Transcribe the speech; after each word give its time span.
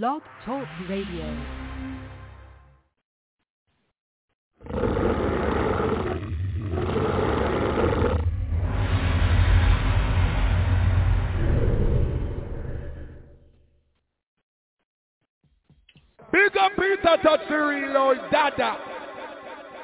Blog 0.00 0.22
Talk 0.46 0.66
Radio. 0.88 1.36
Big 16.32 16.56
up 16.56 16.72
Peter 16.78 17.18
Tatsiri, 17.22 17.92
Dada. 18.30 18.78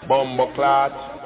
Bombo 0.08 0.54
clot. 0.54 1.17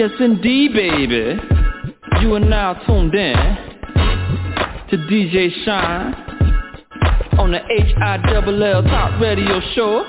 Yes, 0.00 0.12
indeed, 0.18 0.72
baby. 0.72 1.38
You 2.22 2.34
are 2.34 2.40
now 2.40 2.72
tuned 2.86 3.14
in 3.14 3.36
to 4.88 4.96
DJ 4.96 5.50
Shine 5.62 6.14
on 7.38 7.52
the 7.52 7.60
H-I-double-L 7.70 8.82
Top 8.84 9.20
Radio 9.20 9.60
Show. 9.74 10.04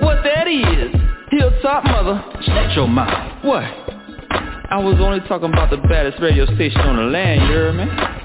What 0.00 0.24
that 0.24 0.48
is, 0.48 0.90
Hilltop 1.32 1.84
Mother, 1.84 2.24
shut 2.46 2.74
your 2.74 2.88
mouth. 2.88 3.44
What? 3.44 3.64
I 3.64 4.78
was 4.78 4.96
only 5.00 5.20
talking 5.28 5.52
about 5.52 5.68
the 5.68 5.76
baddest 5.76 6.22
radio 6.22 6.46
station 6.54 6.80
on 6.80 6.96
the 6.96 7.02
land, 7.02 7.42
you 7.42 7.48
hear 7.48 7.72
me? 7.74 7.84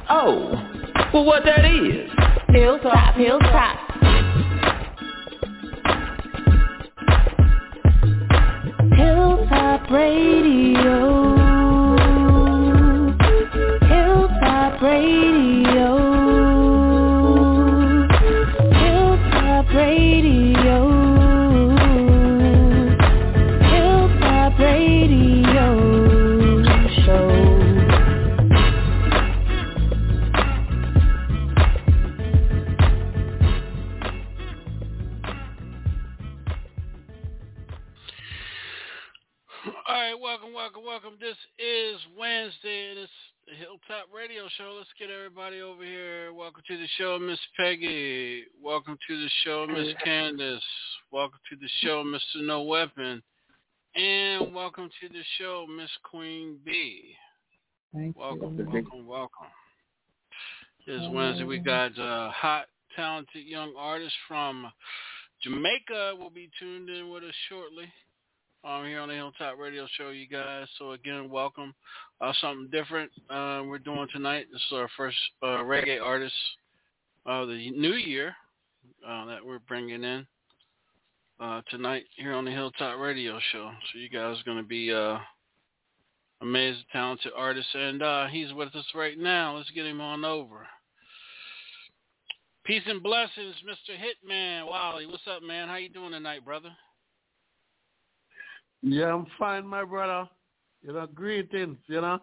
Oh, 0.10 0.52
well 1.14 1.26
what 1.26 1.44
that 1.44 1.66
is? 1.66 2.10
Hilltop. 2.56 3.16
Hilltop 3.16 3.77
the 49.28 49.32
show, 49.44 49.68
Miss 49.68 49.94
Candace. 50.06 50.64
Welcome 51.12 51.40
to 51.50 51.58
the 51.58 51.68
show, 51.82 52.02
Mr. 52.02 52.46
No 52.46 52.62
Weapon. 52.62 53.22
And 53.94 54.56
welcome 54.56 54.90
to 55.02 55.10
the 55.10 55.22
show, 55.38 55.66
Miss 55.68 55.90
Queen 56.10 56.56
B. 56.64 57.14
Thank 57.94 58.18
Welcome, 58.18 58.58
you. 58.58 58.64
welcome, 58.72 59.06
welcome. 59.06 59.48
This 60.86 61.02
Wednesday 61.12 61.44
we 61.44 61.60
got 61.60 62.00
uh, 62.00 62.32
hot, 62.32 62.68
talented 62.96 63.46
young 63.46 63.74
artist 63.78 64.14
from 64.30 64.72
Jamaica 65.44 66.14
will 66.18 66.30
be 66.30 66.50
tuned 66.58 66.90
in 66.90 67.10
with 67.10 67.24
us 67.24 67.36
shortly. 67.50 67.92
Um, 68.64 68.86
here 68.86 69.02
on 69.02 69.10
the 69.10 69.16
Hilltop 69.16 69.60
Radio 69.60 69.88
Show, 69.98 70.12
you 70.12 70.30
guys. 70.30 70.68
So 70.80 70.92
again, 70.92 71.30
welcome. 71.30 71.74
Uh, 72.22 72.32
something 72.40 72.70
different 72.72 73.12
uh, 73.30 73.64
we're 73.66 73.80
doing 73.80 74.08
tonight. 74.14 74.46
This 74.54 74.62
is 74.62 74.72
our 74.72 74.90
first 74.96 75.18
uh, 75.44 75.64
reggae 75.66 76.02
artist 76.02 76.34
of 77.26 77.50
the 77.50 77.72
new 77.72 77.96
year 77.96 78.34
uh, 79.06 79.26
that 79.26 79.46
we're 79.46 79.60
bringing 79.60 80.04
in 80.04 80.26
uh, 81.40 81.62
tonight 81.70 82.06
here 82.16 82.34
on 82.34 82.46
the 82.46 82.52
Hilltop 82.52 83.00
Radio 83.00 83.40
Show. 83.52 83.72
So 83.92 84.00
you 84.00 84.10
guys 84.10 84.40
are 84.40 84.44
going 84.46 84.58
to 84.58 84.68
be 84.68 84.94
uh, 84.94 85.18
amazing, 86.42 86.84
talented 86.92 87.32
artists, 87.36 87.72
and 87.74 88.02
uh, 88.02 88.28
he's 88.28 88.54
with 88.54 88.76
us 88.76 88.86
right 88.96 89.18
now. 89.18 89.58
Let's 89.58 89.70
get 89.72 89.86
him 89.86 90.02
on 90.02 90.26
over. 90.26 90.68
Peace 92.66 92.84
and 92.86 93.02
blessings, 93.02 93.56
Mr. 93.66 93.96
Hitman 93.96 94.68
Wally. 94.68 95.06
What's 95.06 95.24
up, 95.30 95.42
man? 95.42 95.68
How 95.68 95.76
you 95.76 95.90
doing 95.90 96.12
tonight, 96.12 96.44
brother? 96.44 96.70
Yeah, 98.82 99.14
I'm 99.14 99.26
fine, 99.40 99.66
my 99.66 99.86
brother. 99.86 100.30
You 100.82 100.94
know, 100.94 101.08
greetings, 101.14 101.78
you 101.88 102.02
know. 102.02 102.20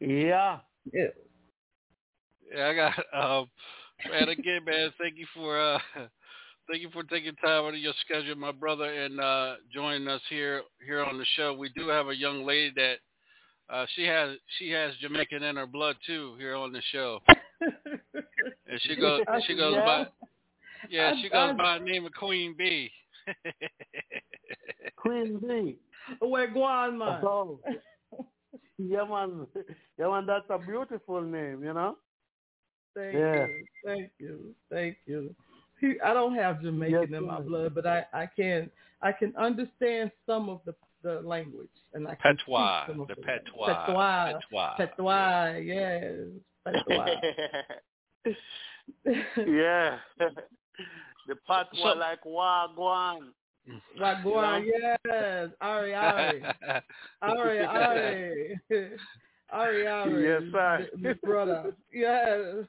Yeah. 0.00 0.58
Yeah. 0.92 1.06
Yeah, 2.52 2.66
I 2.66 2.74
got 2.74 2.94
um 3.40 3.50
man 4.10 4.28
again, 4.28 4.64
man, 4.64 4.92
thank 4.98 5.16
you 5.16 5.26
for 5.34 5.60
uh 5.60 5.78
thank 6.70 6.82
you 6.82 6.90
for 6.90 7.02
taking 7.04 7.34
time 7.36 7.64
out 7.64 7.74
of 7.74 7.80
your 7.80 7.94
schedule, 8.00 8.36
my 8.36 8.52
brother, 8.52 8.84
and 8.84 9.20
uh 9.20 9.54
joining 9.72 10.08
us 10.08 10.22
here 10.28 10.62
here 10.84 11.04
on 11.04 11.18
the 11.18 11.26
show. 11.36 11.54
We 11.54 11.70
do 11.70 11.88
have 11.88 12.08
a 12.08 12.16
young 12.16 12.46
lady 12.46 12.72
that 12.76 12.96
uh 13.72 13.86
she 13.94 14.04
has 14.04 14.36
she 14.58 14.70
has 14.70 14.94
Jamaican 15.00 15.42
in 15.42 15.56
her 15.56 15.66
blood 15.66 15.96
too 16.06 16.36
here 16.38 16.54
on 16.54 16.72
the 16.72 16.82
show. 16.92 17.20
And 17.60 18.80
she 18.82 18.96
goes 18.96 19.22
she 19.46 19.56
goes 19.56 19.74
yeah. 19.74 19.84
by 19.84 20.06
yeah, 20.88 21.14
she 21.20 21.28
goes 21.28 21.56
by 21.56 21.78
the 21.78 21.84
name 21.84 22.06
of 22.06 22.12
Queen 22.12 22.54
B. 22.56 22.90
Queen 24.96 25.38
B. 25.38 25.76
Where 26.20 26.48
go 26.48 26.62
on, 26.62 26.98
man? 26.98 27.18
So, 27.20 27.60
yeah, 28.78 29.04
man. 29.04 29.46
Yeah, 29.98 30.08
man, 30.08 30.26
that's 30.26 30.46
a 30.48 30.58
beautiful 30.58 31.20
name, 31.20 31.62
you 31.62 31.74
know? 31.74 31.96
Thank 32.94 33.14
Yeah. 33.14 33.46
you, 33.46 33.64
thank 33.84 34.10
you, 34.18 34.54
thank 34.70 34.96
you. 35.06 35.34
I 36.04 36.12
don't 36.12 36.34
have 36.34 36.60
Jamaican 36.60 37.08
Yes, 37.10 37.18
in 37.18 37.26
my 37.26 37.40
blood, 37.40 37.74
but 37.74 37.86
I, 37.86 38.04
I 38.12 38.26
can 38.26 38.70
I 39.00 39.12
can 39.12 39.34
understand 39.36 40.10
some 40.26 40.48
of 40.50 40.60
the 40.66 40.74
the 41.02 41.20
language, 41.22 41.70
and 41.94 42.06
I 42.06 42.14
can 42.16 42.36
speak 42.36 42.46
Patois. 42.48 42.86
some 42.88 43.00
of 43.00 43.08
The 43.08 43.14
the 43.14 43.22
patois. 43.22 43.74
Patois. 43.86 44.32
Patois. 44.50 44.76
Patois, 44.76 45.56
yes, 45.56 46.12
patois. 46.64 47.06
yeah. 49.46 49.98
the 51.26 51.36
patois 51.46 51.92
So- 51.94 51.98
like 51.98 52.22
wagwan. 52.24 53.32
Wagwan, 54.00 54.64
yes, 54.66 55.50
Ari, 55.60 55.94
Ari, 55.94 56.42
Ari, 57.22 57.58
Ari, 57.60 58.58
Ari, 59.52 59.86
Ari, 59.86 60.24
Yes, 60.24 60.42
sir. 60.52 60.88
the- 60.92 61.08
the 61.08 61.14
brother, 61.26 61.74
yes. 61.92 62.66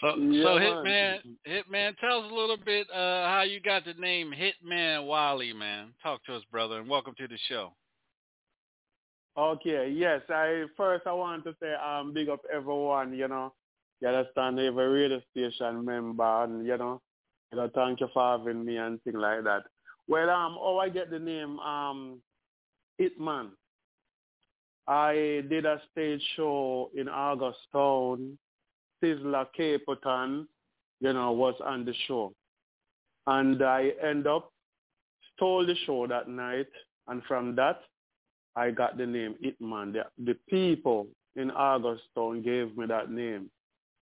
So, 0.00 0.16
Yeah, 0.18 0.42
so 0.44 0.58
man. 0.58 0.84
Hitman, 0.84 1.18
Hitman, 1.46 1.98
tell 1.98 2.24
us 2.24 2.30
a 2.30 2.34
little 2.34 2.58
bit 2.58 2.86
uh, 2.90 3.26
how 3.28 3.42
you 3.42 3.60
got 3.60 3.84
the 3.84 3.94
name 3.94 4.30
Hitman 4.32 5.06
Wally, 5.06 5.52
man. 5.52 5.94
Talk 6.02 6.22
to 6.24 6.34
us, 6.36 6.42
brother, 6.50 6.78
and 6.80 6.88
welcome 6.88 7.14
to 7.18 7.26
the 7.26 7.38
show. 7.48 7.72
Okay, 9.38 9.90
yes. 9.90 10.22
I 10.30 10.64
first 10.76 11.06
I 11.06 11.12
want 11.12 11.44
to 11.44 11.54
say 11.60 11.74
um 11.74 12.12
big 12.14 12.28
up 12.28 12.40
everyone, 12.52 13.14
you 13.14 13.28
know. 13.28 13.52
You 14.00 14.08
understand 14.08 14.58
every 14.58 14.86
radio 14.88 15.20
station 15.30 15.84
member 15.84 16.44
and 16.44 16.66
you 16.66 16.76
know, 16.78 17.00
you 17.52 17.58
know, 17.58 17.70
thank 17.74 18.00
you 18.00 18.08
for 18.14 18.38
having 18.38 18.64
me 18.64 18.76
and 18.78 19.02
things 19.02 19.16
like 19.18 19.44
that. 19.44 19.64
Well 20.08 20.30
um 20.30 20.54
how 20.54 20.78
I 20.78 20.88
get 20.88 21.10
the 21.10 21.18
name 21.18 21.58
um 21.60 22.20
Hitman. 23.00 23.48
I 24.88 25.42
did 25.48 25.66
a 25.66 25.80
stage 25.92 26.22
show 26.36 26.90
in 26.94 27.08
Augustown. 27.08 28.38
Sizzla 29.02 29.46
Capleton, 29.58 30.46
you 31.00 31.12
know, 31.12 31.32
was 31.32 31.54
on 31.64 31.84
the 31.84 31.94
show. 32.06 32.32
And 33.26 33.62
I 33.62 33.92
end 34.02 34.26
up 34.26 34.50
stole 35.34 35.66
the 35.66 35.74
show 35.84 36.06
that 36.06 36.28
night 36.28 36.68
and 37.08 37.22
from 37.24 37.54
that 37.56 37.80
I 38.54 38.70
got 38.70 38.96
the 38.96 39.06
name 39.06 39.34
Itman. 39.44 39.92
The, 39.92 40.04
the 40.24 40.36
people 40.48 41.08
in 41.36 41.50
Augustown 41.50 42.42
gave 42.42 42.76
me 42.76 42.86
that 42.86 43.10
name, 43.10 43.50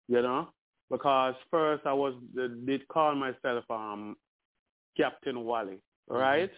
you 0.07 0.21
know, 0.21 0.49
because 0.91 1.33
first 1.49 1.85
I 1.85 1.93
was 1.93 2.13
did 2.65 2.87
call 2.87 3.15
myself 3.15 3.63
um 3.69 4.15
Captain 4.95 5.43
Wally, 5.43 5.79
right? 6.07 6.51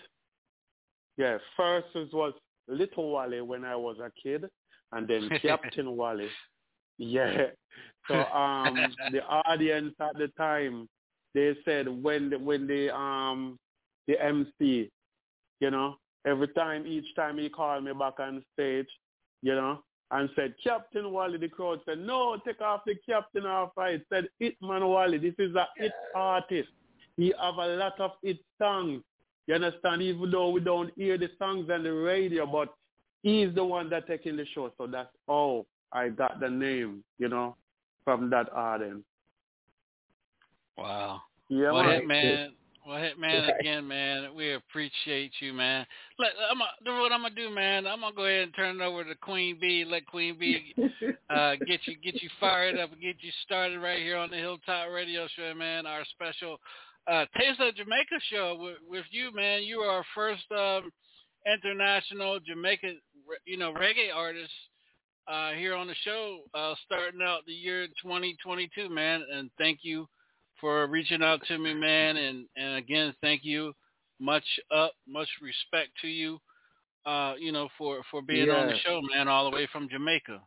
Yeah, 1.17 1.37
first 1.55 1.87
it 1.95 2.13
was 2.13 2.33
Little 2.67 3.11
Wally 3.11 3.41
when 3.41 3.65
I 3.65 3.75
was 3.75 3.97
a 3.99 4.11
kid, 4.21 4.45
and 4.91 5.07
then 5.07 5.29
Captain 5.41 5.95
Wally. 5.95 6.29
Yeah. 6.97 7.47
So 8.07 8.15
um 8.33 8.75
the 9.11 9.23
audience 9.23 9.93
at 9.99 10.17
the 10.17 10.29
time 10.37 10.87
they 11.33 11.55
said 11.65 11.87
when 11.87 12.29
the, 12.29 12.39
when 12.39 12.67
the 12.67 12.95
um 12.95 13.57
the 14.07 14.21
MC, 14.23 14.89
you 15.59 15.71
know, 15.71 15.97
every 16.25 16.47
time 16.49 16.87
each 16.87 17.13
time 17.15 17.37
he 17.37 17.49
called 17.49 17.83
me 17.83 17.91
back 17.93 18.19
on 18.19 18.43
stage, 18.53 18.87
you 19.41 19.53
know, 19.53 19.79
and 20.11 20.29
said 20.35 20.53
Captain 20.63 21.11
Wally, 21.11 21.37
the 21.37 21.49
crowd 21.49 21.81
said 21.85 21.99
no, 21.99 22.37
take 22.45 22.61
off 22.61 22.81
the 22.85 22.95
captain 23.07 23.45
off. 23.45 23.71
I 23.77 24.01
said 24.11 24.29
Hitman 24.41 24.87
Wally, 24.87 25.17
this 25.17 25.35
is 25.37 25.55
a 25.55 25.67
hit 25.77 25.91
artist. 26.15 26.69
He 27.17 27.33
have 27.41 27.55
a 27.55 27.67
lot 27.75 27.99
of 27.99 28.11
hit 28.23 28.39
songs. 28.59 29.03
You 29.47 29.55
understand? 29.55 30.01
Even 30.01 30.29
though 30.29 30.49
we 30.49 30.59
don't 30.59 30.91
hear 30.97 31.17
the 31.17 31.29
songs 31.39 31.69
on 31.71 31.83
the 31.83 31.91
radio, 31.91 32.45
but 32.45 32.73
he's 33.23 33.53
the 33.55 33.63
one 33.63 33.89
that 33.89 34.07
taking 34.07 34.35
the 34.35 34.45
show. 34.53 34.71
So 34.77 34.87
that's 34.87 35.09
all 35.27 35.65
I 35.91 36.09
got 36.09 36.39
the 36.39 36.49
name, 36.49 37.03
you 37.17 37.29
know, 37.29 37.55
from 38.03 38.29
that 38.29 38.51
audience. 38.53 39.03
Wow. 40.77 41.21
Yeah, 41.49 41.71
well, 41.71 41.83
man. 41.83 42.01
Hitman, 42.05 42.47
well, 42.87 42.97
Hitman, 42.97 43.59
again, 43.59 43.87
man, 43.87 44.35
we 44.35 44.53
appreciate 44.53 45.31
you, 45.39 45.53
man. 45.53 45.85
Let, 46.19 46.31
I'm 46.49 46.57
gonna, 46.57 47.01
what 47.01 47.11
I'm 47.11 47.21
gonna 47.21 47.35
do, 47.35 47.49
man. 47.49 47.87
I'm 47.87 48.01
gonna 48.01 48.15
go 48.15 48.25
ahead 48.25 48.43
and 48.43 48.55
turn 48.55 48.79
it 48.79 48.83
over 48.83 49.03
to 49.03 49.15
Queen 49.15 49.57
B. 49.59 49.85
Let 49.85 50.05
Queen 50.07 50.37
B 50.39 50.73
uh, 51.29 51.55
get 51.65 51.81
you 51.85 51.95
get 52.03 52.21
you 52.21 52.29
fired 52.39 52.77
up 52.77 52.91
and 52.91 53.01
get 53.01 53.15
you 53.21 53.31
started 53.45 53.79
right 53.79 53.99
here 53.99 54.17
on 54.17 54.29
the 54.29 54.37
Hilltop 54.37 54.89
Radio 54.93 55.27
Show, 55.35 55.53
man. 55.53 55.85
Our 55.85 56.03
special 56.11 56.59
uh, 57.07 57.25
Taste 57.37 57.59
of 57.59 57.75
Jamaica 57.75 58.15
show 58.29 58.57
with, 58.59 58.77
with 58.87 59.05
you, 59.11 59.33
man. 59.33 59.63
You 59.63 59.79
are 59.79 59.97
our 59.97 60.05
first 60.13 60.43
um, 60.51 60.91
international 61.51 62.39
Jamaican, 62.39 62.99
you 63.45 63.57
know, 63.57 63.73
reggae 63.73 64.13
artist 64.13 64.51
uh, 65.27 65.51
here 65.51 65.73
on 65.73 65.87
the 65.87 65.95
show, 66.03 66.39
uh, 66.53 66.73
starting 66.85 67.21
out 67.21 67.41
the 67.45 67.53
year 67.53 67.87
2022, 68.01 68.89
man. 68.89 69.23
And 69.33 69.49
thank 69.57 69.79
you 69.83 70.07
for 70.59 70.87
reaching 70.87 71.23
out 71.23 71.41
to 71.47 71.57
me, 71.57 71.73
man. 71.73 72.17
And 72.17 72.45
and 72.55 72.75
again, 72.75 73.13
thank 73.21 73.43
you. 73.43 73.73
Much 74.19 74.45
up, 74.75 74.93
much 75.07 75.29
respect 75.41 75.89
to 76.01 76.07
you. 76.07 76.39
Uh, 77.05 77.35
you 77.39 77.51
know, 77.51 77.69
for 77.77 78.01
for 78.11 78.21
being 78.21 78.49
on 78.49 78.67
the 78.67 78.77
show, 78.79 78.99
man, 79.15 79.27
all 79.27 79.49
the 79.49 79.55
way 79.55 79.67
from 79.71 79.87
Jamaica. 79.89 80.41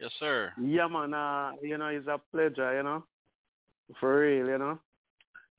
Yes, 0.00 0.10
sir. 0.18 0.52
Yeah, 0.60 0.88
man. 0.88 1.14
Uh, 1.14 1.52
you 1.62 1.78
know, 1.78 1.86
it's 1.86 2.06
a 2.06 2.20
pleasure, 2.32 2.76
you 2.76 2.82
know. 2.82 3.04
For 4.00 4.20
real, 4.20 4.46
you 4.46 4.58
know. 4.58 4.78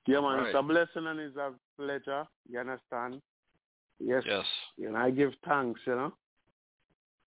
Yeah, 0.08 0.22
man. 0.22 0.46
It's 0.46 0.56
a 0.56 0.62
blessing 0.62 1.08
and 1.08 1.20
it's 1.20 1.36
a 1.38 1.54
pleasure. 1.78 2.26
You 2.50 2.60
understand? 2.60 3.22
Yes. 4.00 4.24
Yes. 4.26 4.46
You 4.78 4.92
know, 4.92 5.00
I 5.00 5.10
give 5.10 5.32
thanks, 5.48 5.82
you 5.86 5.96
know. 5.96 6.14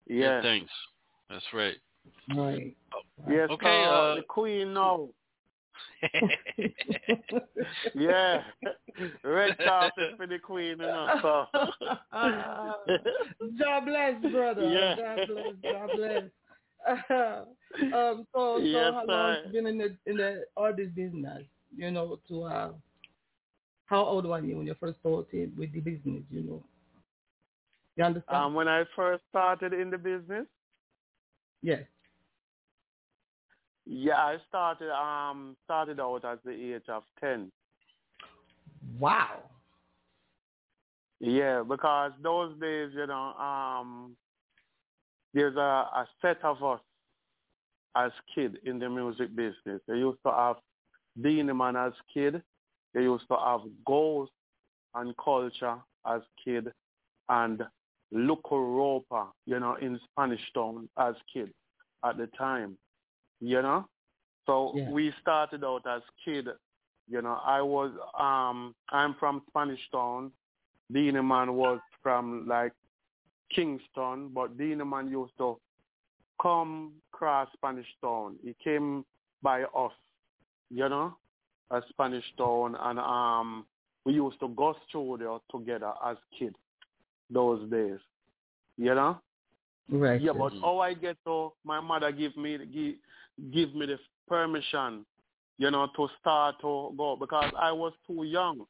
Good 0.09 0.17
Yeah. 0.17 0.43
Thanks. 0.43 0.71
That's 1.31 1.45
right. 1.53 1.77
Right. 2.35 2.77
Yes, 3.29 3.49
Okay, 3.51 3.85
so, 3.87 3.93
uh, 3.93 4.15
the 4.17 4.23
queen 4.23 4.75
now. 4.75 5.09
Yeah. 7.95 8.43
Red 9.25 9.59
carpet 9.59 10.17
for 10.17 10.27
the 10.27 10.39
queen, 10.39 10.69
you 10.71 10.77
know. 10.79 11.07
So. 11.23 11.47
God 12.13 13.85
bless, 13.85 14.33
brother. 14.33 14.69
Yeah. 14.69 14.97
God 14.97 15.29
bless. 15.29 15.73
God 15.73 15.91
bless. 15.97 16.23
um, 17.11 18.27
so, 18.33 18.59
so 18.59 18.59
Yes, 18.59 18.93
how 18.95 19.05
long 19.07 19.35
sir. 19.35 19.43
you 19.47 19.53
been 19.53 19.67
in 19.67 19.79
the 19.79 19.97
in 20.07 20.17
the 20.17 20.45
artist 20.57 20.95
business? 20.95 21.43
You 21.77 21.91
know, 21.91 22.19
to 22.29 22.43
uh, 22.45 22.71
how 23.87 24.05
old 24.05 24.27
were 24.27 24.41
you 24.41 24.57
when 24.57 24.67
you 24.67 24.75
first 24.81 24.99
started 25.01 25.57
with 25.57 25.73
the 25.73 25.81
business? 25.81 26.23
You 26.31 26.43
know, 26.43 26.65
you 27.97 28.05
understand? 28.05 28.45
Um, 28.45 28.55
when 28.55 28.69
I 28.69 28.85
first 28.95 29.23
started 29.29 29.73
in 29.73 29.91
the 29.91 29.99
business, 29.99 30.47
yes. 31.63 31.83
yeah, 33.85 34.17
I 34.17 34.37
started 34.49 34.91
um 34.91 35.57
started 35.65 36.01
out 36.01 36.25
at 36.25 36.43
the 36.45 36.51
age 36.51 36.89
of 36.89 37.03
ten. 37.21 37.53
Wow. 38.99 39.43
Yeah, 41.21 41.63
because 41.67 42.13
those 42.23 42.53
days, 42.61 42.91
you 42.95 43.07
know, 43.07 43.33
um, 43.35 44.17
there's 45.33 45.57
a, 45.57 45.61
a 45.61 46.09
set 46.21 46.45
of 46.45 46.63
us 46.63 46.81
as 47.97 48.11
kid 48.35 48.59
in 48.65 48.79
the 48.79 48.89
music 48.91 49.35
business. 49.35 49.81
They 49.89 49.97
used 49.97 50.19
to 50.27 50.33
have 50.33 50.57
Beenie 51.21 51.53
Man 51.53 51.77
as 51.77 51.93
kid. 52.13 52.43
They 52.95 53.03
used 53.03 53.27
to 53.29 53.37
have 53.37 53.61
goals 53.87 54.29
and 54.95 55.15
Culture 55.23 55.77
as 56.07 56.23
kid, 56.43 56.73
and 57.29 57.63
Loco 58.13 58.57
Ropa, 58.57 59.27
you 59.47 59.59
know, 59.61 59.75
in 59.77 60.01
Spanish 60.11 60.41
Town 60.55 60.89
as 60.99 61.15
kid 61.33 61.53
at 62.05 62.17
the 62.17 62.27
time. 62.39 62.77
You 63.41 63.61
know, 63.63 63.87
so 64.47 64.73
Yeah. 64.75 64.91
we 64.91 65.13
started 65.21 65.63
out 65.65 65.87
as 65.87 66.03
kid. 66.25 66.49
You 67.09 67.23
know, 67.23 67.39
I 67.45 67.61
was 67.61 67.93
um 68.19 68.75
I'm 68.91 69.15
from 69.15 69.43
Spanish 69.49 69.81
Town. 69.91 70.33
Beenie 70.91 71.21
Man 71.21 71.55
was 71.55 71.81
from 72.03 72.47
like 72.47 72.73
Kingston, 73.51 74.29
but 74.33 74.57
Beenie 74.57 74.85
Man 74.85 75.09
used 75.11 75.37
to 75.39 75.59
come 76.41 76.93
across 77.13 77.49
Spanish 77.53 77.87
Town. 78.01 78.37
He 78.43 78.55
came 78.63 79.05
by 79.43 79.63
us, 79.63 79.93
you 80.71 80.89
know, 80.89 81.17
a 81.71 81.83
Spanish 81.91 82.25
Town, 82.39 82.77
and 82.81 82.99
um, 82.99 83.67
we 84.05 84.15
used 84.15 84.39
to 84.41 84.49
go 84.49 84.75
studio 84.89 85.43
together 85.51 85.93
as 86.05 86.17
kids 86.39 86.57
those 87.31 87.69
days, 87.71 87.99
you 88.79 88.95
know. 88.95 89.19
Right. 89.91 90.21
Yeah, 90.21 90.33
but 90.33 90.53
how 90.63 90.81
I 90.81 90.95
get 90.95 91.17
to 91.27 91.53
my 91.65 91.81
mother 91.81 92.11
give 92.11 92.37
me 92.37 92.59
give, 92.59 92.95
give 93.53 93.75
me 93.75 93.87
the 93.87 93.99
permission, 94.29 95.05
you 95.59 95.71
know, 95.71 95.89
to 95.97 96.09
start 96.21 96.57
to 96.63 96.93
go 96.97 97.17
because 97.19 97.53
I 97.59 97.71
was 97.73 97.93
too 98.07 98.25
young, 98.25 98.65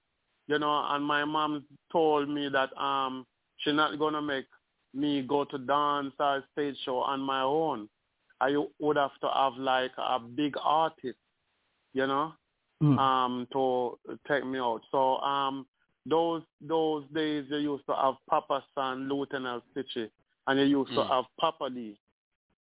you 0.47 0.59
know, 0.59 0.85
and 0.91 1.05
my 1.05 1.25
mom 1.25 1.65
told 1.91 2.29
me 2.29 2.49
that 2.50 2.76
um 2.81 3.26
she's 3.59 3.75
not 3.75 3.99
gonna 3.99 4.21
make 4.23 4.47
me 4.95 5.23
go 5.23 5.45
to 5.45 5.59
dance 5.59 6.12
or 6.19 6.43
stage 6.53 6.76
show 6.85 6.99
on 6.99 7.21
my 7.21 7.43
own. 7.43 7.88
I 8.41 8.55
would 8.81 8.97
have 8.97 9.19
to 9.23 9.29
have 9.35 9.55
like 9.55 9.93
a 9.99 10.19
big 10.19 10.55
artist, 10.62 11.17
you 11.97 12.07
know, 12.07 12.33
Mm. 12.83 12.99
um, 12.99 13.47
to 13.53 13.99
take 14.29 14.45
me 14.45 14.59
out. 14.59 14.83
So 14.93 15.17
um, 15.21 15.67
those 16.05 16.43
those 16.61 17.05
days 17.15 17.47
you 17.50 17.59
used 17.73 17.87
to 17.87 17.95
have 17.95 18.15
Papa 18.29 18.62
San, 18.75 19.09
Lieutenant 19.09 19.62
Stitchie, 19.73 20.11
and 20.47 20.61
you 20.61 20.67
used 20.81 20.91
to 20.95 21.03
Mm. 21.03 21.09
have 21.11 21.25
Papa 21.41 21.71
D. 21.71 21.97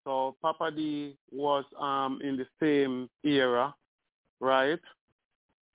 So 0.05 0.37
Papa 0.43 0.71
D 0.73 1.17
was 1.31 1.65
um 1.79 2.21
in 2.23 2.37
the 2.37 2.47
same 2.61 3.09
era, 3.25 3.75
right? 4.41 4.81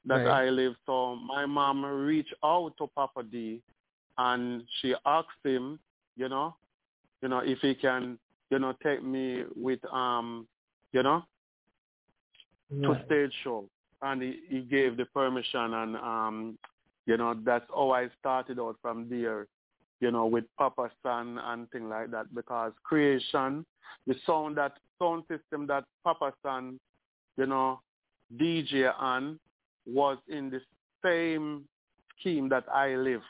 That 0.06 0.26
Right. 0.26 0.48
I 0.48 0.50
live. 0.50 0.76
So 0.86 1.16
my 1.16 1.46
mom 1.46 1.86
reached 1.86 2.36
out 2.44 2.74
to 2.78 2.88
Papa 2.96 3.24
D, 3.24 3.62
and 4.18 4.64
she 4.82 4.94
asked 5.06 5.44
him, 5.44 5.80
you 6.18 6.28
know, 6.30 6.56
you 7.22 7.30
know, 7.30 7.40
if 7.40 7.60
he 7.62 7.74
can, 7.74 8.20
you 8.52 8.60
know, 8.60 8.74
take 8.84 9.02
me 9.04 9.44
with 9.56 9.80
um, 9.92 10.48
you 10.92 11.04
know, 11.04 11.24
to 12.72 12.96
stage 13.06 13.32
show, 13.44 13.66
and 14.02 14.22
he, 14.22 14.40
he 14.50 14.62
gave 14.62 14.98
the 14.98 15.06
permission, 15.06 15.74
and 15.74 15.96
um, 15.98 16.58
you 17.06 17.18
know, 17.18 17.36
that's 17.46 17.66
how 17.74 17.92
I 17.92 18.10
started 18.20 18.60
out 18.60 18.78
from 18.82 19.08
there, 19.10 19.48
you 20.02 20.12
know, 20.12 20.26
with 20.26 20.46
Papa 20.58 20.90
San 21.04 21.38
and 21.38 21.70
thing 21.72 21.88
like 21.90 22.12
that, 22.12 22.34
because 22.34 22.72
creation, 22.84 23.66
the 24.08 24.16
sound 24.26 24.58
that 24.58 24.74
sound 25.00 25.24
system 25.30 25.68
that 25.68 25.84
Papa 26.04 26.34
San, 26.44 26.80
you 27.38 27.46
know, 27.46 27.80
DJ 28.38 28.92
on 28.98 29.40
was 29.86 30.18
in 30.28 30.50
the 30.50 30.62
same 31.04 31.66
scheme 32.20 32.50
that 32.50 32.66
I 32.74 32.96
live 32.96 33.22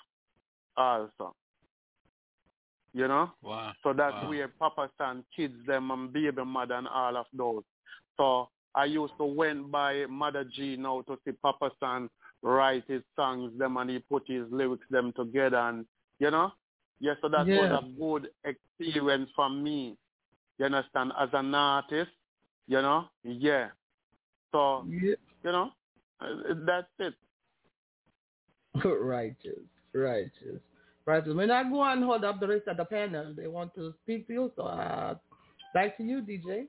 also. 0.78 1.34
You 2.94 3.10
know? 3.10 3.32
Wow. 3.42 3.74
So 3.84 3.92
that's 3.92 4.16
Wow. 4.22 4.30
where 4.30 4.48
Papa 4.48 4.90
San 4.98 5.26
kids 5.36 5.54
them 5.68 5.92
and 5.92 6.14
baby 6.14 6.46
mother 6.46 6.76
and 6.76 6.88
all 6.88 7.18
of 7.18 7.26
those. 7.34 7.64
So 8.16 8.48
I 8.76 8.86
used 8.86 9.14
to 9.20 9.26
went 9.26 9.72
by 9.72 10.06
Mother 10.08 10.44
G 10.44 10.76
now 10.78 11.02
to 11.08 11.18
see 11.26 11.32
Papa 11.32 11.72
San 11.80 12.10
write 12.42 12.84
his 12.88 13.02
songs 13.16 13.58
them 13.58 13.78
and 13.78 13.90
he 13.90 14.00
put 14.00 14.24
his 14.28 14.44
lyrics 14.52 14.86
them 14.90 15.14
together 15.16 15.58
and 15.58 15.86
you 16.20 16.32
know? 16.32 16.52
Yeah, 17.00 17.14
so 17.22 17.30
that 17.30 17.48
Yeah. 17.48 17.58
was 17.58 17.84
a 17.84 18.00
good 18.00 18.30
experience 18.44 19.30
for 19.36 19.50
me. 19.50 19.98
You 20.58 20.66
understand? 20.66 21.12
As 21.20 21.30
an 21.34 21.54
artist, 21.54 22.12
you 22.68 22.82
know? 22.82 23.06
Yeah. 23.24 23.70
So, 24.52 24.86
Yeah. 24.90 25.16
you 25.44 25.52
know, 25.52 25.72
uh, 26.22 26.54
that's 26.66 26.88
it. 27.00 27.14
righteous, 28.84 29.60
righteous, 29.94 30.62
righteous. 31.06 31.34
When 31.36 31.52
I 31.52 31.64
go 31.64 31.84
and 31.84 32.04
hold 32.04 32.24
up 32.24 32.40
the 32.40 32.48
rest 32.48 32.68
of 32.68 32.78
the 32.78 32.86
panel, 32.86 33.34
they 33.34 33.48
want 33.48 33.74
to 33.76 33.94
speak 34.04 34.28
to 34.28 34.34
you. 34.34 34.52
So, 34.56 34.64
uh, 34.64 35.16
back 35.74 35.98
to 35.98 36.04
you, 36.04 36.22
DJ. 36.22 36.68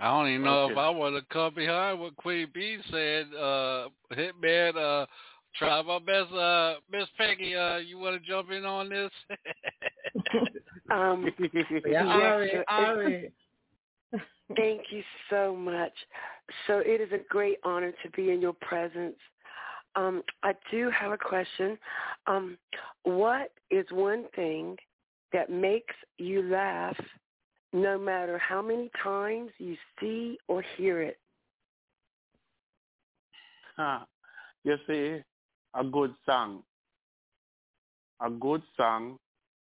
I 0.00 0.08
don't 0.08 0.28
even 0.28 0.44
know 0.44 0.66
if 0.66 0.78
I 0.78 0.88
want 0.88 1.14
to 1.16 1.34
come 1.34 1.54
behind 1.54 2.00
what 2.00 2.16
Queen 2.16 2.48
B 2.54 2.78
said. 2.90 3.26
Uh, 3.34 3.88
Hitman, 4.12 4.76
uh, 4.76 5.06
try 5.58 5.82
my 5.82 5.98
best. 5.98 6.32
Uh, 6.32 6.76
Miss 6.90 7.06
Peggy, 7.18 7.54
uh, 7.54 7.76
you 7.76 7.98
want 7.98 8.20
to 8.20 8.28
jump 8.28 8.50
in 8.50 8.64
on 8.64 8.88
this? 8.88 9.10
Um, 10.90 11.32
Yeah, 11.86 12.04
Yes, 12.04 12.04
Ari. 12.06 12.64
Ari. 12.68 13.32
thank 14.56 14.82
you 14.90 15.02
so 15.28 15.54
much. 15.54 15.92
So 16.66 16.78
it 16.78 17.00
is 17.00 17.12
a 17.12 17.20
great 17.28 17.58
honor 17.64 17.92
to 18.02 18.10
be 18.10 18.30
in 18.30 18.40
your 18.40 18.54
presence. 18.54 19.16
Um, 19.94 20.22
I 20.42 20.52
do 20.70 20.90
have 20.90 21.12
a 21.12 21.18
question. 21.18 21.78
Um, 22.26 22.58
what 23.04 23.52
is 23.70 23.86
one 23.90 24.24
thing 24.34 24.76
that 25.32 25.48
makes 25.48 25.94
you 26.18 26.42
laugh 26.42 26.96
no 27.72 27.98
matter 27.98 28.38
how 28.38 28.62
many 28.62 28.90
times 29.02 29.50
you 29.58 29.76
see 30.00 30.38
or 30.48 30.62
hear 30.76 31.02
it? 31.02 31.18
You 34.64 34.76
see, 34.86 35.22
a 35.74 35.84
good 35.84 36.14
song, 36.26 36.62
a 38.20 38.28
good 38.28 38.62
song, 38.76 39.18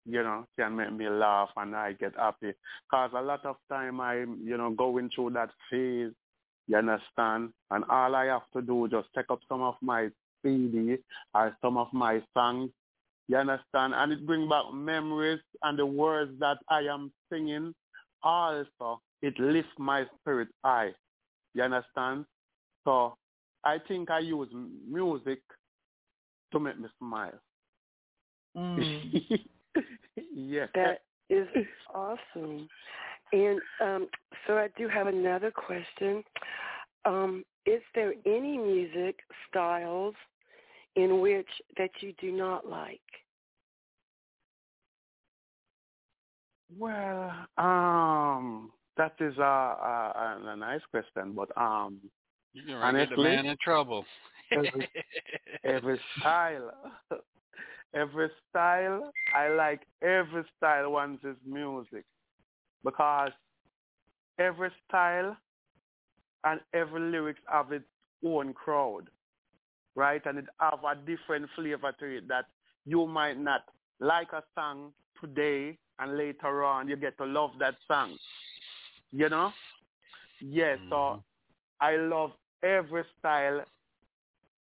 you 0.04 0.22
know, 0.22 0.46
can 0.56 0.76
make 0.76 0.92
me 0.92 1.08
laugh 1.08 1.48
and 1.56 1.74
I 1.74 1.94
get 1.94 2.14
happy. 2.16 2.52
Cause 2.88 3.10
a 3.16 3.20
lot 3.20 3.44
of 3.44 3.56
time 3.68 4.00
I'm, 4.00 4.38
you 4.44 4.56
know, 4.56 4.70
going 4.70 5.10
through 5.12 5.30
that 5.30 5.50
phase, 5.68 6.12
you 6.68 6.76
understand? 6.76 7.52
And 7.70 7.84
all 7.90 8.14
I 8.14 8.26
have 8.26 8.48
to 8.54 8.62
do 8.62 8.86
just 8.88 9.08
take 9.16 9.30
up 9.30 9.40
some 9.48 9.62
of 9.62 9.74
my 9.80 10.08
CD 10.44 10.98
or 11.34 11.56
some 11.60 11.76
of 11.76 11.92
my 11.92 12.22
songs, 12.32 12.70
you 13.26 13.36
understand? 13.36 13.94
And 13.96 14.12
it 14.12 14.24
bring 14.24 14.48
back 14.48 14.72
memories 14.72 15.40
and 15.64 15.76
the 15.76 15.86
words 15.86 16.30
that 16.38 16.58
I 16.68 16.82
am 16.82 17.10
singing. 17.32 17.74
Also, 18.22 19.00
it 19.22 19.38
lifts 19.38 19.70
my 19.78 20.04
spirit 20.20 20.48
high. 20.64 20.92
You 21.54 21.62
understand? 21.62 22.26
So 22.84 23.16
I 23.64 23.78
think 23.88 24.10
I 24.10 24.20
use 24.20 24.48
music 24.88 25.40
to 26.52 26.60
make 26.60 26.78
me 26.78 26.88
smile. 26.98 27.38
Mm. 28.56 29.40
yes. 30.34 30.68
That 30.74 31.02
is 31.28 31.48
awesome. 31.94 32.68
And 33.32 33.60
um, 33.82 34.08
so 34.46 34.54
I 34.54 34.68
do 34.78 34.88
have 34.88 35.08
another 35.08 35.50
question. 35.50 36.22
Um, 37.04 37.44
is 37.66 37.82
there 37.94 38.14
any 38.24 38.56
music 38.56 39.16
styles 39.48 40.14
in 40.94 41.20
which 41.20 41.48
that 41.76 41.90
you 42.00 42.14
do 42.20 42.30
not 42.32 42.68
like? 42.68 43.00
Well, 46.74 47.30
um, 47.56 48.72
that 48.96 49.14
is 49.20 49.36
a, 49.38 49.42
a, 49.42 50.40
a 50.46 50.56
nice 50.56 50.80
question, 50.90 51.32
but 51.34 51.56
um, 51.56 52.00
you 52.52 52.62
can 52.64 52.74
really 52.74 52.94
get 52.94 53.10
the 53.10 53.16
Honestly, 53.16 53.18
man 53.18 53.46
in 53.46 53.56
trouble. 53.62 54.04
every, 54.54 54.86
every 55.64 56.00
style, 56.18 56.70
every 57.94 58.30
style, 58.50 59.12
I 59.32 59.48
like 59.48 59.82
every 60.02 60.44
style 60.56 60.90
once 60.92 61.20
is 61.24 61.36
music 61.46 62.04
because 62.84 63.32
every 64.38 64.70
style 64.88 65.36
and 66.44 66.60
every 66.72 67.00
lyrics 67.00 67.40
have 67.50 67.72
its 67.72 67.84
own 68.24 68.52
crowd, 68.52 69.08
right? 69.94 70.22
And 70.24 70.38
it 70.38 70.46
have 70.60 70.80
a 70.84 70.94
different 70.94 71.48
flavor 71.56 71.92
to 71.98 72.16
it 72.18 72.28
that 72.28 72.46
you 72.84 73.06
might 73.06 73.38
not 73.38 73.62
like 74.00 74.32
a 74.32 74.42
song 74.54 74.92
today 75.20 75.78
and 75.98 76.16
later 76.16 76.64
on 76.64 76.88
you 76.88 76.96
get 76.96 77.16
to 77.18 77.24
love 77.24 77.50
that 77.58 77.74
song. 77.88 78.16
You 79.12 79.28
know? 79.28 79.52
Yes, 80.40 80.78
so 80.90 81.22
I 81.80 81.96
love 81.96 82.32
every 82.62 83.04
style, 83.18 83.62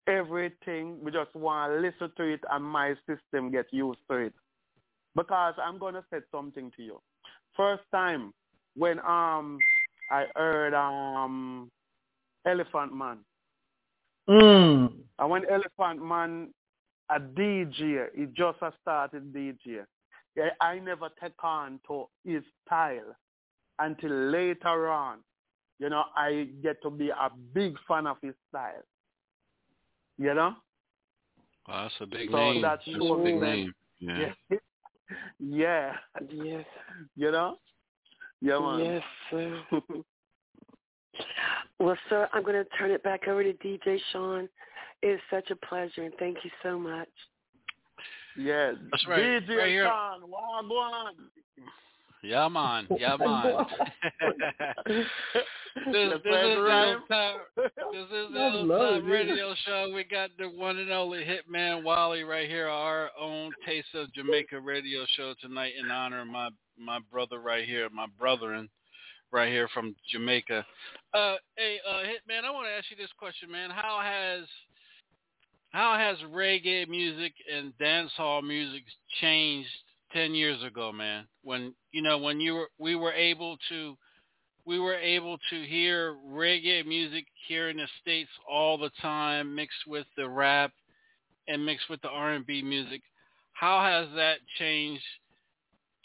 everything. 0.06 0.98
We 1.02 1.10
just 1.10 1.34
want 1.34 1.72
to 1.72 1.80
listen 1.80 2.10
to 2.16 2.22
it 2.24 2.40
and 2.50 2.64
my 2.64 2.94
system 3.06 3.50
get 3.50 3.66
used 3.72 3.98
to 4.10 4.16
it. 4.16 4.32
Because 5.14 5.54
I'm 5.62 5.78
going 5.78 5.94
to 5.94 6.04
say 6.10 6.18
something 6.30 6.70
to 6.76 6.82
you. 6.82 7.00
First 7.56 7.82
time 7.90 8.32
when 8.76 8.98
um 9.00 9.58
I 10.10 10.26
heard 10.34 10.74
um 10.74 11.70
Elephant 12.46 12.94
Man. 12.94 13.18
Mm. 14.28 14.92
And 15.18 15.30
when 15.30 15.42
Elephant 15.50 16.04
Man 16.04 16.48
a 17.08 17.20
DJ, 17.20 18.06
he 18.14 18.26
just 18.26 18.58
started 18.82 19.32
DJ. 19.32 19.84
Yeah, 20.36 20.50
I 20.60 20.78
never 20.78 21.08
take 21.20 21.42
on 21.42 21.80
to 21.88 22.08
his 22.24 22.42
style 22.66 23.16
until 23.78 24.10
later 24.10 24.88
on. 24.90 25.18
You 25.78 25.88
know, 25.90 26.04
I 26.14 26.48
get 26.62 26.82
to 26.82 26.90
be 26.90 27.10
a 27.10 27.30
big 27.54 27.76
fan 27.88 28.06
of 28.06 28.16
his 28.22 28.34
style. 28.48 28.82
You 30.18 30.34
know? 30.34 30.54
Wow, 31.68 31.82
that's 31.82 31.94
a 32.00 32.06
big 32.06 32.30
So 32.30 32.36
name. 32.36 32.62
that 32.62 32.80
That's 32.86 32.96
a 32.96 33.14
big 33.22 33.40
that- 33.40 33.46
name. 33.46 33.74
Yeah. 33.98 34.32
Yeah. 34.50 34.56
yeah. 35.40 35.92
Yes. 36.32 36.64
You 37.16 37.30
know? 37.32 37.56
Yeah, 38.42 38.58
man. 38.58 38.84
Yes, 38.84 39.02
sir. 39.30 39.62
well, 41.78 41.96
sir, 42.08 42.28
I'm 42.32 42.42
going 42.42 42.62
to 42.62 42.68
turn 42.78 42.90
it 42.90 43.02
back 43.02 43.26
over 43.28 43.42
to 43.42 43.52
DJ 43.54 43.98
Sean. 44.12 44.48
It 45.02 45.06
is 45.08 45.20
such 45.30 45.50
a 45.50 45.56
pleasure, 45.56 46.02
and 46.02 46.12
thank 46.18 46.38
you 46.44 46.50
so 46.62 46.78
much. 46.78 47.08
Yeah. 48.38 48.72
That's 48.90 49.06
right. 49.06 49.20
DJ 49.20 49.56
Right 49.56 49.68
here. 49.68 49.84
Sean, 49.84 50.22
what 50.22 50.68
go 50.68 50.74
on? 50.74 51.14
Yeah, 52.22 52.48
man. 52.48 52.88
Yeah, 52.98 53.16
man. 53.20 53.66
this, 54.86 55.06
this 55.92 56.12
is 56.12 56.12
first 56.12 56.24
the 56.24 56.62
rhyme. 56.62 56.98
Hilltop, 57.08 57.40
this 57.56 58.04
is 58.04 58.32
the 58.32 58.38
I 58.40 58.50
love 58.54 58.78
Hilltop 58.78 59.02
it. 59.02 59.10
Radio 59.10 59.54
Show. 59.64 59.92
We 59.94 60.04
got 60.04 60.30
the 60.38 60.46
one 60.48 60.78
and 60.78 60.90
only 60.90 61.24
Hitman 61.24 61.84
Wally 61.84 62.24
right 62.24 62.48
here, 62.48 62.68
our 62.68 63.10
own 63.20 63.52
Taste 63.64 63.94
of 63.94 64.12
Jamaica 64.12 64.60
Radio 64.60 65.04
Show 65.16 65.34
tonight 65.40 65.74
in 65.78 65.90
honor 65.90 66.22
of 66.22 66.28
my 66.28 66.48
my 66.78 66.98
brother 67.10 67.38
right 67.38 67.64
here, 67.64 67.88
my 67.90 68.06
brother 68.18 68.46
brethren 68.48 68.68
right 69.32 69.52
here 69.52 69.68
from 69.72 69.94
Jamaica. 70.10 70.64
Uh, 71.14 71.34
hey, 71.56 71.78
uh, 71.88 72.02
Hitman, 72.04 72.44
I 72.44 72.50
want 72.50 72.66
to 72.66 72.72
ask 72.72 72.90
you 72.90 72.96
this 72.96 73.12
question, 73.18 73.50
man. 73.50 73.70
How 73.70 74.00
has 74.02 74.46
how 75.76 75.98
has 75.98 76.16
reggae 76.30 76.88
music 76.88 77.34
and 77.54 77.70
dancehall 77.78 78.42
music 78.42 78.82
changed 79.20 79.68
ten 80.10 80.34
years 80.34 80.62
ago, 80.64 80.90
man. 80.90 81.26
When 81.44 81.74
you 81.92 82.00
know 82.00 82.16
when 82.16 82.40
you 82.40 82.54
were 82.54 82.68
we 82.78 82.96
were 82.96 83.12
able 83.12 83.58
to 83.68 83.94
we 84.64 84.78
were 84.78 84.94
able 84.94 85.36
to 85.50 85.62
hear 85.66 86.14
reggae 86.26 86.86
music 86.86 87.26
here 87.46 87.68
in 87.68 87.76
the 87.76 87.86
states 88.00 88.30
all 88.50 88.78
the 88.78 88.90
time, 89.02 89.54
mixed 89.54 89.86
with 89.86 90.06
the 90.16 90.26
rap 90.26 90.72
and 91.46 91.64
mixed 91.64 91.90
with 91.90 92.00
the 92.00 92.08
R 92.08 92.32
and 92.32 92.46
B 92.46 92.62
music. 92.62 93.02
How 93.52 93.82
has 93.82 94.08
that 94.16 94.38
changed? 94.58 95.04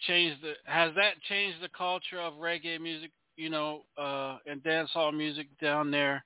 Changed 0.05 0.43
the 0.43 0.53
has 0.65 0.93
that 0.95 1.13
changed 1.29 1.63
the 1.63 1.69
culture 1.69 2.19
of 2.19 2.33
reggae 2.33 2.81
music? 2.81 3.11
You 3.37 3.49
know, 3.49 3.83
uh, 3.97 4.35
and 4.45 4.61
dancehall 4.63 5.15
music 5.15 5.47
down 5.61 5.91
there 5.91 6.25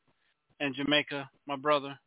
in 0.59 0.73
Jamaica, 0.73 1.29
my 1.45 1.57
brother. 1.57 1.99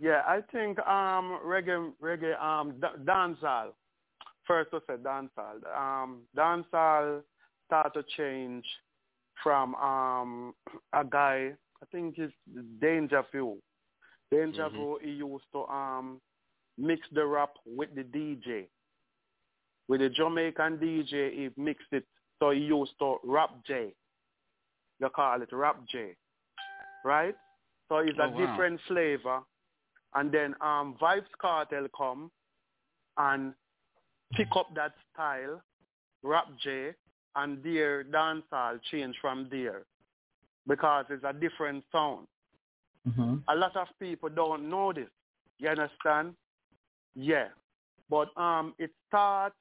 Yeah, 0.00 0.22
I 0.26 0.40
think 0.52 0.78
um 0.80 1.38
reggae 1.44 1.92
reggae 2.02 2.40
um 2.42 2.72
d- 2.80 3.04
dancehall. 3.04 3.68
First 4.46 4.70
I 4.72 4.78
said 4.86 5.02
dancehall. 5.02 5.64
Um 5.76 6.22
dancehall 6.36 7.22
start 7.66 7.94
to 7.94 8.02
change 8.16 8.64
from 9.42 9.74
um 9.76 10.54
a 10.92 11.04
guy 11.04 11.52
I 11.82 11.86
think 11.92 12.18
it's 12.18 12.32
Danger 12.80 13.22
View. 13.32 13.58
Danger 14.30 14.68
Mm-hmm. 14.68 14.74
View 14.74 14.98
he 15.02 15.10
used 15.10 15.44
to 15.52 15.64
um 15.66 16.20
mix 16.76 17.06
the 17.12 17.24
rap 17.24 17.50
with 17.64 17.94
the 17.94 18.02
DJ. 18.02 18.66
With 19.88 20.00
the 20.00 20.08
Jamaican 20.08 20.78
DJ 20.78 21.32
he 21.34 21.50
mixed 21.56 21.92
it 21.92 22.04
so 22.40 22.50
he 22.50 22.60
used 22.60 22.98
to 22.98 23.18
rap 23.24 23.50
J. 23.66 23.94
You 25.00 25.08
call 25.10 25.40
it 25.40 25.52
rap 25.52 25.76
J. 25.88 26.14
Right? 27.04 27.34
So 27.88 27.98
it's 27.98 28.18
a 28.18 28.24
Oh, 28.24 28.30
wow. 28.30 28.46
different 28.46 28.80
flavor 28.88 29.40
and 30.14 30.30
then 30.32 30.54
um 30.60 30.96
Vybz 31.00 31.24
Kartel 31.42 31.88
come 31.96 32.30
and 33.16 33.54
pick 34.34 34.48
up 34.56 34.74
that 34.74 34.92
style, 35.12 35.62
rap 36.22 36.46
J, 36.62 36.92
and 37.36 37.62
their 37.62 38.04
dancehall 38.04 38.80
change 38.90 39.16
from 39.20 39.48
there 39.50 39.82
because 40.66 41.04
it's 41.10 41.24
a 41.24 41.32
different 41.32 41.84
sound. 41.92 42.26
Mm-hmm. 43.08 43.36
A 43.48 43.54
lot 43.54 43.76
of 43.76 43.88
people 44.00 44.28
don't 44.28 44.68
know 44.70 44.92
this. 44.92 45.08
You 45.58 45.68
understand? 45.68 46.34
Yeah. 47.14 47.48
But 48.10 48.28
um 48.36 48.74
it 48.78 48.90
starts 49.08 49.56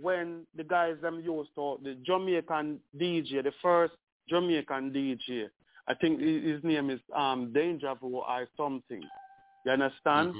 when 0.00 0.46
the 0.56 0.64
guys 0.64 0.96
them 1.02 1.20
used 1.24 1.50
to 1.56 1.78
the 1.82 1.96
Jamaican 2.04 2.80
DJ, 2.96 3.42
the 3.42 3.52
first 3.62 3.94
Jamaican 4.28 4.90
DJ. 4.92 5.46
I 5.88 5.94
think 5.94 6.20
his 6.20 6.62
name 6.62 6.90
is 6.90 7.00
um 7.16 7.52
Danger 7.52 7.94
Vu 8.00 8.16
or 8.16 8.46
something. 8.56 9.02
You 9.64 9.72
understand? 9.72 10.34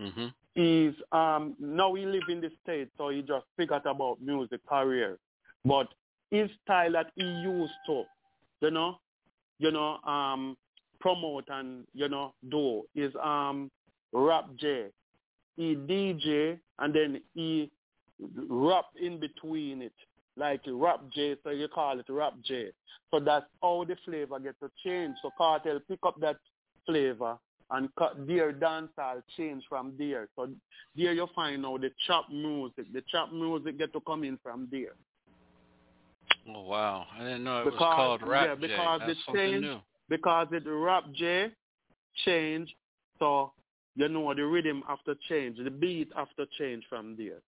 Mm-hmm. 0.00 0.26
He's 0.54 0.94
um 1.12 1.54
now 1.58 1.94
he 1.94 2.06
live 2.06 2.22
in 2.28 2.40
the 2.40 2.50
States 2.62 2.90
so 2.96 3.08
he 3.10 3.22
just 3.22 3.46
figured 3.56 3.86
about 3.86 4.20
music 4.20 4.60
career. 4.68 5.18
But 5.64 5.88
his 6.30 6.50
style 6.62 6.92
that 6.92 7.12
he 7.16 7.24
used 7.24 7.72
to, 7.86 8.04
you 8.60 8.70
know, 8.70 8.98
you 9.58 9.70
know, 9.70 9.98
um 10.04 10.56
promote 11.00 11.44
and, 11.48 11.84
you 11.94 12.08
know, 12.08 12.34
do 12.50 12.82
is 12.94 13.12
um 13.22 13.70
rap 14.12 14.46
J. 14.58 14.86
He 15.56 15.76
DJ 15.76 16.58
and 16.78 16.94
then 16.94 17.20
he 17.34 17.70
rap 18.48 18.86
in 19.00 19.20
between 19.20 19.82
it. 19.82 19.92
Like 20.36 20.62
rap 20.66 21.00
J, 21.14 21.36
so 21.44 21.50
you 21.50 21.68
call 21.68 22.00
it 22.00 22.06
rap 22.08 22.34
J. 22.44 22.70
So 23.12 23.20
that's 23.20 23.46
how 23.62 23.84
the 23.86 23.96
flavor 24.04 24.40
get 24.40 24.58
to 24.60 24.70
change. 24.84 25.14
So 25.22 25.30
Kartel 25.38 25.80
pick 25.86 26.00
up 26.04 26.20
that 26.20 26.36
flavor 26.86 27.38
and 27.74 27.88
cut 27.96 28.26
their 28.26 28.52
dancehall 28.52 29.22
change 29.36 29.64
from 29.68 29.92
there. 29.98 30.28
So 30.36 30.48
there 30.96 31.12
you 31.12 31.26
find 31.34 31.64
out 31.66 31.80
the 31.80 31.90
chop 32.06 32.30
music. 32.30 32.92
The 32.92 33.02
chop 33.10 33.32
music 33.32 33.78
get 33.78 33.92
to 33.92 34.00
come 34.00 34.24
in 34.24 34.38
from 34.42 34.68
there. 34.70 34.94
Oh 36.48 36.62
wow, 36.62 37.06
I 37.14 37.20
didn't 37.20 37.44
know 37.44 37.60
it 37.60 37.64
Because- 37.64 37.80
was 37.80 37.94
called 37.96 38.22
rap 38.22 38.46
yeah, 38.48 38.54
J. 38.54 38.60
because 38.68 39.00
That's 39.06 39.18
it 39.28 39.34
changed. 39.34 39.62
new. 39.62 39.80
Because 40.08 40.48
it 40.52 40.62
rap 40.66 41.04
J 41.14 41.50
change, 42.24 42.74
so 43.18 43.52
you 43.96 44.08
know 44.08 44.34
the 44.34 44.44
rhythm 44.44 44.82
after 44.88 45.14
change, 45.28 45.56
the 45.62 45.70
beat 45.70 46.10
after 46.16 46.44
change 46.58 46.84
from 46.88 47.16
there. 47.16 47.40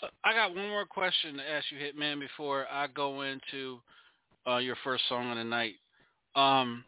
So 0.00 0.08
I 0.24 0.32
got 0.32 0.54
one 0.54 0.68
more 0.70 0.86
question 0.86 1.36
to 1.36 1.50
ask 1.50 1.66
you, 1.70 1.78
Hitman, 1.78 2.18
before 2.18 2.66
I 2.72 2.86
go 2.86 3.20
into 3.22 3.80
uh, 4.46 4.56
your 4.56 4.76
first 4.82 5.04
song 5.08 5.30
of 5.30 5.36
the 5.36 5.44
night. 5.44 5.74
Um, 6.34 6.84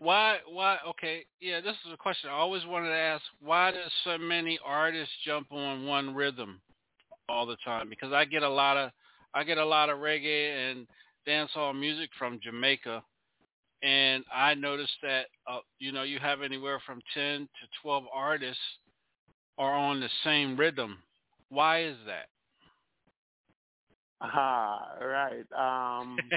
why? 0.00 0.38
Why? 0.48 0.78
Okay, 0.88 1.26
yeah, 1.40 1.60
this 1.60 1.76
is 1.86 1.92
a 1.92 1.96
question 1.96 2.30
I 2.30 2.32
always 2.32 2.64
wanted 2.64 2.88
to 2.88 2.94
ask. 2.94 3.22
Why 3.40 3.70
does 3.70 3.92
so 4.02 4.16
many 4.16 4.58
artists 4.64 5.12
jump 5.26 5.52
on 5.52 5.86
one 5.86 6.14
rhythm 6.14 6.60
all 7.28 7.44
the 7.44 7.58
time? 7.64 7.90
Because 7.90 8.10
I 8.12 8.24
get 8.24 8.42
a 8.42 8.48
lot 8.48 8.78
of 8.78 8.90
I 9.34 9.44
get 9.44 9.58
a 9.58 9.64
lot 9.64 9.90
of 9.90 9.98
reggae 9.98 10.70
and 10.70 10.86
dancehall 11.28 11.78
music 11.78 12.08
from 12.18 12.40
Jamaica, 12.42 13.02
and 13.82 14.24
I 14.34 14.54
noticed 14.54 14.96
that 15.02 15.26
uh, 15.46 15.58
you 15.78 15.92
know 15.92 16.02
you 16.02 16.18
have 16.18 16.40
anywhere 16.40 16.80
from 16.86 17.02
ten 17.12 17.40
to 17.40 17.68
twelve 17.82 18.04
artists 18.12 18.62
are 19.58 19.74
on 19.74 20.00
the 20.00 20.08
same 20.24 20.56
rhythm. 20.56 21.02
Why 21.50 21.84
is 21.84 21.96
that? 22.06 22.26
Ah, 24.20 24.96
right. 25.00 25.46
Um, 25.52 26.32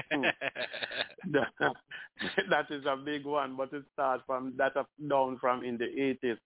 that 2.48 2.70
is 2.70 2.84
a 2.86 2.96
big 2.96 3.24
one, 3.24 3.56
but 3.56 3.72
it 3.72 3.84
starts 3.92 4.22
from 4.26 4.54
that 4.56 4.76
up 4.76 4.88
down 5.08 5.38
from 5.40 5.64
in 5.64 5.78
the 5.78 5.86
eighties. 6.00 6.38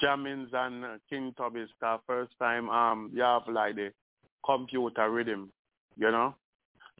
Jammins 0.00 0.50
and 0.52 0.84
uh, 0.84 0.98
King 1.08 1.32
Tubby's 1.36 1.68
first 2.06 2.32
time 2.38 2.68
um 2.70 3.10
you 3.14 3.22
have 3.22 3.42
like 3.48 3.76
the 3.76 3.92
computer 4.44 5.10
rhythm, 5.10 5.52
you 5.96 6.10
know, 6.10 6.34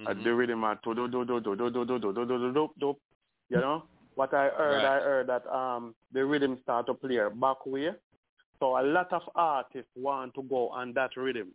uh, 0.07 0.15
Mhm. 0.15 0.25
the 0.25 0.33
rhythm 0.35 0.65
at 0.65 0.83
do 0.83 0.95
do 0.95 1.09
do 1.09 1.25
do 1.25 1.41
do 1.41 1.57
do 1.57 1.71
do 1.71 1.85
do 1.87 1.99
do 1.99 2.13
do 2.15 2.27
do 2.27 2.53
do 2.53 2.69
do 2.81 2.97
you 3.49 3.61
know. 3.61 3.85
What 4.15 4.35
I 4.35 4.49
heard, 4.49 4.85
Right. 4.85 4.85
I 4.85 5.01
heard 5.01 5.27
that 5.29 5.47
um 5.49 5.95
the 6.13 6.25
rhythm 6.25 6.59
start 6.63 6.87
to 6.87 6.95
play 6.95 7.19
back 7.35 7.67
way, 7.67 7.91
so 8.61 8.79
a 8.79 8.83
lot 8.83 9.13
of 9.13 9.23
artists 9.35 9.91
want 9.97 10.35
to 10.35 10.43
go 10.43 10.69
on 10.71 10.93
that 10.95 11.17
rhythm, 11.17 11.53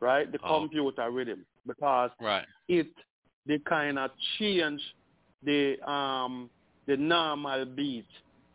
right? 0.00 0.30
The 0.30 0.38
Oh. 0.42 0.60
computer 0.60 1.10
rhythm 1.10 1.44
because 1.66 2.10
Right. 2.20 2.46
it 2.68 2.92
they 3.46 3.58
kind 3.60 3.98
of 3.98 4.10
change 4.38 4.82
the 5.42 5.78
um 5.90 6.50
the 6.86 6.96
normal 6.96 7.64
beat. 7.66 8.06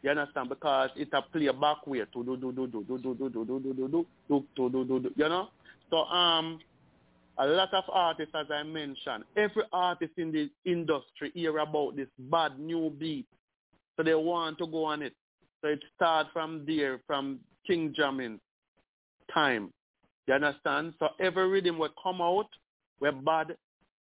You 0.03 0.09
understand? 0.11 0.49
Because 0.49 0.89
it 0.95 1.09
a 1.13 1.21
play 1.21 1.49
back 1.49 1.85
way 1.85 1.99
to 1.99 2.23
do 2.23 2.37
do 2.37 2.51
do 2.51 2.67
do 2.67 2.83
do 2.83 2.97
do 2.97 3.13
do 3.13 3.29
do 3.29 3.45
do 3.45 3.45
do 3.45 3.73
do 3.73 3.87
do 3.87 4.05
do 4.29 4.45
do 4.55 4.69
do 4.69 4.85
do 4.85 4.99
do 4.99 5.11
you 5.15 5.29
know? 5.29 5.49
So 5.89 5.97
um 6.05 6.59
a 7.37 7.45
lot 7.47 7.73
of 7.73 7.83
artists 7.91 8.35
as 8.35 8.47
I 8.51 8.63
mentioned, 8.63 9.23
every 9.35 9.63
artist 9.71 10.13
in 10.17 10.31
the 10.31 10.49
industry 10.65 11.31
hear 11.33 11.57
about 11.59 11.95
this 11.95 12.07
bad 12.19 12.59
new 12.59 12.89
beat. 12.89 13.25
So 13.95 14.03
they 14.03 14.15
want 14.15 14.57
to 14.59 14.67
go 14.67 14.85
on 14.85 15.01
it. 15.01 15.13
So 15.61 15.69
it 15.69 15.81
starts 15.95 16.29
from 16.33 16.65
there, 16.65 16.99
from 17.07 17.39
King 17.65 17.93
Jamin 17.97 18.39
time. 19.33 19.71
You 20.27 20.35
understand? 20.35 20.93
So 20.99 21.09
every 21.19 21.47
rhythm 21.47 21.77
will 21.77 21.89
come 22.01 22.21
out 22.21 22.47
where 22.99 23.11
bad 23.11 23.55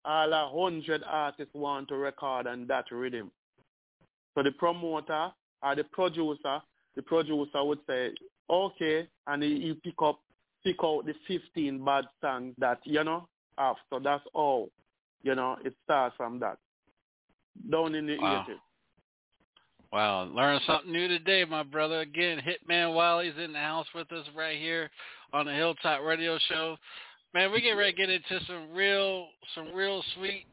all 0.04 0.32
a 0.32 0.50
hundred 0.52 1.02
artists 1.06 1.54
want 1.54 1.88
to 1.88 1.96
record 1.96 2.46
on 2.46 2.66
that 2.68 2.86
rhythm. 2.90 3.30
So 4.34 4.42
the 4.42 4.52
promoter 4.52 5.30
or 5.62 5.76
the 5.76 5.84
producer, 5.84 6.60
the 6.96 7.02
producer 7.02 7.64
would 7.64 7.80
say, 7.86 8.10
okay, 8.48 9.08
and 9.26 9.42
he, 9.42 9.60
he 9.60 9.74
pick 9.84 10.00
up, 10.02 10.20
pick 10.64 10.76
out 10.82 11.04
the 11.06 11.14
15 11.26 11.84
bad 11.84 12.04
songs 12.20 12.54
that, 12.58 12.78
you 12.84 13.04
know, 13.04 13.28
have. 13.58 13.76
So 13.90 13.98
that's 13.98 14.24
all, 14.32 14.70
you 15.22 15.34
know, 15.34 15.56
it 15.64 15.74
starts 15.84 16.16
from 16.16 16.40
that. 16.40 16.58
Down 17.70 17.94
in 17.94 18.06
the 18.06 18.16
Wow. 18.18 18.46
80s. 18.48 18.56
Wow, 19.92 20.22
learn 20.32 20.60
something 20.68 20.92
new 20.92 21.08
today, 21.08 21.44
my 21.44 21.64
brother. 21.64 22.00
Again, 22.00 22.38
Hitman 22.38 22.94
Wiley's 22.94 23.34
in 23.42 23.52
the 23.52 23.58
house 23.58 23.88
with 23.92 24.10
us 24.12 24.24
right 24.36 24.56
here 24.56 24.88
on 25.32 25.46
the 25.46 25.52
Hilltop 25.52 26.02
Radio 26.02 26.38
Show. 26.48 26.76
Man, 27.34 27.52
we 27.52 27.60
get 27.60 27.72
ready 27.72 27.92
to 27.92 27.96
get 27.96 28.10
into 28.10 28.44
some 28.46 28.72
real, 28.72 29.28
some 29.54 29.72
real 29.72 30.02
sweet 30.16 30.46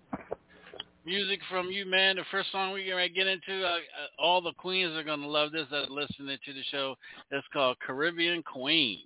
music 1.06 1.40
from 1.50 1.72
you, 1.72 1.86
man. 1.86 2.18
The 2.18 2.24
first 2.30 2.52
song 2.52 2.74
we 2.74 2.84
get 2.86 2.94
ready 2.94 3.10
to 3.10 3.16
get 3.16 3.28
into, 3.28 3.66
uh, 3.66 3.70
uh, 3.70 3.80
all 4.20 4.42
the 4.42 4.54
queens 4.54 4.96
are 4.96 5.04
gonna 5.04 5.28
love 5.28 5.52
this 5.52 5.68
that 5.72 5.90
are 5.90 5.94
listening 5.94 6.38
to 6.46 6.54
the 6.54 6.64
show. 6.72 6.96
It's 7.32 7.48
called 7.52 7.78
Caribbean 7.86 8.44
Queen. 8.44 9.00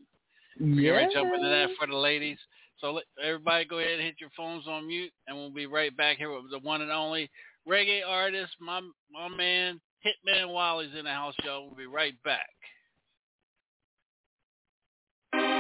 We're 0.60 0.76
getting 0.76 0.92
ready 0.92 1.08
to 1.08 1.14
jump 1.14 1.34
into 1.34 1.48
that 1.48 1.70
for 1.80 1.88
the 1.88 1.96
ladies. 1.96 2.38
So 2.80 2.94
let 2.94 3.06
everybody 3.24 3.66
go 3.66 3.78
ahead 3.80 3.94
and 3.94 4.02
hit 4.02 4.16
your 4.20 4.32
phones 4.36 4.68
on 4.68 4.88
mute, 4.88 5.12
and 5.28 5.38
we'll 5.38 5.52
be 5.52 5.68
right 5.68 5.96
back 5.96 6.18
here 6.18 6.34
with 6.34 6.52
the 6.52 6.60
one 6.60 6.82
and 6.82 6.92
only 6.92 7.30
reggae 7.68 8.02
artist, 8.06 8.54
my 8.60 8.82
my 9.14 9.28
man 9.30 9.80
Hitman 10.06 10.52
Wally's 10.52 10.96
in 10.98 11.06
the 11.06 11.12
house, 11.12 11.36
y'all. 11.44 11.68
We'll 11.68 11.76
be 11.76 11.86
right 11.86 12.16
back. 12.24 12.50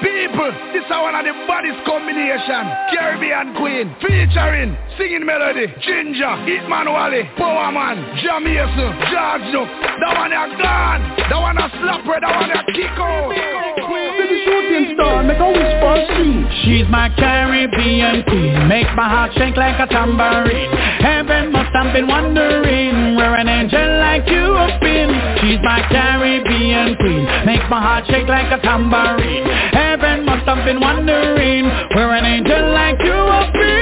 People, 0.01 0.49
this 0.73 0.81
is 0.81 0.89
one 0.89 1.13
of 1.13 1.23
the 1.23 1.33
baddest 1.45 1.85
combination. 1.85 2.63
Caribbean 2.89 3.53
Queen, 3.53 3.85
featuring 4.01 4.73
singing 4.97 5.25
melody, 5.25 5.67
Ginger, 5.81 6.33
Hitman 6.49 6.89
Wally, 6.89 7.23
Power 7.37 7.71
Man, 7.71 8.01
Jamaican, 8.17 8.91
George 9.13 9.45
Duke. 9.53 9.69
That 10.01 10.17
one 10.17 10.33
a 10.33 10.43
gone, 10.57 11.01
that 11.29 11.37
one 11.37 11.57
a 11.57 11.69
slapper, 11.77 12.17
that 12.17 12.33
one 12.33 12.49
a 12.49 12.61
kick 12.73 12.97
out. 12.97 13.29
Baby 13.31 14.41
shooting 14.45 14.95
star, 14.95 15.21
make 15.23 15.37
a 15.37 15.47
wish 15.47 15.75
for 15.79 15.97
she. 16.17 16.29
She's 16.65 16.87
my 16.89 17.09
Caribbean 17.15 18.23
queen, 18.25 18.67
make 18.67 18.89
my 18.95 19.07
heart 19.07 19.31
shake 19.37 19.55
like 19.55 19.79
a 19.79 19.87
tambourine. 19.87 20.71
Heaven 21.01 21.51
must 21.51 21.73
have 21.73 21.93
been 21.93 22.07
wondering 22.07 23.15
where 23.15 23.35
an 23.35 23.47
angel 23.47 23.99
like 23.99 24.27
you 24.27 24.53
have 24.57 24.81
been. 24.81 25.09
She's 25.41 25.61
my 25.61 25.81
Caribbean 25.89 26.95
queen, 26.97 27.23
make 27.45 27.61
my 27.69 27.81
heart 27.81 28.05
shake 28.07 28.27
like 28.27 28.51
a 28.51 28.61
tambourine. 28.61 29.45
Heaven 29.71 29.90
must 29.99 30.47
have 30.47 30.63
been 30.63 30.79
wondering 30.79 31.65
where 31.95 32.11
an 32.15 32.23
angel 32.23 32.71
like 32.71 32.99
you 33.03 33.11
will 33.11 33.51
be. 33.51 33.75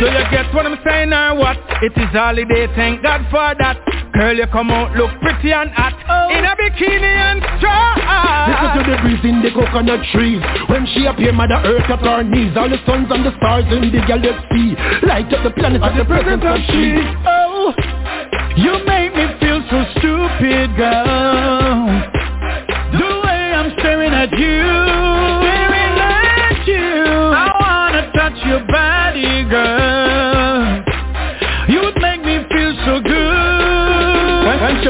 So 0.00 0.06
you 0.08 0.24
get 0.32 0.48
what 0.54 0.64
I'm 0.64 0.78
saying 0.86 1.12
or 1.12 1.36
what? 1.36 1.58
It 1.82 1.92
is 1.96 2.08
holiday, 2.16 2.66
thank 2.74 3.02
God 3.02 3.20
for 3.30 3.52
that. 3.60 3.76
Girl, 4.14 4.36
you 4.36 4.46
come 4.48 4.70
out 4.70 4.96
look 4.96 5.10
pretty 5.20 5.52
and 5.52 5.70
hot. 5.70 5.92
Oh. 6.08 6.32
In 6.32 6.44
a 6.44 6.56
bikini 6.56 7.04
and 7.04 7.40
straw 7.56 7.96
Listen 8.48 8.68
to 8.76 8.90
the 8.90 8.96
breeze 9.04 9.24
in 9.24 9.40
the 9.40 9.50
coconut 9.52 10.00
trees 10.12 10.40
When 10.68 10.86
she 10.92 11.06
appear, 11.06 11.32
Mother 11.32 11.60
Earth 11.64 11.88
at 11.88 12.00
her 12.00 12.22
knees. 12.24 12.56
All 12.56 12.68
the 12.68 12.80
suns 12.86 13.08
and 13.10 13.24
the 13.24 13.36
stars 13.36 13.64
in 13.68 13.92
the 13.92 14.00
galaxy. 14.08 14.76
Light 15.06 15.32
up 15.32 15.44
the 15.44 15.52
planet 15.52 15.82
at 15.82 15.96
the 15.96 16.04
presence 16.04 16.42
of 16.44 16.58
she. 16.72 16.96
Oh, 17.28 17.72
you 18.56 18.80
make 18.84 19.14
me 19.14 19.28
feel 19.40 19.60
so 19.68 19.84
stupid, 20.00 20.76
girl. 20.76 21.84
The 22.92 23.08
way 23.24 23.52
I'm 23.52 23.72
staring 23.78 24.12
at 24.12 24.32
you 24.32 24.99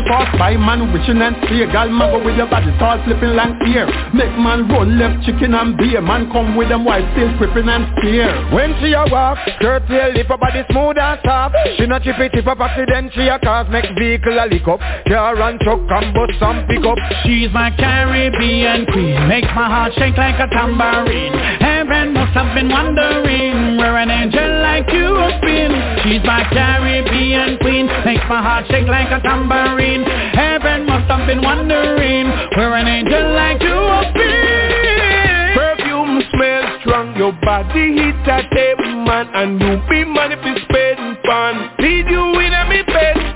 when, 0.01 0.09
when 0.09 0.09
she 0.09 0.09
pass 0.09 0.39
by, 0.39 0.57
man 0.57 0.93
wishing 0.93 1.21
and 1.21 1.37
steer 1.45 1.67
Gal 1.71 1.89
man 1.89 2.11
go 2.11 2.25
with 2.25 2.37
your 2.37 2.49
body 2.49 2.73
start 2.77 3.05
flipping 3.05 3.35
like 3.37 3.59
fear 3.61 3.87
Make 4.15 4.37
man 4.39 4.69
run 4.69 4.99
left 4.99 5.25
chicken 5.25 5.55
and 5.55 5.77
beer 5.77 6.01
Man 6.01 6.31
come 6.31 6.57
with 6.57 6.69
them 6.69 6.85
white 6.85 7.07
still 7.13 7.37
crippin' 7.39 7.69
and 7.69 7.87
steer 7.99 8.29
When 8.53 8.75
she 8.81 8.93
a 8.93 9.05
walk, 9.11 9.39
skirt 9.57 9.87
tail 9.89 10.13
lip 10.13 10.29
her 10.29 10.39
body 10.39 10.63
smooth 10.71 10.99
and 10.99 11.21
soft. 11.25 11.57
She 11.77 11.87
not 11.87 12.03
chip 12.03 12.19
it 12.19 12.35
if 12.35 12.47
a 12.47 12.55
accident 12.57 13.13
she 13.15 13.29
a 13.29 13.39
cause 13.39 13.67
Make 13.71 13.87
vehicle 13.99 14.39
a 14.39 14.47
lick 14.47 14.67
up. 14.69 14.81
Car 15.07 15.41
and 15.41 15.61
truck 15.61 15.81
and 15.91 16.15
bus 16.15 16.37
and 16.41 16.69
pick 16.69 16.85
up. 16.85 16.99
She's 17.25 17.51
my 17.53 17.71
Caribbean 17.77 18.87
queen 18.87 19.29
Makes 19.29 19.53
my 19.55 19.69
heart 19.69 19.93
shake 19.95 20.17
like 20.17 20.39
a 20.41 20.49
tambourine. 20.49 21.33
Heaven 21.61 22.15
must 22.15 22.33
have 22.35 22.55
been 22.55 22.69
wondering 22.69 23.60
Where 23.91 24.07
an 24.07 24.11
angel 24.11 24.63
like 24.63 24.87
you 24.95 25.19
been. 25.43 25.75
She's 26.07 26.23
my 26.23 26.47
Caribbean 26.55 27.59
queen. 27.59 27.91
Makes 28.07 28.23
my 28.31 28.39
heart 28.41 28.65
shake 28.71 28.87
like 28.87 29.11
a 29.11 29.19
tambourine. 29.19 30.05
Heaven 30.31 30.87
must 30.87 31.11
have 31.11 31.27
been 31.27 31.43
wondering 31.43 32.31
Where 32.55 32.77
an 32.77 32.87
angel 32.87 33.35
like 33.35 33.59
you 33.59 33.75
been. 34.15 35.59
Perfume 35.59 36.23
smells 36.31 36.71
strong. 36.87 37.17
Your 37.19 37.35
body 37.43 37.99
hit 37.99 38.31
a 38.31 38.47
table 38.55 38.95
man 39.03 39.27
And 39.35 39.59
you 39.59 39.83
be 39.91 40.05
money 40.05 40.37
it's 40.39 40.63
spending 40.71 41.19
fun. 41.27 41.75
Feed 41.83 42.07
you 42.07 42.40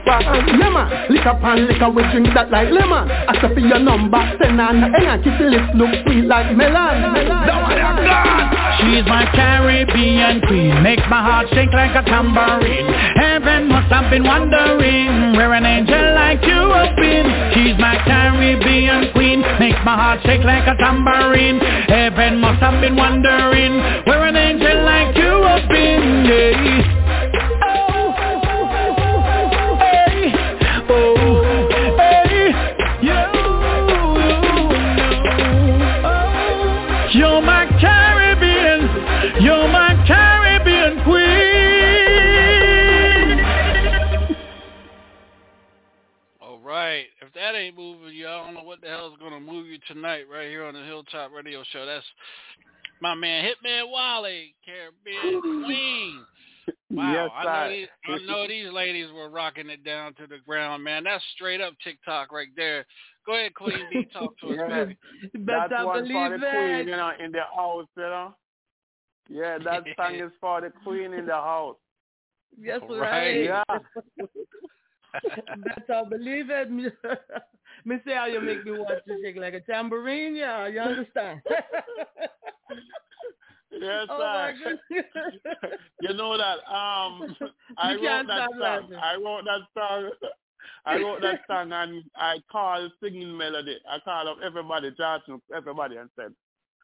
in 0.06 0.12
a 0.12 0.44
And 0.44 0.60
yeah 0.60 1.06
lick 1.10 1.26
up 1.26 1.42
and 1.42 1.82
up 1.82 1.94
we 1.94 2.02
drink 2.12 2.28
that 2.34 2.50
like 2.50 2.70
lemon 2.70 3.10
Ask 3.10 3.40
for 3.40 3.60
your 3.60 3.78
number, 3.78 4.20
send 4.40 4.60
on 4.60 4.82
And 4.84 5.24
kiss 5.24 5.34
the 5.38 5.46
lips 5.48 5.72
look 5.74 5.90
sweet 6.04 6.26
like 6.26 6.54
melon. 6.56 7.02
That 7.28 7.56
one 7.62 7.76
gone 7.78 8.64
She's 8.84 9.06
my 9.06 9.24
Caribbean 9.32 10.42
queen. 10.46 10.82
Makes 10.82 11.06
my 11.08 11.22
heart 11.22 11.46
shake 11.54 11.72
like 11.72 11.94
a 11.94 12.02
tambourine. 12.02 12.86
Heaven 13.16 13.68
must 13.68 13.88
have 13.92 14.10
been 14.10 14.24
wondering 14.24 15.36
Where 15.36 15.52
an 15.54 15.64
angel 15.64 16.14
like 16.14 16.42
you 16.42 16.68
have 16.74 16.96
been. 16.96 17.26
She's 17.54 17.78
my 17.78 17.96
Caribbean 18.04 19.12
queen. 19.12 19.40
Makes 19.60 19.80
my 19.84 19.94
heart 19.94 20.20
shake 20.24 20.44
like 20.44 20.66
a 20.66 20.76
tambourine. 20.76 21.60
Heaven 21.88 22.40
must 22.40 22.60
have 22.60 22.80
been 22.80 22.96
wondering 22.96 23.78
Where 24.04 24.23
move 50.18 50.26
tonight 50.28 50.36
right 50.36 50.48
here 50.48 50.64
on 50.64 50.74
the 50.74 50.82
Hilltop 50.84 51.32
Radio 51.32 51.62
Show. 51.72 51.86
That's 51.86 52.04
my 53.00 53.14
man 53.14 53.44
Hitman 53.44 53.90
Wally, 53.90 54.54
Caribbean 54.64 55.40
Queen. 55.64 56.20
Wow, 56.90 57.12
Yes, 57.12 57.30
I 57.34 57.44
know 57.44 57.50
sir. 57.52 57.70
these 57.70 57.88
I 58.06 58.26
know 58.32 58.48
these 58.48 58.72
ladies 58.72 59.10
were 59.12 59.28
rocking 59.28 59.68
it 59.70 59.84
down 59.84 60.14
to 60.14 60.26
the 60.26 60.38
ground, 60.46 60.82
man. 60.84 61.04
That's 61.04 61.22
straight 61.34 61.60
up 61.60 61.74
TikTok 61.82 62.32
right 62.32 62.48
there. 62.56 62.86
Go 63.26 63.34
ahead, 63.34 63.54
Queen 63.54 63.78
B, 63.90 64.06
talk 64.12 64.38
to 64.40 64.48
us, 64.48 64.56
Yeah. 64.58 64.84
baby. 64.84 64.98
That's 65.34 65.70
Better 65.70 65.86
one 65.86 65.96
for 65.96 66.02
believe 66.02 66.30
the 66.40 66.46
queen, 66.46 66.74
it. 66.74 66.86
you 66.86 66.92
know, 66.96 67.12
in 67.22 67.32
the 67.32 67.40
house, 67.54 67.86
you 67.96 68.02
know. 68.02 68.34
Yeah, 69.28 69.58
that 69.64 69.84
song 69.96 70.14
is 70.16 70.30
for 70.40 70.60
the 70.60 70.70
queen 70.84 71.12
in 71.14 71.26
the 71.26 71.32
house. 71.32 71.76
Yes, 72.60 72.80
Right. 72.88 73.00
right. 73.00 73.44
Yeah. 73.44 73.64
Better 75.88 76.02
believe 76.08 76.46
it. 76.50 76.68
Say 77.86 78.14
how 78.14 78.26
you 78.26 78.40
make 78.40 78.64
me 78.64 78.72
watch 78.78 79.02
you 79.06 79.20
shake 79.22 79.36
like 79.36 79.54
a 79.54 79.60
tambourine, 79.60 80.34
yeah, 80.34 80.66
you 80.66 80.80
understand? 80.80 81.42
Yes, 83.80 84.06
oh 84.08 84.50
goodness. 84.88 85.04
you 86.00 86.14
know 86.14 86.36
that 86.38 86.58
um 86.72 87.36
I 87.76 87.94
wrote 87.94 88.26
that 88.28 88.48
song. 88.50 88.60
laughing. 88.60 88.94
I 88.94 89.16
wrote 89.16 89.44
that 89.44 89.60
song 89.76 90.10
I 90.86 90.96
wrote 90.96 91.22
that 91.22 91.40
song 91.46 91.72
and 91.72 92.04
I 92.16 92.36
called 92.50 92.92
singing 93.02 93.36
melody. 93.36 93.78
I 93.88 93.98
called 94.00 94.28
up 94.28 94.36
everybody, 94.44 94.90
Johnson, 94.96 95.40
everybody 95.54 95.96
and 95.96 96.10
said, 96.16 96.32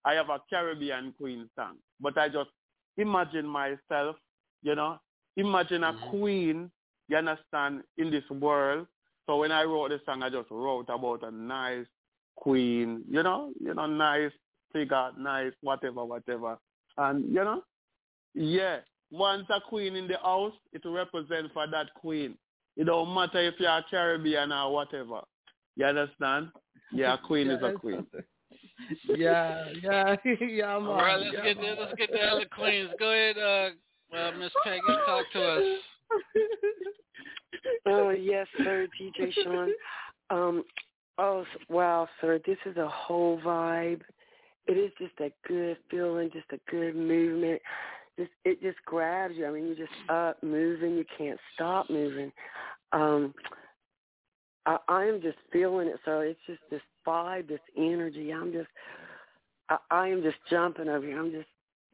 I 0.05 0.15
have 0.15 0.31
a 0.31 0.41
Caribbean 0.51 1.15
Queen 1.19 1.49
song. 1.57 1.77
But 2.01 2.17
I 2.19 2.29
just 2.29 2.51
imagine 2.97 3.47
myself, 3.47 4.17
you 4.63 4.75
know, 4.75 4.99
imagine 5.37 5.85
a 5.85 5.95
queen, 6.11 6.71
you 7.09 7.17
understand, 7.17 7.83
in 7.99 8.11
this 8.11 8.25
world. 8.31 8.87
So 9.27 9.39
when 9.39 9.53
I 9.53 9.65
wrote 9.65 9.91
this 9.91 10.01
song 10.07 10.23
I 10.23 10.31
just 10.31 10.51
wrote 10.51 10.87
about 10.89 11.23
a 11.23 11.31
nice 11.31 11.87
queen, 12.37 13.05
you 13.09 13.23
know, 13.23 13.53
you 13.61 13.75
know, 13.75 13.87
nice 13.87 14.33
figure, 14.73 15.11
nice 15.19 15.53
whatever, 15.63 16.05
whatever. 16.05 16.59
And 16.97 17.29
you 17.29 17.45
know, 17.45 17.63
yeah, 18.35 18.79
once 19.11 19.47
a 19.51 19.61
queen 19.61 19.97
in 19.97 20.09
the 20.09 20.19
house, 20.19 20.53
it 20.73 20.83
represents 20.85 21.51
for 21.53 21.67
that 21.67 21.93
queen. 21.95 22.37
It 22.77 22.85
don't 22.85 23.15
matter 23.15 23.41
if 23.41 23.55
you're 23.59 23.71
a 23.71 23.85
Caribbean 23.91 24.53
or 24.53 24.73
whatever. 24.73 25.21
You 25.77 25.87
understand? 25.87 26.49
Yeah, 26.93 27.15
a 27.15 27.19
queen 27.19 27.51
is 27.51 27.63
a 27.63 27.73
queen. 27.73 28.07
yeah, 29.09 29.67
yeah, 29.83 30.17
yeah, 30.41 30.79
man. 30.79 30.89
All 30.89 30.97
right, 30.97 31.21
let's 31.21 31.35
yeah, 31.35 31.45
get 31.45 31.57
the, 31.57 31.63
man. 31.63 31.77
let's 31.79 31.95
get 31.95 32.13
the 32.13 32.21
other 32.21 32.47
queens. 32.47 32.91
Go 32.99 33.11
ahead, 33.11 33.39
uh, 33.39 34.17
uh 34.17 34.33
Miss 34.39 34.53
Peggy, 34.65 34.81
talk 35.07 35.25
to 35.33 35.43
us. 35.43 35.79
Oh 37.87 38.11
yes, 38.19 38.47
sir, 38.59 38.87
DJ 39.01 39.33
Sean. 39.43 39.71
Um, 40.31 40.65
oh 41.19 41.45
wow, 41.69 42.09
sir, 42.21 42.41
this 42.47 42.59
is 42.67 42.77
a 42.77 42.89
whole 42.89 43.41
vibe. 43.41 44.03
It 44.67 44.75
is 44.75 44.93
just 44.99 45.19
a 45.21 45.31
good 45.49 45.77
feeling, 45.91 46.31
just 46.33 46.47
a 46.53 46.71
good 46.71 46.95
movement. 46.95 47.61
Just 48.19 48.31
it 48.45 48.61
just 48.61 48.79
grabs 48.85 49.35
you. 49.37 49.47
I 49.47 49.51
mean, 49.51 49.67
you're 49.67 49.77
just 49.77 49.91
up 50.09 50.43
moving. 50.43 50.97
You 50.97 51.05
can't 51.17 51.39
stop 51.55 51.89
moving. 51.91 52.31
Um, 52.93 53.35
I, 54.67 54.77
I 54.89 55.05
am 55.05 55.21
just 55.23 55.39
feeling 55.53 55.89
it. 55.89 55.97
So 56.05 56.21
it's 56.21 56.39
just 56.47 56.61
this 56.71 56.83
vibe, 57.07 57.49
this 57.49 57.61
energy. 57.77 58.33
I'm 58.33 58.53
just, 58.53 58.69
I, 59.69 59.79
I 59.91 60.09
am 60.09 60.23
just 60.23 60.37
jumping 60.51 60.89
over 60.89 61.07
here. 61.07 61.19
I'm 61.19 61.33
just 61.33 61.49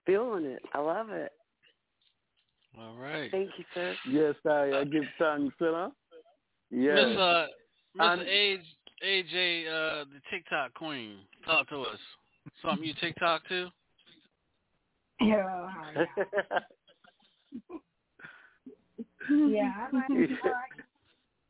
feeling 0.04 0.44
it. 0.44 0.62
I 0.74 0.80
love 0.80 1.10
it. 1.10 1.32
All 2.78 2.94
right. 2.96 3.30
Thank 3.30 3.50
you, 3.58 3.64
sir. 3.74 3.94
Yes, 4.10 4.34
I, 4.46 4.80
I 4.80 4.84
give 4.84 5.04
thanks, 5.18 5.54
you 5.60 5.66
know. 5.66 5.92
Yes. 6.70 6.96
Miss 7.08 7.16
uh 7.18 7.46
Miss 7.94 8.06
And- 8.06 8.22
A 8.22 8.58
AJ 9.04 9.66
uh 9.66 10.04
the 10.04 10.20
TikTok 10.30 10.74
queen. 10.74 11.18
Talk 11.44 11.68
to 11.70 11.82
us. 11.82 11.98
Something 12.62 12.86
you 12.86 12.94
TikTok 13.00 13.42
too? 13.48 13.68
Yeah, 15.20 15.70
yeah, 19.30 19.72
I 19.80 19.88
like 19.92 20.04
it. 20.10 20.30
I 20.44 20.48
like. 20.48 20.84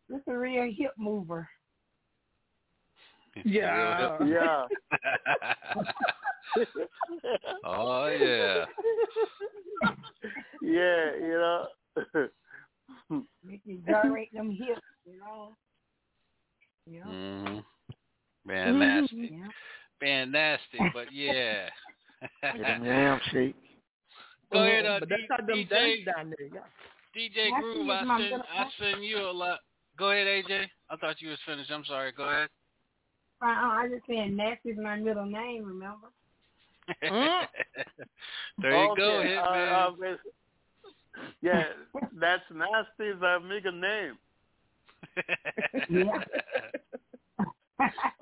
This 0.08 0.20
a 0.28 0.38
real 0.38 0.70
hip 0.76 0.92
mover. 0.96 1.48
Yeah. 3.44 4.18
yeah. 4.24 4.64
oh 7.64 8.06
yeah. 8.08 8.64
yeah, 10.62 11.14
you 11.20 11.28
know. 11.28 11.66
Make 13.44 13.60
you 13.64 13.78
gyrate 13.86 14.32
them 14.32 14.50
hips, 14.50 14.80
you 15.04 15.18
know. 15.18 15.52
Yeah. 16.90 17.04
Mm-hmm. 17.04 17.58
Man, 18.44 18.78
nasty. 18.78 19.30
Yeah. 19.32 19.48
Man, 20.00 20.30
nasty. 20.32 20.78
But 20.92 21.12
yeah. 21.12 21.68
Damn 22.42 23.20
shake. 23.32 23.56
Go 24.52 24.62
ahead, 24.62 24.86
uh, 24.86 25.00
but 25.00 25.08
D- 25.08 25.26
how 25.28 25.36
them 25.44 25.66
DJ. 25.68 26.04
down 26.04 26.32
there. 26.36 26.48
Yeah. 26.52 26.60
DJ 27.16 27.50
Nasty 27.50 27.62
Groove, 27.62 27.90
I 27.90 28.04
my 28.04 28.18
send 28.18 28.42
I 28.42 28.66
send 28.78 29.04
you 29.04 29.18
a 29.18 29.32
lot. 29.32 29.60
Go 29.98 30.10
ahead, 30.10 30.26
AJ. 30.26 30.66
I 30.90 30.96
thought 30.96 31.20
you 31.20 31.30
was 31.30 31.38
finished. 31.46 31.70
I'm 31.70 31.84
sorry. 31.84 32.12
Go 32.12 32.24
ahead. 32.24 32.48
Uh, 33.42 33.46
I 33.46 33.88
just 33.90 34.06
saying, 34.06 34.28
said 34.28 34.36
Nasty's 34.36 34.82
my 34.82 34.96
middle 34.96 35.26
name, 35.26 35.64
remember? 35.64 36.08
there 37.02 38.84
you 38.84 38.90
okay, 38.90 39.00
go, 39.00 39.22
hit 39.22 39.38
uh, 39.38 39.50
man. 39.52 39.68
uh, 39.72 40.16
yeah, 41.42 41.64
that's 42.20 42.42
Nasty's 42.52 43.22
uh, 43.22 43.38
middle 43.40 43.72
name. 43.72 44.18
Yeah. 45.88 46.22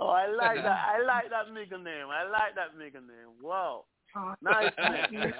Oh, 0.01 0.09
I 0.09 0.27
like 0.27 0.57
that. 0.57 0.67
I 0.67 1.01
like 1.07 1.31
that 1.31 1.53
middle 1.53 1.79
name. 1.79 2.07
I 2.11 2.25
like 2.29 2.57
that 2.57 2.77
middle 2.77 3.03
name. 3.03 3.31
Wow. 3.41 3.85
Uh, 4.17 4.35
Nice 4.43 4.73
name. 5.13 5.33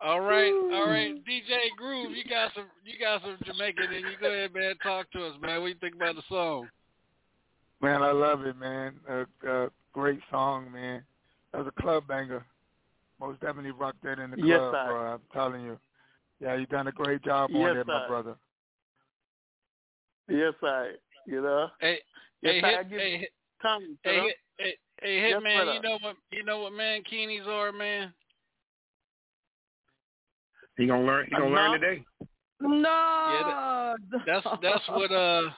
all 0.00 0.20
right, 0.20 0.52
all 0.52 0.86
right, 0.86 1.14
DJ 1.24 1.70
Groove, 1.76 2.12
you 2.12 2.24
got 2.28 2.52
some, 2.54 2.66
you 2.84 2.98
got 2.98 3.22
some 3.22 3.38
Jamaican, 3.44 3.84
and 3.84 4.04
you 4.04 4.16
go 4.20 4.28
ahead, 4.30 4.52
man. 4.52 4.74
Talk 4.82 5.10
to 5.12 5.26
us, 5.26 5.34
man. 5.40 5.60
What 5.62 5.68
you 5.68 5.76
think 5.80 5.94
about 5.94 6.16
the 6.16 6.22
song? 6.28 6.68
Man, 7.80 8.02
I 8.02 8.12
love 8.12 8.42
it, 8.42 8.56
man. 8.58 8.94
A, 9.08 9.24
a 9.48 9.70
great 9.94 10.20
song, 10.30 10.70
man. 10.70 11.02
That 11.52 11.58
was 11.64 11.72
a 11.76 11.82
club 11.82 12.06
banger. 12.06 12.44
Most 13.20 13.40
definitely 13.40 13.70
rock 13.70 13.94
that 14.02 14.18
in 14.18 14.32
the 14.32 14.36
club, 14.36 14.48
Yes, 14.48 14.60
bro. 14.86 14.96
I'm 15.14 15.20
telling 15.32 15.62
you. 15.62 15.78
Yeah, 16.40 16.56
you 16.56 16.66
done 16.66 16.88
a 16.88 16.92
great 16.92 17.22
job 17.22 17.50
on 17.54 17.62
Yes, 17.62 17.76
that, 17.76 17.86
my 17.86 18.06
brother. 18.06 18.34
yes, 20.28 20.52
I. 20.62 20.92
You 21.26 21.40
know. 21.40 21.68
Hey, 21.80 22.00
Yes, 22.42 22.56
hey, 22.60 22.62
I 22.62 22.78
hit, 22.78 22.90
give 22.90 23.00
hey, 23.00 23.18
hit, 23.18 23.30
thanks. 23.62 23.86
hey, 24.02 24.20
hit, 24.20 24.36
hey, 24.58 24.74
hey, 25.00 25.20
hit 25.20 25.30
Yes, 25.30 25.42
man. 25.42 25.74
You 25.74 25.80
know 25.80 25.98
what, 26.02 26.16
you 26.30 26.44
know 26.44 26.58
what 26.60 26.72
mankinis 26.72 27.46
are, 27.46 27.72
man. 27.72 28.12
He 30.76 30.86
gonna 30.86 31.04
learn. 31.04 31.26
He 31.26 31.36
gonna 31.36 31.46
learn 31.46 31.72
No. 31.72 31.78
today. 31.78 32.04
No. 32.60 33.94
That's 34.26 34.46
that's 34.60 34.84
what 34.90 35.10
uh, 35.10 35.50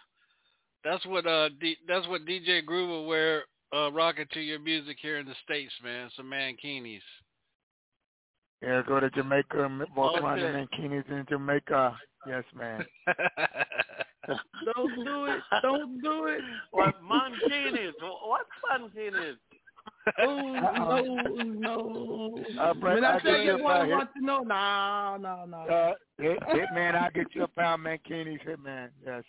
that's 0.85 1.05
what 1.07 1.27
uh, 1.27 1.49
D, 1.61 1.77
that's 1.88 2.07
what 2.07 2.25
DJ 2.25 2.64
Groove 2.64 2.88
will 2.88 3.07
wear, 3.07 3.44
uh, 3.74 3.90
rocking 3.92 4.26
to 4.33 4.40
your 4.40 4.59
music 4.59 4.96
here 5.00 5.18
in 5.18 5.26
the 5.26 5.35
states, 5.44 5.72
man. 5.83 6.11
Some 6.16 6.26
mankinis. 6.26 7.00
Yeah, 8.62 8.83
go 8.87 9.00
to 9.00 9.11
Jamaica 9.11 9.64
and 9.64 9.83
walk 9.94 10.20
around 10.20 10.40
the 10.40 10.46
mankinis 10.46 11.09
in 11.11 11.26
Jamaica. 11.29 11.96
Yes, 12.26 12.44
man. 12.55 12.85
Don't 14.26 15.05
do 15.05 15.26
it. 15.26 15.40
Don't 15.62 16.02
do 16.02 16.26
it. 16.26 16.40
What 16.70 16.94
mankinis? 17.02 17.92
What 18.00 18.46
mankinis? 18.70 19.37
Oh 20.18 20.52
no, 20.52 21.24
no. 21.42 22.44
Uh, 22.61 22.74
Brett, 22.74 22.94
when 22.94 23.05
I 23.05 23.14
I'll 23.14 23.20
tell 23.20 23.38
you 23.38 23.57
you 23.57 23.62
what 23.64 23.76
I 23.76 23.87
hit, 23.87 23.96
want 23.96 24.11
to 24.16 24.24
know, 24.24 24.40
no, 24.42 25.16
no, 25.20 25.44
no. 25.46 25.59
uh, 25.59 25.94
hit, 26.18 26.38
hit 26.48 26.68
man, 26.74 26.94
I'll 26.94 27.11
get 27.11 27.26
you 27.35 27.42
a 27.42 27.48
pound 27.48 27.85
mankinis, 27.85 28.40
hit 28.44 28.61
man. 28.62 28.90
Yes. 29.05 29.24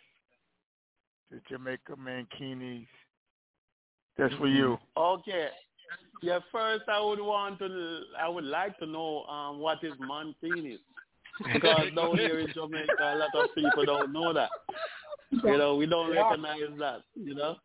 The 1.32 1.42
Jamaica 1.50 1.94
mankinis. 1.96 2.88
That's 4.18 4.34
for 4.36 4.48
you. 4.48 4.78
Okay. 4.96 5.50
Yeah, 6.22 6.40
first 6.52 6.84
I 6.88 7.00
would 7.00 7.20
want 7.20 7.60
to, 7.60 8.02
I 8.20 8.28
would 8.28 8.44
like 8.44 8.78
to 8.80 8.86
know 8.86 9.24
um, 9.26 9.60
what 9.60 9.84
is 9.84 9.94
mankinis. 10.02 10.80
Because 11.54 11.88
down 11.96 12.18
here 12.18 12.40
in 12.40 12.48
Jamaica, 12.54 12.94
a 13.00 13.16
lot 13.16 13.30
of 13.36 13.54
people 13.54 13.86
don't 13.86 14.12
know 14.12 14.34
that. 14.34 14.50
You 15.32 15.58
know, 15.58 15.76
we 15.76 15.86
don't 15.86 16.12
recognize 16.12 16.62
that. 16.80 17.02
You 17.16 17.36
know. 17.36 17.56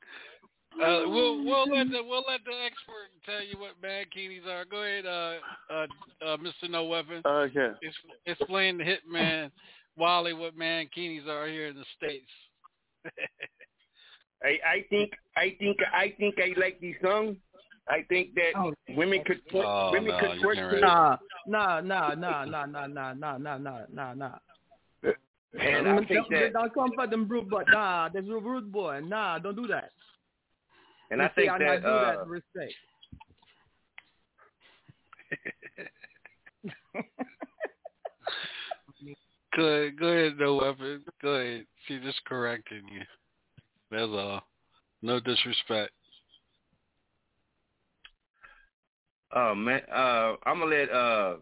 Uh, 0.75 1.07
we'll 1.07 1.45
we'll 1.45 1.69
let 1.71 1.91
the 1.91 2.03
we'll 2.03 2.25
let 2.27 2.41
the 2.45 2.53
expert 2.65 3.11
tell 3.27 3.45
you 3.45 3.59
what 3.59 3.73
mankinis 3.83 4.47
are. 4.47 4.65
Go 4.65 4.83
ahead, 4.83 5.07
uh, 5.07 5.35
uh, 5.71 5.87
uh, 6.27 6.37
Mr. 6.39 6.71
No 6.71 6.85
Weapon. 6.87 7.23
Okay. 7.25 7.71
Ex- 7.85 7.97
explain 8.39 8.79
to 8.79 8.85
Hitman 8.85 9.51
Wally 9.97 10.33
what 10.33 10.57
mankinis 10.57 11.27
are 11.27 11.47
here 11.47 11.69
in 11.69 11.77
the 11.77 11.85
states. 11.97 12.31
I, 14.45 14.59
I 14.67 14.85
think 14.91 15.13
I 15.37 15.57
think 15.59 15.79
I 15.93 16.15
think 16.19 16.35
I 16.39 16.59
like 16.59 16.81
this 16.81 16.95
song. 17.03 17.37
I 17.89 18.03
think 18.09 18.35
that 18.35 18.53
Oh. 18.57 18.73
women 18.97 19.23
could 19.25 19.41
twerk, 19.53 19.65
Oh, 19.67 19.91
women 19.93 20.11
no, 20.11 20.19
could 20.21 20.39
you 20.39 20.47
twerk 20.47 20.55
can't 20.55 20.71
to 20.71 20.77
it. 20.79 20.81
Nah, 20.81 21.17
nah, 21.47 21.81
nah, 21.81 22.15
nah, 22.15 22.45
nah, 22.45 22.67
nah, 22.67 22.87
nah, 22.87 23.13
nah, 23.13 23.37
nah, 23.39 23.59
nah, 23.59 23.81
nah, 23.93 24.15
nah. 24.15 24.39
And 25.61 25.87
I 25.87 25.95
don't, 25.95 26.09
think 26.09 26.29
that 26.31 26.53
don't 26.55 26.73
come 26.75 26.93
for 26.95 27.07
them 27.07 27.29
rude, 27.29 27.51
but 27.51 27.67
nah, 27.71 28.09
there's 28.09 28.29
a 28.29 28.33
rude 28.33 28.73
boy. 28.73 29.01
Nah, 29.05 29.39
don't 29.39 29.57
do 29.57 29.67
that. 29.67 29.91
and 31.11 31.21
You 31.21 31.27
I 31.27 31.29
see, 31.31 31.35
think 31.43 31.51
I 31.51 31.59
that 31.59 31.83
not 31.83 31.83
do 31.83 31.89
uh, 31.89 32.01
that 32.01 32.27
respect. 32.27 32.73
Go 39.55 39.63
ahead, 39.65 39.99
go 39.99 40.07
ahead, 40.07 40.39
No 40.39 40.55
Weapon. 40.57 41.05
Go 41.21 41.29
ahead. 41.35 41.67
She 41.87 41.99
just 41.99 42.25
correcting 42.25 42.83
you. 42.91 43.03
That's 43.93 44.11
all. 44.11 44.43
No 45.03 45.21
disrespect. 45.21 45.93
Oh 49.35 49.55
man, 49.55 49.83
uh, 49.95 50.35
I'm 50.47 50.61
gonna 50.61 50.75
let 50.75 50.91
uh, 50.91 51.35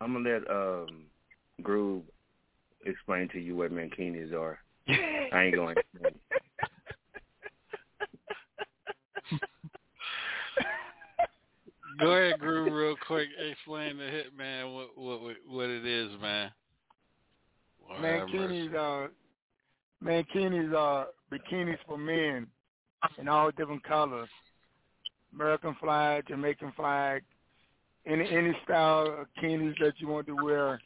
I'm 0.00 0.12
gonna 0.12 0.28
let 0.28 0.50
um, 0.50 1.04
Groove 1.62 2.02
explain 2.84 3.28
to 3.28 3.38
you 3.38 3.54
what 3.54 3.72
mankinis 3.72 4.32
are. 4.32 4.58
I 4.88 5.44
ain't 5.44 5.54
going. 5.54 5.76
Go 12.00 12.10
ahead, 12.12 12.38
Groove, 12.40 12.72
real 12.72 12.96
quick. 13.06 13.28
Explain 13.52 13.98
to 13.98 14.02
Hitman 14.02 14.74
what 14.74 14.98
what 14.98 15.22
what- 15.22 15.36
what 15.46 15.68
it 15.68 15.86
is, 15.86 16.10
man. 16.20 16.50
Lord 17.88 18.04
have. 18.04 18.28
Mankinis 18.28 18.74
are 18.74 19.10
mankinis 20.02 20.74
are 20.74 21.08
bikinis 21.32 21.78
for 21.86 21.98
men 21.98 22.46
in 23.18 23.28
all 23.28 23.50
different 23.50 23.82
colors. 23.84 24.28
American 25.34 25.76
flag, 25.80 26.24
Jamaican 26.28 26.72
flag, 26.76 27.22
any 28.06 28.28
any 28.30 28.56
style 28.64 29.20
of 29.20 29.26
bikinis 29.36 29.78
that 29.80 29.94
you 29.98 30.08
want 30.08 30.26
to 30.26 30.44
wear. 30.44 30.80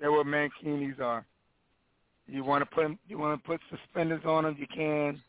That's 0.00 0.10
what 0.10 0.26
mankinis 0.26 1.00
are. 1.00 1.24
You 2.26 2.44
want 2.44 2.62
to 2.62 2.74
put 2.74 2.96
you 3.08 3.18
want 3.18 3.42
to 3.42 3.46
put 3.46 3.60
suspenders 3.70 4.22
on 4.24 4.44
them, 4.44 4.56
you 4.58 4.66
can. 4.66 5.20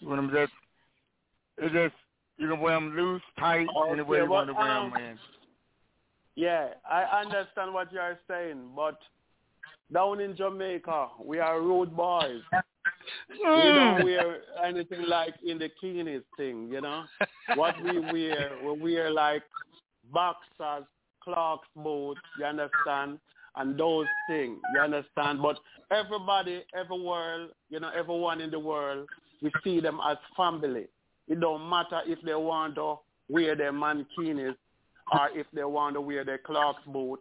You 0.00 0.08
want 0.08 0.20
them 0.22 0.30
just 0.32 0.52
it's 1.58 1.74
just 1.74 1.94
you 2.38 2.48
can 2.48 2.60
wear 2.60 2.74
them 2.74 2.96
loose, 2.96 3.22
tight, 3.38 3.66
any 3.90 4.02
way 4.02 4.18
Okay, 4.18 4.24
you 4.24 4.30
want 4.30 4.48
to 4.48 4.54
wear 4.54 4.70
um, 4.70 4.90
them, 4.90 5.00
man. 5.00 5.18
Yeah, 6.36 6.68
I 6.90 7.20
understand 7.20 7.74
what 7.74 7.92
you 7.92 7.98
are 7.98 8.18
saying, 8.26 8.70
but 8.74 8.98
down 9.92 10.20
in 10.20 10.36
Jamaica, 10.36 11.08
we 11.24 11.38
are 11.38 11.60
road 11.60 11.96
boys. 11.96 12.40
We 13.28 13.38
hmm. 13.42 13.74
don't 13.74 14.04
wear 14.04 14.36
anything 14.64 15.02
like 15.08 15.34
in 15.44 15.58
the 15.58 15.70
Keenis 15.82 16.22
thing, 16.36 16.68
you 16.70 16.80
know. 16.80 17.04
What 17.56 17.74
we 17.82 17.98
wear, 17.98 18.52
we 18.62 18.80
wear 18.80 19.10
like 19.10 19.42
boxers, 20.12 20.86
Clark's 21.22 21.66
boots, 21.76 22.20
you 22.38 22.44
understand, 22.44 23.18
and 23.56 23.78
those 23.78 24.06
things, 24.28 24.58
you 24.74 24.80
understand. 24.80 25.40
But 25.42 25.58
everybody, 25.90 26.64
every 26.74 27.00
world, 27.00 27.50
you 27.68 27.80
know, 27.80 27.90
everyone 27.96 28.40
in 28.40 28.50
the 28.50 28.58
world, 28.58 29.08
we 29.42 29.50
see 29.64 29.80
them 29.80 29.98
as 30.08 30.16
family. 30.36 30.86
It 31.28 31.40
don't 31.40 31.68
matter 31.68 32.00
if 32.06 32.20
they 32.22 32.34
want 32.34 32.76
to 32.76 32.96
wear 33.28 33.56
their 33.56 33.72
mankinis 33.72 34.56
or 35.12 35.28
if 35.34 35.46
they 35.52 35.64
want 35.64 35.94
to 35.94 36.00
wear 36.00 36.24
their 36.24 36.38
Clark's 36.38 36.82
boot 36.86 37.20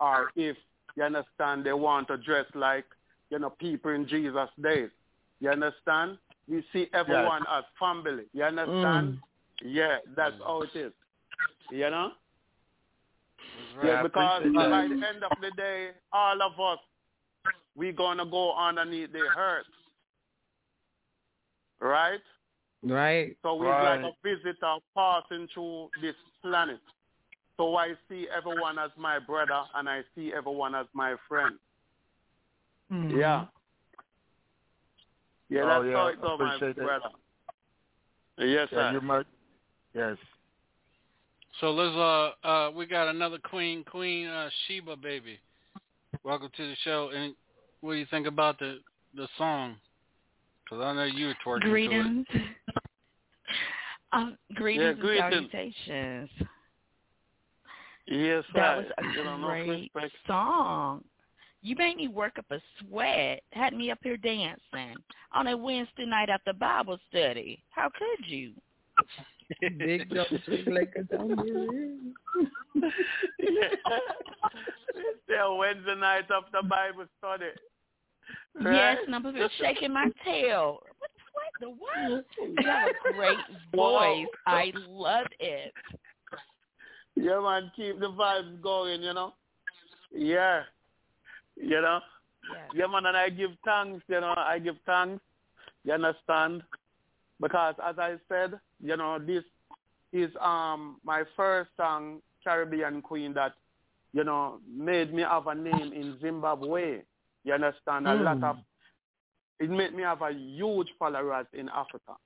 or 0.00 0.30
if, 0.36 0.56
you 0.98 1.04
understand, 1.04 1.64
they 1.64 1.72
want 1.72 2.08
to 2.08 2.16
dress 2.16 2.46
like, 2.56 2.84
you 3.30 3.38
know, 3.38 3.50
people 3.50 3.92
in 3.92 4.08
Jesus' 4.08 4.50
days. 4.60 4.90
You 5.38 5.50
understand? 5.50 6.18
We 6.48 6.64
see 6.72 6.88
everyone 6.92 7.44
as 7.48 7.62
family. 7.78 8.24
You 8.32 8.42
understand? 8.42 9.18
Yeah, 9.64 9.98
that's 10.16 10.34
how 10.44 10.62
it 10.62 10.76
is. 10.76 10.92
You 11.70 11.90
know? 11.90 12.10
Yeah, 13.84 14.02
because 14.02 14.42
by 14.52 14.88
the 14.88 14.94
end 14.94 15.22
of 15.22 15.38
the 15.40 15.52
day, 15.56 15.90
all 16.12 16.42
of 16.42 16.58
us, 16.58 16.80
we're 17.76 17.92
going 17.92 18.18
to 18.18 18.24
go 18.24 18.56
underneath 18.56 19.12
the 19.12 19.20
earth. 19.38 19.66
Right? 21.80 22.18
Right. 22.82 23.36
So 23.42 23.54
we're 23.54 23.68
right. 23.68 24.02
like 24.02 24.12
a 24.12 24.28
visitor 24.28 24.78
passing 24.96 25.46
through 25.54 25.90
this 26.02 26.16
planet. 26.42 26.80
So 27.58 27.74
I 27.76 27.94
see 28.08 28.28
everyone 28.34 28.78
as 28.78 28.90
my 28.96 29.18
brother 29.18 29.62
and 29.74 29.88
I 29.88 30.02
see 30.14 30.32
everyone 30.32 30.76
as 30.76 30.86
my 30.94 31.16
friend. 31.28 31.56
Mm-hmm. 32.92 33.18
Yeah. 33.18 33.46
Yeah, 35.50 35.62
Oh, 35.64 35.82
that's 35.82 35.84
yeah, 35.86 35.92
how 35.94 36.06
it's 36.06 36.18
I 36.22 36.26
all 36.26 36.38
my 36.38 36.58
that. 36.60 36.76
brother. 36.76 37.08
Yes, 38.38 38.68
Yeah, 38.70 38.90
sir. 38.90 38.92
you 38.92 39.00
might. 39.00 39.26
Yes. 39.92 40.16
So 41.60 41.72
let's 41.72 41.96
uh 41.96 42.46
uh 42.46 42.70
we 42.70 42.86
got 42.86 43.08
another 43.08 43.38
queen, 43.38 43.82
Queen 43.82 44.28
uh, 44.28 44.48
Sheba 44.66 44.96
baby. 44.96 45.40
Welcome 46.22 46.50
to 46.56 46.68
the 46.68 46.76
show. 46.84 47.10
And 47.12 47.34
what 47.80 47.94
do 47.94 47.98
you 47.98 48.06
think 48.08 48.28
about 48.28 48.60
the 48.60 48.78
the 49.16 49.26
song? 49.36 49.76
Because 50.64 50.84
I 50.84 50.92
know 50.94 51.04
you 51.04 51.26
were 51.26 51.34
twerking 51.44 51.62
Greetings. 51.62 52.26
um, 54.12 54.38
greetings 54.54 54.90
and 54.90 55.00
greetings. 55.00 55.50
salutations. 55.50 56.30
Yes, 58.10 58.44
That 58.54 58.76
sir. 58.78 58.84
was 58.84 58.86
a 58.98 59.18
You 59.18 59.24
know, 59.24 59.36
no 59.36 59.46
great 59.48 59.92
song. 60.26 61.04
You 61.60 61.74
made 61.76 61.96
me 61.96 62.08
work 62.08 62.38
up 62.38 62.46
a 62.50 62.60
sweat. 62.80 63.42
Had 63.52 63.74
me 63.74 63.90
up 63.90 63.98
here 64.02 64.16
dancing 64.16 64.96
on 65.32 65.48
a 65.48 65.56
Wednesday 65.56 66.06
night 66.06 66.28
after 66.30 66.52
Bible 66.52 66.98
study. 67.10 67.62
How 67.70 67.90
could 67.90 68.26
you? 68.26 68.52
Big 69.78 70.08
jump 70.12 70.28
swing 70.44 70.66
like 70.66 70.94
a 70.96 71.04
tambourine. 71.16 72.14
It's 73.38 73.82
a 75.36 75.54
Wednesday 75.54 75.94
night 75.96 76.26
after 76.30 76.66
Bible 76.66 77.06
study. 77.18 77.46
Yes, 78.60 78.64
Right? 78.64 78.98
and 79.06 79.14
I'm 79.14 79.26
up 79.26 79.34
here 79.34 79.48
shaking 79.58 79.92
my 79.92 80.10
tail. 80.24 80.80
What, 80.98 81.10
what 81.32 81.52
the 81.60 81.70
what? 81.70 82.24
You 82.64 82.68
have 82.70 82.90
a 82.90 83.12
great 83.14 83.38
Wow. 83.74 84.14
voice. 84.14 84.26
I 84.46 84.72
love 84.74 85.26
it. 85.40 85.72
Yeah, 87.20 87.40
man, 87.40 87.72
keep 87.74 87.98
the 87.98 88.10
vibes 88.10 88.62
going, 88.62 89.02
you 89.02 89.12
know. 89.12 89.34
Yeah. 90.14 90.62
You 91.56 91.80
know? 91.80 92.00
Yeah, 92.74 92.86
man, 92.86 93.06
and 93.06 93.16
I 93.16 93.28
give 93.28 93.50
thanks, 93.64 94.04
you 94.08 94.20
know, 94.20 94.34
I 94.36 94.58
give 94.58 94.76
thanks. 94.86 95.22
You 95.84 95.92
understand? 95.94 96.62
Because 97.40 97.74
as 97.84 97.98
I 97.98 98.16
said, 98.28 98.58
you 98.82 98.96
know, 98.96 99.18
this 99.18 99.44
is 100.12 100.30
um 100.40 100.98
my 101.04 101.24
first 101.36 101.70
song, 101.76 102.20
Caribbean 102.42 103.02
Queen, 103.02 103.34
that, 103.34 103.54
you 104.12 104.24
know, 104.24 104.60
made 104.70 105.12
me 105.12 105.22
have 105.22 105.46
a 105.46 105.54
name 105.54 105.92
in 105.92 106.16
Zimbabwe. 106.22 107.02
You 107.44 107.52
understand? 107.52 108.06
A 108.08 108.14
lot 108.14 108.42
of 108.42 108.56
it 109.60 109.70
made 109.70 109.94
me 109.94 110.02
have 110.02 110.22
a 110.22 110.32
huge 110.32 110.88
followers 110.98 111.46
in 111.52 111.68
Africa. 111.68 112.16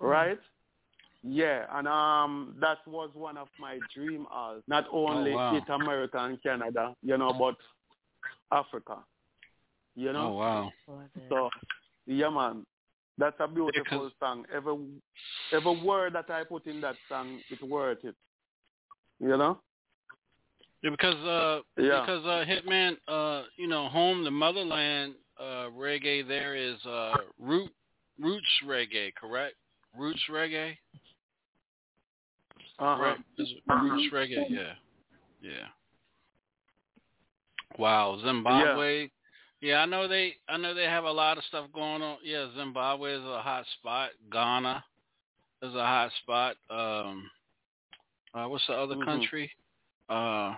Right? 0.00 0.40
Yeah, 1.30 1.66
and 1.72 1.86
um 1.86 2.54
that 2.60 2.78
was 2.86 3.10
one 3.12 3.36
of 3.36 3.48
my 3.58 3.80
dream 3.94 4.26
als. 4.32 4.62
Not 4.66 4.86
only 4.90 5.32
Oh, 5.32 5.36
wow. 5.36 5.56
it 5.56 5.64
America 5.68 6.16
and 6.18 6.42
Canada, 6.42 6.94
you 7.02 7.18
know, 7.18 7.32
but 7.32 7.56
Africa. 8.50 8.98
You 9.94 10.12
know? 10.12 10.28
Oh 10.28 10.34
wow. 10.34 10.72
So 11.28 11.50
yeah 12.06 12.30
man. 12.30 12.64
That's 13.18 13.36
a 13.40 13.48
beautiful 13.48 14.10
song. 14.20 14.46
Every 14.54 14.76
every 15.52 15.76
word 15.76 16.14
that 16.14 16.30
I 16.30 16.44
put 16.44 16.66
in 16.66 16.80
that 16.80 16.96
song 17.08 17.40
it's 17.50 17.62
worth 17.62 18.04
it. 18.04 18.14
You 19.20 19.36
know? 19.36 19.58
Yeah, 20.82 20.90
because 20.90 21.16
uh 21.26 21.60
Yeah. 21.76 22.00
because 22.00 22.24
uh 22.24 22.44
Hitman 22.48 22.96
uh 23.06 23.42
you 23.56 23.66
know 23.66 23.88
home 23.88 24.24
the 24.24 24.30
motherland 24.30 25.14
uh 25.38 25.68
reggae 25.76 26.26
there 26.26 26.54
is 26.54 26.76
uh 26.86 27.22
root 27.38 27.70
roots 28.18 28.48
reggae 28.64 29.12
correct 29.14 29.56
roots 29.98 30.22
reggae 30.30 30.76
Uh-huh. 32.78 33.14
it 33.38 33.48
roots 33.68 34.12
reggae 34.12 34.44
yeah 34.50 34.72
yeah 35.42 35.66
wow 37.78 38.18
Zimbabwe 38.24 39.10
yeah. 39.60 39.78
I 39.78 39.86
know 39.86 40.06
they 40.08 40.34
I 40.48 40.56
know 40.56 40.74
they 40.74 40.84
have 40.84 41.04
a 41.04 41.10
lot 41.10 41.38
of 41.38 41.44
stuff 41.44 41.66
going 41.74 42.02
on 42.02 42.18
yeah 42.24 42.46
Zimbabwe 42.56 43.14
is 43.14 43.24
a 43.24 43.40
hot 43.42 43.64
spot 43.78 44.10
Ghana 44.32 44.84
is 45.62 45.74
a 45.74 45.78
hot 45.86 46.10
spot 46.22 46.56
um 46.70 47.28
uh 48.34 48.46
what's 48.48 48.66
the 48.66 48.74
other 48.74 48.94
Mhm. 48.94 49.04
country 49.04 49.50
uh 50.08 50.54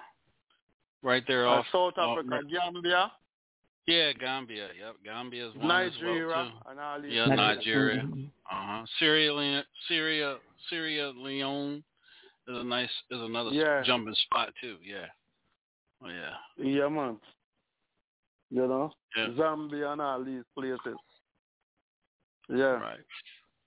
right 1.03 1.25
there 1.27 1.47
Uh, 1.49 1.61
off 1.61 1.67
South 1.73 1.97
off- 1.99 2.19
Africa, 2.19 2.41
Gambia, 2.51 3.11
yeah, 3.87 4.13
Gambia. 4.13 4.69
Yep, 4.79 4.97
Gambia 5.03 5.49
is 5.49 5.55
one 5.55 5.69
Nigeria, 5.69 6.25
as 6.25 6.29
well 6.29 6.51
too. 6.51 6.81
and 6.81 7.05
these 7.05 7.13
Yeah. 7.15 7.27
Nigeria. 7.35 8.03
Uh 8.03 8.55
huh. 8.55 8.87
Syria, 8.99 9.65
Syria, 9.89 10.39
Sierra, 10.69 11.11
Leone 11.13 11.83
is 12.49 12.57
a 12.59 12.65
nice 12.65 12.91
is 13.11 13.21
another 13.21 13.51
Yeah. 13.51 13.83
jumping 13.83 14.15
spot 14.15 14.53
too. 14.61 14.79
Yeah. 14.83 15.07
Oh 16.03 16.09
yeah. 16.09 16.35
Yeah, 16.57 16.89
man. 16.89 17.21
You 18.51 18.67
know, 18.67 18.93
Yeah. 19.17 19.29
Zambia 19.29 19.93
and 19.93 20.01
all 20.01 20.25
these 20.25 20.45
places. 20.57 20.99
Yeah. 22.49 22.81
Right. 22.81 22.99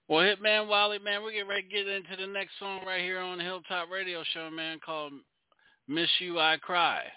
Well, 0.10 0.20
Hitman 0.20 0.68
Wally, 0.68 1.00
man, 1.00 1.24
we're 1.24 1.32
getting 1.32 1.48
ready 1.48 1.64
to 1.64 1.70
get 1.70 1.88
into 1.88 2.18
the 2.18 2.28
next 2.28 2.60
song 2.60 2.82
right 2.86 3.02
here 3.02 3.20
on 3.20 3.38
the 3.38 3.44
Hilltop 3.46 3.90
Radio 3.90 4.22
Show, 4.34 4.50
man, 4.50 4.80
called 4.82 5.14
"Miss 5.88 6.10
You, 6.20 6.40
I 6.40 6.58
Cry." 6.58 7.10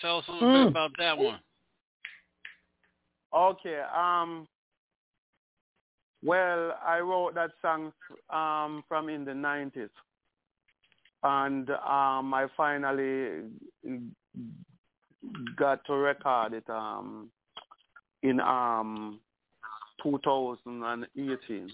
Tell 0.00 0.18
us 0.18 0.28
a 0.28 0.32
little 0.32 0.48
Mm. 0.48 0.64
bit 0.64 0.70
about 0.72 0.90
that 0.98 1.16
one. 1.16 1.40
Okay. 3.32 3.80
Um. 3.80 4.46
Well, 6.22 6.76
I 6.84 7.00
wrote 7.00 7.34
that 7.34 7.52
song 7.62 7.92
um 8.30 8.82
from 8.88 9.08
in 9.08 9.24
the 9.24 9.34
nineties, 9.34 9.90
and 11.26 11.70
um 11.70 12.32
I 12.34 12.46
finally 12.56 13.42
got 15.56 15.84
to 15.86 15.94
record 15.94 16.52
it 16.54 16.68
um 16.70 17.30
in 18.22 18.40
um 18.40 19.20
2018. 20.02 21.72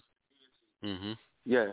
Mhm. 0.85 1.17
Yeah. 1.45 1.67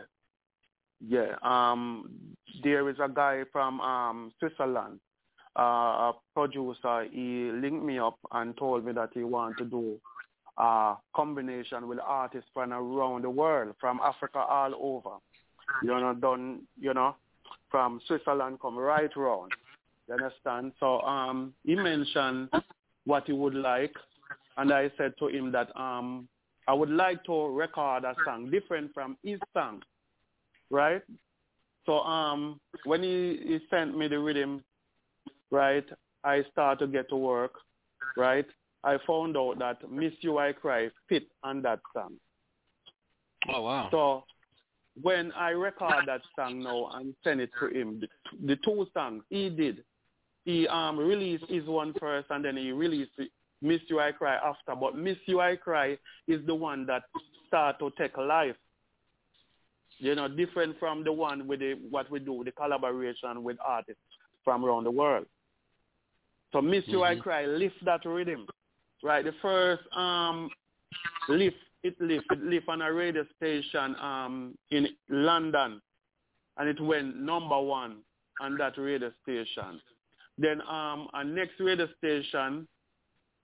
Yeah. 1.00 1.36
Um 1.42 2.36
there 2.62 2.88
is 2.90 2.96
a 3.00 3.08
guy 3.08 3.44
from 3.52 3.80
um 3.80 4.32
Switzerland, 4.38 5.00
uh, 5.58 5.62
a 5.62 6.12
producer, 6.34 7.04
he 7.10 7.50
linked 7.52 7.84
me 7.84 7.98
up 7.98 8.18
and 8.32 8.56
told 8.56 8.84
me 8.84 8.92
that 8.92 9.10
he 9.14 9.24
wanted 9.24 9.58
to 9.58 9.64
do 9.64 10.00
a 10.58 10.96
combination 11.14 11.88
with 11.88 11.98
artists 12.00 12.50
from 12.52 12.72
around 12.72 13.22
the 13.22 13.30
world, 13.30 13.74
from 13.80 14.00
Africa 14.04 14.38
all 14.38 14.74
over. 14.78 15.16
You 15.82 15.88
know, 16.00 16.14
done 16.14 16.66
you 16.78 16.92
know, 16.92 17.14
from 17.70 18.00
Switzerland 18.06 18.58
come 18.60 18.76
right 18.76 19.14
round. 19.16 19.52
You 20.08 20.14
understand? 20.14 20.72
So 20.80 21.00
um 21.02 21.54
he 21.64 21.74
mentioned 21.74 22.48
what 23.04 23.24
he 23.26 23.32
would 23.32 23.54
like 23.54 23.94
and 24.56 24.72
I 24.72 24.90
said 24.96 25.14
to 25.18 25.28
him 25.28 25.52
that 25.52 25.74
um 25.78 26.28
I 26.68 26.72
would 26.72 26.90
like 26.90 27.24
to 27.24 27.48
record 27.48 28.04
a 28.04 28.14
song 28.24 28.50
different 28.50 28.92
from 28.94 29.16
his 29.22 29.40
song. 29.54 29.82
Right? 30.70 31.02
So 31.86 32.00
um 32.00 32.60
when 32.84 33.02
he, 33.02 33.40
he 33.44 33.58
sent 33.70 33.96
me 33.96 34.08
the 34.08 34.18
rhythm, 34.18 34.62
right, 35.50 35.84
I 36.24 36.42
started 36.52 36.86
to 36.86 36.92
get 36.92 37.08
to 37.10 37.16
work, 37.16 37.52
right? 38.16 38.46
I 38.82 38.96
found 39.06 39.36
out 39.36 39.58
that 39.58 39.90
Miss 39.90 40.12
You 40.20 40.38
I 40.38 40.52
Cry 40.52 40.88
fit 41.08 41.24
on 41.42 41.62
that 41.62 41.80
song. 41.94 42.14
Oh 43.54 43.62
wow. 43.62 43.88
So 43.90 44.24
when 45.00 45.32
I 45.32 45.50
record 45.50 46.06
that 46.06 46.22
song 46.36 46.62
now 46.62 46.90
and 46.94 47.14
send 47.22 47.40
it 47.40 47.50
to 47.60 47.68
him, 47.68 48.00
the, 48.00 48.08
the 48.46 48.56
two 48.64 48.86
songs 48.94 49.22
he 49.30 49.50
did, 49.50 49.84
he 50.44 50.66
um 50.68 50.98
released 50.98 51.44
his 51.48 51.66
one 51.66 51.94
first 52.00 52.28
and 52.30 52.44
then 52.44 52.56
he 52.56 52.72
released 52.72 53.12
Miss 53.62 53.80
You 53.88 54.00
I 54.00 54.12
Cry 54.12 54.36
after. 54.36 54.74
But 54.74 54.96
Miss 54.96 55.18
You 55.26 55.40
I 55.40 55.56
Cry 55.56 55.98
is 56.26 56.44
the 56.46 56.54
one 56.54 56.86
that 56.86 57.02
start 57.46 57.78
to 57.78 57.90
take 57.98 58.16
life. 58.16 58.56
You 59.98 60.14
know, 60.14 60.28
different 60.28 60.78
from 60.78 61.04
the 61.04 61.12
one 61.12 61.46
with 61.46 61.60
the 61.60 61.74
what 61.90 62.10
we 62.10 62.20
do, 62.20 62.42
the 62.42 62.52
collaboration 62.52 63.42
with 63.42 63.58
artists 63.64 64.00
from 64.44 64.64
around 64.64 64.84
the 64.84 64.90
world. 64.90 65.26
So 66.52 66.62
Miss 66.62 66.84
You 66.86 67.04
I 67.04 67.14
Mhm. 67.14 67.20
Cry 67.20 67.46
lift 67.46 67.84
that 67.84 68.04
rhythm. 68.06 68.46
Right. 69.02 69.24
The 69.24 69.32
first 69.42 69.82
um 69.94 70.50
lift 71.28 71.56
it 71.82 71.94
lift 72.00 72.26
it 72.30 72.42
lift 72.42 72.68
on 72.68 72.82
a 72.82 72.92
radio 72.92 73.24
station 73.36 73.96
um 73.96 74.54
in 74.70 74.88
London 75.08 75.80
and 76.56 76.68
it 76.68 76.80
went 76.80 77.16
number 77.16 77.58
one 77.60 77.98
on 78.40 78.56
that 78.58 78.76
radio 78.76 79.10
station. 79.22 79.80
Then 80.38 80.60
um 80.62 81.08
a 81.14 81.24
next 81.24 81.60
radio 81.60 81.88
station, 81.98 82.66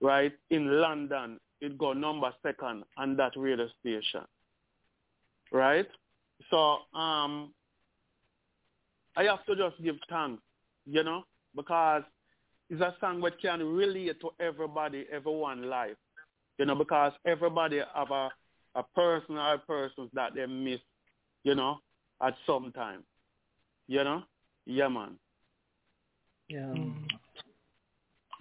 right, 0.01 0.33
in 0.51 0.81
London, 0.81 1.39
it 1.61 1.79
got 1.79 1.97
number 1.97 2.33
second 2.43 2.85
on 2.97 3.17
that 3.17 3.33
radio 3.37 3.69
station. 3.81 4.25
Right? 5.53 5.89
So 6.51 6.79
um 6.95 7.53
I 9.17 9.25
have 9.25 9.45
to 9.47 9.57
just 9.57 9.83
give 9.83 9.97
thanks, 10.11 10.43
you 10.85 11.03
know, 11.03 11.25
because 11.55 12.03
it's 12.69 12.83
a 12.83 12.95
song 13.01 13.21
that 13.23 13.41
can 13.41 13.63
relate 13.63 14.21
to 14.21 14.31
everybody, 14.41 15.07
everyone 15.11 15.71
life. 15.71 15.97
You 16.59 16.65
know, 16.65 16.75
because 16.75 17.13
everybody 17.27 17.81
have 17.95 18.11
a, 18.11 18.31
a 18.75 18.83
person 18.95 19.37
or 19.37 19.59
persons 19.59 20.11
that 20.15 20.35
they 20.35 20.47
miss, 20.47 20.81
you 21.45 21.55
know, 21.55 21.79
at 22.23 22.35
some 22.47 22.73
time. 22.73 23.03
You 23.89 24.05
know? 24.05 24.23
Yeah 24.65 24.89
man. 24.89 25.17
Yeah. 26.49 26.61
Mm. 26.61 26.95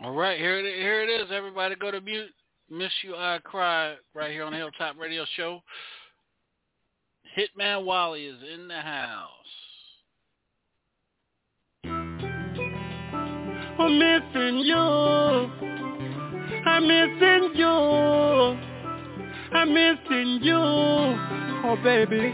All 0.04 0.14
right, 0.14 0.38
here 0.38 0.60
it 0.60 0.76
here 0.76 1.02
it 1.04 1.10
is. 1.10 1.32
Everybody, 1.32 1.76
go 1.76 1.90
to 1.92 2.02
mute. 2.02 2.32
Miss 2.70 2.92
you, 3.04 3.16
I 3.16 3.40
cry. 3.44 3.96
Right 4.14 4.32
here 4.32 4.44
on 4.44 4.52
the 4.52 4.58
Hilltop 4.58 4.98
Radio 5.00 5.26
Show. 5.38 5.62
Hitman 7.38 7.86
Wally 7.86 8.26
is 8.26 8.38
in 8.54 8.68
the 8.68 8.82
house. 8.82 9.30
I'm 13.78 14.00
missing 14.00 14.60
you. 14.60 15.85
I'm 16.66 16.88
missing 16.88 17.52
you. 17.56 17.68
I'm 19.54 19.74
missing 19.74 20.40
you. 20.42 20.58
Oh, 20.58 21.78
baby. 21.84 22.34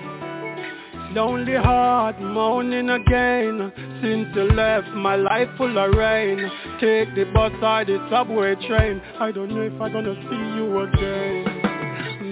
Lonely 1.13 1.55
heart 1.55 2.19
moaning 2.21 2.89
again. 2.89 3.71
Since 4.01 4.29
you 4.33 4.43
left 4.53 4.87
my 4.89 5.17
life 5.17 5.49
full 5.57 5.77
of 5.77 5.95
rain. 5.95 6.39
Take 6.79 7.13
the 7.13 7.25
bus 7.33 7.51
or 7.61 7.85
the 7.85 8.07
subway 8.09 8.55
train. 8.67 9.01
I 9.19 9.31
don't 9.31 9.49
know 9.49 9.61
if 9.61 9.79
I'm 9.81 9.91
gonna 9.91 10.15
see 10.15 10.55
you 10.55 10.79
again. 10.79 11.61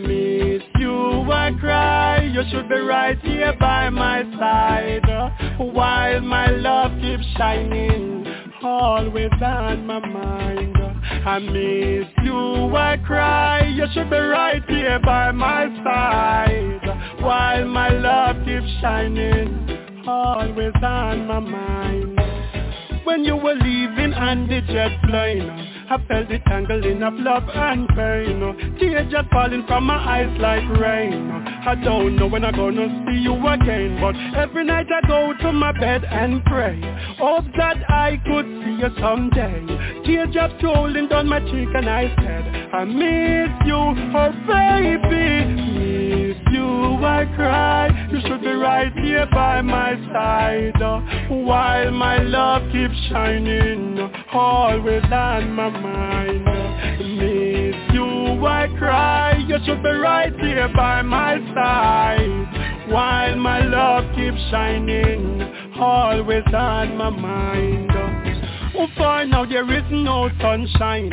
Miss 0.08 0.64
you 0.80 1.30
I 1.32 1.52
cry. 1.60 2.24
You 2.24 2.44
should 2.50 2.70
be 2.70 2.76
right 2.76 3.20
here 3.20 3.54
by 3.60 3.90
my 3.90 4.24
side. 4.40 5.04
While 5.60 6.22
my 6.22 6.48
love 6.48 6.92
keeps 7.02 7.26
shining 7.38 8.26
Always 8.62 9.32
on 9.42 9.86
my 9.86 10.00
mind 10.00 10.79
I 11.26 11.40
miss 11.40 12.08
you, 12.24 12.76
I 12.76 12.98
cry. 13.06 13.68
You 13.68 13.86
should 13.94 14.10
be 14.10 14.18
right 14.18 14.64
here 14.68 15.00
by 15.00 15.32
my 15.32 15.66
side. 15.84 17.22
While 17.22 17.66
my 17.66 17.90
love 17.90 18.38
keeps 18.46 18.72
shining 18.82 19.80
Always 20.08 20.74
on 20.82 21.28
my 21.28 21.40
mind. 21.40 22.20
When 23.04 23.24
you 23.24 23.36
were 23.36 23.54
leaving 23.54 24.14
on 24.14 24.48
the 24.48 24.62
jet 24.62 24.92
plane 25.08 25.69
I 25.92 25.98
felt 26.08 26.30
the 26.30 26.38
tangling 26.46 27.02
of 27.02 27.16
love 27.16 27.50
and 27.52 27.88
pain. 27.90 28.78
Tears 28.80 29.12
just 29.12 29.28
falling 29.32 29.66
from 29.66 29.86
my 29.86 29.96
eyes 29.96 30.38
like 30.40 30.64
rain. 30.80 31.32
I 31.32 31.74
don't 31.84 32.16
know 32.16 32.28
when 32.28 32.46
I'm 32.46 32.56
gonna 32.56 33.06
see 33.08 33.18
you 33.18 33.34
again 33.48 33.98
But 34.00 34.16
every 34.38 34.66
night 34.66 34.86
I 34.92 35.08
go 35.08 35.34
to 35.42 35.52
my 35.52 35.72
bed 35.72 36.06
and 36.06 36.46
pray. 36.46 36.80
Hope 37.18 37.46
that 37.58 37.78
I 37.90 38.22
could 38.24 38.46
see 38.46 38.78
you 38.80 38.90
someday. 39.00 40.04
Tears 40.06 40.30
just 40.32 40.62
rolling 40.64 41.08
down 41.08 41.28
my 41.28 41.40
cheek 41.40 41.70
and 41.74 41.90
I 41.90 42.14
said 42.18 42.70
I 42.72 42.86
miss 42.86 43.50
you, 43.66 43.76
oh 43.76 44.32
baby 44.48 45.79
you, 46.52 47.06
I 47.06 47.26
cry. 47.36 48.08
You 48.12 48.20
should 48.22 48.42
be 48.42 48.52
right 48.52 48.92
here 48.94 49.28
by 49.32 49.62
my 49.62 49.94
side 50.12 50.82
oh, 50.82 51.02
While 51.44 51.92
my 51.92 52.20
love 52.20 52.64
keeps 52.72 52.96
shining 53.10 53.98
oh, 54.00 54.38
Always 54.38 55.04
on 55.12 55.52
my 55.54 55.70
mind 55.70 56.46
oh. 56.48 57.04
Miss 57.04 57.76
you, 57.94 58.46
I 58.46 58.68
cry. 58.78 59.38
You 59.48 59.58
should 59.66 59.84
be 59.84 59.90
right 59.90 60.34
here 60.40 60.70
by 60.76 61.02
my 61.02 61.38
side 61.54 62.90
While 62.92 63.36
my 63.38 63.62
love 63.62 64.06
keeps 64.16 64.42
shining 64.50 65.42
Always 65.80 66.44
on 66.54 66.98
my 66.98 67.10
mind 67.10 67.90
Oh, 68.76 68.88
for 68.96 69.26
now 69.26 69.46
there 69.46 69.70
is 69.72 69.84
no 69.92 70.30
sunshine 70.40 71.12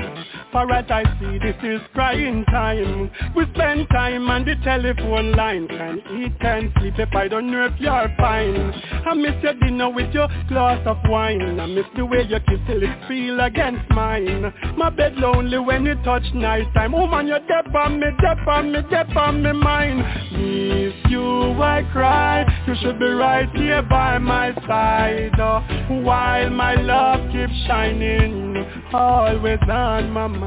I 0.59 1.05
see 1.21 1.39
this 1.39 1.57
is 1.63 1.81
crying 1.93 2.43
time. 2.47 3.11
We 3.37 3.45
spend 3.55 3.89
time 3.91 4.31
on 4.31 4.47
the 4.47 4.55
telephone 4.65 5.33
line 5.33 5.69
Can 5.69 5.99
eat, 6.19 6.41
can 6.41 6.73
sleep 6.79 6.95
if 6.99 7.15
I 7.15 7.29
don't 7.29 7.51
know 7.51 7.67
if 7.67 7.79
you're 7.79 8.11
fine. 8.17 8.73
I 9.07 9.13
miss 9.13 9.35
your 9.43 9.53
dinner 9.55 9.91
with 9.91 10.15
your 10.15 10.29
glass 10.49 10.81
of 10.87 10.97
wine. 11.11 11.61
I 11.61 11.67
miss 11.67 11.85
the 11.95 12.07
way 12.07 12.23
you 12.23 12.39
kiss 12.49 12.59
till 12.67 12.83
it 12.83 13.09
feel 13.09 13.39
against 13.41 13.91
mine. 13.91 14.51
My 14.79 14.89
bed 14.89 15.17
lonely 15.17 15.59
when 15.59 15.85
you 15.85 15.95
touch 15.97 16.25
night 16.35 16.73
time. 16.73 16.95
Oh 16.95 17.07
man, 17.07 17.27
you're 17.27 17.39
deep 17.41 17.75
on 17.75 18.01
me, 18.01 18.07
deep 18.19 18.49
on 18.49 18.73
me, 18.73 18.81
deep 18.89 19.15
on 19.15 19.43
me 19.43 19.53
mind. 19.53 19.99
Miss 20.33 20.95
you, 21.11 21.53
I 21.63 21.87
cry. 21.93 22.47
You 22.67 22.75
should 22.81 22.99
be 22.99 23.07
right 23.07 23.49
here 23.55 23.83
by 23.83 24.17
my 24.17 24.55
side. 24.67 25.39
Oh, 25.39 25.61
While 26.03 26.49
my 26.49 26.77
love 26.77 27.31
keeps 27.31 27.53
shining 27.67 28.57
Always 28.93 29.59
on 29.69 30.11
my 30.11 30.27
mind 30.27 30.46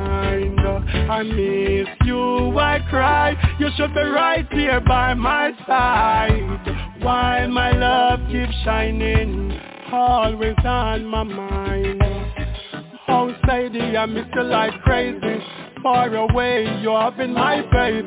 oh, 0.66 0.84
I 1.12 1.24
miss 1.24 1.88
you, 2.06 2.58
I 2.58 2.80
cry. 2.90 3.36
You 3.60 3.70
should 3.76 3.94
be 3.94 4.02
right 4.02 4.48
here 4.52 4.82
by 4.82 5.14
my 5.14 5.52
side. 5.68 6.98
While 7.02 7.50
my 7.50 7.72
love 7.72 8.20
keeps 8.30 8.54
shining 8.64 9.50
Always 9.92 10.56
on 10.66 11.06
my 11.08 11.24
mind? 11.24 12.04
Oh, 13.08 13.34
Sadie, 13.46 13.98
I 13.98 14.06
miss 14.06 14.26
you 14.36 14.44
like 14.44 14.80
crazy. 14.84 15.44
Far 15.82 16.14
away, 16.14 16.80
you 16.82 16.90
have 16.90 17.18
been 17.18 17.34
my 17.34 17.62
baby. 17.72 18.06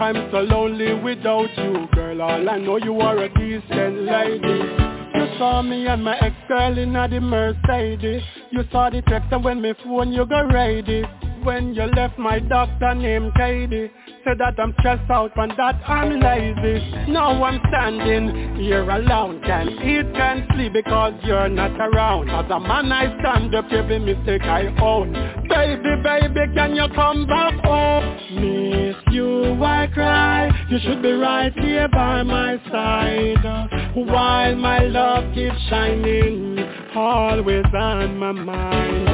I'm 0.00 0.30
so 0.30 0.40
lonely 0.40 0.92
without 1.02 1.48
you, 1.56 1.88
girl. 1.94 2.20
All 2.20 2.50
I 2.50 2.58
know 2.58 2.76
you 2.76 3.00
are 3.00 3.16
a 3.16 3.28
decent 3.30 4.02
lady 4.02 4.93
you 5.24 5.38
saw 5.38 5.62
me 5.62 5.86
and 5.86 6.04
my 6.04 6.18
ex-girl 6.18 6.76
in 6.78 6.92
the 6.92 7.20
Mercedes. 7.20 8.22
You 8.50 8.62
saw 8.70 8.90
the 8.90 9.00
text 9.02 9.28
and 9.32 9.42
when 9.42 9.62
me 9.62 9.72
phone 9.82 10.12
you 10.12 10.26
go 10.26 10.46
ready 10.48 11.02
When 11.44 11.74
you 11.74 11.82
left 11.84 12.18
my 12.18 12.38
doctor 12.38 12.94
named 12.94 13.34
Katie. 13.36 13.90
Said 14.24 14.38
that 14.38 14.58
I'm 14.58 14.74
stressed 14.78 15.10
out 15.10 15.32
and 15.36 15.52
that 15.58 15.74
I'm 15.86 16.18
lazy. 16.18 17.12
Now 17.12 17.44
I'm 17.44 17.60
standing 17.68 18.56
here 18.56 18.88
alone 18.88 19.42
Can't 19.44 19.68
eat, 19.68 20.14
can't 20.14 20.50
sleep 20.54 20.72
because 20.72 21.12
you're 21.22 21.50
not 21.50 21.78
around. 21.78 22.30
As 22.30 22.50
a 22.50 22.58
man 22.58 22.90
I 22.90 23.14
stand 23.20 23.54
up 23.54 23.66
every 23.70 23.98
mistake 23.98 24.40
I 24.42 24.74
own. 24.80 25.12
Baby, 25.46 26.02
baby, 26.02 26.54
can 26.54 26.74
you 26.74 26.86
come 26.94 27.26
back 27.26 27.62
home? 27.62 28.04
Miss 28.40 28.96
you, 29.12 29.62
I 29.62 29.86
cry. 29.92 30.66
You 30.70 30.78
should 30.82 31.02
be 31.02 31.12
right 31.12 31.52
here 31.58 31.88
by 31.88 32.22
my 32.22 32.56
side. 32.70 33.92
While 33.94 34.56
my 34.56 34.78
love 34.84 35.34
keeps 35.34 35.60
shining 35.68 36.54
Always 36.94 37.64
on 37.74 38.18
my 38.18 38.30
mind. 38.30 39.08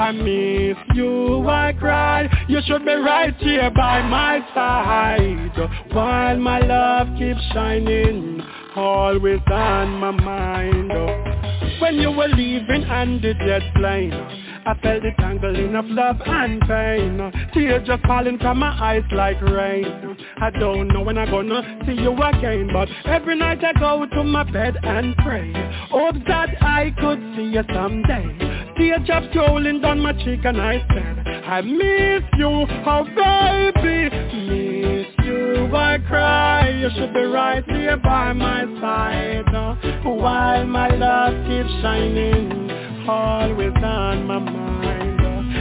I 0.00 0.12
miss 0.12 0.76
you, 0.94 1.48
I 1.48 1.73
cry. 1.78 2.28
You 2.48 2.60
should 2.66 2.84
be 2.84 2.94
right 2.94 3.34
here 3.36 3.70
by 3.70 4.02
my 4.02 4.40
side. 4.54 5.92
While 5.92 6.38
my 6.38 6.60
love 6.60 7.08
keeps 7.18 7.40
shining 7.52 8.42
Always 8.76 9.40
on 9.52 10.00
my 10.00 10.10
mind. 10.10 10.90
When 11.80 11.94
you 11.94 12.10
were 12.10 12.28
leaving 12.28 12.84
on 12.84 13.20
the 13.20 13.34
jet 13.34 13.62
plane 13.76 14.12
I 14.66 14.74
felt 14.82 15.02
the 15.02 15.12
tangling 15.18 15.76
of 15.76 15.84
love 15.86 16.16
and 16.24 16.60
pain. 16.62 17.50
Tears 17.52 17.86
just 17.86 18.02
falling 18.04 18.38
from 18.38 18.58
my 18.58 18.76
eyes 18.80 19.04
like 19.12 19.40
rain. 19.42 20.16
I 20.38 20.50
don't 20.50 20.88
know 20.88 21.02
when 21.02 21.18
I'm 21.18 21.30
gonna 21.30 21.82
see 21.86 21.92
you 21.92 22.12
again 22.14 22.70
But 22.72 22.88
every 23.04 23.36
night 23.36 23.62
I 23.62 23.74
go 23.74 24.06
to 24.06 24.24
my 24.24 24.42
bed 24.50 24.76
and 24.82 25.14
pray. 25.18 25.52
Hope 25.90 26.16
that 26.26 26.62
I 26.62 26.92
could 26.98 27.20
see 27.36 27.50
you 27.50 27.62
someday 27.72 28.53
Just 29.06 29.36
rolling 29.36 29.80
down 29.80 30.00
my 30.00 30.12
cheek 30.12 30.40
and 30.44 30.60
I 30.60 30.84
said 30.88 31.28
I 31.46 31.60
miss 31.60 32.22
you, 32.38 32.66
oh 32.86 33.04
baby 33.14 34.08
Miss 34.10 35.06
you, 35.24 35.70
I 35.74 35.98
cry? 36.08 36.70
You 36.70 36.88
should 36.96 37.12
be 37.12 37.20
right 37.20 37.64
here 37.70 37.96
by 37.98 38.32
my 38.32 38.64
side. 38.80 39.44
While 40.04 40.66
my 40.66 40.88
love 40.88 41.34
keeps 41.46 41.70
shining 41.82 42.70
always 43.08 43.74
on 43.82 44.26
my 44.26 44.38
mind? 44.38 45.20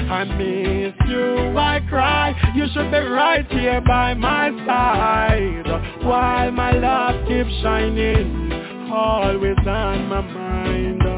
I 0.09 0.24
miss 0.24 0.93
you, 1.09 1.57
I 1.57 1.82
cry? 1.89 2.53
You 2.55 2.66
should 2.74 2.89
be 2.91 2.97
right 2.97 3.45
here 3.51 3.82
by 3.82 4.14
my 4.14 4.49
side. 4.66 6.03
While 6.03 6.51
my 6.51 6.72
love 6.72 7.28
keeps 7.28 7.51
shining 7.61 8.43
Always 8.91 9.57
on 9.66 10.07
my 10.07 10.22
mind 10.22 11.12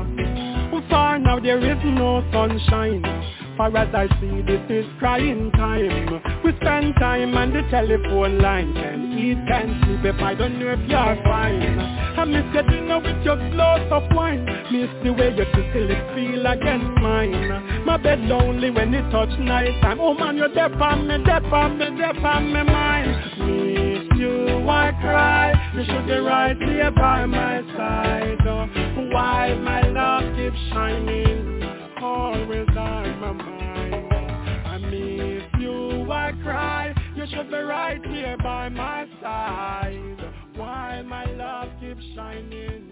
For 0.89 1.19
now 1.19 1.39
there 1.39 1.59
is 1.59 1.83
no 1.83 2.23
sunshine. 2.31 3.03
For 3.57 3.75
as 3.77 3.93
I 3.95 4.07
see 4.19 4.41
this 4.41 4.61
is 4.69 4.85
crying 4.99 5.51
time. 5.51 6.21
We 6.43 6.51
spend 6.61 6.95
time 6.99 7.35
on 7.35 7.53
the 7.53 7.61
telephone 7.71 8.39
line 8.39 8.73
Can 8.73 9.17
eat, 9.17 9.37
can 9.47 9.81
sleep 9.85 10.13
if 10.13 10.21
I 10.21 10.35
don't 10.35 10.59
know 10.59 10.73
if 10.73 10.89
you're 10.89 11.15
fine. 11.23 11.79
I 12.17 12.25
miss 12.25 12.45
your 12.53 12.63
dinner 12.63 12.99
with 12.99 13.23
your 13.23 13.37
glass 13.51 13.87
of 13.91 14.03
wine. 14.15 14.45
Miss 14.71 14.89
the 15.03 15.13
way 15.13 15.35
your 15.35 15.45
still 15.51 15.87
feel 16.15 16.45
against 16.45 16.99
mine. 17.01 17.85
My 17.85 17.97
bed 17.97 18.19
lonely 18.21 18.71
when 18.71 18.93
it 18.93 19.09
touch 19.11 19.37
night 19.39 19.81
time. 19.81 19.99
Oh 19.99 20.13
man, 20.13 20.37
you're 20.37 20.49
deep 20.49 20.79
on 20.81 21.07
me, 21.07 21.17
deep 21.19 21.51
on 21.51 21.77
me, 21.77 21.85
deep 21.91 22.23
on 22.23 22.53
me 22.53 22.63
mind 22.63 22.95
Miss 23.39 24.19
you, 24.19 24.69
I 24.69 24.91
cry. 25.01 25.53
You 25.75 25.83
should 25.85 26.07
be 26.07 26.13
right 26.13 26.57
here 26.57 26.91
by 26.91 27.25
my 27.25 27.61
side. 27.75 28.37
Oh, 28.47 28.67
While 29.11 29.59
my 29.59 29.81
love 29.89 30.14
I 34.65 34.77
miss 34.77 35.43
you, 35.59 36.11
I 36.11 36.31
cry 36.43 36.93
You 37.15 37.25
should 37.29 37.49
be 37.49 37.57
right 37.57 38.03
here 38.05 38.37
by 38.37 38.69
my 38.69 39.07
side 39.21 40.15
my 41.05 41.25
love 41.25 41.69
keeps 41.79 42.03
shining 42.15 42.91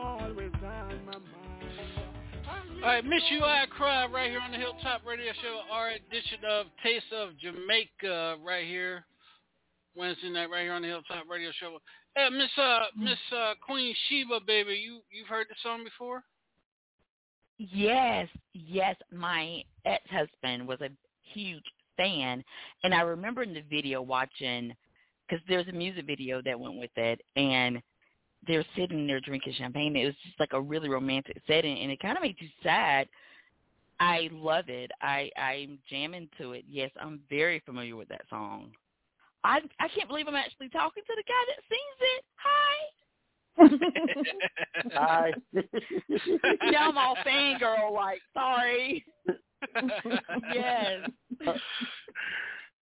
Always 0.00 0.52
on 0.54 1.00
my 1.06 1.12
mind 1.12 3.08
Miss 3.08 3.22
You 3.30 3.44
I 3.44 3.64
Cry 3.76 4.06
right 4.06 4.30
here 4.30 4.40
on 4.40 4.52
the 4.52 4.58
Hilltop 4.58 5.04
Radio 5.04 5.32
Show, 5.42 5.60
our 5.72 5.90
edition 5.90 6.38
of 6.48 6.66
Taste 6.82 7.12
of 7.12 7.30
Jamaica 7.38 8.36
right 8.44 8.66
here. 8.66 9.04
Wednesday 9.96 10.30
night 10.30 10.48
right 10.48 10.62
here 10.62 10.72
on 10.72 10.82
the 10.82 10.88
Hilltop 10.88 11.24
Radio 11.28 11.50
Show. 11.58 11.78
Hey, 12.14 12.28
Miss 12.30 12.50
uh, 12.56 12.78
Miss 12.96 13.18
uh, 13.36 13.54
Queen 13.66 13.94
Sheba, 14.08 14.40
baby, 14.46 14.74
you 14.74 15.00
you've 15.10 15.26
heard 15.26 15.48
the 15.50 15.56
song 15.62 15.82
before? 15.82 16.22
Yes, 17.58 18.28
yes. 18.54 18.96
My 19.12 19.62
ex-husband 19.84 20.66
was 20.66 20.80
a 20.80 20.90
huge 21.34 21.64
fan, 21.96 22.42
and 22.84 22.94
I 22.94 23.00
remember 23.02 23.42
in 23.42 23.52
the 23.52 23.62
video 23.68 24.00
watching 24.00 24.72
because 25.28 25.44
there's 25.48 25.68
a 25.68 25.72
music 25.72 26.06
video 26.06 26.40
that 26.42 26.58
went 26.58 26.78
with 26.78 26.96
it, 26.96 27.20
and 27.36 27.82
they're 28.46 28.64
sitting 28.76 29.06
there 29.06 29.20
drinking 29.20 29.54
champagne. 29.58 29.96
It 29.96 30.06
was 30.06 30.14
just 30.24 30.38
like 30.38 30.52
a 30.52 30.60
really 30.60 30.88
romantic 30.88 31.42
setting, 31.46 31.80
and 31.80 31.90
it 31.90 32.00
kind 32.00 32.16
of 32.16 32.22
made 32.22 32.36
you 32.38 32.48
sad. 32.62 33.08
I 34.00 34.28
love 34.32 34.68
it. 34.68 34.92
I 35.02 35.30
I'm 35.36 35.78
jamming 35.90 36.28
to 36.38 36.52
it. 36.52 36.64
Yes, 36.68 36.90
I'm 37.00 37.20
very 37.28 37.60
familiar 37.66 37.96
with 37.96 38.08
that 38.08 38.22
song. 38.30 38.70
I 39.42 39.58
I 39.80 39.88
can't 39.88 40.08
believe 40.08 40.28
I'm 40.28 40.36
actually 40.36 40.68
talking 40.68 41.02
to 41.04 41.14
the 41.16 41.24
guy 41.26 41.44
that 41.48 41.62
sings 41.68 41.98
it. 42.16 42.24
Hi. 42.36 42.97
Hi. 44.94 45.32
yeah, 45.52 46.88
I'm 46.88 46.96
all 46.98 47.16
fangirl 47.26 47.92
like. 47.92 48.20
Sorry. 48.34 49.04
yes. 50.54 51.08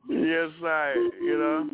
Yes, 0.08 0.50
I. 0.62 0.94
You 1.20 1.38
know. 1.38 1.68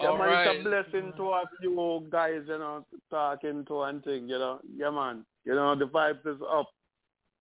Yeah, 0.00 0.08
All 0.08 0.18
man, 0.18 0.28
right. 0.28 0.56
it's 0.56 0.66
a 0.66 0.68
blessing 0.68 1.12
to 1.16 1.32
have 1.32 1.46
you 1.62 2.06
guys, 2.10 2.40
you 2.48 2.58
know, 2.58 2.84
talking 3.10 3.64
to 3.66 3.82
and 3.82 4.02
thing, 4.02 4.28
you 4.28 4.38
know. 4.38 4.58
Yeah, 4.76 4.90
man. 4.90 5.24
You 5.44 5.54
know, 5.54 5.76
the 5.76 5.84
vibes 5.84 6.26
is 6.26 6.40
up. 6.50 6.68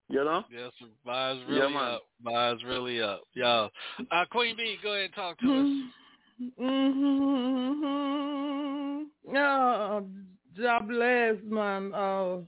You 0.09 0.23
know? 0.23 0.43
Yes, 0.51 0.71
vibes 1.07 1.41
Yeah, 1.47 1.55
really 1.61 1.73
man. 1.73 1.91
up. 1.93 2.03
Vibes 2.23 2.63
really 2.65 3.01
up. 3.01 3.21
Yeah. 3.35 3.67
uh, 4.11 4.25
Queen 4.29 4.55
B, 4.55 4.77
go 4.83 4.91
ahead 4.93 5.05
and 5.05 5.13
talk 5.15 5.39
to 5.39 5.45
us. 5.45 5.67
Mm-hmm. 6.59 7.83
Oh, 9.29 10.05
God 10.59 10.87
bless, 10.87 11.35
man. 11.45 11.93
Oh, 11.95 12.47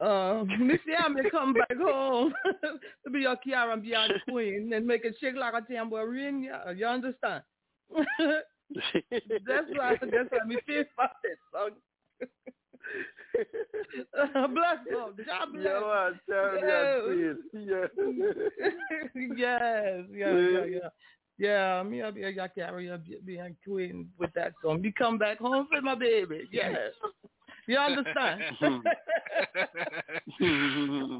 uh, 0.00 0.44
see 0.86 0.94
how 0.96 1.08
me 1.08 1.22
come 1.30 1.52
back 1.54 1.76
home 1.76 2.32
to 3.04 3.10
be 3.10 3.20
your 3.20 3.36
Kiara 3.36 3.72
and 3.72 3.82
be 3.82 3.88
your 3.88 4.06
queen 4.28 4.72
and 4.72 4.86
make 4.86 5.04
it 5.04 5.16
shake 5.20 5.34
like 5.34 5.54
a 5.54 5.60
tambourine. 5.72 6.42
Yeah, 6.44 6.70
you 6.70 6.86
understand? 6.86 7.42
that's 7.96 9.66
why. 9.74 9.96
That's 10.00 10.30
why 10.30 10.44
me 10.46 10.58
feel 10.66 10.84
about 10.96 11.10
it. 11.24 11.38
So. 11.52 11.70
bless 14.48 14.78
God. 14.90 15.16
God 15.26 15.52
bless. 15.52 16.12
Yeah, 16.28 16.52
me 16.52 16.60
Yes. 16.68 16.94
a 16.94 17.06
tweet. 17.06 17.62
Yeah. 17.66 17.86
yes, 19.36 20.04
yeah, 20.12 20.36
yeah, 20.38 20.64
yeah. 20.64 20.88
Yeah, 21.38 21.84
me 21.84 22.02
I 22.02 22.10
be 22.10 22.24
a 22.24 22.30
your 22.30 22.48
carrier 22.48 22.98
be, 22.98 23.18
be 23.24 23.36
a 23.36 23.50
queen 23.64 24.08
with 24.18 24.32
that 24.34 24.52
song. 24.62 24.82
Me 24.82 24.92
come 24.96 25.18
back 25.18 25.38
home 25.38 25.68
for 25.70 25.80
my 25.80 25.94
baby. 25.94 26.48
Yes. 26.50 26.90
You 27.68 27.76
understand? 27.76 28.40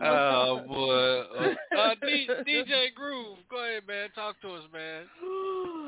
oh 0.02 0.62
boy, 0.66 1.20
uh, 1.38 1.54
uh, 1.78 1.94
D, 2.00 2.26
DJ 2.46 2.94
Groove, 2.94 3.36
go 3.50 3.62
ahead, 3.62 3.86
man. 3.86 4.08
Talk 4.14 4.40
to 4.40 4.54
us, 4.54 4.62
man. 4.72 5.04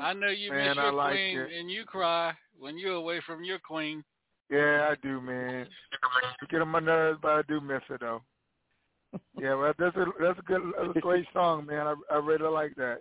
I 0.01 0.13
know 0.13 0.27
you 0.27 0.51
Man, 0.51 0.67
miss 0.67 0.75
your 0.75 0.93
like 0.93 1.13
queen 1.13 1.39
it. 1.39 1.49
and 1.59 1.71
you 1.71 1.83
cry 1.85 2.33
when 2.59 2.77
you're 2.77 2.93
away 2.93 3.21
from 3.25 3.43
your 3.43 3.57
queen. 3.57 4.03
Yeah, 4.51 4.89
I 4.91 4.95
do, 5.01 5.19
man. 5.19 5.65
You 6.41 6.47
get 6.47 6.61
on 6.61 6.67
my 6.67 6.79
nerves, 6.79 7.17
but 7.23 7.31
I 7.31 7.41
do 7.47 7.59
miss 7.59 7.81
her 7.87 7.97
though. 7.97 8.21
Yeah, 9.39 9.55
well, 9.55 9.73
that's 9.79 9.95
a 9.95 10.05
that's 10.21 10.37
a 10.39 10.43
good, 10.43 10.61
that's 10.77 10.95
a 10.95 10.99
great 10.99 11.25
song, 11.33 11.65
man. 11.65 11.87
I 11.87 11.95
I 12.11 12.17
really 12.17 12.49
like 12.49 12.75
that. 12.75 12.99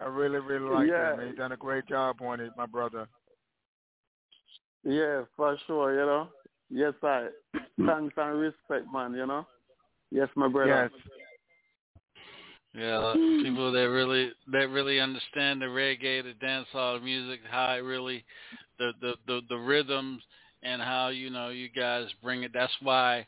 I 0.00 0.06
really 0.06 0.38
really 0.38 0.68
like 0.68 0.88
Yeah. 0.88 1.10
that, 1.10 1.18
man. 1.18 1.28
You 1.28 1.34
done 1.34 1.52
a 1.52 1.56
great 1.56 1.86
job 1.86 2.16
on 2.20 2.40
it, 2.40 2.52
my 2.56 2.66
brother. 2.66 3.06
Yeah, 4.82 5.22
for 5.36 5.56
sure, 5.66 5.92
you 5.92 6.06
know. 6.06 6.28
Yes, 6.70 6.94
I. 7.02 7.28
Thanks 7.86 8.14
and 8.16 8.38
respect, 8.38 8.86
man, 8.92 9.14
you 9.14 9.26
know. 9.26 9.46
Yes, 10.10 10.28
my 10.36 10.48
brother. 10.48 10.90
Yes. 10.92 11.00
Yeah, 12.74 13.14
people 13.42 13.70
that 13.72 13.88
really 13.88 14.32
that 14.50 14.68
really 14.70 14.98
understand 14.98 15.62
the 15.62 15.66
reggae, 15.66 16.24
the 16.24 16.34
dancehall 16.44 17.00
music, 17.02 17.40
how 17.48 17.72
it 17.74 17.78
really, 17.78 18.24
the 18.78 18.92
the 19.00 19.14
the, 19.28 19.40
the 19.48 19.56
rhythms 19.56 20.22
and 20.62 20.82
how 20.82 21.08
you 21.08 21.30
know 21.30 21.50
you 21.50 21.68
guys 21.68 22.06
bring 22.22 22.42
it. 22.42 22.50
That's 22.52 22.72
why 22.82 23.26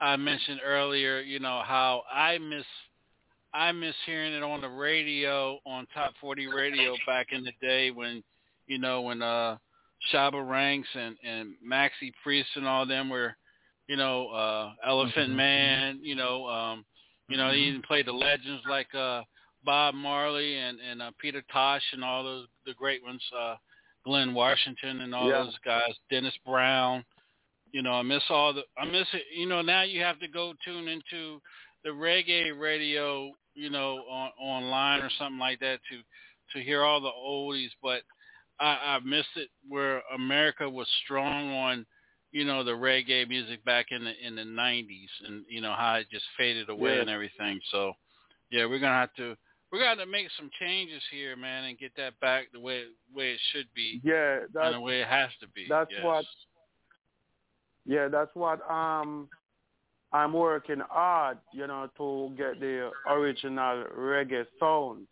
I 0.00 0.16
mentioned 0.16 0.60
earlier, 0.64 1.20
you 1.20 1.38
know 1.38 1.62
how 1.64 2.02
I 2.12 2.38
miss 2.38 2.64
I 3.54 3.72
miss 3.72 3.94
hearing 4.04 4.34
it 4.34 4.42
on 4.42 4.60
the 4.60 4.68
radio 4.68 5.58
on 5.64 5.86
Top 5.94 6.12
40 6.20 6.46
Radio 6.48 6.94
back 7.06 7.28
in 7.32 7.44
the 7.44 7.52
day 7.60 7.90
when 7.90 8.22
you 8.66 8.78
know 8.78 9.00
when 9.02 9.22
uh 9.22 9.56
Shabba 10.12 10.46
Ranks 10.48 10.88
and 10.94 11.16
and 11.24 11.54
Maxi 11.66 12.12
Priest 12.22 12.48
and 12.56 12.66
all 12.66 12.86
them 12.86 13.08
were, 13.08 13.34
you 13.86 13.96
know, 13.96 14.28
uh 14.28 14.72
Elephant 14.86 15.32
Man, 15.34 16.00
you 16.02 16.14
know, 16.14 16.46
um 16.46 16.84
you 17.28 17.36
know, 17.36 17.52
he 17.52 17.60
even 17.60 17.82
played 17.82 18.06
the 18.06 18.12
legends 18.12 18.62
like 18.68 18.94
uh 18.94 19.22
Bob 19.64 19.94
Marley 19.94 20.56
and 20.56 20.78
and 20.80 21.02
uh, 21.02 21.10
Peter 21.18 21.42
Tosh 21.52 21.82
and 21.92 22.04
all 22.04 22.22
those 22.22 22.46
the 22.66 22.74
great 22.74 23.02
ones, 23.02 23.22
uh 23.36 23.56
Glen 24.04 24.34
Washington 24.34 25.00
and 25.00 25.14
all 25.14 25.28
Yeah. 25.28 25.44
those 25.44 25.58
guys, 25.64 25.94
Dennis 26.10 26.36
Brown. 26.46 27.04
You 27.72 27.82
know, 27.82 27.92
I 27.92 28.02
miss 28.02 28.22
all 28.30 28.52
the 28.52 28.62
I 28.78 28.84
miss 28.84 29.06
it. 29.12 29.24
You 29.34 29.46
know, 29.46 29.62
now 29.62 29.82
you 29.82 30.00
have 30.02 30.20
to 30.20 30.28
go 30.28 30.54
tune 30.64 30.88
into 30.88 31.40
the 31.84 31.90
reggae 31.90 32.58
radio, 32.58 33.32
you 33.54 33.70
know, 33.70 34.04
on 34.10 34.30
online 34.40 35.00
or 35.00 35.10
something 35.18 35.38
like 35.38 35.60
that 35.60 35.80
to 35.90 36.58
to 36.58 36.64
hear 36.64 36.82
all 36.82 37.00
the 37.00 37.08
oldies, 37.08 37.70
but 37.82 38.02
I, 38.60 38.96
I 38.96 38.98
miss 39.04 39.26
it 39.36 39.48
where 39.68 40.02
America 40.14 40.68
was 40.68 40.88
strong 41.04 41.52
on, 41.54 41.86
you 42.32 42.44
know, 42.44 42.64
the 42.64 42.72
reggae 42.72 43.28
music 43.28 43.64
back 43.64 43.86
in 43.90 44.04
the 44.04 44.12
in 44.26 44.34
the 44.34 44.44
nineties 44.44 45.10
and 45.26 45.44
you 45.48 45.60
know 45.60 45.74
how 45.76 45.94
it 45.94 46.06
just 46.10 46.24
faded 46.36 46.68
away 46.68 46.96
Yeah. 46.96 47.02
and 47.02 47.10
everything. 47.10 47.60
So 47.70 47.92
yeah, 48.50 48.66
we're 48.66 48.78
gonna 48.80 48.94
have 48.94 49.14
to 49.14 49.36
we're 49.70 49.78
gonna 49.80 49.90
have 49.90 49.98
to 49.98 50.06
make 50.06 50.28
some 50.36 50.50
changes 50.58 51.02
here, 51.10 51.36
man, 51.36 51.64
and 51.64 51.78
get 51.78 51.92
that 51.96 52.18
back 52.20 52.46
the 52.52 52.60
way 52.60 52.84
way 53.14 53.32
it 53.32 53.40
should 53.52 53.66
be 53.74 54.00
Yeah, 54.02 54.40
and 54.60 54.74
the 54.74 54.80
way 54.80 55.00
it 55.02 55.08
has 55.08 55.30
to 55.40 55.48
be. 55.48 55.66
that's 55.68 55.90
yes. 55.90 56.02
what 56.02 56.24
yeah, 57.86 58.08
that's 58.08 58.34
what 58.34 58.60
um 58.70 59.28
I'm 60.12 60.32
working 60.32 60.80
hard, 60.88 61.38
you 61.52 61.66
know, 61.66 61.88
to 61.98 62.32
get 62.36 62.60
the 62.60 62.90
original 63.06 63.84
reggae 63.96 64.46
sound. 64.58 65.06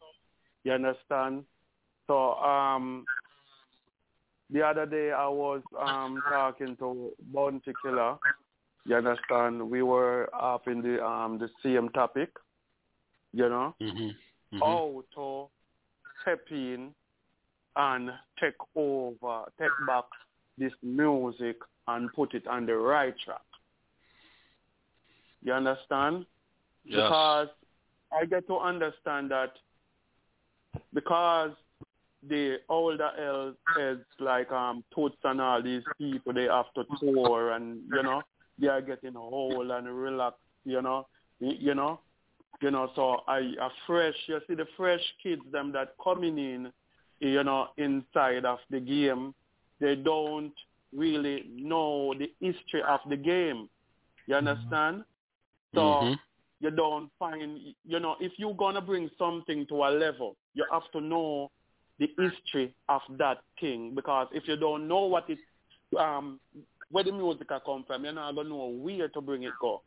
You 0.64 0.72
understand? 0.72 1.44
So 2.06 2.34
um 2.34 3.06
the 4.50 4.62
other 4.62 4.86
day 4.86 5.12
I 5.12 5.28
was 5.28 5.62
um 5.78 6.22
talking 6.28 6.76
to 6.76 7.12
Bounty 7.32 7.72
Killer. 7.82 8.16
You 8.86 8.96
understand? 8.96 9.68
We 9.70 9.82
were 9.82 10.30
up 10.34 10.68
in 10.68 10.80
the 10.80 11.04
um 11.04 11.38
the 11.38 11.50
same 11.62 11.88
topic, 11.90 12.30
you 13.32 13.48
know, 13.48 13.74
Mhm. 13.80 14.14
Mhm. 14.54 14.60
how 14.60 15.02
to 15.14 15.48
step 16.22 16.50
in 16.50 16.94
and 17.74 18.10
take 18.40 18.54
over, 18.74 19.44
take 19.58 19.72
back 19.86 20.04
this 20.56 20.72
music 20.82 21.56
and 21.88 22.10
put 22.14 22.32
it 22.34 22.46
on 22.46 22.64
the 22.64 22.74
right 22.76 23.14
track. 23.18 23.42
You 25.46 25.52
understand? 25.52 26.26
Yes. 26.84 27.02
Because 27.04 27.48
I 28.12 28.24
get 28.24 28.48
to 28.48 28.56
understand 28.58 29.30
that 29.30 29.52
because 30.92 31.52
the 32.28 32.56
older 32.68 33.10
heads 33.76 34.04
like 34.18 34.50
um 34.50 34.82
Toots 34.92 35.16
and 35.22 35.40
all 35.40 35.62
these 35.62 35.84
people 35.98 36.32
they 36.32 36.44
have 36.46 36.66
to 36.74 36.84
tour 36.98 37.52
and 37.52 37.80
you 37.94 38.02
know 38.02 38.22
they 38.58 38.66
are 38.66 38.80
getting 38.80 39.16
old 39.16 39.70
and 39.70 39.86
relaxed, 39.86 40.40
you 40.64 40.82
know. 40.82 41.06
You 41.38 41.74
know? 41.74 42.00
You 42.60 42.72
know, 42.72 42.90
so 42.96 43.20
I 43.28 43.38
a 43.38 43.68
fresh 43.86 44.16
you 44.26 44.40
see 44.48 44.54
the 44.54 44.66
fresh 44.76 45.02
kids 45.22 45.42
them 45.52 45.70
that 45.72 45.94
coming 46.02 46.38
in, 46.38 46.72
you 47.20 47.44
know, 47.44 47.68
inside 47.76 48.44
of 48.44 48.58
the 48.70 48.80
game, 48.80 49.32
they 49.78 49.94
don't 49.94 50.54
really 50.92 51.44
know 51.54 52.14
the 52.14 52.32
history 52.40 52.82
of 52.82 53.00
the 53.08 53.16
game. 53.16 53.68
You 54.26 54.34
understand? 54.34 55.04
So 55.76 55.82
Mhm. 56.00 56.18
you 56.60 56.70
don't 56.70 57.10
find 57.18 57.74
you 57.84 58.00
know 58.00 58.16
if 58.20 58.32
you're 58.38 58.54
gonna 58.54 58.80
bring 58.80 59.10
something 59.18 59.66
to 59.66 59.84
a 59.84 59.90
level 59.90 60.36
you 60.54 60.64
have 60.72 60.90
to 60.92 61.00
know 61.00 61.50
the 61.98 62.08
history 62.18 62.74
of 62.88 63.02
that 63.18 63.38
thing. 63.60 63.94
Because 63.94 64.28
if 64.32 64.48
you 64.48 64.56
don't 64.56 64.88
know 64.88 65.04
what 65.06 65.28
it 65.30 65.38
um 65.98 66.40
where 66.90 67.04
the 67.04 67.12
music 67.12 67.48
come 67.48 67.84
from 67.86 68.04
you're 68.04 68.12
not 68.12 68.34
gonna 68.34 68.48
know 68.48 68.68
where 68.68 69.08
to 69.08 69.20
bring 69.20 69.42
it 69.44 69.52
go. 69.60 69.82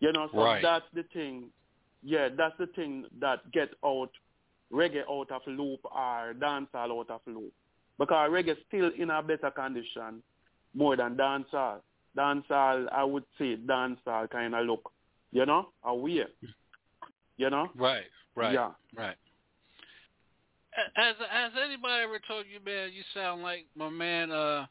You 0.00 0.12
know 0.12 0.28
so 0.32 0.38
Right. 0.38 0.62
that's 0.62 0.86
the 0.92 1.04
thing. 1.12 1.50
Yeah 2.02 2.28
that's 2.36 2.56
the 2.58 2.66
thing 2.66 3.06
that 3.20 3.50
get 3.52 3.70
out 3.84 4.10
reggae 4.72 5.04
out 5.08 5.30
of 5.30 5.42
loop 5.46 5.80
or 5.84 6.34
dancehall 6.38 6.98
out 6.98 7.10
of 7.10 7.20
loop. 7.26 7.52
Because 7.98 8.30
reggae 8.30 8.56
still 8.66 8.90
in 8.98 9.10
a 9.10 9.22
better 9.22 9.50
condition 9.52 10.22
more 10.74 10.96
than 10.96 11.16
dancehall 11.16 11.80
dancehall, 12.16 12.86
I 12.92 13.04
would 13.04 13.24
say 13.38 13.56
dancehall 13.56 14.30
kind 14.30 14.54
of 14.54 14.66
look, 14.66 14.90
you 15.32 15.44
know, 15.46 15.68
away. 15.84 16.24
You 17.36 17.50
know? 17.50 17.68
Right, 17.76 18.04
right, 18.36 18.52
Yeah. 18.54 18.70
right. 18.96 19.16
Has 20.94 21.14
has 21.30 21.52
anybody 21.64 22.02
ever 22.02 22.18
told 22.26 22.46
you, 22.52 22.58
man, 22.64 22.90
you 22.92 23.02
sound 23.14 23.42
like 23.42 23.66
my 23.76 23.88
man 23.88 24.32
uh 24.32 24.66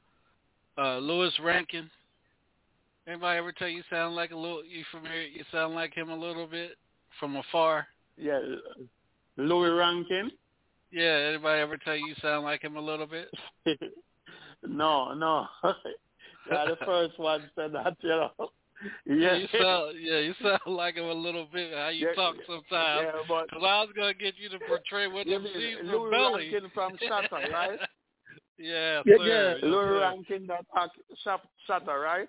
uh 0.78 0.98
Louie 0.98 1.32
Rankin? 1.42 1.90
Anybody 3.08 3.38
ever 3.38 3.52
tell 3.54 3.68
you 3.68 3.78
you 3.78 3.84
sound 3.90 4.16
like 4.16 4.32
a 4.32 4.36
little 4.36 4.64
you 4.66 4.84
familiar 4.92 5.22
you 5.22 5.44
sound 5.52 5.76
like 5.76 5.94
him 5.94 6.10
a 6.10 6.16
little 6.16 6.48
bit 6.48 6.72
from 7.20 7.36
afar? 7.38 7.88
Yeah, 8.18 8.40
Louie 9.38 9.70
Rankin. 9.70 10.32
Yeah, 10.92 11.30
anybody 11.30 11.62
ever 11.62 11.78
tell 11.78 11.96
you 11.96 12.08
you 12.08 12.16
sound 12.22 12.44
like 12.44 12.62
him 12.62 12.76
a 12.76 12.82
little 12.82 13.08
bit? 13.08 13.30
no, 14.68 15.14
no. 15.14 15.48
yeah, 16.52 16.66
the 16.66 16.78
first 16.86 17.18
one 17.20 17.50
said 17.56 17.74
that, 17.74 17.96
you 18.02 18.10
know. 18.10 18.32
Yeah, 19.06 19.36
you 19.36 19.48
sound 19.58 19.96
yeah, 20.00 20.20
you 20.20 20.34
sound 20.44 20.60
like 20.66 20.96
him 20.96 21.06
a 21.06 21.14
little 21.14 21.48
bit. 21.54 21.74
How 21.74 21.88
you 21.90 22.08
Yeah, 22.08 22.14
talk 22.16 22.36
sometimes? 22.46 23.02
yeah, 23.06 23.12
but- 23.30 23.50
Cause 23.52 23.62
I 23.66 23.82
was 23.82 23.90
gonna 23.96 24.14
get 24.14 24.34
you 24.38 24.50
to 24.50 24.60
portray 24.68 25.08
what 25.08 25.26
You 25.26 25.34
them 25.36 25.44
mean 25.44 25.54
seeds 25.54 25.80
Louis 25.84 25.92
from 25.92 26.12
belly. 26.12 26.50
Rankin 26.52 26.70
from 26.74 26.98
Shottas, 27.10 27.52
right? 27.54 27.80
yeah, 28.58 29.02
Yeah, 29.06 29.18
sir. 29.18 29.24
yeah. 29.26 29.54
Yes, 29.54 29.58
Louis 29.64 29.86
sir. 29.86 30.00
Rankin 30.02 30.48
that 30.48 30.66
talk, 30.74 30.92
shop, 31.24 31.44
Shottas, 31.70 32.04
right? 32.04 32.28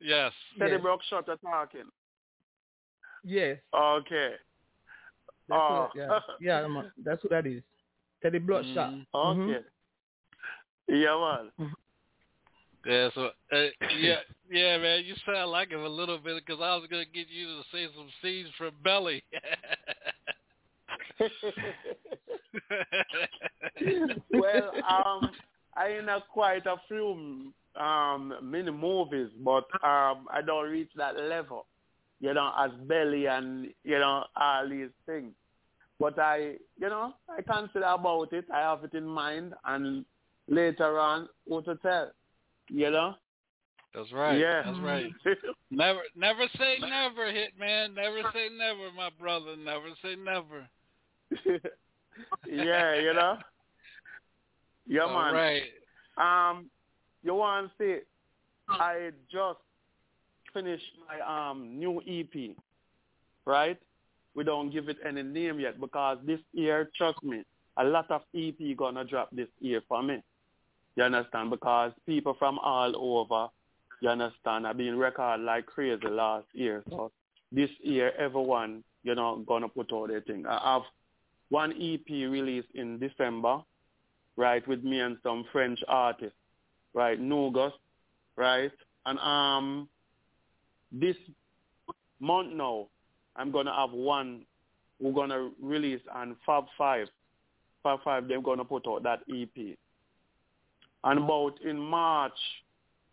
Yes. 0.00 0.32
Teddy 0.58 0.72
Yes. 0.72 0.80
Brock 0.82 1.00
Shottas 1.10 1.40
talking. 1.40 1.84
Yes. 3.24 3.58
Okay. 3.74 4.34
That's 5.48 5.60
Oh. 5.62 5.88
what, 5.94 6.22
yeah, 6.40 6.60
yeah, 6.60 6.66
man, 6.66 6.92
that's 7.02 7.22
what 7.24 7.30
that 7.30 7.46
is. 7.46 7.62
Teddy 8.22 8.38
Bloodshot. 8.38 8.92
Okay. 8.92 9.04
Mm-hmm. 9.14 10.94
Yeah, 10.94 11.48
man. 11.58 11.72
Yeah, 12.86 13.08
so 13.14 13.30
uh, 13.52 13.66
yeah, 13.98 14.20
yeah, 14.50 14.78
man, 14.78 15.02
you 15.04 15.14
sound 15.26 15.50
like 15.50 15.70
him 15.70 15.80
a 15.80 15.88
little 15.88 16.18
bit 16.18 16.44
because 16.44 16.60
I 16.62 16.76
was 16.76 16.86
gonna 16.88 17.04
get 17.04 17.26
you 17.28 17.46
to 17.46 17.62
say 17.72 17.86
some 17.96 18.08
seeds 18.22 18.48
from 18.56 18.74
belly. 18.84 19.24
well, 24.32 24.72
um, 24.88 25.30
I 25.76 25.88
in 25.98 26.08
a 26.08 26.22
quite 26.32 26.66
a 26.66 26.76
few 26.86 27.52
um 27.74 28.34
mini 28.42 28.70
movies, 28.70 29.30
but 29.44 29.64
um 29.82 30.28
I 30.30 30.40
don't 30.44 30.70
reach 30.70 30.90
that 30.96 31.16
level. 31.20 31.66
You 32.20 32.32
know, 32.34 32.52
as 32.58 32.70
Belly 32.86 33.26
and 33.26 33.68
you 33.84 33.98
know 33.98 34.24
all 34.36 34.68
these 34.68 34.90
things. 35.06 35.32
But 35.98 36.18
I, 36.18 36.56
you 36.78 36.88
know, 36.88 37.14
I 37.28 37.42
consider 37.42 37.86
about 37.86 38.32
it. 38.32 38.44
I 38.52 38.60
have 38.60 38.84
it 38.84 38.94
in 38.94 39.06
mind, 39.06 39.54
and 39.64 40.04
later 40.46 40.98
on, 40.98 41.28
what 41.46 41.64
to 41.64 41.74
tell. 41.76 42.12
You 42.68 42.90
know. 42.90 43.14
That's 43.94 44.12
right. 44.12 44.38
Yeah. 44.38 44.62
That's 44.64 44.78
right. 44.80 45.06
Never, 45.70 46.00
never 46.14 46.46
say 46.58 46.76
never, 46.80 47.24
Hitman. 47.24 47.94
Never 47.94 48.22
say 48.32 48.48
never, 48.56 48.92
my 48.96 49.08
brother. 49.18 49.56
Never 49.56 49.88
say 50.00 50.14
never. 50.14 50.68
yeah, 52.46 52.94
you 52.94 53.12
know. 53.14 53.36
Yeah, 54.86 55.00
All 55.02 55.32
man. 55.32 55.34
right. 55.34 56.50
Um, 56.50 56.70
you 57.24 57.34
want 57.34 57.70
to 57.78 57.84
see? 57.84 58.00
I 58.68 59.10
just 59.30 59.58
finished 60.54 60.84
my 61.08 61.50
um 61.50 61.78
new 61.78 62.00
EP, 62.08 62.56
right? 63.44 63.78
We 64.34 64.44
don't 64.44 64.70
give 64.70 64.88
it 64.88 64.98
any 65.04 65.22
name 65.22 65.58
yet 65.58 65.80
because 65.80 66.18
this 66.24 66.40
year, 66.52 66.90
trust 66.96 67.22
me, 67.22 67.42
a 67.76 67.84
lot 67.84 68.10
of 68.10 68.22
EP 68.36 68.76
gonna 68.76 69.04
drop 69.04 69.30
this 69.32 69.48
year 69.60 69.82
for 69.88 70.02
me. 70.02 70.22
You 70.96 71.04
understand? 71.04 71.50
Because 71.50 71.92
people 72.06 72.34
from 72.38 72.58
all 72.58 72.92
over, 72.96 73.48
you 74.00 74.08
understand, 74.08 74.66
have 74.66 74.78
been 74.78 74.98
record 74.98 75.40
like 75.40 75.66
crazy 75.66 76.08
last 76.08 76.46
year. 76.52 76.82
So 76.90 77.12
this 77.52 77.70
year, 77.82 78.12
everyone, 78.18 78.82
you 79.02 79.14
know, 79.14 79.44
gonna 79.46 79.68
put 79.68 79.92
out 79.92 80.08
their 80.08 80.22
thing. 80.22 80.46
I 80.46 80.74
have 80.74 80.82
one 81.50 81.72
EP 81.72 82.08
released 82.08 82.68
in 82.74 82.98
December, 82.98 83.62
right, 84.36 84.66
with 84.66 84.82
me 84.82 85.00
and 85.00 85.18
some 85.22 85.44
French 85.52 85.78
artists, 85.86 86.36
right, 86.94 87.20
Nugus, 87.20 87.72
right, 88.36 88.72
and 89.04 89.18
um, 89.20 89.88
this 90.90 91.16
month 92.20 92.52
now, 92.54 92.88
I'm 93.36 93.50
gonna 93.52 93.74
have 93.74 93.92
one. 93.92 94.46
We're 94.98 95.12
gonna 95.12 95.50
release 95.62 96.00
on 96.12 96.36
Fab 96.46 96.64
Five. 96.78 97.08
Fab 97.82 98.00
Five, 98.02 98.28
they're 98.28 98.40
gonna 98.40 98.64
put 98.64 98.86
out 98.88 99.02
that 99.02 99.20
EP. 99.32 99.76
And 101.04 101.18
about 101.20 101.60
in 101.64 101.78
March, 101.78 102.38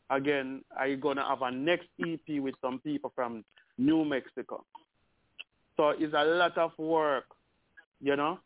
again, 0.10 0.64
I'm 0.78 1.00
gonna 1.00 1.28
have 1.28 1.42
a 1.42 1.52
next 1.52 1.88
EP 2.00 2.40
with 2.40 2.56
some 2.62 2.80
people 2.80 3.12
from 3.16 3.44
New 3.78 4.06
Mexico. 4.06 4.64
So 5.78 5.90
it's 5.90 6.14
a 6.16 6.24
lot 6.24 6.58
of 6.58 6.72
work, 6.78 7.26
you 8.02 8.16
know. 8.16 8.40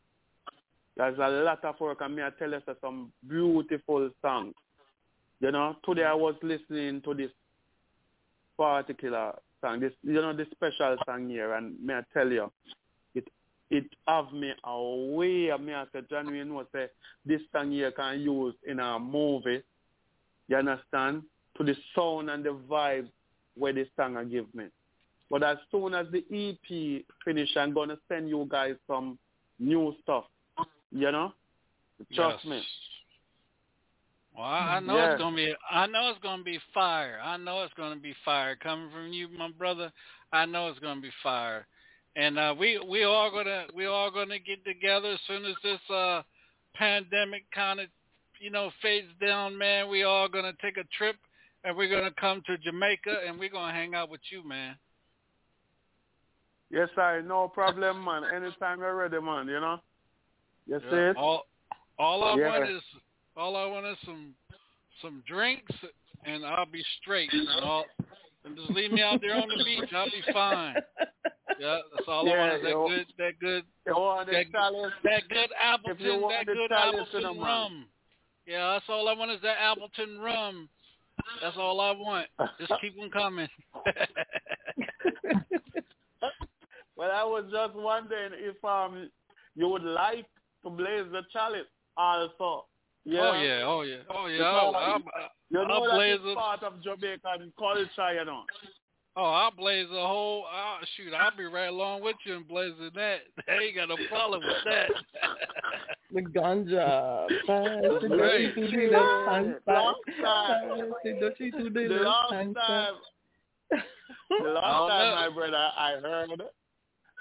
There's 0.96 1.18
a 1.20 1.30
lot 1.30 1.64
of 1.64 1.80
work, 1.80 2.00
and 2.02 2.16
me 2.16 2.24
I 2.24 2.30
tell 2.40 2.52
you 2.52 2.62
so 2.66 2.76
some 2.82 3.12
beautiful 3.28 4.10
songs. 4.22 4.56
You 5.40 5.52
know, 5.52 5.76
today 5.86 6.04
I 6.04 6.14
was 6.14 6.36
listening 6.42 7.02
to 7.04 7.14
this 7.14 7.30
particular 8.58 9.34
song, 9.62 9.80
this 9.80 9.94
you 10.02 10.14
know 10.14 10.36
this 10.36 10.48
special 10.52 10.98
song 11.06 11.30
here, 11.30 11.54
and 11.54 11.76
may 11.80 11.96
I 11.96 12.02
tell 12.14 12.32
you, 12.32 12.52
it 13.70 13.86
have 14.08 14.32
me 14.32 14.54
away. 14.64 15.52
Me 15.60 15.74
I 15.74 15.86
said, 15.92 16.10
John, 16.10 16.34
you 16.34 16.46
know, 16.46 16.66
say 16.74 16.88
this 17.26 17.42
song 17.52 17.72
here 17.72 17.92
can 17.92 18.22
use 18.22 18.56
in 18.68 18.80
a 18.80 19.00
movie. 19.00 19.64
You 20.48 20.58
understand? 20.58 21.24
To 21.58 21.64
the 21.64 21.76
sound 21.96 22.30
and 22.30 22.44
the 22.44 22.58
vibe 22.70 23.10
where 23.58 23.74
this 23.74 23.88
song 23.96 24.16
will 24.16 24.26
give 24.26 24.54
me. 24.54 24.66
But 25.30 25.44
as 25.44 25.58
soon 25.72 25.94
as 25.94 26.08
the 26.12 26.24
EP 26.32 27.04
finish, 27.26 27.50
I'm 27.58 27.74
gonna 27.74 27.98
send 28.08 28.30
you 28.30 28.48
guys 28.50 28.76
some 28.88 29.18
new 29.60 29.94
stuff. 30.04 30.26
You 30.92 31.12
know? 31.12 31.34
Trust 32.14 32.46
Yes. 32.46 32.52
me. 32.52 32.64
Well, 34.36 34.46
I, 34.46 34.76
I 34.76 34.80
know 34.80 35.04
it's 35.04 35.20
gonna 35.20 35.36
be. 35.36 35.56
I 35.70 35.88
know 35.88 36.12
it's 36.12 36.22
gonna 36.22 36.44
be 36.44 36.60
fire. 36.74 37.20
I 37.24 37.38
know 37.38 37.64
it's 37.64 37.74
gonna 37.74 38.00
be 38.00 38.14
fire 38.24 38.56
coming 38.56 38.90
from 38.92 39.12
you, 39.12 39.28
my 39.30 39.50
brother. 39.50 39.92
I 40.32 40.46
know 40.46 40.68
it's 40.68 40.80
gonna 40.80 41.02
be 41.02 41.12
fire, 41.24 41.66
and 42.16 42.40
uh, 42.40 42.56
we 42.58 42.80
we 42.90 43.04
all 43.04 43.32
gonna 43.32 43.66
we 43.76 43.86
all 43.86 44.12
gonna 44.12 44.40
get 44.40 44.64
together 44.66 45.10
as 45.10 45.20
soon 45.28 45.46
as 45.46 45.56
this 45.64 45.80
uh 45.90 46.22
pandemic 46.76 47.44
kind 47.54 47.80
of 47.80 47.88
you 48.40 48.50
know 48.50 48.72
fades 48.82 49.08
down, 49.20 49.58
man. 49.58 49.90
We 49.90 50.04
all 50.04 50.28
gonna 50.28 50.54
take 50.62 50.78
a 50.78 50.84
trip, 50.98 51.16
and 51.64 51.76
we're 51.76 51.90
gonna 51.90 52.14
come 52.20 52.42
to 52.48 52.58
Jamaica, 52.58 53.22
and 53.28 53.40
we're 53.40 53.50
gonna 53.50 53.74
hang 53.74 53.96
out 53.96 54.10
with 54.10 54.22
you, 54.32 54.48
man. 54.48 54.76
Yes, 56.70 56.90
I 56.98 57.22
no 57.22 57.48
problem, 57.48 58.04
man. 58.04 58.24
Anytime 58.26 58.80
you're 58.80 58.96
ready, 58.96 59.22
man, 59.22 59.48
you 59.48 59.60
know? 59.60 59.80
Yes, 60.66 60.82
see 60.82 60.96
Yeah, 60.96 61.12
it? 61.12 61.18
All 61.18 61.48
all 61.98 62.24
I 62.24 62.36
Yeah. 62.36 62.48
want 62.50 62.70
is 62.70 62.84
all 63.36 63.56
I 63.56 63.66
want 63.66 63.86
is 63.86 63.98
some 64.06 64.36
some 65.02 65.24
drinks, 65.28 65.74
and 66.26 66.46
I'll 66.46 66.66
be 66.66 66.84
straight. 67.00 67.32
And, 67.32 67.48
all, 67.64 67.86
and 68.44 68.56
just 68.56 68.70
leave 68.72 68.92
me 68.92 69.02
out 69.02 69.22
there 69.22 69.36
on 69.36 69.48
the 69.48 69.64
beach. 69.64 69.94
I'll 69.94 70.10
be 70.10 70.24
fine. 70.34 70.76
Yeah, 71.60 71.80
that's 71.96 72.08
all 72.08 72.32
I 72.32 72.38
want 72.38 72.54
is 72.56 72.62
that 72.64 72.70
yo. 72.70 72.88
good 72.88 73.06
that 73.18 73.40
good 73.40 73.64
that, 73.86 74.46
that 75.04 75.30
good 75.30 75.50
Appleton 75.62 76.22
that 76.30 76.46
good 76.46 76.72
Appleton 76.72 77.40
rum. 77.40 77.86
Yeah, 78.46 78.74
that's 78.74 78.86
all 78.90 79.08
I 79.10 79.14
want 79.14 79.32
is 79.32 79.42
that 79.42 79.58
Appleton 79.60 80.20
rum. 80.20 80.70
That's 81.42 81.58
all 81.58 81.80
I 81.82 81.92
want. 81.92 82.28
Just 82.60 82.74
keep 82.82 82.96
them 82.96 83.10
coming. 83.10 83.48
Well, 86.98 87.12
I 87.14 87.24
was 87.24 87.46
just 87.52 87.76
wondering 87.76 88.32
if 88.36 88.64
um 88.66 89.10
you 89.56 89.70
would 89.70 89.84
like 89.84 90.26
to 90.64 90.70
blaze 90.70 91.06
the 91.12 91.22
chalice 91.32 91.68
also. 91.96 92.66
Yeah. 93.06 93.22
Oh 93.22 93.42
yeah, 93.42 93.64
oh 93.64 93.82
yeah, 93.84 93.96
oh 94.10 94.26
yeah. 94.26 94.38
Because 94.38 94.46
I'll, 94.46 94.76
I'll, 94.76 95.00
you 95.50 95.68
know 95.68 95.74
I'll 95.74 95.84
that 95.86 95.96
blaze 95.96 96.20
is 96.20 96.26
it. 96.26 96.36
part 96.36 96.64
of 96.64 96.84
Jamaican 96.84 97.54
culture, 97.58 98.14
you 98.14 98.26
know. 98.26 98.44
Oh, 99.20 99.24
I'll 99.24 99.52
blaze 99.52 99.88
a 99.92 100.08
whole. 100.08 100.46
Oh, 100.46 100.78
shoot, 100.96 101.12
I'll 101.12 101.36
be 101.36 101.46
right 101.46 101.70
along 101.70 102.04
with 102.04 102.18
you 102.24 102.36
and 102.36 102.48
blazing 102.48 102.92
that. 102.94 103.22
I 103.50 103.64
ain't 103.64 103.76
got 103.76 103.90
no 103.90 103.98
problem 104.10 104.42
with 104.46 104.64
that. 104.66 104.90
The 106.10 106.22
ganja. 106.22 107.28
Right. 107.50 108.56
the 108.56 108.90
left 108.92 109.30
hand 109.30 109.56
side. 109.66 109.74
Last 109.76 109.98
time, 110.24 110.94
the 111.04 111.18
dirty 111.20 111.52
to 111.52 111.64
the 111.66 111.70
the 111.70 111.82
left 111.96 112.06
last 112.06 112.34
hand 112.34 112.56
time, 112.56 112.94
the 114.30 114.50
last 114.50 114.64
don't 114.64 114.90
time, 114.90 115.16
my 115.16 115.36
brother, 115.36 115.68
I 115.78 116.00
heard, 116.02 116.44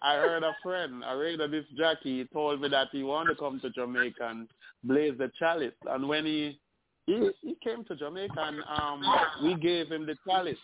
I 0.05 0.14
heard 0.14 0.44
a 0.44 0.57
friend, 0.62 1.03
a 1.05 1.16
radio 1.16 1.49
jockey, 1.76 2.18
he 2.18 2.24
told 2.32 2.61
me 2.61 2.68
that 2.68 2.88
he 2.92 3.03
wanted 3.03 3.34
to 3.34 3.40
come 3.40 3.59
to 3.61 3.70
Jamaica 3.70 4.28
and 4.28 4.49
blaze 4.84 5.14
the 5.18 5.32
chalice. 5.36 5.74
And 5.86 6.09
when 6.09 6.24
he 6.24 6.61
he 7.07 7.30
he 7.42 7.57
came 7.64 7.84
to 7.86 7.97
Jamaica 7.97 8.38
and 8.38 8.62
um 8.68 9.03
we 9.42 9.57
gave 9.57 9.88
him 9.88 10.07
the 10.07 10.16
chalice. 10.24 10.59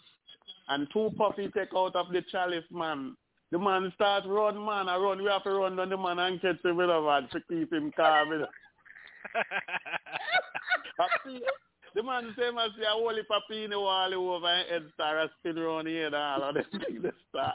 And 0.68 0.86
two 0.92 1.10
puppy 1.16 1.48
take 1.54 1.74
out 1.76 1.96
of 1.96 2.12
the 2.12 2.22
chalice, 2.30 2.64
man. 2.70 3.16
The 3.50 3.58
man 3.58 3.92
start 3.94 4.24
run, 4.26 4.64
man. 4.64 4.88
I 4.88 4.96
run. 4.96 5.18
We 5.22 5.28
have 5.28 5.44
to 5.44 5.50
run 5.50 5.76
down 5.76 5.90
the 5.90 5.96
man 5.96 6.18
and 6.18 6.40
catch 6.40 6.64
him 6.64 6.76
with 6.76 6.88
a 6.88 7.00
man 7.00 7.28
to 7.32 7.40
keep 7.48 7.72
him 7.72 7.92
calm. 7.96 8.32
You 8.32 8.38
know. 8.38 8.46
The 11.94 12.02
man 12.02 12.34
say, 12.38 12.50
man, 12.50 12.70
see 12.76 12.84
a 12.84 12.92
whole 12.92 13.14
heap 13.14 13.26
of 13.30 13.42
in 13.54 13.70
the 13.70 13.78
wall 13.78 14.14
over 14.14 14.46
and 14.46 14.68
head 14.68 14.90
start 14.94 15.18
a 15.18 15.30
spin 15.38 15.58
around 15.58 15.86
here 15.86 16.06
and 16.06 16.14
all 16.14 16.42
of 16.42 16.54
them 16.54 16.64
things 16.70 17.02
they 17.02 17.10
start. 17.28 17.54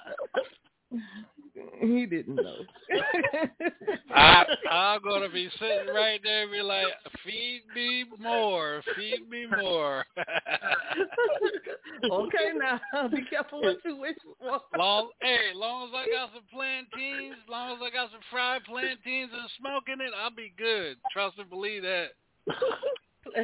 He 1.79 2.05
didn't 2.05 2.35
know. 2.35 2.57
I, 4.13 4.45
I'm 4.69 5.01
gonna 5.01 5.29
be 5.29 5.49
sitting 5.59 5.93
right 5.93 6.19
there 6.23 6.43
and 6.43 6.51
be 6.51 6.61
like, 6.61 6.87
"Feed 7.25 7.61
me 7.75 8.05
more, 8.19 8.81
feed 8.95 9.29
me 9.29 9.45
more." 9.45 10.05
okay, 12.11 12.51
now 12.55 12.79
be 13.09 13.23
careful 13.29 13.61
what 13.61 13.77
you 13.85 13.95
wish 13.97 14.15
for. 14.41 14.61
Long, 14.77 15.09
hey, 15.21 15.51
long 15.55 15.89
as 15.89 15.93
I 15.95 16.05
got 16.11 16.29
some 16.33 16.43
plantains, 16.53 17.37
long 17.49 17.75
as 17.75 17.81
I 17.81 17.89
got 17.91 18.11
some 18.11 18.21
fried 18.31 18.63
plantains 18.65 19.31
and 19.33 19.49
smoking 19.59 20.01
it, 20.01 20.13
I'll 20.19 20.31
be 20.31 20.53
good. 20.57 20.97
Trust 21.11 21.37
and 21.39 21.49
believe 21.49 21.83
that. 21.83 22.09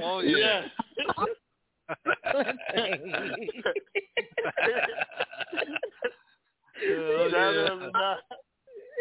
Oh 0.02 0.22
yeah. 0.22 0.64
Oh, 6.90 7.30
yeah. 7.32 8.16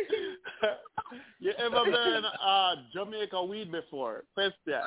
you 1.41 1.53
ever 1.59 1.85
been 1.85 2.23
uh, 2.45 2.75
Jamaica 2.93 3.45
weed 3.45 3.71
before? 3.71 4.25
Question. 4.35 4.83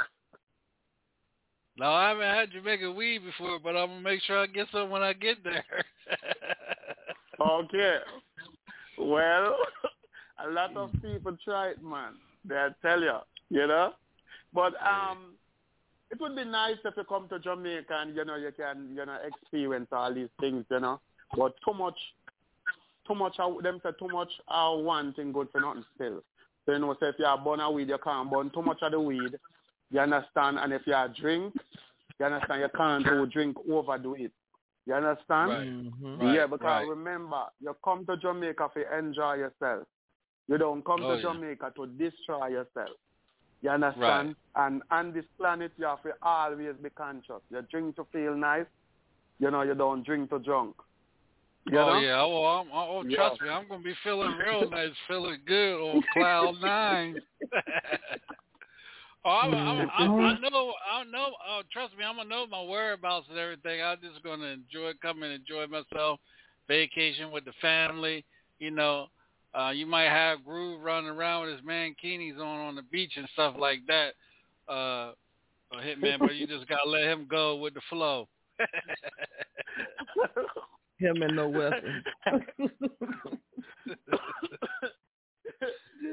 No, 1.77 1.91
I 1.91 2.09
haven't 2.09 2.23
had 2.23 2.51
Jamaica 2.51 2.91
weed 2.91 3.19
before, 3.19 3.59
but 3.59 3.75
I'm 3.75 3.89
gonna 3.89 4.01
make 4.01 4.21
sure 4.21 4.39
I 4.39 4.47
get 4.47 4.67
some 4.71 4.89
when 4.89 5.01
I 5.03 5.13
get 5.13 5.43
there. 5.43 5.65
okay. 7.41 7.97
Well, 8.97 9.57
a 10.45 10.49
lot 10.49 10.75
of 10.77 10.91
people 11.01 11.37
try 11.43 11.69
it, 11.69 11.83
man. 11.83 12.13
They 12.45 12.67
tell 12.81 13.01
you, 13.01 13.17
you 13.49 13.67
know. 13.67 13.93
But 14.53 14.73
um, 14.81 15.33
it 16.11 16.21
would 16.21 16.35
be 16.35 16.45
nice 16.45 16.77
if 16.85 16.93
you 16.95 17.03
come 17.03 17.27
to 17.29 17.39
Jamaica 17.39 17.93
and 17.93 18.15
you 18.15 18.23
know 18.23 18.37
you 18.37 18.51
can 18.55 18.89
you 18.95 19.05
know 19.05 19.17
experience 19.25 19.87
all 19.91 20.13
these 20.13 20.29
things, 20.39 20.63
you 20.71 20.79
know. 20.79 21.01
But 21.35 21.55
too 21.65 21.73
much, 21.73 21.97
too 23.07 23.15
much. 23.15 23.35
of- 23.39 23.61
Them 23.63 23.79
say 23.83 23.89
too 23.99 24.07
much. 24.07 24.31
Uh, 24.47 24.75
one 24.75 25.13
thing 25.13 25.31
good 25.31 25.47
for 25.51 25.61
nothing 25.61 25.85
still. 25.95 26.23
So 26.65 26.73
you 26.73 26.79
know, 26.79 26.93
say 26.99 27.07
if 27.09 27.15
you 27.19 27.25
are 27.25 27.37
burn 27.37 27.59
a 27.59 27.69
weed, 27.71 27.89
you 27.89 27.97
can't 28.03 28.29
burn 28.31 28.49
too 28.49 28.61
much 28.61 28.79
of 28.81 28.91
the 28.91 28.99
weed. 28.99 29.37
You 29.91 29.99
understand? 29.99 30.57
And 30.59 30.73
if 30.73 30.81
you 30.87 30.93
are 30.93 31.07
drink, 31.09 31.53
you 32.19 32.25
understand? 32.25 32.61
You 32.61 32.69
can't 32.75 33.05
do 33.05 33.25
drink 33.27 33.57
overdo 33.71 34.15
it. 34.15 34.31
You 34.87 34.93
understand? 34.95 35.49
Right. 35.49 35.67
Mm-hmm. 35.67 36.27
yeah, 36.33 36.45
because 36.47 36.61
right. 36.61 36.87
remember, 36.87 37.43
you 37.59 37.75
come 37.83 38.05
to 38.05 38.17
Jamaica 38.17 38.69
to 38.75 38.97
enjoy 38.97 39.35
yourself. 39.35 39.83
You 40.47 40.57
don't 40.57 40.85
come 40.85 41.01
Oh, 41.03 41.15
to 41.15 41.21
yeah. 41.21 41.33
Jamaica 41.33 41.73
to 41.75 41.87
destroy 41.87 42.47
yourself. 42.47 42.89
You 43.61 43.71
understand? 43.71 44.35
And 44.55 44.83
on 44.91 45.11
this 45.13 45.25
planet, 45.39 45.71
you 45.77 45.85
have 45.85 46.03
to 46.03 46.11
always 46.21 46.75
be 46.83 46.89
conscious. 46.91 47.41
You 47.49 47.61
drink 47.71 47.95
to 47.95 48.05
feel 48.13 48.35
nice. 48.35 48.67
You 49.39 49.49
know, 49.49 49.63
you 49.63 49.73
don't 49.73 50.05
drink 50.05 50.29
to 50.29 50.39
drunk. 50.39 50.75
You 51.65 51.73
oh 51.73 51.93
know? 51.93 51.99
yeah, 51.99 52.21
oh, 52.21 52.45
I'm, 52.45 52.67
oh 52.71 53.03
Yeah. 53.07 53.15
trust 53.15 53.41
me, 53.41 53.49
I'm 53.49 53.67
gonna 53.67 53.83
be 53.83 53.95
feeling 54.03 54.37
real 54.37 54.69
nice, 54.69 54.91
feeling 55.07 55.39
good 55.45 55.81
on 55.81 56.03
cloud 56.13 56.55
nine. 56.61 57.19
oh, 59.25 59.29
I'm, 59.29 59.53
I'm, 59.53 59.89
I'm, 59.97 60.11
I 60.11 60.39
know, 60.39 60.73
I 60.91 61.03
know. 61.05 61.33
Oh, 61.47 61.61
trust 61.71 61.97
me, 61.97 62.03
I'm 62.03 62.17
gonna 62.17 62.29
know 62.29 62.45
my 62.45 62.61
whereabouts 62.61 63.27
and 63.29 63.39
everything. 63.39 63.81
I'm 63.81 63.97
just 63.99 64.23
gonna 64.23 64.45
enjoy, 64.45 64.91
come 65.01 65.23
and 65.23 65.33
enjoy 65.33 65.65
myself, 65.67 66.19
vacation 66.67 67.31
with 67.31 67.45
the 67.45 67.53
family. 67.61 68.25
You 68.59 68.71
know, 68.71 69.07
uh, 69.57 69.71
you 69.71 69.87
might 69.87 70.09
have 70.09 70.43
Groove 70.43 70.81
running 70.81 71.09
around 71.09 71.45
with 71.47 71.55
his 71.55 71.65
mankinis 71.65 72.37
on 72.37 72.67
on 72.67 72.75
the 72.75 72.83
beach 72.91 73.13
and 73.17 73.27
stuff 73.33 73.55
like 73.57 73.79
that. 73.87 74.13
Uh, 74.71 75.13
a 75.73 75.77
hitman, 75.77 76.19
but 76.19 76.35
you 76.35 76.45
just 76.47 76.67
gotta 76.67 76.87
let 76.87 77.05
him 77.05 77.27
go 77.29 77.55
with 77.55 77.73
the 77.73 77.81
flow. 77.89 78.27
Him 80.97 81.21
and 81.21 81.35
no 81.35 81.49
weapon. 81.49 82.03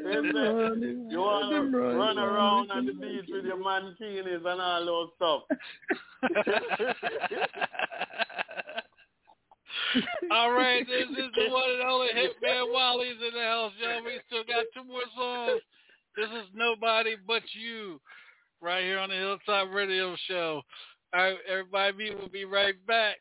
Listen, 0.05 1.09
you 1.11 1.18
want 1.18 1.72
to 1.72 1.78
run 1.78 2.18
around 2.18 2.70
on 2.70 2.87
the 2.87 2.93
beach 2.93 3.26
with 3.28 3.45
your 3.45 3.57
mankinis 3.59 4.45
and 4.45 4.61
all 4.61 4.85
those 4.85 5.11
stuff. 5.16 5.43
All 10.30 10.53
right, 10.53 10.87
this 10.87 11.09
is 11.11 11.30
the 11.35 11.51
one 11.51 11.70
and 11.70 11.83
only 11.83 12.09
Hitman 12.09 12.72
Wally's 12.72 13.16
in 13.16 13.35
the 13.35 13.45
house, 13.45 13.72
y'all. 13.80 14.03
We 14.05 14.20
still 14.26 14.45
got 14.45 14.64
two 14.74 14.85
more 14.85 15.03
songs. 15.16 15.61
This 16.16 16.28
is 16.28 16.49
Nobody 16.55 17.16
But 17.26 17.43
You, 17.55 18.01
right 18.61 18.83
here 18.83 18.99
on 18.99 19.11
the 19.11 19.16
Hilltop 19.16 19.68
Radio 19.72 20.16
Show. 20.28 20.62
All 21.14 21.20
right, 21.22 21.37
everybody, 21.49 21.97
we 21.97 22.14
will 22.14 22.28
be 22.28 22.45
right 22.45 22.74
back. 22.87 23.16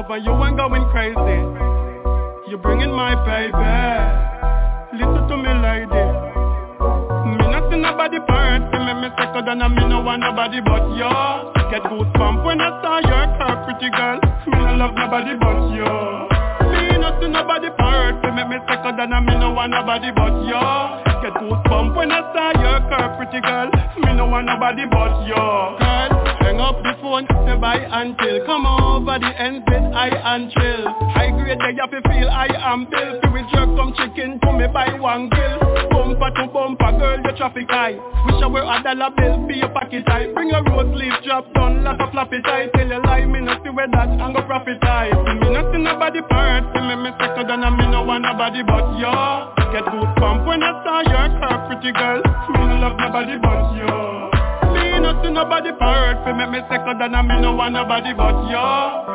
Over 0.00 0.16
you 0.16 0.32
and 0.32 0.56
going 0.56 0.88
crazy. 0.96 1.40
You're 2.48 2.56
bringing 2.56 2.88
my 2.88 3.12
baby. 3.20 3.76
Listen 4.96 5.28
to 5.28 5.36
me, 5.36 5.52
lady. 5.60 6.04
Me 7.28 7.44
not 7.52 7.68
see 7.68 7.76
nobody 7.76 8.16
part. 8.24 8.64
Me 8.72 8.80
make 8.80 8.96
me 8.96 9.08
second 9.20 9.60
and 9.60 9.74
me 9.76 9.84
no 9.92 10.00
want 10.00 10.24
nobody 10.24 10.64
but 10.64 10.88
you. 10.96 11.04
Get 11.68 11.84
goosebumps 11.84 12.40
when 12.48 12.64
I 12.64 12.80
saw 12.80 13.04
your 13.04 13.28
curve, 13.36 13.60
pretty 13.68 13.92
girl. 13.92 14.16
Me 14.48 14.56
no 14.64 14.72
love 14.80 14.96
nobody 14.96 15.36
but 15.36 15.68
you. 15.68 15.84
Me 15.84 16.96
not 16.96 17.20
see 17.20 17.28
nobody 17.28 17.68
part. 17.76 18.24
Me 18.24 18.30
make 18.40 18.48
me 18.48 18.56
second 18.72 19.04
and 19.04 19.26
me 19.26 19.36
no 19.36 19.52
want 19.52 19.68
nobody 19.68 20.08
but 20.16 20.32
you. 20.48 20.64
Get 21.20 21.36
goosebumps 21.36 21.92
when 21.92 22.10
I 22.10 22.24
saw 22.32 22.56
your 22.56 22.80
curve, 22.88 23.20
pretty 23.20 23.44
girl. 23.44 23.68
Me 24.00 24.16
no 24.16 24.24
want 24.32 24.48
nobody 24.48 24.88
but 24.88 25.28
you. 25.28 25.79
Say 27.60 27.78
bye 27.78 27.84
until 28.00 28.44
come 28.46 28.66
over 28.66 29.18
the 29.18 29.32
ends 29.40 29.64
with 29.68 29.92
I 29.94 30.08
and 30.08 30.50
chill. 30.52 30.84
High 31.12 31.30
grade 31.30 31.58
they 31.60 31.76
have 31.80 31.90
to 31.90 32.00
feel 32.08 32.28
I 32.28 32.48
am. 32.56 32.86
Fi 32.90 33.20
we 33.32 33.42
jerk 33.52 33.68
some 33.76 33.92
chicken 33.96 34.40
to 34.40 34.52
me 34.52 34.66
buy 34.72 34.92
one 34.98 35.28
bill. 35.28 35.58
Bumper 35.90 36.30
to 36.30 36.46
bumper, 36.52 36.92
girl 36.98 37.20
your 37.20 37.36
traffic 37.36 37.68
high. 37.68 37.92
Wish 38.26 38.42
I 38.42 38.46
were 38.46 38.64
a 38.64 38.82
dollar 38.82 39.10
bill, 39.16 39.46
be 39.46 39.56
your 39.56 39.68
pocket 39.70 40.04
high. 40.08 40.32
Bring 40.32 40.50
a 40.52 40.62
rose 40.62 40.94
leaf 40.96 41.12
drop 41.24 41.52
down, 41.54 41.84
lot 41.84 42.00
of 42.00 42.10
floppy 42.12 42.40
tie. 42.42 42.68
Tell 42.74 42.88
you 42.88 43.02
lie, 43.02 43.26
me 43.26 43.40
not 43.40 43.62
see 43.62 43.70
where 43.70 43.88
that 43.88 44.08
and 44.08 44.34
go 44.34 44.42
profit 44.42 44.82
high. 44.82 45.10
Me 45.10 45.50
not 45.50 45.72
see 45.72 45.82
nobody 45.82 46.22
part, 46.22 46.64
see 46.74 46.80
me 46.80 46.96
me 46.96 47.10
second 47.18 47.50
and 47.50 47.64
I 47.64 47.70
me 47.70 47.86
no 47.90 48.02
want 48.04 48.24
nobody 48.24 48.62
but 48.62 48.86
you. 48.96 49.12
Get 49.72 49.84
goosebumps 49.86 50.46
when 50.46 50.62
I 50.62 50.72
saw 50.82 51.00
your 51.04 51.28
curve, 51.38 51.60
pretty 51.68 51.92
girl. 51.92 52.22
Me 52.50 52.60
no 52.66 52.76
love 52.80 52.96
nobody 52.98 53.36
but 53.38 53.74
you. 53.76 54.39
Me 54.90 54.98
no 54.98 55.14
see 55.22 55.30
nobody 55.30 55.70
part 55.78 56.18
Fi 56.26 56.34
make 56.34 56.50
me 56.50 56.60
second 56.66 56.98
and 56.98 57.14
I 57.14 57.22
me 57.22 57.38
no 57.38 57.54
want 57.54 57.78
nobody 57.78 58.10
but 58.10 58.34
you. 58.50 58.66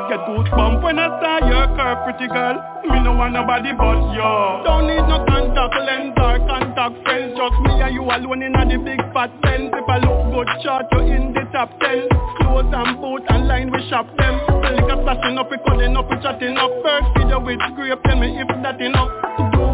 Get 0.07 0.23
goosebumps 0.23 0.79
when 0.79 0.99
I 0.99 1.11
saw 1.19 1.43
your 1.43 1.67
curve 1.75 1.99
pretty 2.07 2.31
girl. 2.31 2.55
Me 2.87 3.03
no 3.03 3.11
want 3.11 3.35
nobody 3.35 3.75
but 3.75 3.99
you. 4.15 4.31
Don't 4.63 4.87
need 4.87 5.03
no 5.03 5.19
contact 5.27 5.75
lens 5.83 6.15
or 6.15 6.39
contact 6.47 6.95
friends. 7.03 7.35
Just 7.35 7.57
me 7.67 7.75
and 7.83 7.91
you 7.91 8.07
alone 8.07 8.39
in 8.47 8.55
a 8.55 8.63
the 8.63 8.79
big 8.79 9.03
fat 9.11 9.35
tent 9.43 9.75
If 9.75 9.83
I 9.83 9.99
look 9.99 10.31
good 10.31 10.49
shot 10.63 10.87
you 10.95 11.11
in 11.11 11.35
the 11.35 11.43
top 11.51 11.67
ten. 11.83 12.07
Clothes 12.39 12.71
and 12.71 12.95
boot 13.03 13.27
and 13.27 13.43
line 13.51 13.67
we 13.67 13.83
shop 13.91 14.07
them. 14.15 14.39
The 14.63 14.79
liquor 14.79 15.03
flashing 15.03 15.35
up 15.35 15.51
we 15.51 15.59
calling 15.67 15.97
up 15.99 16.07
we 16.07 16.15
chatting 16.23 16.55
up. 16.55 16.71
First 16.87 17.19
video 17.19 17.43
with 17.43 17.59
scrape 17.75 17.99
tell 18.07 18.15
me 18.15 18.31
if 18.39 18.47
that 18.63 18.79
enough 18.79 19.11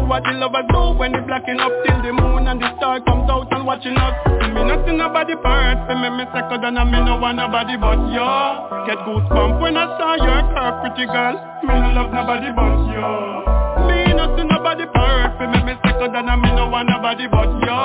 what 0.08 0.22
the 0.24 0.32
lovers 0.36 0.66
do 0.70 0.98
when 0.98 1.12
they 1.12 1.20
blacking 1.20 1.60
up 1.60 1.72
Till 1.86 1.98
the 2.02 2.12
moon 2.12 2.46
and 2.46 2.60
the 2.60 2.68
star 2.76 3.00
comes 3.00 3.28
out 3.30 3.48
and 3.52 3.66
watching 3.66 3.96
us. 3.96 4.14
Me 4.52 4.62
not 4.64 4.84
see 4.84 4.94
nobody 4.94 5.34
part. 5.40 5.78
Fi 5.88 5.94
me 5.96 6.08
me 6.12 6.24
second 6.34 6.64
and 6.64 6.76
me 6.90 6.98
no 7.00 7.16
want 7.16 7.36
nobody 7.40 7.76
but 7.80 7.98
you 8.12 8.32
Get 8.84 9.00
goosebumps 9.06 9.60
when 9.62 9.76
I 9.76 9.86
saw 9.96 10.14
your 10.20 10.42
curve 10.52 10.76
pretty 10.84 11.06
girl. 11.08 11.34
Me 11.64 11.72
no 11.72 11.88
love 11.96 12.12
nobody 12.12 12.50
but 12.52 12.74
you 12.92 13.08
Me 13.88 14.12
not 14.12 14.36
see 14.36 14.44
nobody 14.44 14.86
part. 14.92 15.38
Fi 15.38 15.44
me 15.48 15.58
me 15.64 15.74
second 15.80 16.12
and 16.16 16.28
I 16.28 16.36
me 16.36 16.50
no 16.52 16.68
want 16.68 16.88
nobody 16.88 17.26
but 17.30 17.48
you 17.64 17.80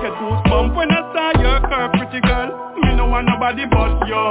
Get 0.00 0.14
goosebumps 0.16 0.72
when 0.74 0.90
I 0.90 1.00
saw 1.12 1.28
your 1.36 1.58
curve 1.68 1.92
pretty 2.00 2.20
girl. 2.24 2.48
Me 2.80 2.96
no 2.96 3.06
want 3.06 3.28
nobody 3.28 3.66
but 3.68 4.08
you 4.08 4.24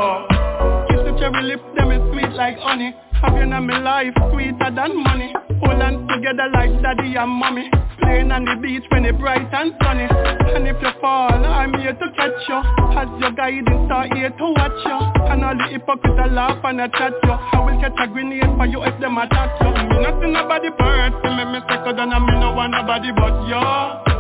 Kiss 0.90 1.02
the 1.06 1.12
cherry 1.22 1.44
lips, 1.54 1.68
them 1.78 1.92
is 1.92 2.02
sweet 2.12 2.34
like 2.34 2.58
honey 2.60 2.96
Have 3.22 3.36
you 3.36 3.44
in 3.44 3.50
my 3.50 3.80
life, 3.80 4.14
sweeter 4.32 4.72
than 4.76 5.04
money. 5.04 5.34
Hold 5.64 5.82
on 5.82 6.08
together 6.08 6.50
like 6.54 6.76
daddy 6.82 7.16
and 7.16 7.32
mommy. 7.32 7.70
Playing 8.02 8.32
on 8.32 8.44
the 8.46 8.56
beach 8.62 8.84
when 8.92 9.06
it's 9.06 9.18
bright 9.18 9.48
and 9.54 9.74
sunny. 9.82 10.06
And 10.06 10.68
if 10.68 10.76
you 10.82 10.92
fall, 11.00 11.32
I'm 11.32 11.74
here 11.80 11.94
to 11.94 12.08
catch 12.16 12.44
you. 12.48 12.60
As 12.94 13.10
your 13.20 13.32
guiding 13.32 13.66
star 13.88 14.08
here 14.14 14.30
to 14.30 14.46
watch 14.60 14.80
you. 14.84 15.00
And 15.32 15.44
all 15.44 15.56
the 15.56 15.66
hypocrites 15.72 16.20
a 16.20 16.28
laugh 16.28 16.60
and 16.64 16.82
a 16.82 16.88
chat 16.90 17.14
you. 17.24 17.32
I 17.32 17.60
will 17.64 17.80
catch 17.80 17.98
a 17.98 18.06
grenade 18.12 18.52
for 18.58 18.68
you 18.68 18.84
if 18.84 19.00
them 19.00 19.18
attack 19.18 19.58
you. 19.64 19.72
Me 19.72 19.96
not 20.04 20.20
see 20.22 20.30
nobody 20.30 20.70
see 20.70 21.32
me 21.34 21.44
me 21.50 21.60
second 21.72 22.00
and 22.00 22.14
I 22.14 22.20
me 22.20 22.36
no 22.40 22.52
want 22.54 22.76
nobody 22.76 23.12
but 23.16 23.36
you. 23.48 23.64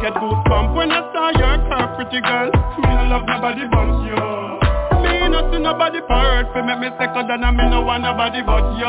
Get 0.01 0.15
goosebumps 0.17 0.75
when 0.75 0.91
I 0.91 1.01
saw 1.11 1.29
your 1.35 1.55
curve, 1.67 1.91
pretty 1.99 2.21
girl. 2.23 2.49
Me 2.79 2.89
no 2.89 3.03
love 3.11 3.27
nobody 3.27 3.67
but 3.69 3.89
you 4.07 4.64
me 5.25 5.31
not 5.31 5.51
see 5.51 5.59
nobody 5.59 6.01
part 6.01 6.45
Fi 6.53 6.61
make 6.61 6.79
me 6.79 6.89
second 6.99 7.31
and 7.31 7.45
I 7.45 7.51
me 7.51 7.65
no 7.69 7.81
want 7.81 8.03
nobody 8.03 8.41
but 8.45 8.77
you 8.77 8.85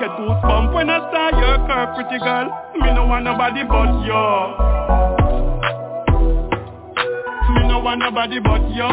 Get 0.00 0.12
goosebumps 0.20 0.74
when 0.74 0.90
I 0.90 0.98
saw 1.08 1.32
your 1.32 1.56
curve 1.66 1.94
pretty 1.96 2.18
girl. 2.20 2.46
Me 2.76 2.92
no 2.92 3.06
want 3.06 3.24
nobody 3.24 3.64
but 3.64 3.88
you 4.04 4.22
Me 7.56 7.68
no 7.68 7.78
want 7.80 8.00
nobody 8.00 8.38
but 8.40 8.62
you 8.76 8.92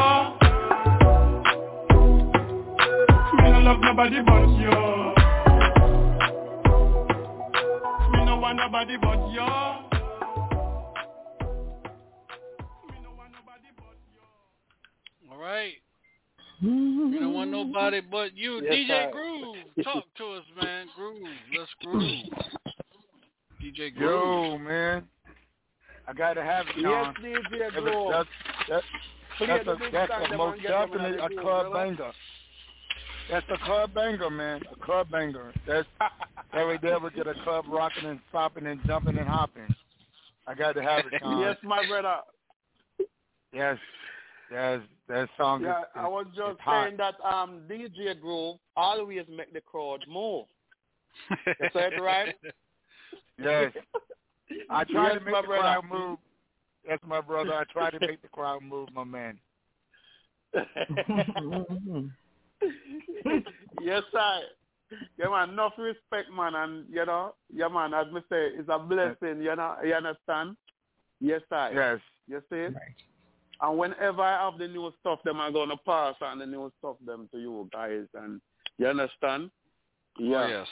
Me 3.36 3.49
no 3.51 3.59
love 3.59 3.80
nobody 3.82 4.21
but 4.23 4.47
you 4.55 4.71
Me 8.11 8.19
no 8.25 8.36
want 8.39 8.57
nobody 8.57 8.97
but 8.97 9.19
you. 9.36 9.49
All 15.32 15.38
right. 15.38 15.88
We 16.62 17.18
don't 17.20 17.34
want 17.34 17.51
nobody 17.51 18.01
but 18.01 18.36
you. 18.38 18.62
Yes, 18.62 18.74
DJ 18.74 18.88
sir. 18.88 19.12
Groove, 19.12 19.55
talk 19.84 20.03
to 20.18 20.26
us, 20.34 20.43
man. 20.62 20.88
Groove, 20.95 21.28
let's 21.57 21.70
groove. 21.82 22.26
DJ 23.64 23.93
Groove. 23.95 24.51
Yo, 24.53 24.57
man. 24.57 25.03
I 26.07 26.14
gotta 26.14 26.43
have 26.43 26.66
it, 26.68 26.74
Yes, 26.78 27.14
DJ 27.22 27.60
That's- 27.60 27.72
Groove. 27.82 28.12
That's, 28.12 28.30
that, 28.70 28.82
Play 29.38 29.47
that's, 29.47 29.68
a, 29.68 29.78
that's 29.91 30.12
song, 30.12 30.34
a 30.34 30.38
most 30.38 30.53
and 30.53 30.62
get 30.64 30.70
them 30.72 30.82
in 30.82 30.97
definitely 30.97 31.38
a 31.38 31.41
club 31.41 31.72
brother. 31.72 31.95
banger. 31.95 32.12
That's 33.32 33.45
a 33.49 33.57
club 33.66 33.93
banger, 33.93 34.30
man. 34.30 34.62
A 34.72 34.86
club 34.86 35.10
banger. 35.12 35.53
That's 35.68 35.88
that 35.99 36.62
right 36.62 36.82
there 36.82 36.99
would 36.99 37.14
get 37.14 37.28
a 37.28 37.36
club 37.43 37.66
rocking 37.70 38.05
and 38.10 38.20
popping 38.32 38.66
and 38.68 38.82
jumping 38.86 39.18
and 39.18 39.28
hopping. 39.28 39.74
I 40.47 40.55
got 40.55 40.74
to 40.74 40.82
have 40.82 41.05
it, 41.12 41.14
Sean. 41.22 41.39
Yes, 41.39 41.55
my 41.64 41.86
brother. 41.88 42.16
Yes, 43.53 43.78
yes, 44.51 44.80
that 45.10 45.28
song 45.38 45.64
Yeah, 45.64 45.82
is, 45.82 45.88
I 45.95 46.07
was 46.07 46.26
is 46.32 46.38
just 46.38 46.60
hot. 46.62 46.86
saying 46.86 46.97
that 46.97 47.16
um 47.26 47.62
DJ 47.70 48.20
Groove 48.20 48.57
always 48.78 49.26
make 49.30 49.51
the 49.53 49.62
crowd 49.62 50.05
move. 50.07 50.45
Is 51.60 51.72
that 51.74 51.99
right? 51.99 52.36
Yes. 53.41 53.72
I 54.70 54.84
try 54.84 55.10
Yes, 55.14 55.20
to 55.20 55.26
make 55.26 55.34
my 55.34 55.41
the 55.41 55.47
brother. 55.47 55.62
crowd 55.62 55.86
move. 55.89 56.18
That's 56.88 57.03
my 57.07 57.22
brother. 57.22 57.53
I 57.53 57.64
try 57.72 57.89
to 57.89 57.99
make 58.01 58.22
the 58.22 58.28
crowd 58.28 58.62
move, 58.62 58.89
my 58.93 59.05
man. 59.05 59.39
yes, 63.82 64.03
I. 64.14 64.41
Yeah, 65.18 65.30
man, 65.30 65.51
enough 65.51 65.74
respect, 65.78 66.32
man, 66.36 66.55
and 66.55 66.86
you 66.89 67.05
know, 67.05 67.36
yeah, 67.53 67.68
man, 67.68 67.93
as 67.93 68.12
me 68.12 68.22
say, 68.30 68.49
it's 68.57 68.68
a 68.70 68.80
blessing, 68.80 69.41
you 69.41 69.55
know, 69.55 69.76
you 69.86 69.93
understand? 69.93 70.57
Yes, 71.22 71.41
I. 71.51 71.72
Yes. 71.72 71.99
You 72.28 72.41
see? 72.49 72.68
And 73.62 73.78
whenever 73.78 74.22
I 74.22 74.45
have 74.49 74.57
the 74.57 74.68
new 74.68 74.91
stuff, 74.99 75.20
them 75.24 75.39
I'm 75.41 75.53
gonna 75.53 75.78
pass 75.86 76.16
on 76.22 76.39
the 76.39 76.45
new 76.45 76.72
stuff 76.80 76.95
them 77.05 77.28
to 77.32 77.39
you 77.39 77.70
guys, 77.74 78.05
and 78.14 78.39
you 78.78 78.88
understand? 78.88 79.51
Yeah. 80.18 80.43
Oh, 80.43 80.47
yes. 80.47 80.68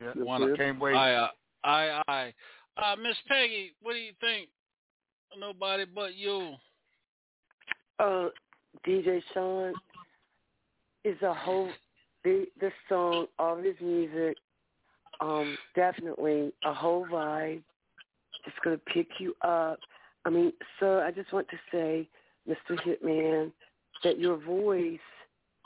Yeah, 0.00 0.12
You 0.14 0.24
Wanna- 0.24 0.52
see? 0.52 0.56
Can't 0.58 0.78
wait. 0.80 0.94
Aye, 0.96 1.14
uh, 1.14 1.30
aye, 1.64 2.02
aye. 2.08 2.34
Uh, 2.76 2.96
Miss 2.96 3.16
Peggy, 3.26 3.74
what 3.82 3.92
do 3.94 3.98
you 3.98 4.12
think? 4.20 4.48
Nobody 5.36 5.84
but 5.84 6.14
you. 6.14 6.56
Uh, 7.98 8.28
DJ 8.86 9.22
Sean 9.34 9.74
is 11.04 11.20
a 11.22 11.34
whole 11.34 11.70
the 12.24 12.46
the 12.60 12.72
song, 12.88 13.26
all 13.38 13.56
his 13.56 13.74
music, 13.80 14.36
um, 15.20 15.56
definitely 15.74 16.52
a 16.64 16.72
whole 16.72 17.06
vibe. 17.06 17.62
Just 18.44 18.60
gonna 18.62 18.78
pick 18.78 19.08
you 19.18 19.34
up. 19.42 19.78
I 20.28 20.30
mean, 20.30 20.52
sir, 20.78 21.02
I 21.02 21.10
just 21.10 21.32
want 21.32 21.48
to 21.48 21.56
say, 21.72 22.06
Mr. 22.46 22.78
Hitman, 22.86 23.50
that 24.04 24.18
your 24.18 24.36
voice 24.36 24.98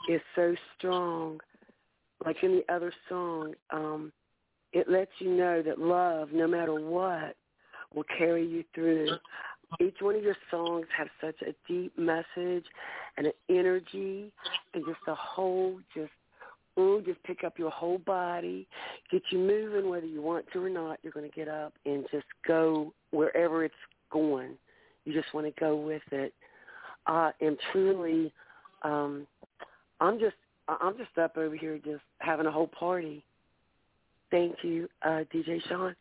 is 0.09 0.21
so 0.35 0.55
strong. 0.77 1.41
Like 2.25 2.39
the 2.39 2.63
other 2.69 2.93
song, 3.09 3.55
um, 3.71 4.13
it 4.71 4.89
lets 4.89 5.11
you 5.19 5.31
know 5.35 5.61
that 5.63 5.79
love, 5.79 6.29
no 6.31 6.47
matter 6.47 6.75
what, 6.75 7.35
will 7.93 8.05
carry 8.17 8.47
you 8.47 8.63
through. 8.73 9.09
Each 9.81 9.97
one 9.99 10.15
of 10.15 10.23
your 10.23 10.37
songs 10.49 10.85
have 10.97 11.09
such 11.19 11.41
a 11.41 11.53
deep 11.67 11.99
message 11.99 12.65
and 13.17 13.27
an 13.27 13.33
energy 13.49 14.31
and 14.73 14.85
just 14.85 15.01
a 15.09 15.15
whole 15.15 15.77
just 15.93 16.11
ooh, 16.79 17.03
just 17.05 17.21
pick 17.23 17.43
up 17.43 17.59
your 17.59 17.69
whole 17.69 17.97
body, 17.97 18.65
get 19.11 19.23
you 19.29 19.39
moving 19.39 19.89
whether 19.89 20.05
you 20.05 20.21
want 20.21 20.45
to 20.53 20.63
or 20.63 20.69
not. 20.69 20.99
You're 21.03 21.11
going 21.11 21.29
to 21.29 21.35
get 21.35 21.49
up 21.49 21.73
and 21.85 22.05
just 22.11 22.25
go 22.47 22.93
wherever 23.11 23.65
it's 23.65 23.75
going. 24.13 24.51
You 25.05 25.13
just 25.13 25.33
want 25.33 25.47
to 25.47 25.59
go 25.59 25.75
with 25.75 26.03
it. 26.11 26.33
I 27.07 27.31
am 27.41 27.57
truly, 27.71 28.31
um, 28.83 29.27
I'm 29.99 30.19
just, 30.19 30.35
I- 30.67 30.77
I'm 30.79 30.97
just 30.97 31.17
up 31.17 31.35
over 31.37 31.55
here 31.55 31.77
just 31.83 32.03
having 32.19 32.45
a 32.45 32.51
whole 32.51 32.67
party. 32.67 33.25
Thank 34.31 34.55
you, 34.63 34.87
uh, 35.05 35.23
DJ 35.33 35.61
Sean. 35.67 35.95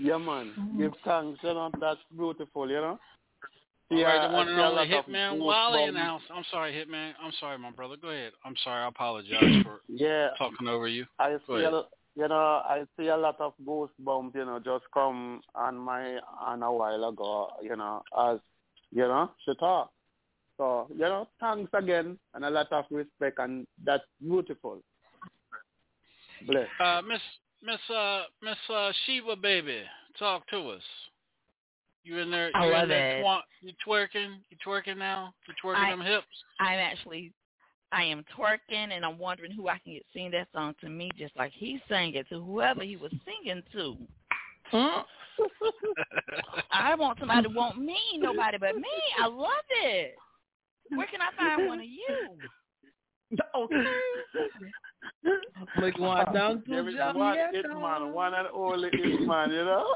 Yeah, 0.00 0.18
man. 0.18 0.52
Give 0.76 0.92
thanks, 1.04 1.40
you 1.42 1.54
know, 1.54 1.70
that's 1.80 2.00
beautiful, 2.16 2.68
you 2.68 2.76
know? 2.76 2.98
All 3.90 4.02
right, 4.04 4.20
the 4.20 4.28
I 4.28 4.32
one 4.32 4.46
see 4.46 4.52
and 4.52 4.60
a 4.60 4.64
only 4.64 4.88
lot 4.88 4.98
of 4.98 5.06
Hitman. 5.06 5.38
Wally 5.40 5.84
in 5.84 5.94
the 5.94 6.00
house. 6.00 6.20
I'm 6.34 6.44
sorry, 6.50 6.72
Hitman. 6.72 7.12
I'm 7.22 7.32
sorry, 7.40 7.58
my 7.58 7.70
brother. 7.70 7.96
Go 8.00 8.08
ahead. 8.08 8.32
I'm 8.44 8.54
sorry. 8.62 8.82
I 8.84 8.88
apologize 8.88 9.62
for 9.62 9.80
Yeah. 9.88 10.28
talking 10.36 10.68
over 10.68 10.88
you. 10.88 11.06
I 11.18 11.30
Go 11.30 11.38
see, 11.46 11.64
ahead. 11.64 11.72
a, 11.72 11.84
you 12.18 12.26
know, 12.26 12.62
I 12.64 12.82
see 12.98 13.06
a 13.06 13.16
lot 13.16 13.40
of 13.40 13.52
goosebumps, 13.64 14.34
you 14.34 14.44
know, 14.44 14.58
just 14.58 14.84
come 14.92 15.40
on 15.54 15.78
my 15.78 16.18
on 16.40 16.64
a 16.64 16.72
while 16.72 17.04
ago, 17.04 17.48
you 17.62 17.76
know, 17.76 18.02
as 18.18 18.38
you 18.90 19.02
know, 19.02 19.30
she 19.44 19.54
talk. 19.54 19.92
So 20.56 20.88
you 20.90 20.98
know, 20.98 21.28
thanks 21.38 21.70
again, 21.74 22.18
and 22.34 22.44
a 22.44 22.50
lot 22.50 22.72
of 22.72 22.86
respect, 22.90 23.38
and 23.38 23.66
that's 23.84 24.02
beautiful. 24.20 24.82
Bless. 26.46 26.66
Uh, 26.80 27.02
Miss 27.06 27.20
Miss 27.62 27.78
uh 27.96 28.22
Miss 28.42 28.56
uh 28.68 28.90
Sheba 29.06 29.36
baby, 29.36 29.82
talk 30.18 30.44
to 30.48 30.70
us. 30.70 30.82
You 32.02 32.18
in 32.18 32.30
there? 32.32 32.50
I 32.54 32.66
You 32.66 32.72
love 32.72 32.82
in 32.84 32.88
there? 32.88 33.18
it. 33.18 33.22
Twa- 33.22 33.44
you 33.60 33.72
twerking? 33.86 34.38
You 34.50 34.56
twerking 34.66 34.98
now? 34.98 35.34
You 35.46 35.54
twerking 35.62 35.86
I- 35.86 35.90
them 35.90 36.00
hips? 36.00 36.26
I'm 36.58 36.78
actually, 36.78 37.32
I 37.92 38.04
am 38.04 38.24
twerking, 38.36 38.92
and 38.92 39.04
I'm 39.04 39.18
wondering 39.18 39.52
who 39.52 39.68
I 39.68 39.78
can 39.78 39.94
get 39.94 40.04
sing 40.12 40.30
that 40.32 40.48
song 40.52 40.74
to 40.80 40.88
me, 40.88 41.10
just 41.16 41.36
like 41.36 41.52
he 41.52 41.80
sang 41.88 42.14
it 42.14 42.28
to 42.28 42.42
whoever 42.42 42.82
he 42.82 42.96
was 42.96 43.12
singing 43.24 43.62
to. 43.72 43.96
Huh? 44.70 45.04
I 46.70 46.94
want 46.94 47.18
somebody 47.18 47.48
to 47.48 47.54
want 47.54 47.78
me, 47.78 47.98
nobody 48.16 48.58
but 48.58 48.76
me. 48.76 48.88
I 49.18 49.26
love 49.26 49.48
it. 49.70 50.16
Where 50.90 51.06
can 51.06 51.20
I 51.20 51.30
find 51.36 51.66
one 51.68 51.80
of 51.80 51.86
you? 51.86 52.38
Like 55.80 55.98
one 55.98 56.32
down 56.32 56.62
There 56.66 56.82
to 56.82 56.88
is 56.88 56.94
one 57.14 57.36
hit 57.52 57.66
man, 57.68 58.12
one 58.12 58.34
and 58.34 58.48
only 58.54 58.90
hit 58.92 59.20
man, 59.22 59.50
you 59.50 59.64
know. 59.64 59.86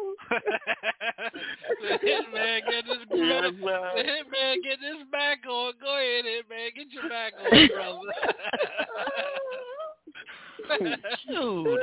the 0.30 1.98
hitman 1.98 2.60
get 2.70 2.84
this 2.86 2.98
Yes, 3.14 3.52
brother. 3.60 3.96
man. 3.96 4.04
Hitman 4.06 4.54
get 4.62 4.78
this 4.80 5.02
back 5.12 5.38
on. 5.48 5.72
Go 5.80 5.96
ahead, 5.96 6.24
hitman, 6.24 6.74
get 6.74 6.90
your 6.92 7.08
back 7.08 7.32
on, 7.40 7.68
brother. 7.74 8.12
Shoot. 11.26 11.80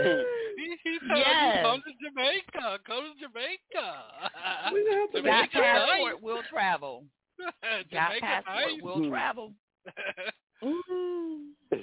he, 0.58 0.78
he 0.84 1.00
told 1.08 1.20
Yes. 1.26 1.64
come 1.66 1.82
to 1.82 1.92
Jamaica. 2.10 2.80
Come 2.86 3.04
to 3.04 3.28
Jamaica. 3.28 3.62
Got 3.74 5.14
Jamaica 5.14 5.50
passport, 5.54 6.14
nice. 6.14 6.22
will 6.22 6.42
travel. 6.50 7.04
Got 7.40 7.90
Jamaica 7.92 8.22
passport, 8.26 8.56
nice. 8.72 8.82
will 8.82 9.10
travel. 9.10 9.54
Tell, 10.62 10.74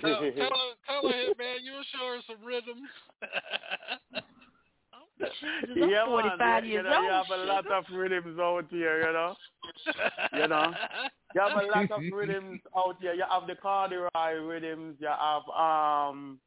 tell 0.00 0.20
her, 0.20 0.74
tell 0.86 1.02
her, 1.02 1.14
hitman, 1.14 1.62
you'll 1.62 1.84
show 1.92 2.06
her 2.06 2.20
some 2.26 2.44
rhythms. 2.44 2.88
I'm 5.22 5.88
yeah, 5.88 6.06
45 6.06 6.38
man. 6.38 6.64
years 6.64 6.84
you 6.84 6.90
know, 6.90 6.96
old. 6.96 7.04
you 7.04 7.10
have 7.10 7.30
a 7.30 7.44
lot 7.44 7.66
of 7.70 7.84
rhythms 7.92 8.38
out 8.38 8.66
here, 8.70 9.06
you 9.06 9.12
know. 9.12 9.34
You 10.32 10.48
know. 10.48 10.74
You 11.34 11.40
have 11.40 11.52
a 11.52 11.66
lot 11.66 11.90
of 11.90 12.02
rhythms 12.12 12.60
out 12.76 12.96
here. 13.00 13.14
You 13.14 13.24
have 13.28 13.46
the 13.46 13.54
corduroy 13.56 14.34
rhythms. 14.40 14.96
You 15.00 15.08
have 15.08 15.48
um. 15.48 16.38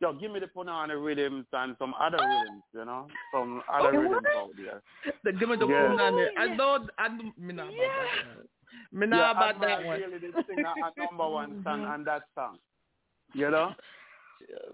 Yo, 0.00 0.12
give 0.12 0.30
me 0.30 0.38
the 0.38 0.46
punani 0.46 0.94
rhythms 1.02 1.44
and 1.52 1.74
some 1.78 1.92
other 2.00 2.18
rhythms, 2.18 2.62
you 2.72 2.84
know, 2.84 3.08
some 3.34 3.60
other 3.72 3.88
Okay, 3.88 3.96
rhythms 3.98 4.22
what? 4.22 4.36
out 4.36 4.50
there. 4.56 4.80
The, 5.24 5.32
give 5.32 5.48
me 5.48 5.56
the 5.56 5.66
Yeah. 5.66 5.88
phone 5.88 6.00
on 6.00 6.16
there. 6.16 6.30
I 6.38 6.54
know, 6.54 6.86
I 6.98 7.08
know, 7.08 7.32
me 7.36 7.52
not 7.52 7.66
about 7.68 7.76
that. 7.78 8.46
Me 8.92 9.06
not 9.06 9.16
yeah, 9.18 9.30
about 9.30 9.54
Admiral 9.54 9.78
that 9.78 9.86
one. 9.86 10.00
Bailey 10.00 10.18
did 10.18 10.34
sing 10.46 10.64
a, 10.64 11.02
a 11.02 11.06
number 11.06 11.28
one 11.28 11.60
song 11.64 11.84
on 11.84 12.04
that 12.04 12.22
song. 12.34 12.58
You 13.34 13.50
know? 13.50 13.74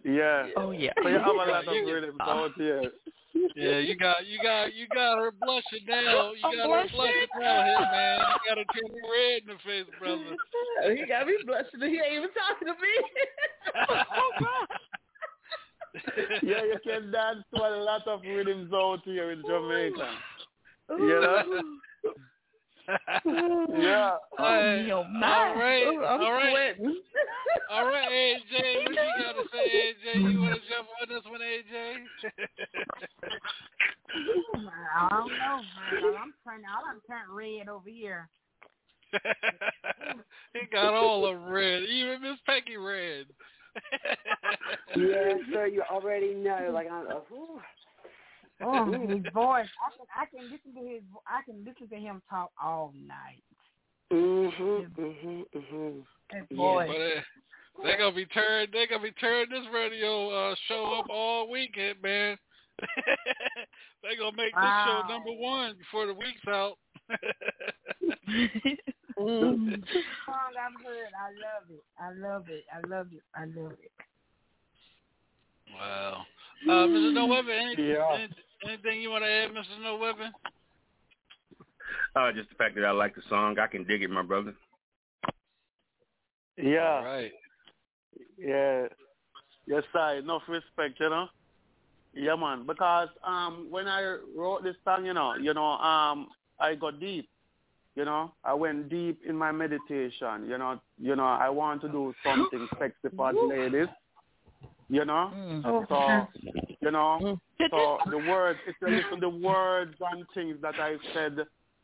Yeah. 0.05 0.47
Oh, 0.57 0.71
yeah. 0.71 0.93
So 1.03 1.09
you 1.09 1.19
have 1.19 1.27
a 1.27 1.33
lot 1.33 1.67
of 1.67 1.75
You- 1.75 1.93
rhythms 1.95 2.19
out 2.21 2.53
here. 2.57 2.83
Yeah, 3.57 3.79
you 3.79 3.97
got 3.97 4.25
you 4.27 4.39
got 4.41 4.73
you 4.75 4.87
got 4.95 5.19
her 5.19 5.33
blushing 5.33 5.83
now. 5.89 6.31
You 6.31 6.39
I'm 6.45 6.55
got 6.57 6.63
her 6.63 6.69
blushing. 6.69 6.95
blushing 6.95 7.29
now, 7.41 7.65
hit 7.65 7.81
man. 7.81 8.19
You 8.19 8.49
got 8.49 8.59
her 8.59 8.65
turning 8.71 9.03
red 9.11 9.43
in 9.43 9.49
the 9.49 9.59
face, 9.67 9.91
brother. 9.99 10.37
He 10.97 11.05
got 11.07 11.27
me 11.27 11.35
blushing. 11.45 11.81
He 11.81 11.99
ain't 11.99 12.15
even 12.15 12.31
talking 12.31 12.69
to 12.69 12.75
me. 12.79 12.95
yeah, 16.43 16.63
you 16.65 16.79
can 16.85 17.11
dance 17.11 17.45
to 17.55 17.61
a 17.63 17.83
lot 17.83 18.07
of 18.07 18.23
rhythms 18.23 18.73
out 18.73 19.01
here 19.05 19.31
in 19.33 19.43
Jamaica. 19.43 20.09
You 20.91 21.21
know? 21.21 21.45
Yeah. 23.27 24.17
Hey, 24.39 24.83
me, 24.85 24.93
oh, 24.93 24.99
all 24.99 25.05
my. 25.05 25.55
right, 25.57 25.87
I'm 25.87 26.21
all 26.21 26.33
right, 26.33 26.77
sweating. 26.77 26.97
all 27.71 27.87
right, 27.87 28.11
AJ. 28.11 28.83
What 28.83 28.91
you 28.91 28.97
got 28.97 29.33
to 29.33 29.45
say, 29.53 29.65
AJ? 29.95 30.33
You 30.33 30.41
want 30.41 30.55
to 30.55 30.61
jump 30.69 30.89
on 31.01 31.09
this 31.09 31.25
one, 31.31 31.41
AJ? 31.41 32.05
I 34.91 35.09
don't 35.11 35.31
know, 35.31 35.61
man. 35.63 36.17
I'm 36.21 36.35
turning, 36.45 36.67
I'm 36.67 37.01
turning 37.09 37.33
red 37.33 37.69
over 37.69 37.89
here. 37.89 38.29
he 40.53 40.61
got 40.73 40.95
all 40.95 41.27
of 41.27 41.41
red, 41.43 41.85
even 41.85 42.23
Miss 42.23 42.39
Peggy 42.47 42.77
red. 42.77 43.27
Yeah, 44.97 45.35
sir, 45.53 45.67
you 45.67 45.83
already 45.91 46.35
know. 46.35 46.71
Like, 46.73 46.91
I'm, 46.91 47.07
uh, 47.07 47.21
whew. 47.29 47.61
Oh, 48.63 48.85
his 49.09 49.33
voice. 49.33 49.69
I 49.81 49.91
can 49.97 50.07
I 50.17 50.27
can 50.27 50.51
listen 50.51 50.75
to 50.75 50.89
his 50.89 51.03
I 51.27 51.43
can 51.45 51.65
listen 51.65 51.89
to 51.89 51.97
him 51.97 52.23
talk 52.29 52.51
all 52.63 52.93
night. 52.95 53.43
Mhm. 54.13 54.91
Mhm. 54.97 55.45
Mhm. 55.55 56.05
That 56.31 56.47
Yeah, 56.51 56.87
but 56.87 56.97
uh, 56.97 57.21
they 57.83 57.97
gonna 57.97 58.15
be 58.15 58.27
turned. 58.27 58.73
They 58.73 58.87
gonna 58.87 59.03
be 59.03 59.13
turning 59.13 59.51
this 59.51 59.69
radio 59.73 60.31
uh, 60.31 60.55
show 60.69 60.95
up 60.99 61.07
all 61.11 61.51
weekend, 61.51 62.01
man. 62.03 62.39
they 64.03 64.17
gonna 64.19 64.37
make 64.37 64.55
this 64.55 64.75
show 64.85 65.03
number 65.09 65.33
one 65.33 65.77
before 65.79 66.07
the 66.07 66.15
week's 66.15 66.47
out. 66.49 66.79
Mm. 69.17 69.79
song 70.27 70.53
I've 70.59 70.85
heard. 70.85 71.13
I 71.15 71.31
love 71.39 71.71
it. 71.71 71.85
I 71.99 72.11
love 72.13 72.49
it. 72.49 72.65
I 72.73 72.81
love 72.89 73.13
it. 73.13 73.23
I 73.35 73.45
love 73.45 73.73
it. 73.73 73.93
Wow. 75.79 76.27
Uh, 76.69 76.87
Mr. 76.87 77.13
No 77.13 77.27
Weapon, 77.27 77.51
any, 77.51 77.89
Yeah. 77.93 78.15
any, 78.15 78.29
anything 78.67 79.01
you 79.03 79.11
want 79.11 79.25
to 79.25 79.31
add, 79.31 79.51
Mrs. 79.51 79.83
No 79.83 79.97
Weapon? 79.97 80.33
Uh, 82.17 82.33
just 82.33 82.49
the 82.49 82.55
fact 82.55 82.75
that 82.77 82.85
I 82.85 82.93
like 82.93 83.15
the 83.15 83.23
song, 83.29 83.59
I 83.59 83.67
can 83.67 83.85
dig 83.85 84.03
it, 84.03 84.11
my 84.11 84.23
brother. 84.23 84.55
Yeah. 86.57 87.03
Right. 87.03 87.33
Yeah. 88.39 88.87
Yes, 89.67 89.83
sir. 89.93 90.17
Enough 90.19 90.43
respect, 90.49 91.01
you 91.01 91.11
know. 91.11 91.27
Yeah, 92.15 92.37
man. 92.37 92.67
Because 92.67 93.09
um, 93.25 93.67
when 93.71 93.89
I 93.89 94.19
wrote 94.37 94.63
this 94.63 94.77
song, 94.85 95.05
you 95.05 95.15
know, 95.15 95.35
you 95.35 95.53
know, 95.55 95.65
um, 95.65 96.29
I 96.61 96.75
got 96.75 97.01
deep. 97.01 97.29
You 97.97 98.05
know, 98.05 98.33
I 98.43 98.55
went 98.55 98.89
deep 98.89 99.21
in 99.27 99.37
my 99.37 99.53
meditation. 99.53 100.49
You 100.49 100.59
know, 100.59 100.81
you 101.01 101.15
know, 101.15 101.27
I 101.27 101.49
want 101.49 101.81
to 101.83 101.89
do 101.89 102.13
something 102.25 102.69
sexy 102.79 103.17
for 103.17 103.33
the 103.33 103.41
ladies. 103.41 103.87
You 104.89 105.05
know, 105.05 105.33
mm. 105.35 105.63
Oh, 105.65 105.85
so 105.89 106.41
you 106.81 106.91
know, 106.91 107.19
mm. 107.23 107.39
so 107.71 107.99
the 108.11 108.19
words. 108.19 108.59
If 108.67 108.77
you 108.83 108.89
listen 108.89 109.21
the 109.21 109.29
words 109.29 109.95
and 110.13 110.25
things 110.35 110.57
that 110.63 110.75
I 110.79 110.97
said, 111.15 111.39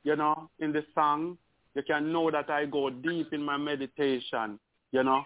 you 0.04 0.16
know, 0.16 0.50
in 0.58 0.72
the 0.72 0.84
song, 0.94 1.38
you 1.74 1.82
can 1.82 2.12
know 2.12 2.30
that 2.30 2.50
I 2.50 2.66
go 2.66 2.90
deep 2.90 3.32
in 3.32 3.42
my 3.42 3.56
meditation. 3.56 4.58
You 4.92 5.04
know, 5.04 5.22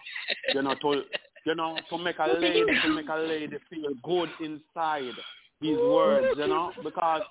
you 0.53 0.61
know 0.61 0.75
to 0.75 1.01
you 1.45 1.55
know 1.55 1.77
to 1.89 1.97
make 1.97 2.19
a 2.19 2.27
lady 2.39 2.65
to 2.83 2.89
make 2.89 3.09
a 3.09 3.17
lady 3.17 3.57
feel 3.69 3.91
good 4.03 4.29
inside 4.39 5.13
these 5.59 5.77
words. 5.77 6.37
You 6.37 6.47
know, 6.47 6.71
because 6.81 7.23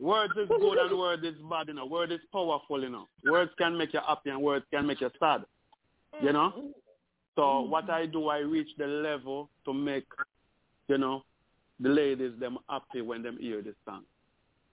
words 0.00 0.34
is 0.36 0.48
good 0.48 0.78
and 0.78 0.98
words 0.98 1.24
is 1.24 1.34
bad. 1.48 1.68
You 1.68 1.74
know, 1.74 1.86
word 1.86 2.12
is 2.12 2.20
powerful. 2.30 2.82
You 2.82 2.90
know, 2.90 3.06
words 3.24 3.52
can 3.56 3.78
make 3.78 3.94
you 3.94 4.00
happy 4.06 4.30
and 4.30 4.42
words 4.42 4.66
can 4.70 4.86
make 4.86 5.00
you 5.00 5.10
sad. 5.18 5.44
You 6.20 6.32
know. 6.32 6.52
So 7.36 7.60
what 7.60 7.88
I 7.90 8.06
do, 8.06 8.28
I 8.28 8.38
reach 8.38 8.70
the 8.78 8.86
level 8.86 9.50
to 9.66 9.72
make, 9.74 10.06
you 10.88 10.98
know, 10.98 11.22
the 11.78 11.90
ladies 11.90 12.32
them 12.40 12.58
happy 12.68 13.02
when 13.02 13.22
them 13.22 13.36
hear 13.38 13.60
this 13.62 13.74
song. 13.84 14.02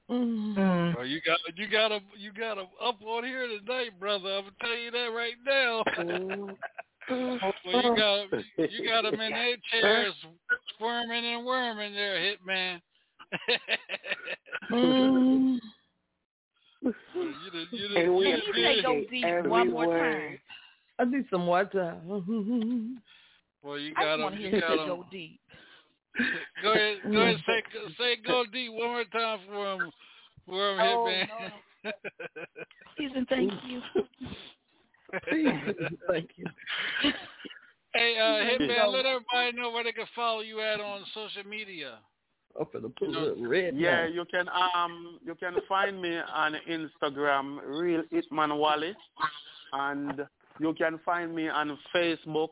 Mm. 0.09 0.95
Well, 0.95 1.05
you 1.05 1.20
got 1.26 1.39
you 1.55 1.68
got 1.68 1.91
a 1.91 1.99
you 2.18 2.32
got 2.34 2.57
a 2.57 2.64
up 2.84 3.01
on 3.05 3.24
here 3.24 3.47
tonight, 3.47 3.97
brother. 3.99 4.30
I'm 4.38 4.43
gonna 4.43 4.55
tell 4.61 4.78
you 4.78 4.91
that 4.91 5.11
right 5.14 5.34
now. 5.45 5.84
well, 7.09 7.84
you 7.84 7.95
got 7.95 8.72
you 8.72 8.88
got 8.89 9.03
them 9.03 9.20
in 9.20 9.32
their 9.32 9.55
chairs 9.82 10.14
squirming 10.76 11.26
and 11.26 11.45
worming 11.45 11.93
there, 11.93 12.18
hitman. 12.18 12.82
Mm. 14.72 15.59
you 16.84 16.91
done, 17.51 17.68
you 17.72 17.88
done, 17.88 17.97
And 17.97 18.16
we 18.16 18.26
you 18.28 18.32
done 18.32 18.41
appreciate 18.49 18.76
did- 18.76 18.84
Go 18.84 19.03
deep 19.09 19.26
every 19.26 19.49
one 19.49 19.72
more 19.72 19.88
word. 19.88 20.39
Time. 20.97 21.13
I 21.13 21.17
need 21.17 21.25
some 21.29 21.47
water. 21.47 21.97
Well, 23.63 23.79
you 23.79 23.93
got 23.95 24.17
just 24.17 24.35
to 24.35 24.41
You 24.41 24.49
hear 24.49 24.55
you 24.55 24.61
got 24.61 24.69
say 24.75 24.81
'em. 24.81 24.87
go 24.89 25.05
deep. 25.09 25.39
Go 26.61 26.73
ahead, 26.73 26.97
go 27.11 27.21
ahead, 27.21 27.37
say 27.47 27.63
say 27.97 28.15
go 28.27 28.43
deep 28.51 28.71
one 28.73 28.89
more 28.89 29.03
time 29.05 29.39
for 29.47 29.73
him, 29.73 29.91
for 30.45 30.73
him, 30.73 30.79
Oh, 30.81 31.05
hitman. 31.07 31.93
Susan, 32.97 33.25
thank 33.29 33.51
you. 33.67 33.81
Thank 36.09 36.29
you. 36.35 36.45
Hey, 37.95 38.17
uh, 38.19 38.59
Hitman, 38.59 38.91
let 38.91 39.05
everybody 39.05 39.55
know 39.55 39.71
where 39.71 39.83
they 39.83 39.91
can 39.91 40.05
follow 40.15 40.41
you 40.41 40.59
at 40.61 40.79
on 40.81 41.03
social 41.13 41.43
media. 41.49 41.99
I'm 42.59 42.65
gonna 42.71 42.89
put 42.89 43.09
a 43.15 43.33
red. 43.47 43.75
Yeah, 43.75 44.01
now. 44.03 44.07
you 44.07 44.25
can 44.29 44.47
um 44.49 45.19
you 45.25 45.33
can 45.35 45.55
find 45.67 45.99
me 46.01 46.17
on 46.33 46.55
Instagram, 46.69 47.59
Real 47.65 48.03
Itman 48.13 48.57
Wally, 48.57 48.93
and 49.73 50.21
you 50.59 50.73
can 50.73 50.99
find 51.05 51.35
me 51.35 51.49
on 51.49 51.77
Facebook, 51.93 52.49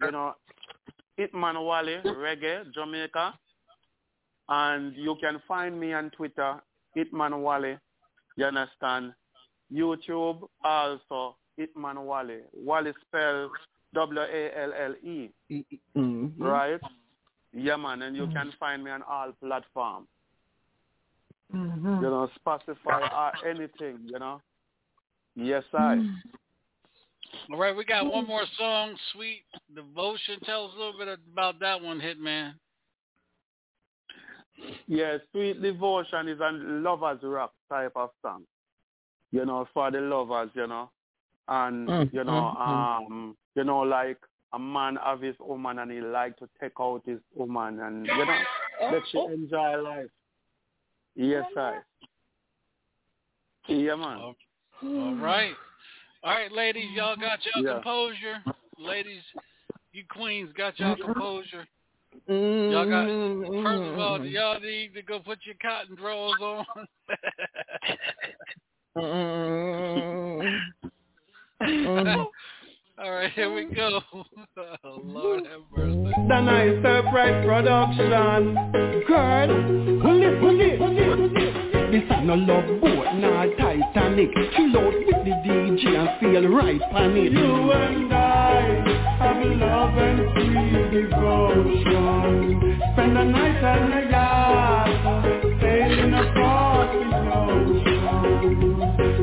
you 0.00 0.10
know, 0.10 0.34
Itman 1.18 1.62
Wally 1.64 1.98
Reggae 2.04 2.72
Jamaica, 2.72 3.34
and 4.48 4.94
you 4.96 5.16
can 5.20 5.40
find 5.46 5.78
me 5.78 5.92
on 5.92 6.10
Twitter, 6.10 6.60
Itman 6.96 7.40
Wally. 7.42 7.78
You 8.36 8.46
understand? 8.46 9.14
YouTube 9.72 10.48
also 10.64 11.36
Itman 11.58 12.04
Wally. 12.04 12.40
Wally 12.52 12.92
spelled 13.06 13.50
W 13.94 14.20
A 14.20 14.58
L 14.58 14.72
L 14.72 14.94
E. 15.02 15.30
Mhm. 15.96 16.32
Right? 16.38 16.80
Yeah, 17.52 17.76
man, 17.76 18.02
and 18.02 18.16
you 18.16 18.26
can 18.28 18.50
find 18.58 18.82
me 18.82 18.90
on 18.90 19.02
all 19.02 19.32
platforms. 19.32 20.08
Mm-hmm. 21.54 21.96
You 21.96 22.10
know, 22.10 22.30
Spotify 22.40 23.12
or 23.12 23.46
anything, 23.46 23.98
you 24.06 24.18
know. 24.18 24.40
Yes, 25.34 25.64
I. 25.74 26.02
All 27.50 27.58
right, 27.58 27.76
we 27.76 27.84
got 27.84 28.10
one 28.10 28.26
more 28.26 28.44
song, 28.58 28.94
Sweet 29.12 29.42
Devotion. 29.74 30.38
Tell 30.44 30.66
us 30.66 30.72
a 30.74 30.78
little 30.78 30.98
bit 30.98 31.08
about 31.32 31.60
that 31.60 31.80
one, 31.80 32.00
Hitman. 32.00 32.52
Yeah, 34.86 35.18
Sweet 35.32 35.60
Devotion 35.62 36.28
is 36.28 36.40
a 36.40 36.50
lover's 36.52 37.20
rock 37.22 37.52
type 37.68 37.92
of 37.96 38.10
song. 38.22 38.42
You 39.30 39.46
know, 39.46 39.66
for 39.72 39.90
the 39.90 40.00
lovers, 40.00 40.50
you 40.54 40.66
know. 40.66 40.90
And, 41.48 41.88
Mm, 41.88 42.12
you 42.12 42.24
know, 42.24 42.54
mm, 42.56 42.56
mm. 42.56 43.06
um, 43.06 43.36
you 43.54 43.64
know, 43.64 43.80
like 43.80 44.18
a 44.52 44.58
man 44.58 44.98
have 45.02 45.22
his 45.22 45.34
woman 45.40 45.78
and 45.78 45.90
he 45.90 46.00
like 46.00 46.36
to 46.36 46.48
take 46.60 46.72
out 46.78 47.02
his 47.06 47.18
woman 47.34 47.80
and, 47.80 48.06
you 48.06 48.26
know, 48.26 48.38
let 48.92 49.02
she 49.10 49.18
enjoy 49.18 49.76
life. 49.82 50.10
Yes, 51.16 51.44
I. 51.56 51.78
Yeah, 53.68 53.96
man. 53.96 54.34
All 54.82 55.14
right. 55.16 55.54
All 56.24 56.30
right, 56.32 56.52
ladies, 56.52 56.88
y'all 56.92 57.16
got 57.16 57.40
your 57.44 57.64
Yeah. 57.64 57.74
composure. 57.74 58.44
Ladies, 58.78 59.24
you 59.92 60.04
queens 60.08 60.52
got 60.52 60.78
your 60.78 60.96
composure. 60.96 61.66
Y'all 62.28 62.88
got 62.88 63.06
first 63.64 63.82
of 63.82 63.98
all, 63.98 64.24
y'all 64.24 64.60
need 64.60 64.94
to 64.94 65.02
go 65.02 65.18
put 65.18 65.44
your 65.44 65.56
cotton 65.60 65.96
drawers 65.96 66.40
on. 66.40 66.66
Mm. 68.96 70.60
all 72.98 73.10
right, 73.10 73.32
here 73.32 73.52
we 73.52 73.64
go. 73.64 74.00
Oh, 74.84 75.00
Lord 75.02 75.46
have 75.46 75.62
mercy. 75.74 76.12
The 76.28 76.40
nice 76.40 76.76
surprise 76.76 77.44
production. 77.44 78.10
Girl, 79.08 79.48
pull 80.02 80.22
it, 80.22 80.40
pull 80.40 80.60
it, 80.60 80.78
pull 80.78 80.98
it. 80.98 81.51
This 81.92 82.02
ain't 82.10 82.24
no 82.24 82.34
love 82.34 82.80
boat, 82.80 83.04
Titanic. 83.58 84.32
Chill 84.56 84.76
out 84.78 84.94
with 84.94 85.08
the 85.08 85.34
DJ 85.44 85.84
and 85.94 86.08
feel 86.20 86.48
right 86.48 86.80
on 86.80 87.14
it. 87.18 87.32
You 87.32 87.70
and 87.70 88.10
I 88.10 88.80
have 89.18 89.44
love 89.44 89.98
and 89.98 90.20
sweet 90.32 90.90
devotion. 90.90 92.78
Spend 92.94 93.14
the 93.14 93.24
night 93.24 93.62
on 93.62 93.90
the 93.90 94.00
yacht, 94.10 94.88
sailing 95.60 96.14
across 96.14 96.88
the 96.96 97.04
ocean. 97.36 98.40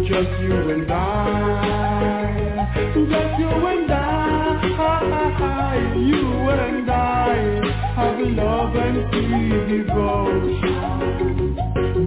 Just 0.07 0.31
you 0.39 0.53
and 0.69 0.91
I, 0.91 1.03
just 2.93 3.33
you 3.39 3.49
and 3.49 3.91
I, 3.91 3.97
you 5.97 6.23
and 6.51 6.91
I 6.91 7.33
have 7.95 8.19
love 8.19 8.75
and 8.75 8.97
sweet 9.09 9.87
devotion. 9.87 11.48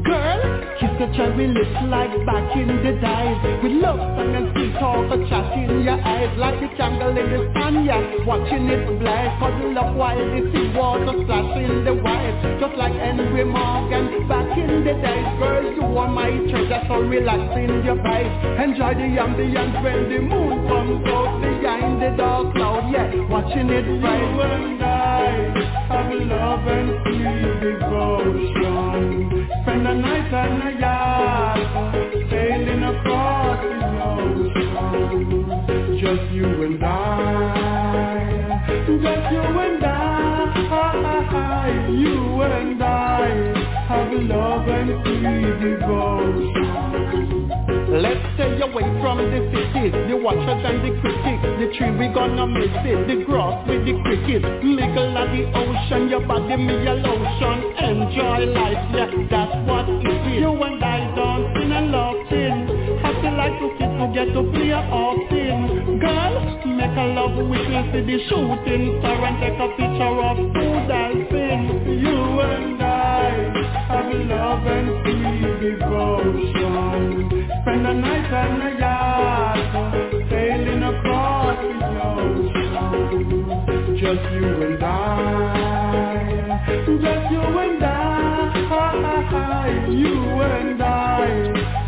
Girl, 0.05 0.72
the 1.03 1.17
cherry 1.17 1.49
lips 1.51 1.75
like 1.91 2.15
back 2.23 2.55
in 2.55 2.69
the 2.71 2.95
days. 3.03 3.39
With 3.63 3.75
love 3.83 3.99
and 3.99 4.55
sweet 4.55 4.73
talk 4.79 5.11
a 5.11 5.19
chat 5.27 5.51
in 5.59 5.83
your 5.83 5.99
eyes. 5.99 6.31
Like 6.39 6.63
a 6.63 6.71
jungle 6.79 7.11
in 7.11 7.27
the 7.27 7.51
sun, 7.55 7.85
yeah 7.85 7.99
Watching 8.25 8.71
it 8.71 8.87
blaze. 9.03 9.35
Cuddle 9.43 9.79
up 9.79 9.97
while 9.97 10.15
the 10.15 10.47
sea 10.55 10.71
water 10.79 11.19
splash 11.27 11.59
in 11.59 11.85
the 11.85 11.95
white 11.99 12.39
Just 12.61 12.79
like 12.79 12.95
Henry 12.95 13.45
Morgan 13.45 14.29
back 14.29 14.47
in 14.57 14.85
the 14.87 14.95
days. 14.95 15.27
Girl, 15.43 15.75
you 15.75 15.83
are 15.83 16.09
my 16.09 16.31
treasure 16.47 16.83
so 16.87 17.03
relax 17.03 17.51
in 17.59 17.83
your 17.83 17.99
vibe 17.99 18.63
Enjoy 18.63 18.95
the 18.95 19.19
ambience 19.19 19.83
when 19.83 20.07
the 20.07 20.21
moon 20.23 20.69
comes 20.71 21.03
out 21.11 21.43
Behind 21.43 21.99
the 21.99 22.15
dark 22.17 22.55
cloud, 22.55 22.93
yeah 22.93 23.11
Watching 23.27 23.71
it 23.71 24.01
bright. 24.01 24.23
You 24.23 24.43
and 24.43 24.83
I 24.83 25.73
have 25.93 26.13
love 26.15 26.67
and 26.69 26.91
sweet 27.03 27.61
devotion. 27.61 29.13
Spend 29.63 29.87
the 29.87 29.95
night 29.95 30.33
on 30.33 30.59
the 30.61 30.92
yacht 30.93 31.59
Sailing 32.31 32.85
across 32.93 33.61
the 33.63 33.89
ocean 34.11 35.43
Just 36.01 36.25
you 36.33 36.47
and 36.65 36.83
I. 36.85 36.97
Just 39.05 39.33
you 39.33 39.45
and 39.65 39.85
I. 39.85 39.95
You 41.91 42.43
and 42.43 42.83
I. 42.83 43.29
Have 43.89 44.13
love 44.13 44.69
and 44.69 44.91
free 45.05 45.45
devotion. 45.63 47.42
Let's 47.93 48.25
stay 48.41 48.57
away 48.57 48.89
from 49.05 49.21
the 49.21 49.41
cities, 49.53 49.93
the 50.09 50.17
watchers 50.17 50.65
and 50.65 50.81
the 50.81 50.97
critics. 51.05 51.45
The 51.61 51.69
tree 51.77 51.93
we 51.93 52.09
gonna 52.09 52.47
miss 52.49 52.73
it, 52.89 53.05
the 53.05 53.21
grass 53.29 53.69
with 53.69 53.85
the 53.85 54.01
crickets. 54.01 54.49
Middle 54.65 55.13
of 55.13 55.29
the 55.29 55.45
ocean, 55.53 56.09
your 56.09 56.25
body 56.25 56.57
me 56.57 56.73
a 56.89 56.95
lotion. 56.97 57.57
Enjoy 57.85 58.49
life, 58.49 58.81
yeah, 58.97 59.13
that's 59.29 59.53
what 59.69 59.85
it 59.93 60.09
is. 60.09 60.41
You 60.41 60.57
and 60.57 60.81
I 60.81 61.05
dancing 61.13 61.69
and 61.69 61.93
laughing. 61.93 62.65
Happy 63.05 63.29
like 63.29 63.61
to 63.61 63.69
kiss 63.77 63.93
to 64.01 64.07
get 64.17 64.29
to 64.33 64.41
play 64.41 64.73
often. 64.73 66.01
Girl, 66.01 66.33
make 66.65 66.97
a 66.97 67.07
love 67.13 67.37
witness 67.45 67.93
to 67.93 68.01
the 68.09 68.17
shooting 68.25 69.05
star 69.05 69.21
and 69.21 69.37
take 69.37 69.61
a 69.61 69.69
picture 69.77 70.17
of 70.17 70.41
two 70.57 70.75
dolphins. 70.89 72.01
You 72.01 72.41
and 72.41 72.81
I 72.81 73.37
have 73.93 74.09
love 74.33 74.65
and 74.65 74.89
free 75.05 75.77
devotion. 75.77 76.62
Spend 77.63 77.85
the 77.87 77.93
night 77.93 78.33
on 78.33 78.59
the 78.61 78.81
yacht, 78.81 79.91
sailing 80.31 80.83
across 80.83 81.59
the 81.63 82.03
ocean. 82.09 83.97
Just 84.01 84.33
you 84.33 84.63
and 84.63 84.85
I, 84.85 86.65
just 86.87 87.33
you 87.33 87.43
and 87.65 87.85
I, 87.85 89.89
you 89.91 90.43
and 90.43 90.83
I 90.83 91.27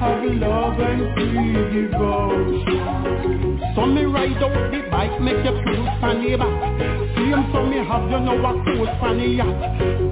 have 0.00 0.24
love 0.42 0.80
and 0.80 1.14
free 1.14 1.88
devotion. 1.88 3.43
So 3.74 3.86
me 3.86 4.04
ride 4.04 4.38
out 4.38 4.70
the 4.70 4.86
bike, 4.88 5.20
make 5.20 5.42
you 5.44 5.50
cruise 5.62 5.88
funny 6.00 6.36
back. 6.36 6.54
Same 7.18 7.42
so 7.50 7.66
me 7.66 7.82
have 7.82 8.06
you 8.06 8.20
know 8.22 8.38
a 8.38 8.52
cruise 8.62 8.94
funny 9.00 9.34
yacht. 9.34 9.50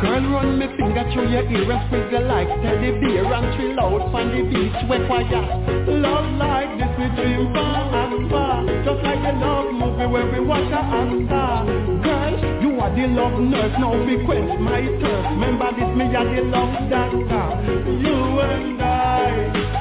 Girl 0.03 0.23
run 0.35 0.59
me 0.59 0.67
finger 0.75 1.07
through 1.15 1.31
your 1.31 1.47
ear 1.47 1.71
and 1.71 1.83
squeeze 1.87 2.27
like 2.27 2.51
teddy 2.59 2.91
bear 2.99 3.23
and 3.23 3.47
chill 3.55 3.79
out 3.79 4.11
on 4.11 4.27
the 4.35 4.43
beach 4.51 4.79
where 4.91 5.07
quiet. 5.07 5.47
Love 5.87 6.27
like 6.43 6.75
this 6.75 6.91
we 6.99 7.07
dream 7.15 7.53
far 7.55 7.87
and 7.87 8.31
far, 8.31 8.67
just 8.83 8.99
like 9.07 9.23
the 9.23 9.33
love 9.39 9.71
movie 9.71 10.07
where 10.11 10.27
we 10.27 10.41
watch 10.43 10.67
a 10.67 10.83
star. 11.27 11.65
Girl, 12.03 12.52
you 12.91 13.07
the 13.07 13.15
love 13.15 13.39
now 13.79 13.93
my. 14.05 15.23
Remember 15.31 15.71
this, 15.73 15.97
me 15.97 16.15
are 16.17 16.25
the 16.25 16.43
love 16.43 16.91
doctor. 16.91 17.47
You 17.87 18.41
and 18.41 18.83
I 18.83 19.31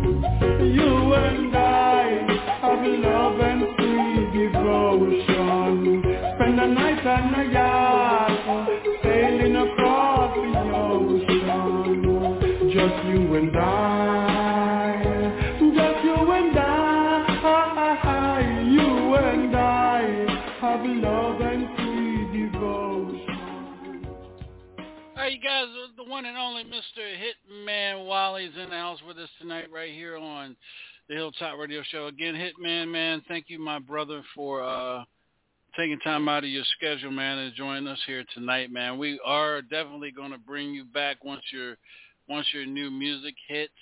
One 26.17 26.25
and 26.25 26.39
only 26.39 26.65
Mr. 26.65 27.05
Hitman 27.21 28.07
Wally's 28.07 28.53
in 28.57 28.71
the 28.71 28.77
house 28.77 29.01
with 29.07 29.19
us 29.19 29.29
tonight 29.39 29.67
right 29.71 29.93
here 29.93 30.17
on 30.17 30.57
the 31.09 31.15
Hilltop 31.15 31.59
Radio 31.59 31.83
Show. 31.91 32.07
Again, 32.07 32.35
Hitman, 32.35 32.89
man, 32.91 33.23
thank 33.29 33.49
you, 33.49 33.59
my 33.59 33.79
brother, 33.79 34.23
for 34.35 34.63
uh, 34.63 35.05
taking 35.77 35.99
time 36.01 36.29
out 36.29 36.45
of 36.45 36.51
your 36.51 36.65
schedule, 36.77 37.11
man, 37.11 37.39
and 37.39 37.55
joining 37.55 37.87
us 37.87 38.01
here 38.07 38.25
tonight, 38.35 38.73
man. 38.73 38.99
We 38.99 39.21
are 39.25 39.63
definitely 39.63 40.11
going 40.11 40.33
to 40.33 40.39
bring 40.39 40.73
you 40.73 40.85
back 40.85 41.25
once 41.25 41.43
your 41.53 41.77
once 42.29 42.47
your 42.53 42.67
new 42.67 42.91
music 42.91 43.35
hits, 43.47 43.73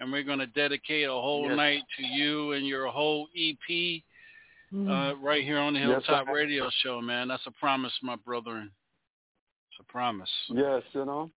and 0.00 0.10
we're 0.10 0.22
going 0.22 0.38
to 0.38 0.46
dedicate 0.46 1.06
a 1.06 1.12
whole 1.12 1.46
Yes. 1.46 1.56
night 1.56 1.82
to 1.98 2.06
you 2.06 2.52
and 2.52 2.66
your 2.66 2.86
whole 2.86 3.28
EP 3.36 4.02
uh, 4.74 5.14
right 5.22 5.44
here 5.44 5.58
on 5.58 5.74
the 5.74 5.80
Hilltop 5.80 6.26
sir. 6.26 6.32
Radio 6.32 6.70
Show, 6.82 7.02
man. 7.02 7.28
That's 7.28 7.46
a 7.46 7.50
promise, 7.50 7.92
my 8.02 8.16
brother. 8.16 8.60
It's 8.60 9.80
a 9.80 9.92
promise. 9.92 10.30
Yes, 10.48 10.82
you 10.92 11.04
know. 11.04 11.30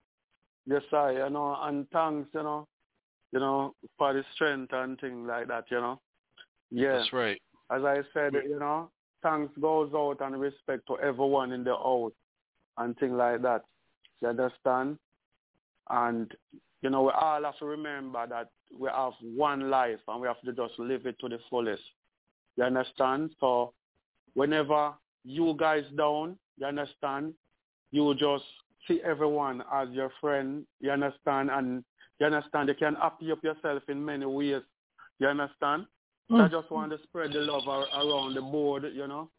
Yes, 0.65 0.83
I, 0.93 1.11
you 1.11 1.29
know, 1.29 1.57
and 1.61 1.89
thanks, 1.89 2.29
you 2.33 2.43
know, 2.43 2.67
you 3.31 3.39
know, 3.39 3.73
for 3.97 4.13
the 4.13 4.23
strength 4.33 4.73
and 4.73 4.99
things 4.99 5.27
like 5.27 5.47
that, 5.47 5.65
you 5.69 5.79
know. 5.79 5.99
Yeah. 6.71 6.97
That's 6.97 7.13
right. 7.13 7.41
As 7.71 7.83
I 7.83 8.01
said, 8.13 8.33
you 8.33 8.59
know, 8.59 8.89
thanks 9.21 9.53
goes 9.59 9.91
out 9.93 10.17
and 10.21 10.39
respect 10.39 10.87
to 10.87 10.97
everyone 10.99 11.51
in 11.51 11.63
the 11.63 11.75
house 11.75 12.11
and 12.77 12.97
things 12.97 13.13
like 13.13 13.41
that. 13.43 13.63
You 14.21 14.29
understand? 14.29 14.97
And, 15.89 16.31
you 16.81 16.89
know, 16.89 17.03
we 17.03 17.11
all 17.11 17.43
have 17.43 17.57
to 17.59 17.65
remember 17.65 18.25
that 18.27 18.49
we 18.77 18.89
have 18.89 19.13
one 19.21 19.69
life 19.69 19.99
and 20.07 20.21
we 20.21 20.27
have 20.27 20.41
to 20.41 20.53
just 20.53 20.79
live 20.79 21.05
it 21.05 21.17
to 21.19 21.29
the 21.29 21.39
fullest. 21.49 21.83
You 22.55 22.63
understand? 22.63 23.31
So 23.39 23.73
whenever 24.33 24.93
you 25.23 25.55
guys 25.57 25.83
down, 25.97 26.37
you 26.57 26.65
understand, 26.65 27.33
you 27.91 28.13
just 28.15 28.43
see 28.87 29.01
everyone 29.03 29.63
as 29.73 29.89
your 29.89 30.11
friend, 30.21 30.65
you 30.79 30.91
understand, 30.91 31.49
and 31.51 31.83
you 32.19 32.25
understand 32.25 32.69
you 32.69 32.75
can 32.75 32.95
happy 32.95 33.31
up 33.31 33.43
yourself 33.43 33.83
in 33.87 34.03
many 34.03 34.25
ways. 34.25 34.61
You 35.19 35.27
understand? 35.27 35.85
So 36.29 36.37
I 36.37 36.47
mm. 36.47 36.51
just 36.51 36.69
want 36.71 36.91
to 36.91 36.99
spread 37.03 37.33
the 37.33 37.39
love 37.39 37.67
ar- 37.67 37.87
around 37.93 38.35
the 38.35 38.41
board, 38.41 38.85
you 38.93 39.07
know. 39.07 39.29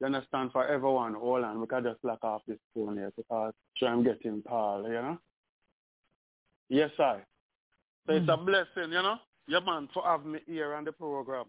You 0.00 0.06
understand 0.06 0.52
for 0.52 0.66
everyone. 0.66 1.14
Hold 1.14 1.44
on, 1.44 1.60
we 1.60 1.66
can 1.66 1.82
just 1.82 2.04
lock 2.04 2.22
off 2.22 2.42
this 2.46 2.58
phone 2.74 2.96
here 2.96 3.12
because 3.16 3.52
I'm 3.84 4.04
getting 4.04 4.42
tall, 4.42 4.84
you 4.84 4.92
know. 4.92 5.18
Yes, 6.68 6.90
I. 6.98 7.18
So 8.06 8.12
it's 8.14 8.28
a 8.28 8.36
mm. 8.36 8.46
blessing, 8.46 8.92
you 8.92 9.02
know. 9.02 9.16
Yeah, 9.48 9.60
man, 9.60 9.88
for 9.92 10.02
having 10.04 10.32
me 10.32 10.40
here 10.46 10.74
on 10.74 10.84
the 10.84 10.92
program. 10.92 11.46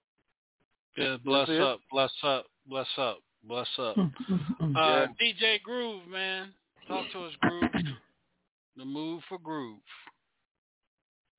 Yeah, 0.98 1.18
bless 1.24 1.50
up, 1.50 1.80
bless 1.92 2.12
up, 2.24 2.46
bless 2.68 2.88
up, 2.98 3.20
bless 3.44 3.68
up. 3.78 3.96
Mm, 3.96 4.76
uh, 4.76 5.08
Yeah. 5.08 5.08
DJ 5.22 5.62
Groove, 5.62 6.08
man. 6.08 6.54
Talk 6.88 7.06
to 7.14 7.26
us, 7.26 7.34
Groove. 7.42 7.64
The 8.76 8.86
move 8.86 9.22
for 9.28 9.38
Groove. 9.38 9.80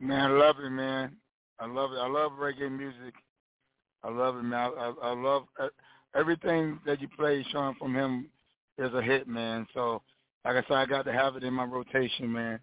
Man, 0.01 0.30
I 0.30 0.34
love 0.34 0.57
it, 0.59 0.70
man. 0.70 1.16
I 1.59 1.66
love 1.66 1.92
it. 1.92 1.96
I 1.96 2.09
love 2.09 2.32
reggae 2.32 2.70
music. 2.74 3.14
I 4.03 4.09
love 4.11 4.36
it, 4.36 4.42
man. 4.42 4.59
I, 4.59 4.66
I, 5.03 5.11
I 5.11 5.14
love 5.14 5.45
uh, 5.61 5.68
everything 6.16 6.80
that 6.87 7.03
you 7.03 7.08
play, 7.08 7.45
Sean, 7.53 7.75
from 7.79 7.95
him 7.95 8.30
is 8.79 8.92
a 8.95 9.03
hit, 9.03 9.29
man. 9.29 9.66
So, 9.75 10.03
like 10.45 10.57
I 10.57 10.66
said, 10.66 10.76
I 10.76 10.87
got 10.87 11.04
to 11.04 11.12
have 11.12 11.37
it 11.37 11.45
in 11.45 11.53
my 11.53 11.64
rotation, 11.64 12.33
man. 12.33 12.58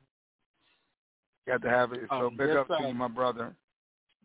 Got 1.48 1.62
to 1.62 1.70
have 1.70 1.94
it. 1.94 2.02
So, 2.10 2.16
Oh, 2.24 2.30
big 2.32 2.50
yes, 2.50 2.58
up 2.58 2.68
to 2.70 2.88
you, 2.88 2.94
my 2.94 3.08
brother. 3.08 3.54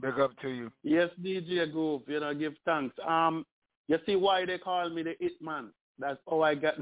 Big 0.01 0.19
up 0.19 0.33
to 0.41 0.49
you. 0.49 0.73
Yes, 0.83 1.11
DJ 1.23 1.71
Groove, 1.71 2.03
you 2.07 2.19
know, 2.19 2.33
give 2.35 2.55
thanks. 2.65 2.97
Um, 3.07 3.45
you 3.89 3.99
see 4.07 4.17
why 4.17 4.47
they 4.47 4.57
call 4.57 4.89
me 4.89 5.03
the 5.03 5.23
It 5.23 5.33
Man? 5.43 5.71
That's 5.99 6.19
how 6.29 6.41
I 6.41 6.55
got 6.55 6.77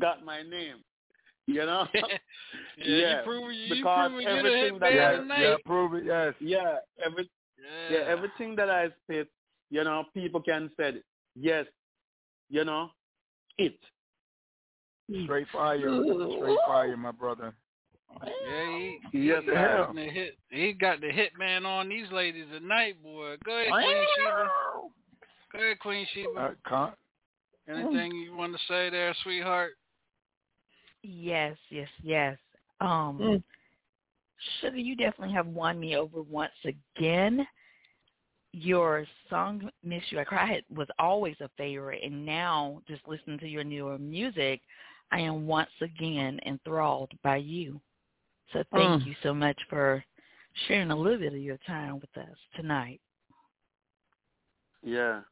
got 0.00 0.24
my 0.24 0.42
name. 0.42 0.78
You 1.54 1.66
know? 1.66 1.86
Yeah, 2.78 2.86
you 2.86 3.16
prove 3.24 3.52
you 3.52 3.74
because 3.74 4.10
prove 4.10 4.22
you're 4.22 4.30
everything 4.38 4.78
that 4.80 4.92
man 4.94 5.14
I, 5.14 5.16
tonight. 5.16 5.42
Yeah, 5.42 5.54
prove 5.66 5.94
it, 5.94 6.04
yes. 6.04 6.34
yeah, 6.40 6.76
every, 7.04 7.30
Yeah. 7.90 7.98
yeah, 7.98 8.04
everything 8.08 8.56
that 8.56 8.70
I 8.70 8.88
spit, 9.04 9.28
you 9.70 9.84
know, 9.84 10.04
people 10.14 10.40
can 10.40 10.70
say, 10.78 10.94
yes, 11.36 11.66
you 12.48 12.64
know, 12.64 12.90
it. 13.58 13.78
Straight 15.24 15.46
fire. 15.52 15.78
Straight 15.78 16.58
fire, 16.66 16.96
my 16.96 17.12
brother. 17.12 17.52
Yeah, 18.24 18.78
he, 18.78 18.98
Yes, 19.12 19.42
he, 19.44 19.50
sir. 19.50 19.84
got 19.86 19.94
the 19.94 20.04
hit, 20.04 20.38
he 20.50 20.72
got 20.72 21.00
the 21.00 21.10
hit 21.10 21.32
man 21.38 21.64
on 21.66 21.88
these 21.88 22.10
ladies 22.10 22.46
tonight, 22.52 23.00
boy. 23.02 23.36
Go 23.44 23.56
ahead, 23.56 23.70
Queen 23.72 24.06
Sheba. 24.16 24.48
Go 25.52 25.58
ahead, 25.58 25.78
Queen 25.80 26.06
Sheba. 26.14 26.40
Uh, 26.40 26.50
con- 26.66 26.92
Anything 27.68 28.12
you 28.16 28.34
want 28.34 28.52
to 28.52 28.58
say 28.66 28.90
there, 28.90 29.14
sweetheart? 29.22 29.72
Yes, 31.02 31.56
yes, 31.70 31.88
yes. 32.02 32.38
Um, 32.80 33.18
Mm. 33.20 33.42
Sugar, 34.60 34.76
you 34.78 34.96
definitely 34.96 35.34
have 35.34 35.46
won 35.46 35.78
me 35.78 35.96
over 35.96 36.22
once 36.22 36.52
again. 36.64 37.46
Your 38.52 39.06
song 39.28 39.70
"Miss 39.82 40.02
You 40.10 40.20
I 40.20 40.24
Cry" 40.24 40.62
was 40.70 40.88
always 40.98 41.36
a 41.40 41.48
favorite, 41.56 42.02
and 42.02 42.24
now 42.26 42.82
just 42.88 43.06
listening 43.06 43.38
to 43.40 43.48
your 43.48 43.64
newer 43.64 43.98
music, 43.98 44.60
I 45.12 45.20
am 45.20 45.46
once 45.46 45.70
again 45.80 46.40
enthralled 46.46 47.12
by 47.22 47.36
you. 47.36 47.80
So 48.52 48.64
thank 48.74 49.02
Mm. 49.02 49.06
you 49.06 49.14
so 49.22 49.32
much 49.34 49.58
for 49.68 50.04
sharing 50.66 50.90
a 50.90 50.96
little 50.96 51.18
bit 51.18 51.32
of 51.34 51.38
your 51.40 51.58
time 51.58 52.00
with 52.00 52.16
us 52.16 52.36
tonight. 52.56 53.00
Yeah. 54.82 55.22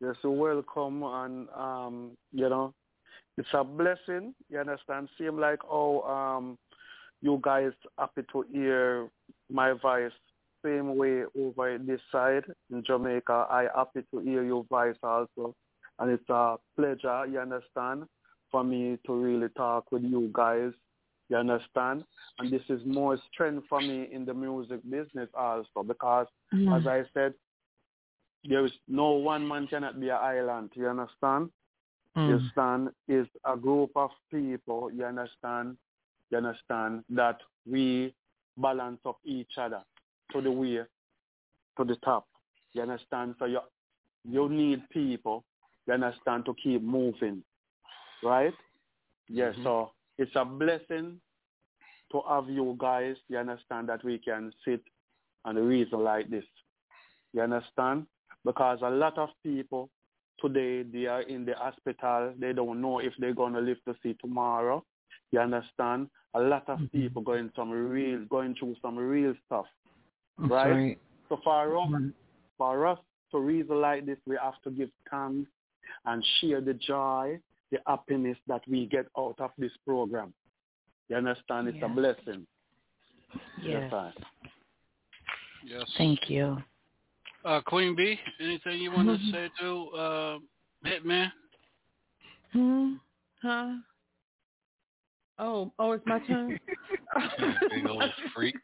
You're 0.00 0.16
so 0.22 0.30
welcome, 0.30 1.02
and 1.02 1.48
um, 1.50 2.16
you 2.32 2.48
know, 2.48 2.74
it's 3.38 3.48
a 3.54 3.64
blessing. 3.64 4.34
You 4.50 4.58
understand? 4.60 5.08
Seem 5.16 5.38
like 5.38 5.60
oh, 5.70 6.02
um, 6.02 6.58
you 7.22 7.38
guys 7.42 7.72
happy 7.98 8.22
to 8.32 8.44
hear 8.52 9.08
my 9.50 9.72
voice. 9.72 10.12
Same 10.64 10.96
way 10.96 11.22
over 11.38 11.78
this 11.78 12.00
side 12.10 12.44
in 12.70 12.82
Jamaica, 12.84 13.46
I 13.48 13.68
happy 13.74 14.02
to 14.12 14.18
hear 14.20 14.42
your 14.42 14.64
voice 14.64 14.96
also, 15.04 15.54
and 16.00 16.10
it's 16.10 16.28
a 16.28 16.56
pleasure. 16.76 17.26
You 17.26 17.38
understand? 17.40 18.04
For 18.50 18.64
me 18.64 18.98
to 19.06 19.12
really 19.12 19.48
talk 19.56 19.92
with 19.92 20.02
you 20.02 20.30
guys. 20.32 20.72
You 21.28 21.36
understand? 21.36 22.04
And 22.38 22.50
this 22.50 22.62
is 22.70 22.80
more 22.86 23.18
strength 23.30 23.66
for 23.68 23.80
me 23.80 24.08
in 24.10 24.24
the 24.24 24.32
music 24.32 24.80
business 24.90 25.28
also 25.34 25.82
because, 25.86 26.26
Mm-hmm. 26.54 26.72
as 26.72 26.86
I 26.86 27.02
said, 27.12 27.34
there 28.48 28.64
is 28.64 28.72
no 28.88 29.10
one 29.10 29.46
man 29.46 29.66
cannot 29.66 30.00
be 30.00 30.08
an 30.08 30.16
island. 30.16 30.70
You 30.74 30.88
understand? 30.88 31.50
You 32.14 32.22
Mm. 32.22 32.32
understand? 32.32 32.88
Is 33.06 33.26
a 33.44 33.56
group 33.56 33.90
of 33.96 34.10
people. 34.30 34.90
You 34.92 35.04
understand? 35.04 35.76
You 36.30 36.38
understand 36.38 37.04
that 37.10 37.40
we 37.66 38.14
balance 38.56 39.00
up 39.06 39.18
each 39.24 39.56
other 39.56 39.82
to 40.32 40.40
the 40.40 40.50
way, 40.50 40.84
to 41.76 41.84
the 41.84 41.96
top. 41.96 42.26
You 42.72 42.82
understand? 42.82 43.36
So 43.38 43.44
you 43.46 43.60
you 44.24 44.48
need 44.48 44.88
people. 44.90 45.44
You 45.86 45.94
understand 45.94 46.44
to 46.46 46.54
keep 46.54 46.82
moving, 46.82 47.42
right? 48.22 48.54
Yes. 49.28 49.54
So 49.62 49.92
it's 50.18 50.34
a 50.34 50.44
blessing 50.44 51.20
to 52.10 52.20
have 52.28 52.48
you 52.50 52.74
guys. 52.78 53.16
You 53.28 53.38
understand 53.38 53.88
that 53.88 54.02
we 54.04 54.18
can 54.18 54.52
sit 54.64 54.82
and 55.44 55.58
reason 55.58 56.02
like 56.02 56.28
this. 56.28 56.44
You 57.32 57.42
understand? 57.42 58.06
Because 58.44 58.80
a 58.82 58.90
lot 58.90 59.16
of 59.18 59.30
people 59.42 59.88
today 60.40 60.82
they 60.82 61.06
are 61.06 61.22
in 61.22 61.44
the 61.44 61.54
hospital. 61.54 62.32
They 62.38 62.52
don't 62.52 62.80
know 62.80 62.98
if 62.98 63.12
they're 63.18 63.34
gonna 63.34 63.60
live 63.60 63.78
to 63.86 63.94
see 64.02 64.14
tomorrow. 64.14 64.84
You 65.30 65.40
understand? 65.40 66.08
A 66.34 66.40
lot 66.40 66.68
of 66.68 66.78
mm-hmm. 66.78 66.98
people 66.98 67.22
going 67.22 67.50
some 67.56 67.70
real 67.70 68.24
going 68.26 68.54
through 68.58 68.76
some 68.82 68.96
real 68.96 69.34
stuff. 69.46 69.66
That's 70.38 70.50
right? 70.50 70.70
right. 70.70 70.98
So 71.28 71.40
for 71.42 71.76
us 71.76 71.88
mm-hmm. 71.88 72.08
for 72.56 72.86
us 72.86 72.98
to 73.32 73.38
reason 73.38 73.80
like 73.80 74.06
this 74.06 74.18
we 74.26 74.36
have 74.42 74.60
to 74.64 74.70
give 74.70 74.90
thanks 75.10 75.50
and 76.06 76.24
share 76.40 76.60
the 76.60 76.74
joy, 76.74 77.38
the 77.70 77.78
happiness 77.86 78.36
that 78.46 78.62
we 78.68 78.86
get 78.86 79.06
out 79.16 79.36
of 79.38 79.50
this 79.58 79.72
program. 79.86 80.32
You 81.08 81.16
understand? 81.16 81.68
It's 81.68 81.78
a 81.82 81.88
blessing. 81.88 82.46
Yes. 83.62 83.90
sir. 83.90 84.12
Yes. 85.64 85.90
Thank 85.96 86.30
you. 86.30 86.58
Uh, 87.44 87.60
Queen 87.62 87.94
B, 87.94 88.18
anything 88.40 88.80
you 88.80 88.92
want 88.92 89.08
to 89.08 89.32
say 89.32 89.48
to 89.60 89.88
uh, 89.96 90.38
Hitman? 90.84 91.30
Hmm? 92.52 92.94
Huh? 93.42 93.74
Oh, 95.38 95.72
oh, 95.78 95.92
it's 95.92 96.04
my 96.06 96.18
turn. 96.20 96.58
Big 97.70 97.88
old 97.88 98.10
freak. 98.34 98.56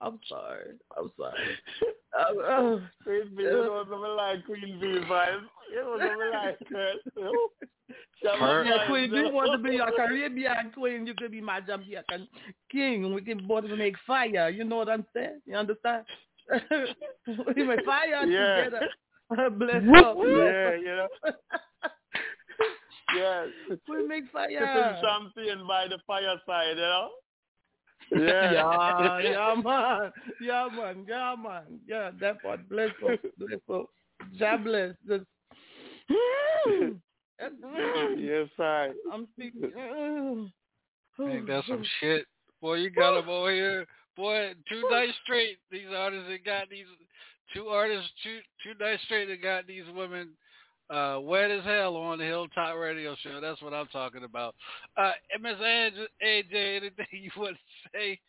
I'm 0.00 0.18
sorry. 0.28 0.74
I'm 0.96 1.10
sorry. 1.18 1.38
Uh, 2.14 2.38
uh, 2.42 2.78
Queen 3.04 3.34
B, 3.34 3.42
you 3.42 3.50
know 3.50 3.84
something 3.88 4.16
like 4.18 4.44
Queen 4.44 4.78
B 4.78 4.86
vibes. 5.08 5.48
You 5.72 5.76
know 5.80 5.98
something 5.98 6.30
like 6.30 6.58
that. 6.68 6.98
Yeah, 8.22 8.86
queen, 8.86 9.04
if 9.04 9.12
you 9.12 9.32
want 9.32 9.50
to 9.52 9.58
be 9.58 9.78
a 9.78 9.86
Caribbean 9.96 10.72
queen, 10.74 11.06
you 11.06 11.14
could 11.14 11.30
be 11.32 11.40
my 11.40 11.60
Jamaican 11.62 12.28
king. 12.70 13.14
We 13.14 13.22
can 13.22 13.46
both 13.48 13.64
make 13.64 13.96
fire. 14.06 14.50
You 14.50 14.64
know 14.64 14.76
what 14.76 14.90
I'm 14.90 15.06
saying? 15.14 15.40
You 15.46 15.56
understand? 15.56 16.04
we 17.56 17.64
make 17.64 17.84
fire 17.84 18.26
Yeah. 18.26 18.64
together. 18.64 18.88
Bless 19.58 19.82
Yeah, 19.82 20.00
up. 20.00 20.16
you 20.18 20.84
know. 20.84 21.08
Yes. 23.16 23.48
We 23.88 24.06
make 24.06 24.30
fire. 24.30 24.48
Sipping 24.50 25.02
champagne 25.02 25.66
by 25.66 25.88
the 25.88 25.98
fireside, 26.06 26.76
you 26.76 26.82
know. 26.82 27.10
Yeah, 28.16 28.52
yeah, 28.52 29.18
yeah, 29.18 29.54
man. 29.62 30.12
Yeah, 30.40 30.68
man. 30.74 31.06
Yeah, 31.08 31.34
man. 31.42 31.62
Yeah, 31.86 32.10
that 32.20 32.42
part. 32.42 32.68
Bless 32.68 32.90
up. 33.04 33.20
Bless 33.38 33.60
up. 33.72 33.86
God 34.38 34.64
bless. 34.64 34.94
Just, 35.08 35.24
yes, 38.18 38.48
I. 38.58 38.90
I'm 39.12 39.26
speaking. 39.34 39.70
Ain't 41.20 41.46
that 41.46 41.62
some 41.66 41.84
shit? 42.00 42.26
Boy, 42.60 42.74
you 42.74 42.90
got 42.90 43.20
them 43.20 43.28
over 43.28 43.52
here. 43.52 43.86
Boy, 44.16 44.52
two 44.68 44.82
nights 44.90 45.14
straight, 45.24 45.58
these 45.70 45.88
artists 45.96 46.28
that 46.28 46.44
got 46.44 46.68
these 46.68 46.86
two 47.54 47.68
artists, 47.68 48.10
two 48.22 48.40
two 48.62 48.78
nights 48.78 49.02
straight 49.04 49.26
that 49.28 49.42
got 49.42 49.66
these 49.66 49.84
women 49.94 50.30
uh 50.92 51.18
wet 51.20 51.50
as 51.50 51.64
hell 51.64 51.96
on 51.96 52.18
the 52.18 52.24
Hilltop 52.24 52.76
Radio 52.76 53.16
Show. 53.22 53.40
That's 53.40 53.62
what 53.62 53.72
I'm 53.72 53.86
talking 53.88 54.24
about. 54.24 54.54
Uh 54.96 55.12
Ms. 55.40 55.56
AJ, 55.60 56.06
AJ 56.24 56.76
anything 56.76 57.06
you 57.12 57.30
want 57.36 57.56
to 57.56 57.90
say 57.92 58.20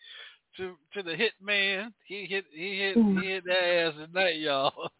to 0.58 0.76
to 0.94 1.04
the 1.04 1.16
hit 1.16 1.34
man? 1.44 1.94
He 2.06 2.26
hit 2.26 2.46
he 2.54 2.78
hit 2.80 2.96
he 2.96 3.28
hit 3.28 3.44
that 3.46 3.64
ass 3.64 3.94
tonight, 4.08 4.40
y'all. 4.40 4.90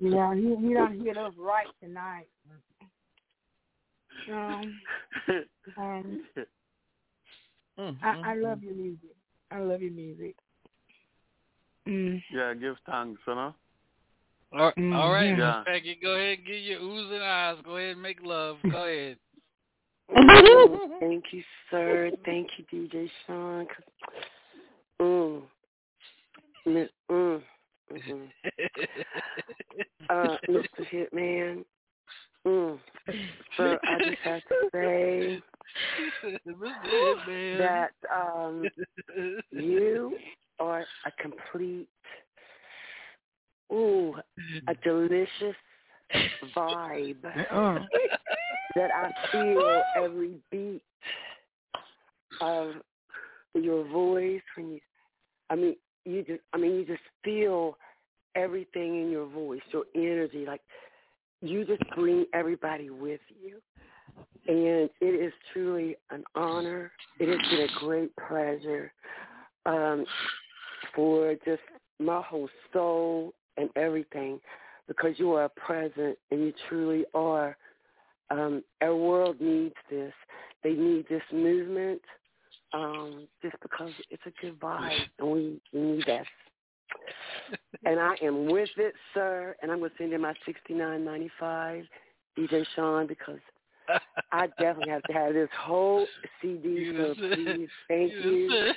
Yeah, 0.00 0.34
he 0.34 0.54
he 0.56 0.74
done 0.74 1.00
hit 1.04 1.16
us 1.16 1.32
right 1.38 1.66
tonight. 1.82 2.28
Um, 4.30 4.80
um, 5.78 6.20
I, 8.02 8.22
I 8.24 8.34
love 8.34 8.62
your 8.62 8.74
music. 8.74 9.16
I 9.50 9.60
love 9.60 9.82
your 9.82 9.92
music. 9.92 10.36
Mm. 11.86 12.22
Yeah, 12.32 12.54
give 12.54 12.76
thanks, 12.86 13.20
you 13.26 13.34
know. 13.34 13.54
All, 14.54 14.72
all 14.94 15.12
right, 15.12 15.26
Mhm. 15.26 15.36
Miss 15.36 15.38
Yeah. 15.38 15.62
Peggy, 15.66 15.94
go 15.96 16.14
ahead 16.14 16.38
and 16.38 16.46
give 16.46 16.58
your 16.58 16.80
oozing 16.80 17.20
eyes. 17.22 17.60
Go 17.64 17.76
ahead 17.76 17.92
and 17.92 18.02
make 18.02 18.22
love. 18.22 18.58
Go 18.62 18.84
ahead. 18.84 19.18
Oh, 20.10 20.14
thank 21.00 21.32
you, 21.32 21.42
sir. 21.70 22.12
Thank 22.24 22.50
you, 22.58 22.64
DJ 22.72 23.10
Sean. 23.26 23.66
'cause- 23.66 23.84
Mm. 25.00 25.42
Mi- 26.66 26.88
Mm. 27.10 27.42
mhm. 27.90 28.32
Uh, 30.08 30.36
Mr. 30.48 30.86
Hitman. 30.88 31.64
Mm. 32.46 32.78
So 33.56 33.78
I 33.82 33.98
just 33.98 34.20
have 34.22 34.42
to 34.48 34.68
say 34.72 35.42
that 37.58 37.92
um, 38.14 38.68
you 39.50 40.16
are 40.60 40.86
a 41.06 41.10
complete, 41.22 41.88
ooh, 43.72 44.14
a 44.68 44.74
delicious 44.82 45.56
vibe 46.56 47.22
that 48.76 48.90
I 48.94 49.10
feel 49.32 49.82
every 49.96 50.34
beat 50.50 50.82
of 52.40 52.72
your 53.54 53.86
voice 53.88 54.42
when 54.56 54.72
you 54.72 54.80
I 55.50 55.54
mean 55.54 55.76
you 56.04 56.24
just 56.24 56.40
I 56.52 56.58
mean 56.58 56.72
you 56.72 56.84
just 56.84 57.02
feel 57.24 57.76
everything 58.36 59.02
in 59.02 59.10
your 59.10 59.26
voice, 59.26 59.60
your 59.70 59.84
energy, 59.94 60.44
like 60.46 60.60
you 61.40 61.64
just 61.64 61.82
bring 61.94 62.26
everybody 62.34 62.90
with 62.90 63.20
you. 63.42 63.60
And 64.46 64.90
it 65.00 65.24
is 65.24 65.32
truly 65.52 65.96
an 66.10 66.24
honor. 66.34 66.92
It 67.18 67.28
has 67.28 67.50
been 67.50 67.68
a 67.68 67.80
great 67.80 68.10
pleasure 68.28 68.92
um, 69.66 70.04
for 70.94 71.34
just 71.46 71.62
my 71.98 72.20
whole 72.20 72.48
soul 72.72 73.32
and 73.56 73.70
everything 73.76 74.40
because 74.88 75.18
you 75.18 75.32
are 75.32 75.48
present 75.50 76.18
and 76.30 76.40
you 76.40 76.52
truly 76.68 77.04
are. 77.14 77.56
Um, 78.30 78.64
our 78.80 78.96
world 78.96 79.40
needs 79.40 79.74
this. 79.90 80.12
They 80.62 80.72
need 80.72 81.06
this 81.08 81.22
movement 81.32 82.00
um, 82.72 83.28
just 83.42 83.56
because 83.62 83.92
it's 84.10 84.22
a 84.26 84.32
good 84.40 84.58
vibe 84.58 84.98
and 85.18 85.30
we, 85.30 85.60
we 85.72 85.80
need 85.80 86.04
that. 86.06 86.26
And 87.84 88.00
I 88.00 88.14
am 88.22 88.46
with 88.46 88.70
it, 88.76 88.94
sir. 89.12 89.56
And 89.62 89.70
I'm 89.70 89.78
going 89.78 89.90
to 89.90 89.96
send 89.98 90.12
in 90.12 90.20
my 90.20 90.34
sixty 90.46 90.74
nine 90.74 91.04
ninety 91.04 91.30
five, 91.38 91.84
DJ 92.38 92.64
Sean, 92.74 93.06
because 93.06 93.40
I 94.32 94.46
definitely 94.58 94.90
have 94.90 95.02
to 95.04 95.12
have 95.12 95.34
this 95.34 95.50
whole 95.60 96.06
CD. 96.40 96.92
So 96.96 97.14
please, 97.14 97.68
thank 97.88 98.12
you. 98.12 98.72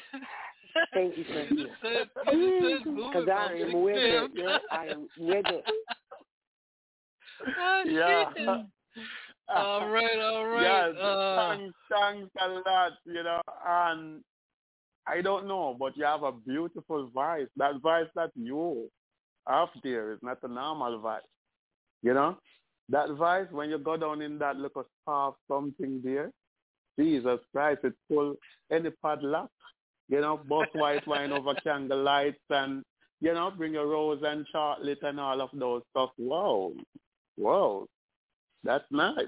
Thank 0.94 1.18
you, 1.18 1.26
sir. 1.26 2.06
Because 2.26 3.28
I 3.30 3.54
am 3.54 3.82
with 3.82 3.98
it. 3.98 4.32
Yeah, 4.34 4.58
I 4.72 4.86
am 4.88 5.08
with 5.18 5.46
it. 5.46 5.64
yeah. 7.86 8.26
all 9.54 9.90
right, 9.90 10.20
all 10.20 10.46
right. 10.48 10.92
Yes, 10.94 11.02
uh, 11.02 11.36
thanks, 11.36 11.76
thanks 11.92 12.32
a 12.42 12.48
lot, 12.50 12.94
you 13.06 13.24
know. 13.24 13.42
And 13.68 14.24
I 15.08 15.22
don't 15.22 15.48
know, 15.48 15.76
but 15.80 15.96
you 15.96 16.04
have 16.06 16.24
a 16.24 16.32
beautiful 16.32 17.10
voice. 17.14 17.48
That 17.58 17.82
voice 17.82 18.08
that 18.16 18.32
you 18.36 18.90
have 19.48 19.70
there 19.84 20.12
is 20.12 20.20
not 20.22 20.40
a 20.44 20.48
normal 20.48 21.00
voice. 21.00 21.22
You 22.04 22.14
know? 22.14 22.38
That 22.90 23.10
voice, 23.12 23.48
when 23.52 23.70
you 23.70 23.78
go 23.78 23.98
down 23.98 24.22
in 24.22 24.38
that 24.40 24.56
little 24.56 24.86
soft 25.06 25.40
something 25.48 26.02
there, 26.04 26.32
Jesus 26.98 27.40
Christ, 27.52 27.82
it 27.84 27.94
pull 28.10 28.36
any 28.72 28.90
padlock. 29.04 29.52
You 30.10 30.22
know, 30.22 30.38
bust 30.38 30.74
white 30.74 31.06
wine 31.08 31.32
over 31.32 31.54
candle 31.56 32.02
lights 32.02 32.40
and 32.50 32.84
you 33.20 33.34
know, 33.34 33.52
bring 33.52 33.76
a 33.76 33.86
rose 33.86 34.22
and 34.24 34.46
chocolate 34.52 35.00
and 35.02 35.20
all 35.20 35.42
of 35.42 35.50
those 35.54 35.82
stuff. 35.90 36.12
Whoa, 36.18 36.74
whoa, 37.36 37.88
that's 38.64 38.86
nice. 38.92 39.26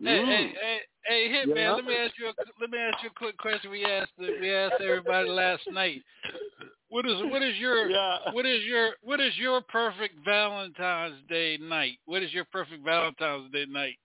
Hey, 0.00 0.06
Mm. 0.06 0.26
hey, 0.26 0.52
hey, 0.54 0.78
hey, 1.06 1.28
hit 1.32 1.48
You 1.48 1.54
man. 1.56 1.70
know? 1.70 1.76
Let 1.76 1.84
me 1.84 1.94
ask 1.96 2.14
you. 2.18 2.28
A, 2.28 2.34
let 2.60 2.70
me 2.70 2.78
ask 2.78 3.02
you 3.02 3.10
a 3.10 3.18
quick 3.18 3.36
question. 3.38 3.70
We 3.72 3.84
asked 3.84 4.12
we 4.18 4.52
asked 4.54 4.80
everybody 4.80 5.28
last 5.28 5.62
night. 5.72 6.02
What 6.88 7.04
is 7.06 7.16
what 7.24 7.42
is 7.42 7.56
your 7.56 7.90
what 8.32 8.46
is 8.46 8.62
your 8.64 8.92
what 9.02 9.20
is 9.20 9.36
your 9.36 9.60
perfect 9.62 10.14
Valentine's 10.24 11.16
Day 11.28 11.58
night? 11.60 11.98
What 12.06 12.22
is 12.22 12.32
your 12.32 12.44
perfect 12.52 12.84
Valentine's 12.84 13.50
Day 13.52 13.66
night? 13.68 13.96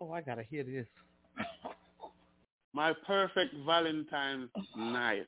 Oh, 0.00 0.12
I 0.12 0.20
gotta 0.20 0.42
hear 0.42 0.62
this. 0.64 0.86
My 2.74 2.92
perfect 3.06 3.54
Valentine's 3.66 4.50
night. 4.74 5.26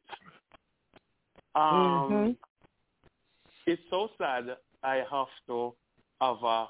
Um, 1.55 2.11
Mhm. 2.11 2.37
it's 3.67 3.83
so 3.91 4.11
sad 4.19 4.57
I 4.83 4.97
have 5.11 5.29
to 5.47 5.75
have 6.21 6.43
a 6.43 6.69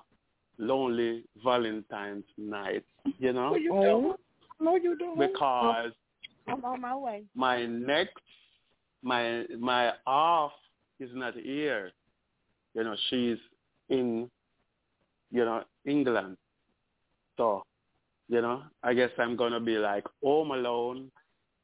lonely 0.59 1.25
Valentine's 1.37 2.27
night, 2.37 2.85
you 3.19 3.33
know, 3.33 3.51
No, 3.51 3.57
you 3.57 3.71
don't. 3.71 4.21
No, 4.61 4.77
you 4.77 4.97
don't. 4.97 5.19
because 5.19 5.93
I'm 6.47 6.65
on 6.65 6.81
my 6.81 6.97
way. 6.97 7.27
my 7.35 7.67
next, 7.67 8.23
my 9.03 9.47
my 9.59 9.93
half 10.07 10.53
is 11.01 11.11
not 11.15 11.35
here. 11.35 11.93
You 12.75 12.85
know, 12.85 12.97
she's 13.09 13.39
in, 13.89 14.31
you 15.31 15.45
know, 15.45 15.65
England. 15.85 16.37
So, 17.37 17.65
you 18.29 18.41
know, 18.41 18.63
I 18.83 18.95
guess 18.95 19.11
I'm 19.19 19.37
gonna 19.37 19.61
be 19.61 19.77
like 19.77 20.05
home 20.23 20.51
alone 20.51 21.11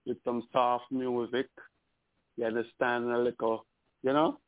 with 0.07 0.19
some 0.24 0.43
soft 0.53 0.85
music. 0.91 1.49
You 2.37 2.47
understand 2.47 3.11
a 3.11 3.19
little, 3.19 3.66
you 4.03 4.12
know, 4.12 4.39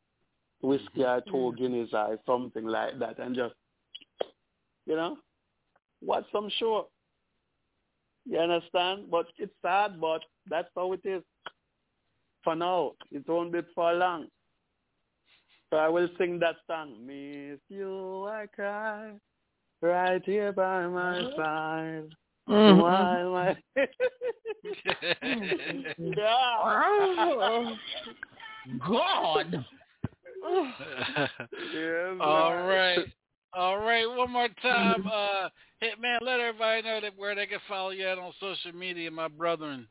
whiskey 0.62 1.04
or 1.04 1.22
two 1.28 1.54
Guinness 1.58 1.90
or 1.92 2.18
something 2.26 2.64
like 2.64 2.98
that, 2.98 3.18
and 3.18 3.34
just, 3.34 3.54
you 4.86 4.96
know, 4.96 5.16
watch 6.00 6.24
some 6.32 6.48
show. 6.58 6.88
You 8.24 8.38
understand? 8.38 9.10
But 9.10 9.26
it's 9.38 9.52
sad, 9.62 10.00
but 10.00 10.22
that's 10.48 10.68
how 10.76 10.92
it 10.92 11.00
is. 11.04 11.22
For 12.44 12.54
now, 12.54 12.92
it 13.10 13.28
won't 13.28 13.52
be 13.52 13.60
for 13.74 13.92
long. 13.92 14.26
So 15.70 15.76
I 15.78 15.88
will 15.88 16.08
sing 16.18 16.38
that 16.40 16.56
song. 16.66 17.06
Miss 17.06 17.58
you, 17.68 18.26
I 18.26 18.46
cry, 18.54 19.12
right 19.82 20.24
here 20.24 20.52
by 20.52 20.86
my 20.86 21.20
side. 21.36 22.08
Mhm. 22.48 22.80
While 22.80 23.30
my 23.30 23.56
yeah. 25.98 26.26
God. 28.88 29.64
Yes, 31.72 32.16
All 32.20 32.50
man. 32.50 32.66
right. 32.66 33.06
All 33.54 33.78
right, 33.78 34.06
one 34.06 34.30
more 34.32 34.48
time. 34.60 35.06
Uh 35.06 35.48
Hitman, 35.82 36.18
let 36.20 36.40
everybody 36.40 36.82
know 36.82 37.00
that 37.00 37.16
where 37.16 37.34
they 37.34 37.46
can 37.46 37.60
follow 37.68 37.90
you 37.90 38.06
at 38.06 38.18
on 38.18 38.32
social 38.40 38.72
media, 38.72 39.10
my 39.10 39.28
brethren. 39.28 39.86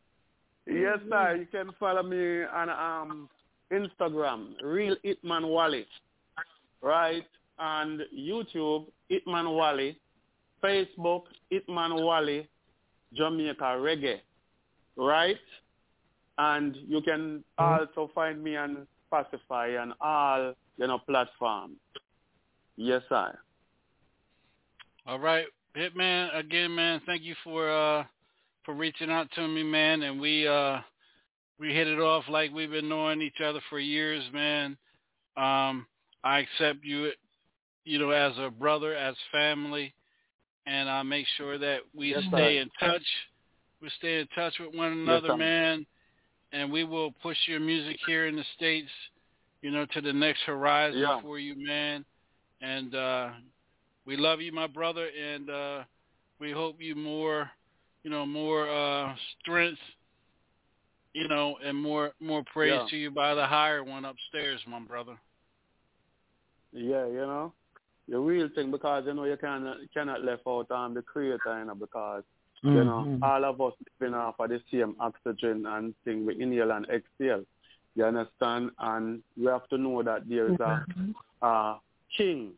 Yes, 0.67 0.99
sir. 1.09 1.35
You 1.37 1.47
can 1.51 1.71
follow 1.79 2.03
me 2.03 2.43
on 2.43 2.69
um 2.69 3.29
Instagram, 3.71 4.55
Real 4.61 4.95
Itman 5.05 5.47
Wally, 5.49 5.85
right? 6.81 7.25
And 7.61 8.01
YouTube, 8.11 8.87
Itman 9.11 9.55
Wally. 9.55 9.97
Facebook, 10.63 11.23
Itman 11.51 12.03
Wally, 12.03 12.47
Jamaica 13.13 13.77
Reggae, 13.79 14.19
right? 14.95 15.37
And 16.37 16.75
you 16.87 17.01
can 17.01 17.43
also 17.57 18.09
find 18.13 18.43
me 18.43 18.55
on 18.55 18.87
Spotify 19.11 19.81
and 19.81 19.93
all 20.01 20.53
you 20.77 20.87
know 20.87 20.99
platforms. 20.99 21.77
Yes, 22.77 23.01
sir. 23.09 23.37
All 25.05 25.19
right, 25.19 25.45
Hitman, 25.75 26.35
again, 26.37 26.73
man, 26.73 27.01
thank 27.05 27.23
you 27.23 27.35
for 27.43 27.69
uh 27.69 28.03
for 28.63 28.73
reaching 28.73 29.09
out 29.09 29.27
to 29.35 29.47
me, 29.47 29.63
man, 29.63 30.03
and 30.03 30.19
we 30.19 30.47
uh 30.47 30.79
we 31.59 31.73
hit 31.73 31.87
it 31.87 31.99
off 31.99 32.23
like 32.29 32.51
we've 32.51 32.71
been 32.71 32.89
knowing 32.89 33.21
each 33.21 33.41
other 33.43 33.59
for 33.69 33.79
years, 33.79 34.23
man. 34.33 34.77
Um 35.37 35.85
I 36.23 36.39
accept 36.39 36.83
you 36.83 37.11
you 37.85 37.99
know 37.99 38.11
as 38.11 38.37
a 38.37 38.49
brother, 38.49 38.95
as 38.95 39.15
family, 39.31 39.93
and 40.65 40.89
I 40.89 41.03
make 41.03 41.25
sure 41.37 41.57
that 41.57 41.79
we 41.95 42.09
Yes, 42.09 42.23
stay 42.33 42.57
sir. 42.57 42.61
in 42.61 42.69
touch. 42.79 43.03
We 43.81 43.89
stay 43.97 44.19
in 44.19 44.27
touch 44.35 44.53
with 44.59 44.75
one 44.75 44.91
another, 44.91 45.29
sir. 45.29 45.37
man, 45.37 45.85
and 46.51 46.71
we 46.71 46.83
will 46.83 47.11
push 47.23 47.37
your 47.47 47.59
music 47.59 47.97
here 48.05 48.27
in 48.27 48.35
the 48.35 48.43
states, 48.55 48.89
you 49.61 49.71
know, 49.71 49.85
to 49.93 50.01
the 50.01 50.13
next 50.13 50.41
horizon 50.41 50.99
Yeah. 50.99 51.21
for 51.21 51.39
you, 51.39 51.55
man. 51.57 52.05
And 52.61 52.93
uh 52.93 53.29
we 54.05 54.17
love 54.17 54.41
you, 54.41 54.51
my 54.51 54.67
brother, 54.67 55.07
and 55.07 55.49
uh 55.49 55.83
we 56.39 56.51
hope 56.51 56.75
you 56.79 56.95
more, 56.95 57.49
you 58.03 58.09
know, 58.11 58.25
more 58.25 58.69
uh 58.69 59.15
strength, 59.41 59.79
you 61.13 61.27
know, 61.27 61.57
and 61.63 61.75
more 61.77 62.11
more 62.19 62.43
praise 62.53 62.79
Yeah. 62.83 62.87
to 62.89 62.97
you 62.97 63.11
by 63.11 63.33
the 63.33 63.45
higher 63.47 63.83
one 63.83 64.05
upstairs, 64.05 64.61
my 64.67 64.79
brother. 64.79 65.17
Yeah, 66.73 67.05
you 67.07 67.17
know, 67.25 67.53
the 68.07 68.17
real 68.19 68.49
thing 68.55 68.71
because 68.71 69.03
you 69.05 69.13
know 69.13 69.23
you 69.25 69.37
cannot 69.37 69.77
cannot 69.93 70.23
left 70.23 70.43
out 70.47 70.69
um 70.71 70.93
the 70.93 71.01
creator, 71.01 71.59
you 71.59 71.65
know, 71.65 71.75
because 71.75 72.23
you 72.63 72.83
know 72.83 73.05
Mhm. 73.05 73.23
all 73.23 73.43
of 73.45 73.59
us 73.61 73.73
living 73.99 74.13
off 74.15 74.35
of 74.39 74.49
the 74.49 74.61
same 74.71 74.95
oxygen 74.99 75.65
and 75.65 75.93
thing 76.03 76.25
we 76.25 76.39
inhale 76.41 76.71
and 76.71 76.85
exhale. 76.89 77.43
You 77.95 78.05
understand? 78.05 78.71
And 78.79 79.21
we 79.37 79.45
have 79.47 79.67
to 79.69 79.77
know 79.77 80.01
that 80.03 80.27
there 80.29 80.47
is 80.49 80.59
a 80.59 80.85
a 81.41 81.75
king 82.17 82.53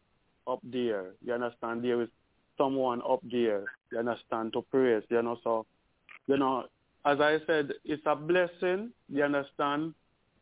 up 0.47 0.59
there. 0.63 1.13
You 1.25 1.33
understand? 1.33 1.83
There 1.83 2.01
is 2.01 2.09
someone 2.57 3.01
up 3.07 3.21
there. 3.31 3.63
You 3.91 3.99
understand 3.99 4.53
to 4.53 4.61
praise. 4.63 5.03
You 5.09 5.21
know, 5.21 5.37
so 5.43 5.65
you 6.27 6.37
know, 6.37 6.65
as 7.05 7.19
I 7.19 7.39
said, 7.45 7.71
it's 7.85 8.03
a 8.05 8.15
blessing. 8.15 8.91
You 9.09 9.23
understand? 9.23 9.93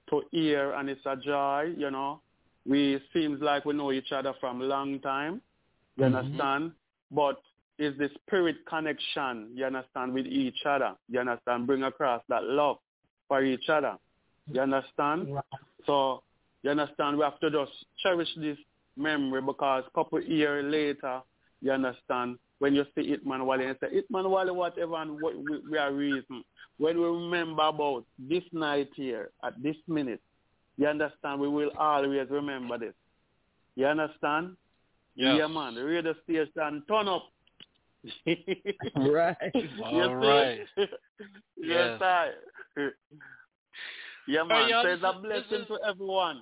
To 0.09 0.23
hear 0.31 0.73
and 0.73 0.89
it's 0.89 1.05
a 1.05 1.15
joy. 1.15 1.73
You 1.77 1.89
know, 1.91 2.21
we 2.67 3.01
seems 3.13 3.41
like 3.41 3.65
we 3.65 3.73
know 3.73 3.91
each 3.91 4.11
other 4.11 4.33
from 4.39 4.61
a 4.61 4.65
long 4.65 4.99
time. 4.99 5.41
You 5.97 6.05
Mhm. 6.05 6.15
understand? 6.15 6.71
But 7.11 7.41
is 7.77 7.97
the 7.97 8.09
spirit 8.09 8.57
connection, 8.65 9.51
you 9.55 9.65
understand, 9.65 10.13
with 10.13 10.27
each 10.27 10.65
other. 10.65 10.95
You 11.09 11.19
understand? 11.19 11.65
Bring 11.65 11.83
across 11.83 12.23
that 12.27 12.43
love 12.43 12.77
for 13.27 13.43
each 13.43 13.69
other. 13.69 13.97
You 14.51 14.61
understand? 14.61 15.27
So 15.85 16.21
you 16.63 16.69
understand 16.69 17.17
we 17.17 17.23
have 17.23 17.39
to 17.39 17.49
just 17.49 17.71
cherish 17.97 18.33
this 18.35 18.57
memory 18.95 19.41
because 19.41 19.83
couple 19.95 20.21
years 20.21 20.63
later, 20.65 21.21
you 21.61 21.71
understand, 21.71 22.37
when 22.59 22.75
you 22.75 22.85
see 22.93 23.15
Itman 23.15 23.45
Wally 23.45 23.65
and 23.65 23.77
say, 23.79 23.87
Itman 23.87 24.29
Wally, 24.29 24.51
whatever, 24.51 24.95
and 24.95 25.19
what 25.19 25.35
we, 25.35 25.59
we 25.69 25.77
are 25.77 25.91
reason. 25.91 26.43
When 26.77 26.99
we 26.99 27.05
remember 27.05 27.63
about 27.63 28.05
this 28.19 28.43
night 28.51 28.89
here, 28.95 29.31
at 29.43 29.61
this 29.61 29.77
minute, 29.87 30.21
you 30.81 30.87
understand, 30.87 31.39
we 31.39 31.47
will 31.47 31.69
always 31.77 32.27
remember 32.29 32.77
this. 32.79 32.93
You 33.75 33.85
understand? 33.85 34.57
Yes. 35.15 35.35
Yeah, 35.37 35.47
man. 35.47 35.75
Read 35.75 36.05
the 36.05 36.15
radio 36.27 36.45
station, 36.53 36.83
turn 36.87 37.07
up. 37.07 37.23
Right. 38.95 39.37
All 39.83 39.93
yes, 39.93 40.09
right. 40.11 40.59
Sir. 40.75 40.87
Yes. 41.57 41.99
yes, 41.99 42.01
I. 42.01 42.29
Yeah, 44.27 44.43
man. 44.43 44.69
y'all, 44.69 44.85
it's 44.87 45.03
a 45.03 45.19
blessing 45.21 45.61
is- 45.61 45.67
to 45.67 45.77
everyone 45.87 46.37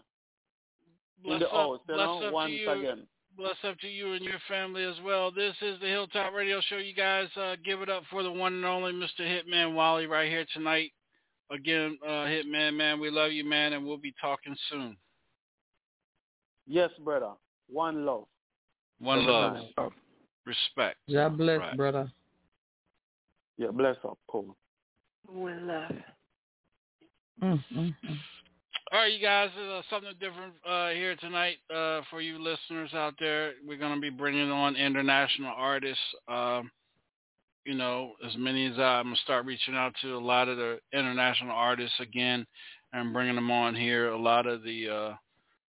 in 1.26 1.32
Bless 1.32 1.40
the 1.41 1.48
up, 1.48 1.53
house, 1.53 1.80
you 1.90 1.94
bless 1.95 2.06
know, 2.06 2.24
up 2.28 2.34
once 2.34 2.52
to 2.52 2.56
you. 2.56 2.72
again. 2.72 3.07
Bless 3.36 3.56
up 3.64 3.78
to 3.80 3.88
you 3.88 4.14
and 4.14 4.24
your 4.24 4.40
family 4.48 4.84
as 4.84 4.95
well. 5.03 5.32
This 5.32 5.53
is 5.61 5.80
the 5.82 5.88
Hilltop 5.88 6.34
Radio 6.34 6.61
Show. 6.70 6.78
You 6.78 6.94
guys 6.94 7.28
uh, 7.36 7.56
give 7.66 7.82
it 7.82 7.90
up 7.90 8.03
for 8.10 8.24
the 8.24 8.32
one 8.32 8.53
and 8.53 8.66
only 8.66 8.94
Mr. 8.94 9.20
Hitman 9.22 9.74
Wally 9.76 10.07
right 10.07 10.30
here 10.30 10.45
tonight. 10.53 10.91
Again, 11.51 11.97
uh, 12.05 12.26
Hitman, 12.26 12.76
man, 12.76 12.99
we 12.99 13.09
love 13.09 13.31
you, 13.31 13.43
man, 13.43 13.73
and 13.73 13.85
we'll 13.85 13.97
be 13.97 14.13
talking 14.21 14.55
soon. 14.69 14.95
Yes, 16.67 16.91
brother. 17.03 17.31
One 17.71 18.05
love. 18.05 18.26
One 18.99 19.19
Every 19.19 19.31
love. 19.31 19.57
time. 19.76 19.89
Respect. 20.45 20.97
God 21.11 21.38
bless, 21.38 21.59
Right. 21.59 21.77
brother. 21.77 22.11
Yeah, 23.57 23.71
bless 23.71 23.97
up. 24.03 24.17
Cool. 24.27 24.55
One 25.27 25.67
love. 25.67 25.91
Mm-hmm. 27.41 27.89
All 28.91 28.99
right, 28.99 29.13
you 29.13 29.19
guys, 29.21 29.49
uh, 29.55 29.81
something 29.89 30.13
different 30.19 30.53
uh, 30.67 30.89
here 30.89 31.15
tonight 31.17 31.57
uh, 31.73 32.01
for 32.09 32.21
you 32.21 32.39
listeners 32.39 32.91
out 32.93 33.13
there. 33.19 33.53
We're 33.65 33.77
going 33.77 33.93
to 33.93 34.01
be 34.01 34.09
bringing 34.09 34.49
on 34.49 34.76
international 34.76 35.53
artists. 35.55 36.01
Um, 36.27 36.71
you 37.65 37.76
know, 37.76 38.14
as 38.27 38.36
many 38.38 38.65
as 38.68 38.77
I, 38.80 38.99
I'm 38.99 39.14
to 39.14 39.22
start 39.22 39.45
reaching 39.45 39.76
out 39.76 39.94
to 40.02 40.15
a 40.15 40.19
lot 40.19 40.48
of 40.48 40.57
the 40.57 40.80
international 40.94 41.52
artists 41.52 41.99
again 41.99 42.45
and 42.94 43.14
bringing 43.14 43.36
them 43.36 43.52
on 43.52 43.76
here. 43.76 44.10
A 44.10 44.18
lot 44.22 44.48
of 44.48 44.64
the, 44.64 44.90
uh, 44.90 45.14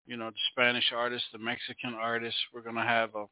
you 0.06 0.16
know, 0.16 0.30
the 0.30 0.36
Spanish 0.52 0.92
artists, 0.94 1.28
the 1.32 1.38
Mexican 1.38 1.94
artists. 1.94 2.38
We're 2.54 2.62
going 2.62 2.76
to 2.76 2.82
have 2.82 3.14
a, 3.14 3.24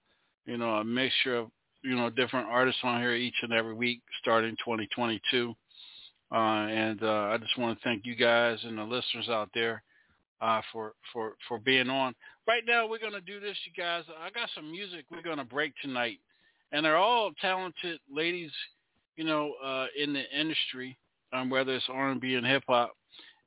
you 0.47 0.57
know, 0.57 0.77
a 0.77 0.85
mixture 0.85 1.37
of, 1.37 1.49
you 1.83 1.95
know, 1.97 2.11
different 2.11 2.49
artists 2.49 2.81
on 2.85 3.01
here 3.01 3.15
each 3.15 3.35
and 3.43 3.53
every 3.53 3.75
week 3.75 4.01
starting 4.21 4.57
2022. 4.65 5.55
Uh, 6.33 6.37
and 6.37 7.03
uh, 7.03 7.29
I 7.33 7.39
just 7.39 7.59
want 7.59 7.79
to 7.79 7.85
thank 7.85 8.07
you 8.07 8.17
guys 8.17 8.59
and 8.65 8.79
the 8.79 8.85
listeners 8.85 9.29
out 9.29 9.51
there. 9.55 9.83
uh, 10.41 10.61
for 10.73 10.93
for 11.13 11.35
for 11.49 11.59
being 11.59 11.89
on. 11.89 12.15
Right 12.47 12.63
now, 12.67 12.87
we're 12.89 12.99
gonna 12.99 13.21
do 13.21 13.41
this, 13.41 13.57
you 13.65 13.73
guys. 13.83 14.05
I 14.21 14.31
got 14.31 14.49
some 14.55 14.71
music 14.71 15.07
we're 15.11 15.23
gonna 15.23 15.45
break 15.45 15.73
tonight, 15.83 16.19
and 16.75 16.85
they're 16.85 16.97
all 16.97 17.31
talented 17.41 18.01
ladies, 18.13 18.51
you 19.17 19.25
know, 19.25 19.55
uh, 19.65 19.87
in 19.97 20.13
the 20.13 20.25
industry, 20.39 20.99
um, 21.33 21.49
whether 21.49 21.75
it's 21.75 21.85
R&B 21.89 22.35
and 22.35 22.45
hip 22.45 22.65
hop. 22.69 22.95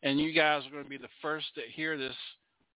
And 0.01 0.19
you 0.19 0.33
guys 0.33 0.65
are 0.65 0.71
gonna 0.71 0.89
be 0.89 0.97
the 0.97 1.09
first 1.21 1.45
to 1.55 1.61
hear 1.75 1.97
this 1.97 2.15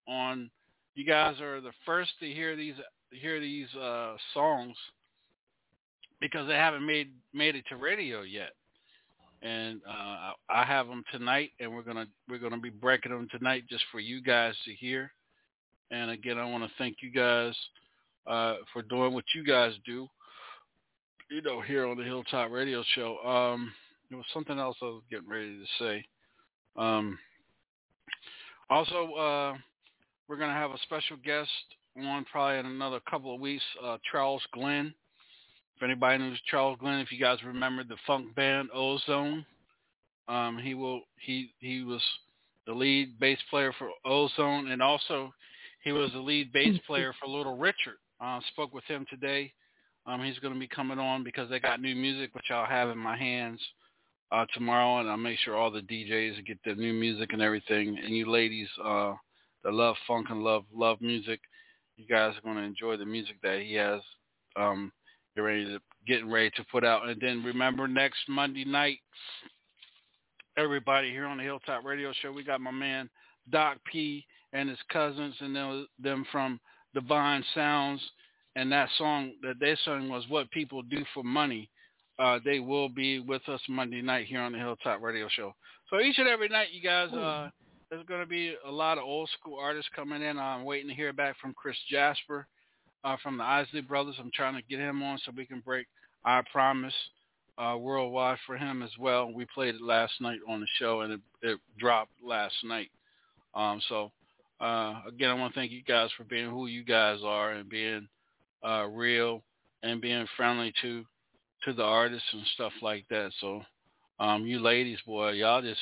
on. 0.08 0.52
You 0.94 1.06
guys 1.06 1.40
are 1.40 1.62
the 1.62 1.72
first 1.86 2.12
to 2.20 2.28
hear 2.28 2.56
these 2.56 2.76
hear 3.12 3.40
these 3.40 3.74
uh, 3.76 4.16
songs 4.34 4.76
because 6.20 6.48
they 6.48 6.56
haven't 6.56 6.86
made 6.86 7.12
made 7.34 7.56
it 7.56 7.64
to 7.70 7.78
radio 7.78 8.22
yet 8.22 8.52
and 9.42 9.82
uh, 9.90 10.34
I 10.50 10.64
have 10.64 10.88
them 10.88 11.04
tonight, 11.12 11.52
and 11.60 11.74
we're 11.74 11.82
gonna 11.82 12.08
we're 12.30 12.40
gonna 12.40 12.60
be 12.60 12.70
breaking 12.70 13.12
them 13.12 13.28
tonight 13.32 13.64
just 13.70 13.84
for 13.92 14.00
you 14.00 14.22
guys 14.22 14.54
to 14.66 14.74
hear. 14.74 15.12
And 15.90 16.12
again, 16.12 16.38
I 16.38 16.46
want 16.46 16.64
to 16.64 16.70
thank 16.78 16.98
you 17.02 17.12
guys 17.12 17.56
uh, 18.28 18.56
for 18.72 18.82
doing 18.84 19.14
what 19.14 19.26
you 19.34 19.44
guys 19.44 19.74
do. 19.86 20.08
You 21.32 21.42
know, 21.42 21.62
here 21.62 21.88
on 21.88 21.98
the 21.98 22.04
Hilltop 22.04 22.52
Radio 22.52 22.84
Show. 22.94 23.18
Um, 23.20 23.74
there 24.10 24.18
was 24.18 24.28
something 24.34 24.60
else 24.60 24.76
I 24.82 24.86
was 24.86 25.04
getting 25.10 25.30
ready 25.30 25.58
to 25.58 25.84
say. 25.84 26.06
Um, 26.76 27.18
also, 28.70 29.14
uh, 29.14 29.54
we're 30.28 30.38
gonna 30.38 30.54
have 30.54 30.72
a 30.72 30.78
special 30.84 31.18
guest 31.24 31.50
on 31.98 32.26
probably 32.26 32.60
in 32.60 32.66
another 32.66 33.00
couple 33.10 33.34
of 33.34 33.42
weeks. 33.42 33.64
Uh, 33.82 33.98
Charles 34.12 34.44
Glenn 34.54 34.94
if 35.82 35.86
anybody 35.86 36.20
knows 36.20 36.38
Charles 36.46 36.78
Glenn, 36.80 37.00
if 37.00 37.12
you 37.12 37.20
guys 37.20 37.40
remember 37.44 37.84
the 37.84 37.98
funk 38.06 38.36
band 38.36 38.70
Ozone, 38.72 39.44
um, 40.28 40.60
he 40.62 40.76
will 40.76 41.02
he 41.20 41.54
he 41.58 41.84
was 41.84 42.04
the 42.68 42.74
lead 42.74 43.20
bass 43.20 43.40
player 43.50 43.74
for 43.80 43.90
Ozone, 44.06 44.68
and 44.68 44.80
also 44.80 45.34
he 45.84 45.92
was 45.92 46.12
the 46.12 46.20
lead 46.20 46.54
bass 46.54 46.78
player 46.88 47.16
for 47.20 47.28
Little 47.28 47.58
Richard. 47.58 47.96
Uh, 48.24 48.40
spoke 48.52 48.72
with 48.76 48.84
him 48.84 49.08
today. 49.10 49.52
Um, 50.12 50.24
he's 50.24 50.40
going 50.40 50.54
to 50.54 50.60
be 50.60 50.68
coming 50.68 51.00
on 51.00 51.24
because 51.24 51.50
they 51.50 51.60
got 51.60 51.82
new 51.82 51.96
music, 51.96 52.36
which 52.36 52.52
I'll 52.52 52.66
have 52.66 52.90
in 52.90 52.98
my 52.98 53.16
hands 53.16 53.62
uh, 54.32 54.46
tomorrow, 54.54 55.00
and 55.00 55.10
I'll 55.10 55.16
make 55.16 55.40
sure 55.40 55.56
all 55.56 55.72
the 55.72 55.82
DJs 55.82 56.46
get 56.46 56.58
the 56.66 56.76
new 56.76 56.94
music 56.94 57.32
and 57.32 57.42
everything. 57.42 57.98
And 57.98 58.16
you 58.16 58.30
ladies 58.30 58.68
uh, 58.84 59.14
that 59.64 59.74
love 59.74 59.96
funk 60.08 60.28
and 60.30 60.44
love 60.44 60.66
love 60.74 61.00
music, 61.00 61.40
you 61.96 62.06
guys 62.08 62.36
are 62.36 62.42
going 62.42 62.58
to 62.58 62.64
enjoy 62.64 62.98
the 62.98 63.06
music 63.06 63.38
that 63.44 63.62
he 63.62 63.76
has. 63.76 64.02
Um, 64.56 64.92
Get 65.36 65.42
ready 65.44 65.66
to 65.66 65.80
getting 66.06 66.30
ready 66.30 66.50
to 66.58 66.66
put 66.70 66.84
out. 66.84 67.08
And 67.08 67.22
then 67.22 67.42
remember 67.44 67.88
next 67.88 68.20
Monday 68.28 68.66
night, 68.66 69.00
everybody 70.58 71.10
here 71.10 71.26
on 71.26 71.38
the 71.38 71.44
Hilltop 71.44 71.86
Radio 71.86 72.12
Show, 72.22 72.34
we 72.34 72.44
got 72.44 72.60
my 72.60 72.72
man 72.72 73.10
Doc 73.50 73.78
P 73.90 74.26
and 74.52 74.68
his 74.68 74.80
cousins 74.92 75.36
and 75.40 75.56
them 76.00 76.26
from 76.34 76.60
Divine 76.94 77.46
Sounds. 77.56 78.02
And 78.56 78.72
that 78.72 78.90
song 78.98 79.34
that 79.44 79.60
they 79.60 79.78
sung 79.86 80.10
was 80.10 80.26
What 80.28 80.52
People 80.52 80.82
Do 80.82 81.04
for 81.14 81.24
Money. 81.24 81.70
Uh, 82.20 82.40
they 82.44 82.60
will 82.60 82.90
be 82.90 83.20
with 83.20 83.48
us 83.48 83.62
Monday 83.70 84.02
night 84.02 84.28
here 84.28 84.42
on 84.42 84.52
the 84.52 84.58
Hilltop 84.58 85.02
Radio 85.02 85.28
Show. 85.30 85.54
So 85.90 86.00
each 86.00 86.20
and 86.20 86.28
every 86.28 86.50
night, 86.50 86.68
you 86.72 86.82
guys, 86.82 87.12
uh, 87.14 87.50
there's 87.90 88.06
going 88.06 88.20
to 88.20 88.28
be 88.28 88.56
a 88.66 88.72
lot 88.72 88.98
of 88.98 89.04
old 89.04 89.30
school 89.40 89.58
artists 89.60 89.90
coming 89.96 90.22
in. 90.22 90.38
I'm 90.38 90.66
waiting 90.66 90.90
to 90.90 90.94
hear 90.94 91.14
back 91.14 91.36
from 91.40 91.54
Chris 91.54 91.78
Jasper 91.90 92.48
uh, 93.04 93.18
from 93.24 93.38
the 93.38 93.44
Isley 93.44 93.82
Brothers. 93.82 94.16
I'm 94.20 94.32
trying 94.34 94.56
to 94.56 94.62
get 94.70 94.80
him 94.80 95.02
on 95.02 95.20
so 95.26 95.32
we 95.36 95.46
can 95.46 95.62
break 95.62 95.88
I 96.24 96.42
Promise 96.52 96.94
uh, 97.58 97.76
worldwide 97.78 98.38
for 98.46 98.58
him 98.58 98.82
as 98.84 98.92
well. 99.00 99.32
We 99.32 99.46
played 99.54 99.76
it 99.76 99.82
last 99.82 100.14
night 100.22 100.40
on 100.48 100.62
the 100.62 100.68
show, 100.80 101.02
and 101.02 101.14
it, 101.14 101.20
it 101.42 101.60
dropped 101.80 102.12
last 102.24 102.56
night. 102.64 102.90
Um, 103.54 103.82
so 103.90 104.12
uh, 104.60 105.02
again, 105.08 105.30
I 105.30 105.34
want 105.34 105.54
to 105.54 105.60
thank 105.60 105.72
you 105.72 105.84
guys 105.84 106.10
for 106.16 106.24
being 106.24 106.50
who 106.50 106.68
you 106.68 106.84
guys 106.84 107.20
are 107.24 107.52
and 107.52 107.70
being 107.70 108.08
uh, 108.66 108.88
real 108.88 109.44
and 109.84 110.02
being 110.02 110.26
friendly 110.38 110.74
to 110.82 111.06
to 111.64 111.74
the 111.74 111.84
artists 111.84 112.28
and 112.34 112.44
stuff 112.56 112.74
like 112.82 113.06
that. 113.10 113.32
So 113.40 113.62
um, 114.20 114.46
you 114.46 114.60
ladies, 114.60 115.00
boy, 115.06 115.32
y'all 115.32 115.62
just 115.62 115.80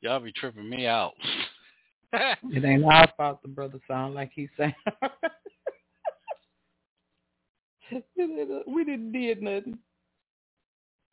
y'all 0.00 0.20
be 0.20 0.32
tripping 0.32 0.68
me 0.68 0.86
out. 0.86 1.14
it 2.12 2.64
ain't 2.64 2.84
our 2.84 3.08
fault 3.16 3.42
the 3.42 3.48
brother 3.48 3.80
sound 3.88 4.14
like 4.14 4.30
he's 4.34 4.48
saying. 4.56 4.74
we 8.66 8.84
didn't 8.84 9.12
did 9.12 9.42
nothing. 9.42 9.78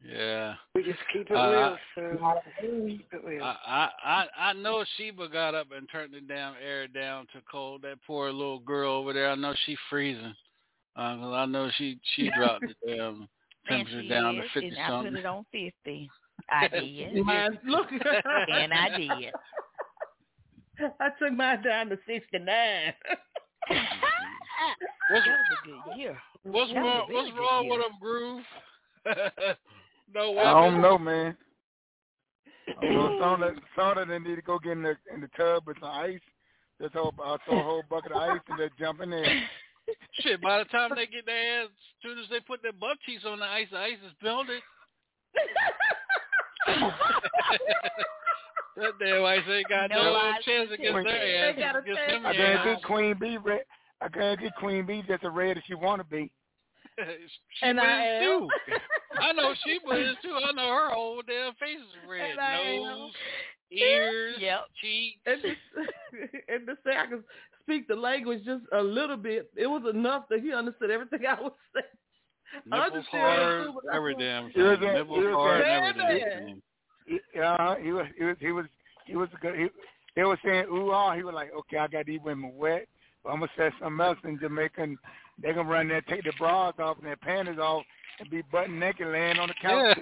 Yeah. 0.05 0.55
We 0.75 0.83
just 0.83 0.99
keep 1.13 1.29
it 1.29 1.35
uh, 1.35 1.49
real, 1.49 1.77
sir. 1.95 2.17
Keep 2.61 3.07
it 3.13 3.23
real. 3.25 3.43
I, 3.43 3.89
I 4.03 4.25
I 4.37 4.53
know 4.53 4.83
Sheba 4.97 5.29
got 5.29 5.55
up 5.55 5.67
and 5.75 5.87
turned 5.89 6.13
the 6.13 6.19
damn 6.19 6.55
air 6.61 6.87
down 6.87 7.27
to 7.33 7.41
cold. 7.49 7.83
That 7.83 7.99
poor 8.05 8.31
little 8.31 8.59
girl 8.59 8.91
over 8.93 9.13
there. 9.13 9.31
I 9.31 9.35
know 9.35 9.53
she 9.65 9.77
freezing. 9.89 10.35
Uh, 10.95 11.15
cause 11.17 11.33
I 11.33 11.45
know 11.45 11.69
she 11.77 11.99
she 12.15 12.29
dropped 12.37 12.61
the 12.61 12.95
damn 12.95 13.27
temperature 13.67 14.07
down 14.07 14.37
is, 14.37 14.43
to 14.43 14.49
fifty 14.53 14.67
and 14.69 14.77
I 14.77 14.87
something. 14.89 15.11
put 15.13 15.19
it 15.19 15.25
on 15.25 15.45
fifty. 15.51 16.09
I 16.49 16.67
did. 16.67 17.15
Mine, 17.25 17.59
look. 17.65 17.87
and 17.91 18.73
I 18.73 18.97
did. 18.97 19.31
I 20.99 21.09
took 21.19 21.33
mine 21.35 21.63
down 21.63 21.89
to 21.89 21.97
sixty 22.07 22.39
nine. 22.39 22.93
What's, 25.11 25.25
that 25.25 25.37
was 25.37 25.47
a 25.51 25.65
good 25.65 25.97
year. 25.99 26.17
What's 26.43 26.73
That 26.73 26.79
wrong? 26.79 27.07
a 27.09 27.13
What's 27.13 27.31
wrong 27.37 27.63
year. 27.65 27.71
with 27.73 27.81
them, 27.81 27.91
Groove? 28.01 28.43
no 30.13 30.37
I 30.39 30.43
don't 30.69 30.81
know, 30.81 30.97
man. 30.97 31.37
I 32.67 32.85
don't 32.85 32.93
know. 32.93 33.19
Some 33.21 33.43
of 33.43 33.53
some 33.75 33.97
of 33.97 34.07
them 34.07 34.23
need 34.23 34.35
to 34.35 34.41
go 34.41 34.59
get 34.59 34.73
in 34.73 34.83
the 34.83 34.95
in 35.13 35.21
the 35.21 35.29
tub 35.37 35.63
with 35.67 35.77
some 35.79 35.89
ice. 35.91 36.19
Just 36.81 36.93
throw, 36.93 37.13
I'll 37.23 37.39
throw 37.47 37.59
a 37.59 37.63
whole 37.63 37.83
bucket 37.89 38.11
of 38.11 38.17
ice 38.17 38.39
and 38.49 38.57
just 38.59 38.77
jump 38.79 39.01
in 39.01 39.11
there. 39.11 39.43
Shit, 40.21 40.41
by 40.41 40.59
the 40.59 40.65
time 40.65 40.91
they 40.95 41.05
get 41.07 41.25
their 41.25 41.63
ass, 41.63 41.69
as 41.69 42.01
soon 42.01 42.19
as 42.19 42.25
they 42.29 42.39
put 42.39 42.61
their 42.61 42.71
butt 42.73 42.97
cheeks 43.05 43.23
on 43.25 43.39
the 43.39 43.45
ice, 43.45 43.67
the 43.71 43.77
ice 43.77 43.97
is 44.05 44.13
melted. 44.21 44.61
that 48.77 48.93
damn 48.99 49.23
ice 49.25 49.41
ain't 49.49 49.69
got 49.69 49.89
no, 49.89 49.95
No 50.03 50.13
no 50.13 50.31
chance 50.45 50.69
against 50.73 50.99
it. 50.99 51.03
their 51.03 51.49
ass. 51.49 51.55
They 51.55 51.61
got 51.61 51.75
a 51.75 51.79
against 51.79 51.99
chance. 51.99 52.11
them 52.13 52.25
I 52.25 52.33
can't 52.33 52.63
get 52.65 52.83
Queen 52.83 53.15
Bee 53.19 53.37
red. 53.37 53.61
I 54.01 54.09
can't 54.09 54.39
get 54.39 54.55
Queen 54.55 54.85
Bee 54.85 55.03
just 55.07 55.23
as 55.23 55.31
red 55.33 55.57
as 55.57 55.63
she 55.67 55.73
want 55.73 56.01
to 56.01 56.05
be. 56.07 56.31
she 56.97 57.65
And 57.65 57.77
is 57.79 57.83
I 57.83 58.01
am. 58.03 58.21
too. 58.23 58.49
I 59.21 59.31
know 59.33 59.53
she 59.63 59.71
is 59.71 60.17
too. 60.21 60.35
I 60.35 60.51
know 60.53 60.67
her 60.69 60.89
whole 60.91 61.21
damn 61.25 61.53
face 61.55 61.77
is 61.79 62.09
red. 62.09 62.31
And 62.31 62.39
I. 62.39 62.75
Nose, 62.77 63.11
ears, 63.71 64.35
Yep. 64.39 64.59
cheeks. 64.81 65.19
and 65.25 65.41
to, 65.41 65.49
and 66.53 66.67
to 66.67 66.75
say 66.83 66.91
I 66.97 67.05
could 67.07 67.23
speak 67.63 67.87
the 67.87 67.95
language 67.95 68.43
just 68.45 68.63
a 68.73 68.81
little 68.81 69.17
bit, 69.17 69.49
it 69.55 69.67
was 69.67 69.83
enough 69.93 70.25
that 70.29 70.41
he 70.41 70.53
understood 70.53 70.91
everything 70.91 71.25
I 71.27 71.41
was 71.41 71.53
saying. 71.73 71.85
I 72.71 72.75
Nipples 72.77 72.91
understood 72.93 73.19
hard, 73.19 73.65
too, 73.65 73.73
but 73.83 73.93
I 73.93 73.97
every 73.97 74.13
was- 74.13 74.21
damn 74.23 74.49
He 74.51 74.61
was 74.61 74.79
thing. 74.79 74.87
a- 74.89 74.95
he 75.05 75.25
was 75.25 75.33
hard, 75.33 75.61
Man, 75.61 75.83
every 75.83 76.19
damn 76.19 76.61
He, 77.05 77.39
uh, 77.41 77.75
he 77.75 77.91
was 77.91 78.05
he 78.17 78.23
was 78.25 78.35
he 78.39 78.51
was 78.51 78.65
he 79.07 79.15
was 79.15 79.29
good. 79.41 79.55
He, 79.59 79.67
they 80.15 80.23
were 80.23 80.39
saying 80.45 80.65
ooh 80.71 80.91
ah. 80.91 81.15
He 81.15 81.23
was 81.23 81.33
like, 81.33 81.51
okay, 81.59 81.77
I 81.77 81.87
got 81.87 82.05
these 82.05 82.19
women 82.23 82.51
wet, 82.55 82.87
but 83.23 83.31
I'm 83.31 83.39
gonna 83.39 83.51
say 83.57 83.71
something 83.81 84.05
else 84.05 84.17
in 84.23 84.39
Jamaican. 84.39 84.97
They 85.41 85.51
gonna 85.51 85.67
run 85.67 85.87
there, 85.87 86.01
take 86.01 86.23
their 86.23 86.33
bras 86.37 86.75
off 86.77 86.97
and 86.99 87.07
their 87.07 87.15
panties 87.17 87.57
off, 87.57 87.83
and 88.19 88.29
be 88.29 88.41
butt 88.51 88.69
naked 88.69 89.07
laying 89.07 89.37
on 89.39 89.47
the 89.49 89.53
couch. 89.61 89.97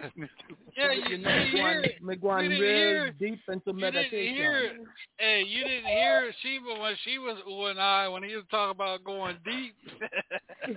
Yeah, 0.78 0.92
you, 0.92 1.02
You 1.04 1.10
you 1.10 1.18
know, 1.18 1.30
didn't 1.30 1.50
hear 1.50 1.64
McGuan, 1.64 1.86
it. 1.86 2.04
McGuan 2.04 2.44
You 2.44 2.50
didn't 2.50 2.62
real 2.62 2.72
hear- 2.72 3.12
deep 3.20 3.40
into 3.48 3.62
You 3.68 3.74
didn't 3.74 3.82
meditation. 3.82 4.36
hear, 4.36 4.72
hey, 5.20 5.44
you 5.48 5.64
didn't 5.64 5.86
hear 5.86 6.34
Sheba 6.42 6.80
when 6.82 6.96
she 7.04 7.18
was 7.18 7.38
ooh 7.50 7.66
and 7.68 7.80
I 7.80 8.08
when 8.08 8.24
he 8.24 8.36
was 8.36 8.46
talking 8.52 8.72
about 8.72 9.04
going 9.04 9.38
deep. 9.46 9.76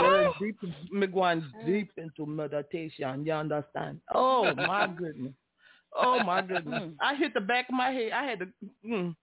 Very 0.00 0.28
deep, 0.40 0.56
McGuan 0.94 1.42
deep 1.66 1.90
into 1.96 2.26
meditation. 2.26 3.24
You 3.24 3.32
understand? 3.32 4.00
Oh 4.14 4.54
my 4.54 4.86
goodness. 4.98 5.32
Oh 5.96 6.22
my 6.22 6.42
goodness. 6.42 6.92
I 7.00 7.14
hit 7.14 7.34
the 7.34 7.40
back 7.40 7.68
of 7.68 7.74
my 7.74 7.90
head. 7.90 8.12
I 8.12 8.24
had 8.24 8.38
to. 8.40 8.46
Mm, 8.86 9.16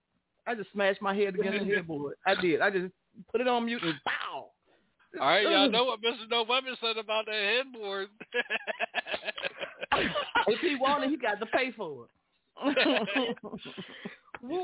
I 0.46 0.54
just 0.54 0.70
smashed 0.72 1.00
my 1.02 1.14
head 1.14 1.34
against 1.34 1.66
the 1.66 1.74
headboard. 1.76 2.14
I 2.26 2.34
did. 2.40 2.60
I 2.60 2.70
just 2.70 2.92
put 3.30 3.40
it 3.40 3.48
on 3.48 3.64
mute 3.66 3.82
and 3.82 3.94
pow. 4.06 4.25
All 5.20 5.26
right, 5.28 5.42
y'all 5.50 5.70
know 5.70 5.84
what 5.84 6.00
Mr. 6.02 6.28
No 6.30 6.44
Weapon 6.48 6.76
said 6.80 6.96
about 6.96 7.26
that 7.26 7.34
headboard. 7.64 8.08
If 10.48 10.60
he 10.60 10.76
wanted, 10.76 11.10
he 11.10 11.16
got 11.16 11.40
to 11.40 11.46
pay 11.46 11.72
for 11.72 12.04
it. 12.04 12.10
he 12.66 12.74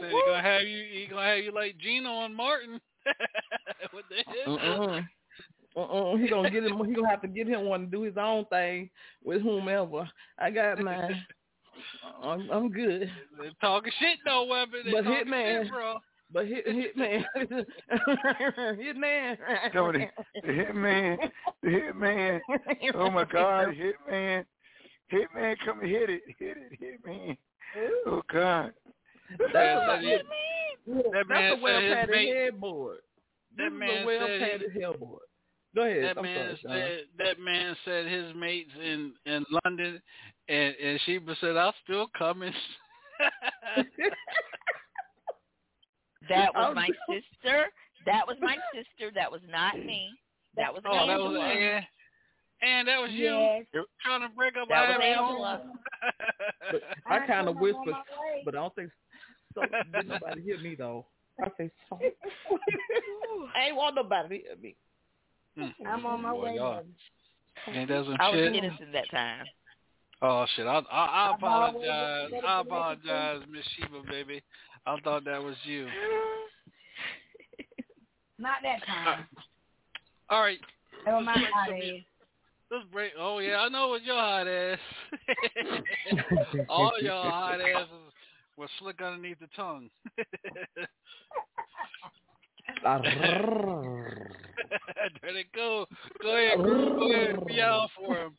said 0.01 0.11
he 0.11 0.23
gonna 0.27 0.43
have 0.43 0.62
you. 0.62 0.85
He 0.93 1.07
gonna 1.11 1.27
have 1.27 1.39
you 1.39 1.53
like 1.53 1.77
Gina 1.79 2.09
and 2.09 2.37
Martin. 2.37 2.81
with 3.93 4.05
the 4.09 4.16
headboard. 4.27 5.05
Uh-uh. 5.74 6.16
He 6.19 6.29
gonna 6.29 6.51
get 6.51 6.65
him. 6.65 6.85
He 6.85 6.93
gonna 6.95 7.09
have 7.09 7.23
to 7.23 7.29
get 7.29 7.49
him 7.49 7.65
one 7.65 7.81
to 7.81 7.87
do 7.87 8.03
his 8.03 8.16
own 8.16 8.45
thing 8.47 8.91
with 9.24 9.43
whomever. 9.43 10.09
I 10.39 10.51
got 10.51 10.79
mine. 10.79 11.24
I'm, 12.23 12.51
I'm 12.51 12.70
good. 12.70 13.11
They 13.41 13.49
talking 13.61 13.93
shit, 13.99 14.19
no 14.27 14.45
weapon. 14.45 14.83
They 14.85 14.93
But 14.93 15.05
Hitman- 15.05 15.62
shit, 15.65 15.73
bro. 15.73 15.97
But 16.33 16.47
hit 16.49 16.97
man. 16.97 17.25
hit 17.37 17.49
man, 17.57 18.77
hit 18.81 18.97
man, 18.97 19.37
Somebody, 19.75 20.09
the 20.43 20.49
hitman, 20.49 21.17
the 21.63 21.69
hitman. 21.69 22.41
Oh 22.95 23.11
my 23.11 23.25
God, 23.25 23.69
hitman, 23.75 24.45
hitman, 25.13 25.57
come 25.65 25.81
hit 25.83 26.09
it, 26.11 26.23
hit 26.39 26.57
it, 26.57 26.81
hitman. 26.81 27.37
Oh 28.07 28.23
God, 28.33 28.73
That's 29.39 29.53
man 29.53 29.77
a, 29.79 30.03
said 30.03 30.05
his- 30.05 30.23
that 30.87 31.13
that's 31.13 31.29
man 31.29 31.53
a 31.53 31.57
well 31.63 31.81
said 31.81 31.83
his 31.85 31.95
padded 31.95 32.11
mate- 32.11 32.35
headboard. 32.37 32.99
that 33.57 33.65
This 33.71 33.73
man 33.79 33.91
is 33.91 34.03
a 34.03 34.07
well 34.07 34.27
said 34.27 34.41
padded 34.41 34.73
headboard. 34.83 35.23
Go 35.75 35.83
ahead. 35.83 36.05
That 36.05 36.19
I'm 36.19 36.25
man 36.25 36.37
sorry, 36.47 36.59
Sean. 36.63 36.71
said 36.73 36.99
that 37.19 37.41
man 37.41 37.77
said 37.85 38.07
his 38.07 38.35
mates 38.35 38.71
in 38.83 39.13
in 39.27 39.45
London, 39.65 40.01
and 40.49 40.75
and 40.83 41.01
Sheba 41.07 41.35
said 41.41 41.57
I'll 41.57 41.75
still 41.85 42.07
come 42.17 42.41
coming. 42.41 42.55
That 46.28 46.55
was 46.55 46.69
Oh, 46.70 46.74
my 46.74 46.89
sister. 47.09 47.66
That 48.07 48.27
was 48.27 48.36
my 48.40 48.57
sister. 48.74 49.11
That 49.15 49.31
was 49.31 49.40
not 49.51 49.78
me. 49.78 50.11
That 50.57 50.73
was 50.73 50.82
oh, 50.86 51.07
that 51.07 51.19
was 51.19 51.36
Angela. 51.36 51.47
and, 51.49 51.85
and 52.62 52.89
that 52.89 53.01
was 53.01 53.11
Yes. 53.12 53.65
you 53.73 53.85
trying 54.05 54.20
to 54.23 54.28
break 54.35 54.57
up 54.57 54.69
That 54.69 54.89
was 54.89 54.99
Angela. 55.03 55.62
But 56.70 56.82
I 57.07 57.27
kind 57.27 57.49
of 57.49 57.57
whispered, 57.57 57.94
but 58.44 58.55
I 58.55 58.59
don't 58.59 58.74
think 58.74 58.90
so. 59.55 59.62
Did 59.93 60.09
nobody 60.09 60.43
hear 60.43 60.59
me 60.59 60.74
though? 60.74 61.07
I 61.43 61.49
say 61.59 61.70
so. 61.89 61.99
I 63.55 63.62
ain't 63.66 63.77
want 63.77 63.94
nobody 63.97 64.39
to 64.39 64.44
hear 64.44 64.57
me. 64.61 64.77
Hmm. 65.57 65.86
I'm 65.86 66.07
on 66.07 66.23
my 66.23 66.31
Boy, 66.32 66.44
way. 66.44 66.55
y'all- 66.57 66.82
baby. 67.66 67.78
Ain't 67.78 67.89
that 67.89 68.05
some 68.07 68.16
I 68.19 68.31
was 68.31 68.39
shit? 68.39 68.55
innocent 68.55 68.93
that 68.93 69.11
time. 69.11 69.44
Oh 70.23 70.47
shit! 70.57 70.66
I 70.66 70.78
I, 70.90 71.05
I 71.31 71.32
apologize. 71.35 72.31
been 72.31 72.44
I 72.44 72.61
a 72.61 72.62
good 72.62 72.69
apologize, 72.73 73.40
Miss 73.51 73.65
Sheba, 73.77 74.03
baby. 74.09 74.43
I 74.87 75.01
thought 75.01 75.25
that 75.25 75.43
was 75.43 75.57
you. 75.65 75.87
Not 78.39 78.59
that 78.63 78.87
time. 78.87 79.27
All 80.29 80.41
right. 80.41 80.61
That 81.07 81.15
was 81.15 81.25
my 81.25 81.33
hot 81.33 81.71
ass. 81.71 82.05
Let's 82.71 82.85
break. 82.91 83.13
Oh 83.19 83.39
yeah, 83.39 83.59
I 83.59 83.69
know 83.69 83.89
what 83.89 84.03
your 84.03 84.17
hot 84.17 84.49
ass. 84.49 84.79
All 86.69 86.93
y'all 87.03 87.31
hot 87.31 87.61
asses 87.61 88.13
were 88.57 88.69
slick 88.79 89.03
underneath 89.03 89.39
the 89.41 89.49
tongue. 89.55 89.91
there 95.23 95.23
they 95.23 95.45
go. 95.55 95.87
Go 96.23 96.37
ahead, 96.37 96.59
Go 96.59 97.13
ahead, 97.13 97.47
be 97.47 97.61
out 97.61 97.91
for 97.97 98.17
him. 98.17 98.35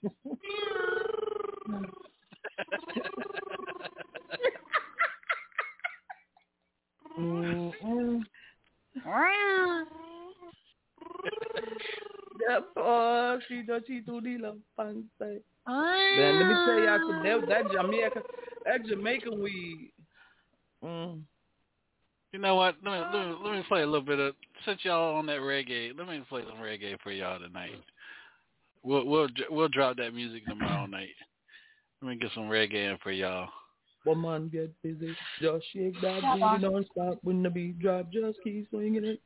That 12.48 12.64
oh, 12.78 13.40
she 13.48 13.62
do 13.62 13.80
she 13.88 14.00
do 14.02 14.22
the 14.22 14.38
love. 14.38 14.58
Man, 14.78 16.40
let 16.40 16.48
me 16.48 16.56
tell 16.66 16.80
y'all, 16.80 17.00
'cause 17.00 17.24
that, 17.24 17.48
that 17.48 17.72
Jamaica, 17.72 18.22
that 18.66 18.86
Jamaican 18.86 19.42
weed. 19.42 19.92
Mm. 20.84 21.22
You 22.34 22.40
know 22.40 22.56
what? 22.56 22.76
Let 22.84 22.92
me, 22.92 23.00
let 23.00 23.28
me 23.28 23.36
let 23.44 23.54
me 23.54 23.64
play 23.68 23.82
a 23.84 23.86
little 23.86 24.02
bit 24.02 24.20
of 24.20 24.36
since 24.66 24.80
y'all 24.84 25.16
on 25.16 25.26
that 25.28 25.40
reggae. 25.40 25.98
Let 25.98 26.08
me 26.08 26.22
play 26.28 26.44
some 26.50 26.60
reggae 26.60 27.00
for 27.02 27.12
y'all 27.12 27.40
tonight. 27.40 27.82
We'll 28.84 29.06
we'll 29.06 29.30
we'll 29.50 29.68
drop 29.70 29.98
that 29.98 30.14
music 30.14 30.46
tomorrow 30.48 30.86
night. 30.88 31.16
Let 32.02 32.10
me 32.10 32.16
get 32.18 32.32
some 32.34 32.50
reggae 32.50 32.92
in 32.92 32.98
for 33.02 33.12
y'all. 33.12 33.50
Woman 34.06 34.50
get 34.50 34.74
busy, 34.82 35.16
just 35.42 35.66
shake 35.72 35.96
that 36.02 36.22
booty, 36.22 36.62
don't 36.62 36.86
stop 36.92 37.20
when 37.24 37.42
the 37.42 37.50
beat 37.50 37.80
drop, 37.80 38.12
just 38.12 38.38
keep 38.44 38.70
swinging 38.70 39.06
it. 39.06 39.22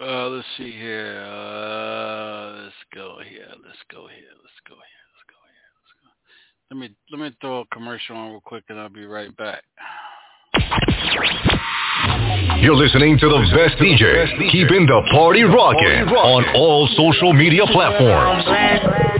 Uh, 0.00 0.28
let's 0.28 0.46
see 0.56 0.72
here. 0.72 1.22
Uh, 1.22 2.62
let's 2.62 2.74
go 2.94 3.18
here. 3.28 3.46
Let's 3.62 3.78
go 3.92 4.08
here. 4.08 4.32
Let's 4.42 4.58
go 4.66 4.74
here. 4.74 5.02
Let's 5.12 5.24
go 5.28 5.38
here. 5.46 5.70
Let's 5.78 5.94
go. 6.00 6.08
Let 6.70 6.80
me 6.80 6.96
let 7.10 7.20
me 7.20 7.36
throw 7.40 7.60
a 7.60 7.66
commercial 7.66 8.16
on 8.16 8.30
real 8.30 8.40
quick, 8.40 8.64
and 8.68 8.80
I'll 8.80 8.88
be 8.88 9.04
right 9.04 9.36
back. 9.36 9.62
You're 12.60 12.76
listening 12.76 13.18
to 13.18 13.28
the 13.28 13.42
best 13.54 13.76
DJ, 13.82 14.50
keeping 14.50 14.86
the 14.86 15.02
party 15.12 15.42
rocking 15.42 16.08
on 16.14 16.44
all 16.56 16.88
social 16.96 17.32
media 17.32 17.66
platforms. 17.66 19.11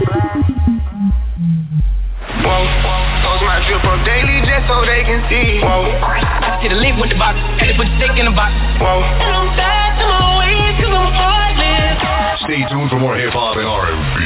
Up 3.85 3.99
daily 4.07 4.39
just 4.47 4.65
so 4.67 4.83
they 4.85 5.03
can 5.03 5.21
see. 5.27 5.59
Whoa. 5.59 5.91
I 5.91 6.59
see 6.61 6.69
the 6.69 6.79
link 6.79 6.99
with 6.99 7.11
the 7.11 7.19
box, 7.19 7.39
had 7.59 7.67
to 7.71 7.75
put 7.75 7.87
the 7.87 7.95
stick 7.99 8.15
in 8.19 8.25
the 8.25 8.35
box. 8.35 8.55
Whoa. 8.79 9.03
And 9.03 9.31
I'm 9.35 9.49
back 9.55 9.99
to 9.99 10.05
my 10.07 10.39
ways 10.39 10.75
cause 10.79 10.93
I'm 10.93 11.11
heartless. 11.13 12.43
Stay 12.47 12.63
tuned 12.67 12.89
for 12.89 12.99
more 12.99 13.15
hip 13.15 13.31
hop 13.31 13.55
and 13.55 13.67
R&B. 13.67 14.19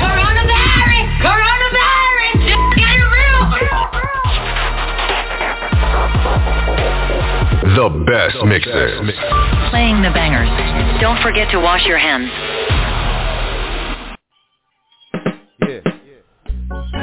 Coronavirus! 0.00 1.06
Coronavirus! 1.20 2.36
Just 2.48 2.66
get 2.76 2.96
real! 3.00 3.42
The 7.74 7.88
best 8.06 8.38
mixes. 8.46 9.12
Playing 9.70 10.00
the 10.02 10.10
bangers. 10.14 10.48
Don't 11.00 11.20
forget 11.20 11.50
to 11.50 11.58
wash 11.58 11.84
your 11.86 11.98
hands. 11.98 12.30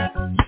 Sorry 0.02 0.41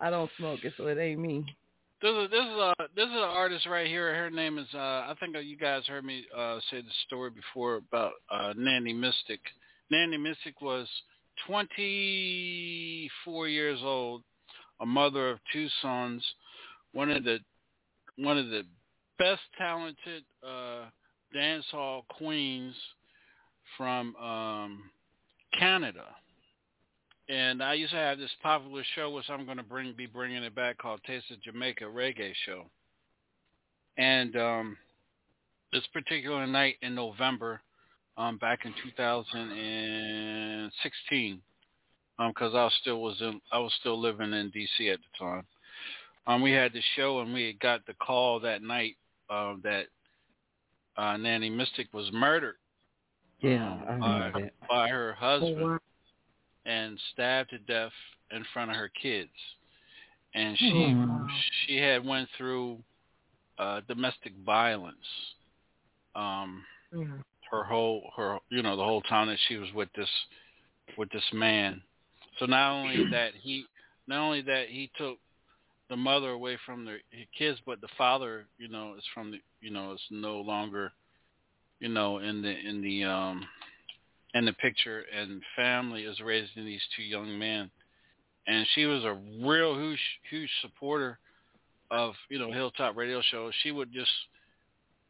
I 0.00 0.10
don't 0.10 0.30
smoke 0.38 0.60
it, 0.64 0.72
so 0.76 0.86
it 0.86 0.98
ain't 0.98 1.20
me. 1.20 1.44
This 2.02 2.12
is 2.12 2.30
this 2.30 2.40
is 2.40 2.56
a 2.56 2.74
this 2.96 3.06
is 3.06 3.12
an 3.12 3.18
artist 3.18 3.66
right 3.66 3.86
here. 3.86 4.14
Her 4.14 4.30
name 4.30 4.56
is 4.56 4.66
uh 4.74 4.78
I 4.78 5.14
think 5.20 5.36
you 5.44 5.58
guys 5.58 5.86
heard 5.86 6.04
me 6.04 6.24
uh 6.34 6.58
say 6.70 6.80
the 6.80 6.88
story 7.06 7.30
before 7.30 7.76
about 7.76 8.12
uh 8.30 8.54
Nanny 8.56 8.94
Mystic. 8.94 9.40
Nanny 9.90 10.16
Mystic 10.16 10.62
was 10.62 10.88
24 11.46 13.48
years 13.48 13.80
old, 13.82 14.22
a 14.80 14.86
mother 14.86 15.30
of 15.30 15.40
two 15.52 15.68
sons, 15.82 16.24
one 16.92 17.10
of 17.10 17.24
the 17.24 17.40
one 18.16 18.38
of 18.38 18.48
the 18.48 18.62
best 19.18 19.42
talented 19.58 20.24
uh 20.42 20.86
dance 21.34 21.66
hall 21.70 22.06
queens 22.08 22.74
from 23.76 24.16
um 24.16 24.90
Canada. 25.58 26.06
And 27.30 27.62
I 27.62 27.74
used 27.74 27.92
to 27.92 27.98
have 27.98 28.18
this 28.18 28.32
popular 28.42 28.82
show, 28.96 29.10
which 29.10 29.30
I'm 29.30 29.44
going 29.44 29.58
to 29.58 29.62
bring 29.62 29.92
be 29.92 30.06
bringing 30.06 30.42
it 30.42 30.52
back, 30.52 30.78
called 30.78 31.00
Taste 31.06 31.30
of 31.30 31.40
Jamaica 31.42 31.84
Reggae 31.84 32.32
Show. 32.44 32.64
And 33.96 34.36
um, 34.36 34.76
this 35.72 35.86
particular 35.92 36.44
night 36.48 36.74
in 36.82 36.96
November, 36.96 37.60
um, 38.16 38.36
back 38.38 38.64
in 38.64 38.74
2016, 38.82 41.40
because 42.18 42.54
I 42.54 42.64
was 42.64 42.74
still 42.80 43.00
was 43.00 43.20
in, 43.20 43.40
I 43.52 43.60
was 43.60 43.72
still 43.78 44.00
living 44.00 44.32
in 44.32 44.50
D.C. 44.50 44.90
at 44.90 44.98
the 44.98 45.18
time. 45.24 45.46
Um, 46.26 46.42
we 46.42 46.50
had 46.50 46.72
the 46.72 46.82
show, 46.96 47.20
and 47.20 47.32
we 47.32 47.46
had 47.46 47.60
got 47.60 47.86
the 47.86 47.94
call 47.94 48.40
that 48.40 48.60
night 48.62 48.96
uh, 49.30 49.54
that 49.62 49.86
uh, 50.96 51.16
Nanny 51.16 51.48
Mystic 51.48 51.94
was 51.94 52.10
murdered 52.12 52.56
Yeah, 53.38 53.80
I 53.88 53.98
by, 53.98 54.32
that. 54.34 54.52
by 54.68 54.88
her 54.88 55.12
husband 55.12 55.62
Oh, 55.62 55.68
wow. 55.68 55.79
And 56.66 56.98
stabbed 57.12 57.50
to 57.50 57.58
death 57.58 57.92
in 58.30 58.44
front 58.52 58.70
of 58.70 58.76
her 58.76 58.90
kids. 59.00 59.30
And 60.34 60.56
she 60.58 60.94
Hmm. 60.94 61.26
she 61.66 61.76
had 61.76 62.04
went 62.04 62.28
through 62.36 62.78
uh 63.58 63.80
domestic 63.88 64.32
violence. 64.44 64.96
Um 66.14 66.64
her 67.50 67.64
whole 67.64 68.10
her 68.16 68.38
you 68.48 68.62
know 68.62 68.76
the 68.76 68.84
whole 68.84 69.02
time 69.02 69.28
that 69.28 69.38
she 69.48 69.56
was 69.56 69.72
with 69.74 69.88
this 69.96 70.08
with 70.96 71.10
this 71.10 71.24
man. 71.32 71.82
So 72.38 72.46
not 72.46 72.72
only 72.72 73.04
that 73.10 73.32
he 73.40 73.64
not 74.06 74.20
only 74.20 74.42
that 74.42 74.68
he 74.68 74.90
took 74.96 75.18
the 75.88 75.96
mother 75.96 76.30
away 76.30 76.56
from 76.64 76.84
the 76.84 76.98
kids, 77.36 77.58
but 77.66 77.80
the 77.80 77.88
father, 77.98 78.46
you 78.58 78.68
know, 78.68 78.94
is 78.96 79.04
from 79.12 79.32
the 79.32 79.38
you 79.60 79.70
know 79.70 79.92
is 79.92 80.00
no 80.10 80.40
longer, 80.40 80.92
you 81.80 81.88
know, 81.88 82.18
in 82.18 82.42
the 82.42 82.56
in 82.56 82.80
the 82.80 83.04
um 83.04 83.44
in 84.34 84.44
the 84.44 84.52
picture, 84.54 85.04
and 85.16 85.42
family 85.56 86.04
is 86.04 86.20
raising 86.20 86.64
these 86.64 86.82
two 86.96 87.02
young 87.02 87.38
men. 87.38 87.70
And 88.46 88.66
she 88.74 88.86
was 88.86 89.04
a 89.04 89.18
real 89.44 89.74
huge 89.74 90.00
huge 90.30 90.50
supporter 90.62 91.18
of 91.90 92.14
you 92.28 92.38
know 92.38 92.52
Hilltop 92.52 92.96
Radio 92.96 93.20
Show. 93.30 93.50
She 93.62 93.70
would 93.70 93.92
just, 93.92 94.10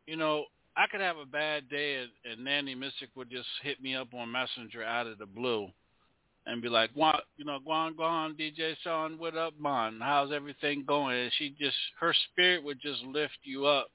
you 0.06 0.16
know, 0.16 0.44
I 0.76 0.86
could 0.86 1.00
have 1.00 1.18
a 1.18 1.26
bad 1.26 1.68
day, 1.68 1.96
and, 1.96 2.10
and 2.30 2.44
Nanny 2.44 2.74
Mystic 2.74 3.10
would 3.14 3.30
just 3.30 3.48
hit 3.62 3.82
me 3.82 3.94
up 3.94 4.08
on 4.14 4.32
Messenger 4.32 4.82
out 4.82 5.06
of 5.06 5.18
the 5.18 5.26
blue, 5.26 5.68
and 6.46 6.62
be 6.62 6.68
like, 6.68 6.90
"What, 6.94 7.24
you 7.36 7.44
know, 7.44 7.58
go 7.64 8.02
on, 8.02 8.34
DJ 8.34 8.74
Sean, 8.82 9.18
what 9.18 9.36
up, 9.36 9.54
man? 9.60 10.00
How's 10.00 10.32
everything 10.32 10.84
going?" 10.86 11.16
And 11.18 11.32
she 11.38 11.54
just, 11.60 11.76
her 12.00 12.14
spirit 12.30 12.64
would 12.64 12.80
just 12.80 13.02
lift 13.02 13.38
you 13.44 13.66
up, 13.66 13.90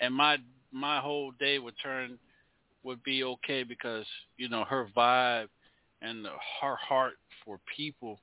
and 0.00 0.14
my 0.14 0.38
my 0.72 1.00
whole 1.00 1.32
day 1.32 1.58
would 1.58 1.74
turn, 1.82 2.18
would 2.82 3.02
be 3.02 3.22
okay 3.24 3.62
because 3.62 4.06
you 4.36 4.48
know 4.48 4.64
her 4.64 4.88
vibe 4.96 5.48
and 6.02 6.26
her 6.60 6.76
heart 6.76 7.14
for 7.44 7.58
people 7.76 8.18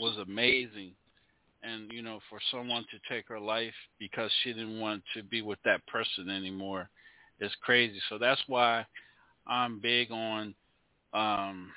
was 0.00 0.16
amazing. 0.18 0.92
And 1.62 1.90
you 1.92 2.02
know 2.02 2.18
for 2.28 2.38
someone 2.50 2.84
to 2.90 3.14
take 3.14 3.28
her 3.28 3.40
life 3.40 3.74
because 3.98 4.30
she 4.42 4.52
didn't 4.52 4.80
want 4.80 5.02
to 5.14 5.22
be 5.22 5.42
with 5.42 5.58
that 5.64 5.86
person 5.86 6.28
anymore 6.28 6.88
is 7.40 7.52
crazy. 7.62 8.00
So 8.08 8.18
that's 8.18 8.42
why 8.46 8.84
i'm 9.46 9.80
big 9.80 10.10
on 10.12 10.54
um 11.12 11.70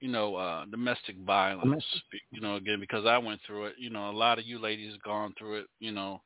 you 0.00 0.10
know 0.10 0.34
uh 0.36 0.64
domestic 0.66 1.16
violence 1.26 1.84
you 2.30 2.40
know 2.40 2.56
again 2.56 2.80
because 2.80 3.06
i 3.06 3.18
went 3.18 3.40
through 3.46 3.66
it. 3.66 3.74
You 3.78 3.90
know 3.90 4.10
a 4.10 4.12
lot 4.12 4.38
of 4.38 4.46
you 4.46 4.58
ladies 4.58 4.94
gone 5.04 5.34
through 5.38 5.60
it 5.60 5.66
you 5.80 5.92
know 5.92 6.20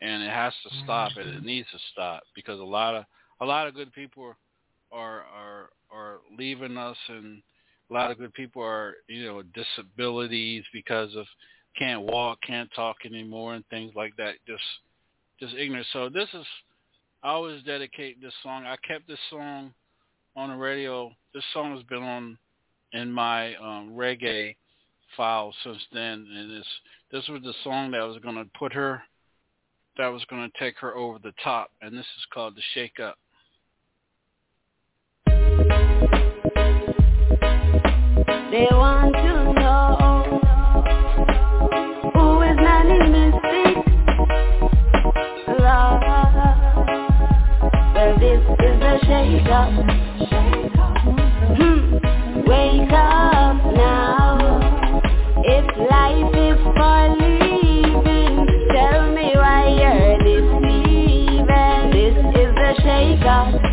and 0.00 0.22
it 0.22 0.30
has 0.30 0.52
to 0.62 0.70
stop 0.84 1.12
it 1.16 1.26
it 1.26 1.44
needs 1.44 1.68
to 1.72 1.78
stop 1.92 2.22
because 2.34 2.58
a 2.60 2.64
lot 2.64 2.94
of 2.94 3.04
a 3.40 3.46
lot 3.46 3.66
of 3.66 3.74
good 3.74 3.92
people 3.92 4.34
are 4.92 5.22
are 5.22 5.70
are 5.92 6.18
leaving 6.36 6.76
us 6.76 6.96
and 7.08 7.42
a 7.90 7.94
lot 7.94 8.10
of 8.10 8.18
good 8.18 8.32
people 8.34 8.62
are 8.62 8.94
you 9.08 9.26
know 9.26 9.42
disabilities 9.42 10.64
because 10.72 11.14
of 11.16 11.26
can't 11.78 12.02
walk 12.02 12.38
can't 12.46 12.70
talk 12.74 12.96
anymore 13.04 13.54
and 13.54 13.66
things 13.68 13.92
like 13.94 14.16
that. 14.16 14.34
Just 14.46 14.62
just 15.38 15.54
ignorant. 15.54 15.86
So 15.92 16.08
this 16.08 16.28
is 16.34 16.46
i 17.22 17.28
always 17.28 17.62
dedicate 17.64 18.20
this 18.20 18.32
song. 18.42 18.64
I 18.64 18.76
kept 18.76 19.06
this 19.06 19.18
song 19.28 19.72
on 20.36 20.50
the 20.50 20.56
radio. 20.56 21.12
This 21.34 21.44
song 21.52 21.74
has 21.74 21.82
been 21.84 22.02
on 22.02 22.38
in 22.92 23.10
my 23.10 23.54
um 23.56 23.92
reggae 23.94 24.56
file 25.16 25.52
since 25.64 25.82
then 25.92 26.26
and 26.32 26.50
this 26.50 26.66
this 27.10 27.26
was 27.28 27.42
the 27.42 27.54
song 27.64 27.90
that 27.90 28.02
was 28.02 28.18
going 28.22 28.36
to 28.36 28.48
put 28.58 28.72
her 28.72 29.02
that 29.96 30.06
was 30.06 30.24
going 30.30 30.48
to 30.48 30.58
take 30.58 30.76
her 30.78 30.96
over 30.96 31.18
the 31.18 31.32
top 31.42 31.70
and 31.82 31.96
this 31.96 32.06
is 32.16 32.26
called 32.32 32.54
the 32.56 32.62
shake 32.74 33.00
up 33.00 33.16
They 38.50 38.66
want 38.72 39.14
to 39.14 39.52
know 39.60 40.24
who 42.14 42.42
is 42.42 42.56
Nanny 42.56 42.98
Mystic. 43.08 43.76
Lord, 45.46 46.02
well 47.94 48.12
this 48.18 48.42
is 48.58 48.74
the 48.80 48.98
shake 49.06 49.46
up. 49.46 49.70
Hmm. 51.58 51.78
Wake 52.48 52.92
up 52.92 53.58
now. 53.76 54.38
If 55.44 55.66
life 55.88 56.34
is 56.34 56.58
for 56.74 57.00
living, 57.20 58.34
tell 58.74 59.00
me 59.14 59.28
why 59.36 59.62
you're 59.78 60.18
deceiving. 60.26 61.46
This 61.92 62.16
is 62.34 62.50
the 62.56 62.70
shake 62.82 63.24
up. 63.26 63.69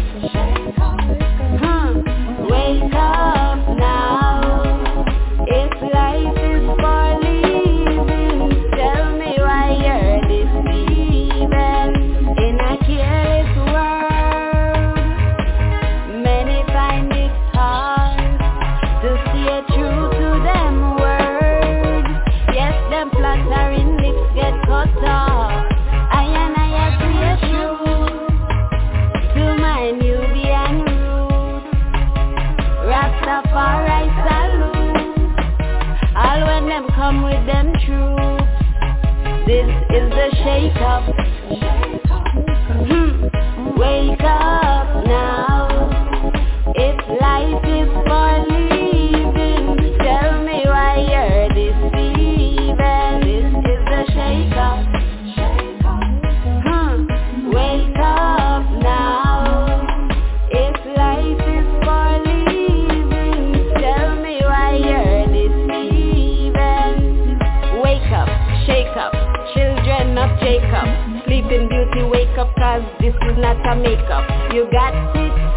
makeup. 73.75 74.53
You 74.53 74.69
got 74.71 74.93
it. 75.15 75.56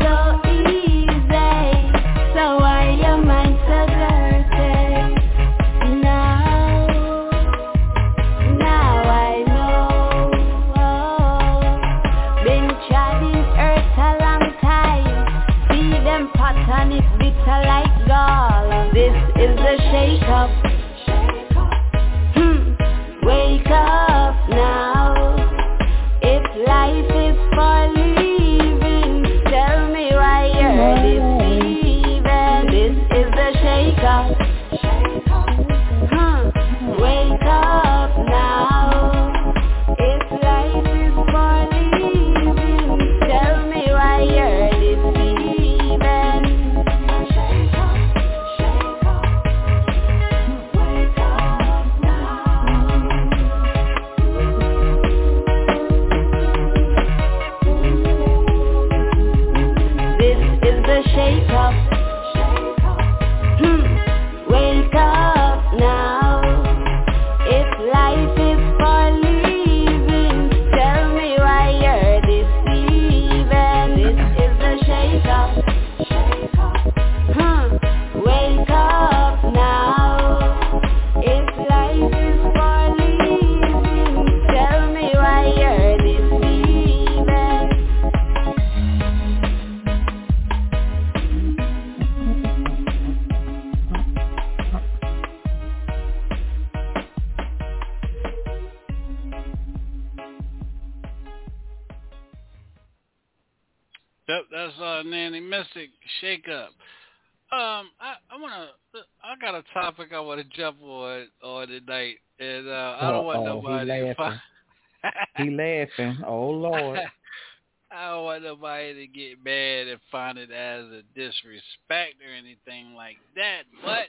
disrespect 121.31 122.17
or 122.27 122.35
anything 122.35 122.95
like 122.95 123.19
that, 123.37 123.63
but 123.85 124.09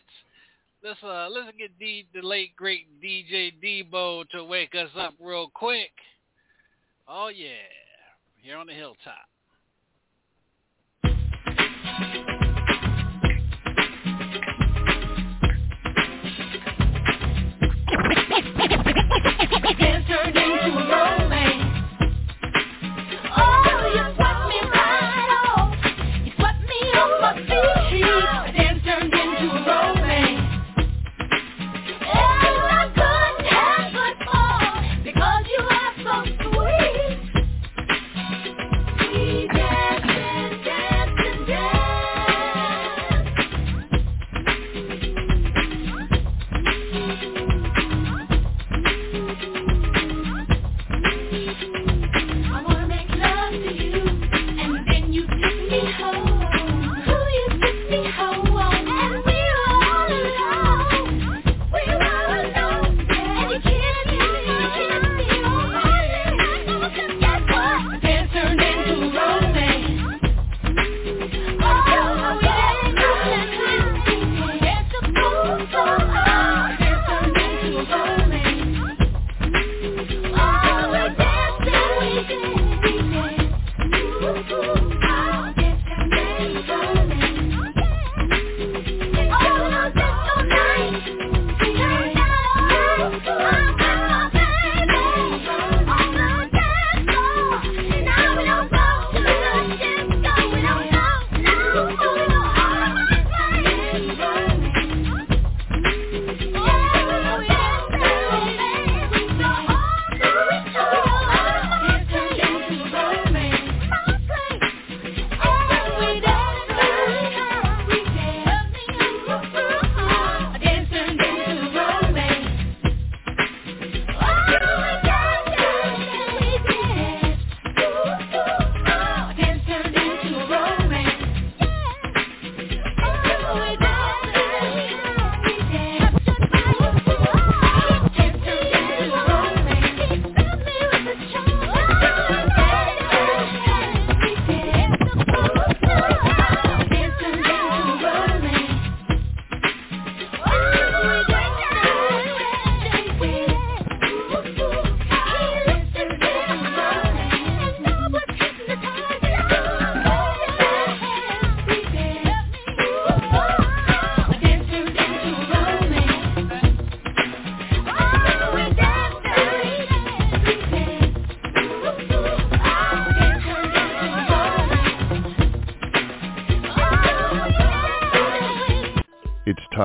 let's 0.84 1.02
uh 1.03 1.27
let's 1.30 1.56
get 1.57 1.72
the 1.80 2.03
late 2.22 2.56
great 2.56 2.88
DJ 3.03 3.53
Debo 3.64 4.27
to 4.30 4.43
wake 4.43 4.73
us 4.76 4.89
up 4.98 5.14
real 5.19 5.49
quick. 5.53 5.91
Oh 7.07 7.30
yeah, 7.30 7.49
here 8.38 8.57
on 8.57 8.68
the 8.68 8.73
hilltop. 8.73 9.27
Turned 20.07 20.35
into 20.35 20.77
a 20.77 20.89
road. 20.89 21.20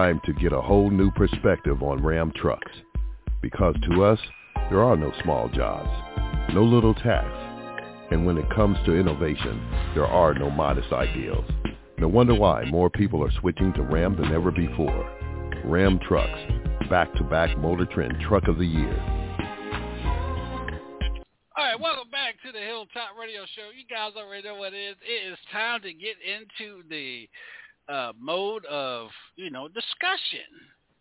Time 0.06 0.20
to 0.24 0.32
get 0.34 0.52
a 0.52 0.60
whole 0.60 0.88
new 0.88 1.10
perspective 1.10 1.82
on 1.82 2.00
Ram 2.00 2.30
trucks. 2.36 2.70
Because 3.42 3.74
to 3.90 4.04
us, 4.04 4.20
there 4.70 4.80
are 4.80 4.96
no 4.96 5.12
small 5.24 5.48
jobs, 5.48 5.90
no 6.54 6.62
little 6.62 6.94
tasks. 6.94 7.72
And 8.12 8.24
when 8.24 8.38
it 8.38 8.48
comes 8.54 8.78
to 8.86 8.94
innovation, 8.94 9.60
there 9.96 10.06
are 10.06 10.32
no 10.32 10.48
modest 10.48 10.92
ideals. 10.92 11.44
No 11.98 12.06
wonder 12.06 12.36
why 12.36 12.66
more 12.66 12.88
people 12.88 13.24
are 13.24 13.32
switching 13.40 13.72
to 13.72 13.82
Ram 13.82 14.14
than 14.14 14.32
ever 14.32 14.52
before. 14.52 15.10
Ram 15.64 15.98
Trucks, 16.06 16.38
back-to-back 16.88 17.58
Motor 17.58 17.86
Trend 17.86 18.14
Truck 18.28 18.46
of 18.46 18.58
the 18.58 18.66
Year. 18.66 18.96
All 21.56 21.64
right, 21.64 21.80
welcome 21.80 22.10
back 22.12 22.36
to 22.44 22.52
the 22.52 22.60
Hilltop 22.60 23.18
Radio 23.18 23.40
Show. 23.56 23.70
You 23.76 23.82
guys 23.90 24.12
already 24.16 24.46
know 24.46 24.54
what 24.54 24.72
it 24.72 24.76
is. 24.76 24.96
It 25.02 25.32
is 25.32 25.38
time 25.50 25.82
to 25.82 25.92
get 25.92 26.14
into 26.22 26.84
the 26.88 27.28
uh, 27.88 28.12
mode 28.18 28.64
of, 28.66 29.08
you 29.36 29.50
know, 29.50 29.68
discussion. 29.68 30.48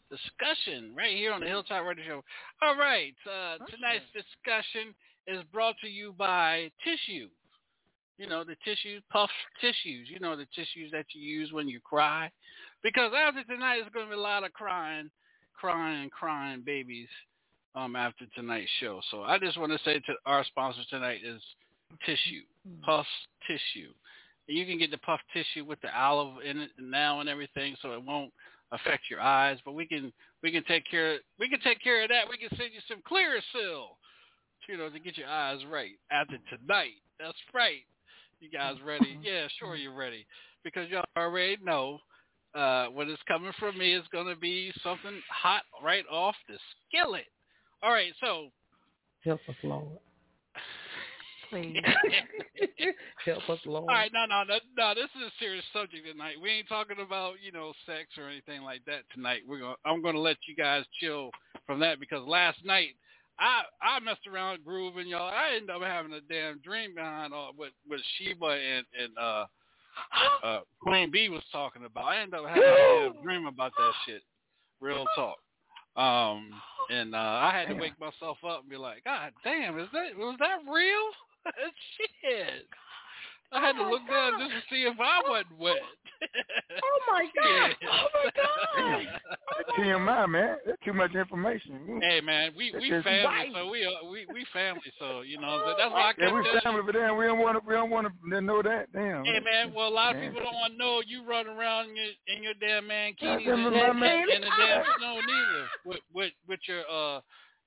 Discussion 0.10 0.94
right 0.96 1.16
here 1.16 1.34
on 1.34 1.42
the 1.42 1.48
Hilltop 1.48 1.84
Radio 1.86 2.06
Show. 2.06 2.24
All 2.62 2.78
right, 2.78 3.16
uh, 3.26 3.58
tonight's 3.66 4.06
discussion 4.14 4.94
is 5.28 5.44
brought 5.52 5.76
to 5.82 5.88
you 5.88 6.14
by 6.18 6.70
Tissue. 6.84 7.28
You 8.18 8.30
know, 8.30 8.44
the 8.44 8.56
tissues, 8.64 9.02
puff 9.12 9.30
tissues. 9.60 10.08
You 10.10 10.20
know, 10.20 10.38
the 10.38 10.46
tissues 10.56 10.92
that 10.92 11.06
you 11.14 11.22
use 11.22 11.52
when 11.52 11.68
you 11.68 11.80
cry. 11.82 12.30
Because 12.84 13.12
after 13.18 13.44
tonight, 13.44 13.80
it's 13.82 13.94
going 13.94 14.06
to 14.06 14.12
be 14.12 14.18
a 14.18 14.22
lot 14.22 14.46
of 14.46 14.54
crying, 14.54 15.10
crying, 15.54 16.10
crying 16.12 16.62
babies 16.66 17.10
um, 17.74 17.96
after 17.96 18.26
tonight's 18.36 18.70
show. 18.80 19.02
So 19.12 19.24
I 19.24 19.38
just 19.40 19.60
want 19.60 19.72
to 19.72 19.80
say 19.84 20.00
to 20.00 20.14
our 20.26 20.46
sponsor 20.46 20.82
tonight 20.90 21.22
is 21.26 21.42
Tissue, 22.06 22.42
Puff 22.86 23.08
Tissue. 23.48 23.92
You 24.48 24.66
can 24.66 24.78
get 24.78 24.92
the 24.92 24.98
Puff 25.00 25.20
Tissue 25.34 25.66
with 25.66 25.82
the 25.82 25.98
olive 25.98 26.44
in 26.44 26.60
it 26.60 26.72
now 26.80 27.20
and 27.20 27.30
everything, 27.30 27.76
so 27.82 27.94
it 27.94 28.04
won't 28.04 28.32
affect 28.72 29.10
your 29.10 29.22
eyes. 29.22 29.58
But 29.66 29.74
we 29.74 29.88
can 29.88 30.14
we 30.44 30.52
can 30.52 30.64
take 30.66 30.84
care 30.90 31.18
we 31.40 31.50
can 31.50 31.60
take 31.62 31.82
care 31.82 32.04
of 32.04 32.10
that. 32.10 32.30
We 32.30 32.38
can 32.38 32.56
send 32.58 32.72
you 32.74 32.82
some 32.88 33.02
Clearasil, 33.10 33.86
you 34.70 34.78
know, 34.78 34.90
to 34.90 35.00
get 35.00 35.18
your 35.18 35.28
eyes 35.28 35.60
right 35.72 35.94
after 36.12 36.38
tonight. 36.50 37.02
That's 37.20 37.38
right. 37.54 37.82
You 38.40 38.50
guys 38.50 38.76
ready? 38.86 39.18
Yeah, 39.24 39.48
sure 39.60 39.76
you're 39.76 39.96
ready 39.96 40.26
because 40.64 40.90
y'all 40.90 41.06
already 41.18 41.58
know 41.64 42.00
uh, 42.54 42.88
what 42.88 43.10
is 43.10 43.18
coming 43.28 43.54
from 43.60 43.78
me 43.78 43.94
is 43.94 44.04
going 44.12 44.28
to 44.28 44.36
be 44.36 44.72
something 44.84 45.22
hot 45.30 45.64
right 45.84 46.06
off 46.12 46.36
the 46.48 46.58
skillet. 46.90 47.26
All 47.82 47.92
right, 47.92 48.14
so 48.22 48.50
Help 49.26 49.42
us, 49.50 49.56
Lord. 49.64 49.88
Please. 51.50 51.78
Help 53.26 53.50
us, 53.50 53.60
Lord. 53.66 53.86
All 53.90 53.96
right, 53.96 54.12
no, 54.14 54.26
no, 54.26 54.44
no, 54.48 54.60
no. 54.78 54.94
This 54.94 55.10
is 55.16 55.28
a 55.28 55.32
serious 55.40 55.64
subject 55.74 56.06
tonight. 56.06 56.36
We 56.42 56.50
ain't 56.50 56.70
talking 56.70 56.98
about 57.06 57.36
you 57.44 57.52
know 57.52 57.74
sex 57.86 58.10
or 58.18 58.30
anything 58.30 58.62
like 58.64 58.84
that 58.86 59.02
tonight. 59.14 59.42
We're 59.48 59.60
going. 59.60 59.76
I'm 59.86 60.02
going 60.02 60.16
to 60.16 60.22
let 60.22 60.38
you 60.48 60.56
guys 60.56 60.84
chill 61.00 61.32
from 61.66 61.80
that 61.80 62.00
because 62.00 62.26
last 62.28 62.64
night 62.64 62.96
I 63.40 63.64
I 63.82 64.00
messed 64.00 64.28
around 64.32 64.64
grooving 64.64 65.08
y'all. 65.08 65.28
I 65.28 65.56
ended 65.56 65.70
up 65.70 65.82
having 65.82 66.14
a 66.14 66.22
damn 66.22 66.60
dream 66.60 66.96
behind 66.96 67.34
all 67.34 67.52
what 67.56 67.72
what 67.88 68.00
Sheba 68.18 68.46
and 68.46 68.86
and 69.02 69.18
uh 69.18 69.46
uh 70.44 70.60
Queen 70.82 71.12
B 71.12 71.30
was 71.30 71.44
talking 71.52 71.86
about. 71.86 72.06
I 72.06 72.22
ended 72.22 72.40
up 72.40 72.48
having 72.48 72.64
a 72.64 73.12
damn 73.14 73.22
dream 73.24 73.46
about 73.48 73.74
that 73.78 73.92
shit. 74.06 74.22
Real 74.80 75.06
talk. 75.16 75.38
Um 75.98 76.50
and 76.90 77.16
uh 77.16 77.18
I 77.18 77.52
had 77.54 77.74
to 77.74 77.80
wake 77.80 78.00
myself 78.00 78.38
up 78.48 78.62
and 78.62 78.70
be 78.70 78.78
like, 78.78 79.04
God 79.04 79.32
damn, 79.44 79.80
is 79.80 79.90
that 79.92 80.16
was 80.18 80.38
that 80.40 80.60
real? 80.72 81.12
Shit. 82.22 82.66
I 83.52 83.62
had 83.62 83.74
to 83.74 83.88
look 83.88 84.02
down 84.10 84.34
just 84.40 84.52
to 84.52 84.62
see 84.74 84.82
if 84.84 84.98
I 85.00 85.22
wasn't 85.30 85.58
wet. 85.60 85.78
oh 86.82 87.00
my 87.12 87.26
god! 87.44 87.76
Oh 87.88 88.08
my 88.14 88.32
god! 88.36 89.22
That's 89.68 89.80
TMI, 89.80 90.28
man. 90.30 90.58
That's 90.66 90.78
too 90.84 90.94
much 90.94 91.14
information. 91.14 92.00
Hey 92.02 92.22
man, 92.22 92.52
we 92.58 92.74
we 92.80 92.90
That's 92.90 93.04
family, 93.04 93.24
right. 93.26 93.50
so 93.54 93.70
we 93.70 93.86
uh, 93.86 94.10
we 94.10 94.26
we 94.34 94.46
family, 94.52 94.82
so 95.00 95.22
you 95.22 95.40
know 95.40 95.62
so 95.64 95.76
that's 95.78 95.92
why 95.94 96.10
I 96.10 96.14
can't. 96.14 96.34
Yeah, 96.34 96.40
we 96.42 96.50
that 96.54 96.64
family, 96.64 96.82
but 96.86 96.96
damn, 96.96 97.18
we 97.18 97.26
don't 97.26 97.40
want 97.40 97.62
to. 97.62 97.68
We 97.68 97.76
don't 97.76 97.92
want 97.92 98.08
to 98.08 98.42
know 98.42 98.62
that. 98.64 98.92
Damn. 98.92 99.24
Hey 99.24 99.40
man, 99.40 99.74
well 99.76 99.88
a 99.88 99.94
lot 99.94 100.16
of 100.16 100.22
Man. 100.22 100.32
people 100.34 100.44
don't 100.44 100.56
want 100.56 100.74
to 100.74 100.80
know 100.80 101.02
you 101.06 101.24
run 101.24 101.48
around 101.48 101.90
in 101.92 101.96
your 101.96 102.12
in 102.36 102.44
your 102.44 102.54
damn 102.60 102.86
mankinis 102.90 103.46
Yeah, 103.46 103.54
and, 103.54 103.64
my 103.64 103.94
man. 103.94 104.26
in 104.34 104.42
the 104.42 104.48
damn 104.58 104.84
snow 104.98 105.16
neither 105.22 105.68
with 105.86 106.00
with 106.14 106.34
with 106.48 106.60
your 106.68 106.82
uh 106.92 107.22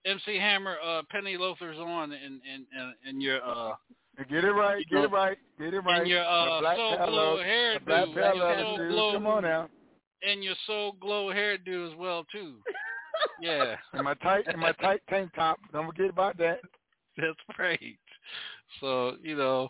MC 0.06 0.36
Hammer 0.36 0.76
uh 0.84 1.02
penny 1.10 1.36
loafers 1.36 1.76
on 1.78 2.12
and 2.12 2.40
and 2.50 2.66
and, 2.76 2.94
and 3.06 3.22
your 3.22 3.42
uh 3.44 3.72
Get 4.28 4.42
it 4.44 4.50
right. 4.50 4.84
Get 4.90 5.04
it 5.04 5.10
right. 5.12 5.38
Get 5.60 5.74
it 5.74 5.80
right. 5.80 6.00
and 6.00 6.08
your 6.10 6.24
uh 6.24 6.60
black 6.60 6.76
soul 6.76 6.96
pillow, 6.96 7.08
glow 7.10 7.36
hairdo, 7.38 7.84
black 7.86 8.02
and 8.06 8.14
your 8.14 8.32
pillow, 8.32 8.62
soul 8.64 8.76
dude. 8.78 8.90
glow 8.90 9.12
Come 9.12 9.26
on 9.28 9.42
now. 9.44 9.68
and 10.22 10.42
your 10.42 10.54
Soul 10.66 10.96
Glo 11.00 11.26
hairdo 11.32 11.90
as 11.92 11.96
well 11.98 12.24
too. 12.32 12.54
Yeah. 13.40 13.74
And 13.94 14.04
my 14.04 14.14
tight 14.14 14.44
and 14.46 14.56
my 14.58 14.70
tight 14.72 15.00
tank 15.10 15.30
top. 15.34 15.58
Don't 15.72 15.86
forget 15.86 16.08
about 16.10 16.38
that. 16.38 16.60
That's 17.16 17.36
great. 17.56 17.98
So, 18.80 19.14
you 19.22 19.34
know, 19.36 19.68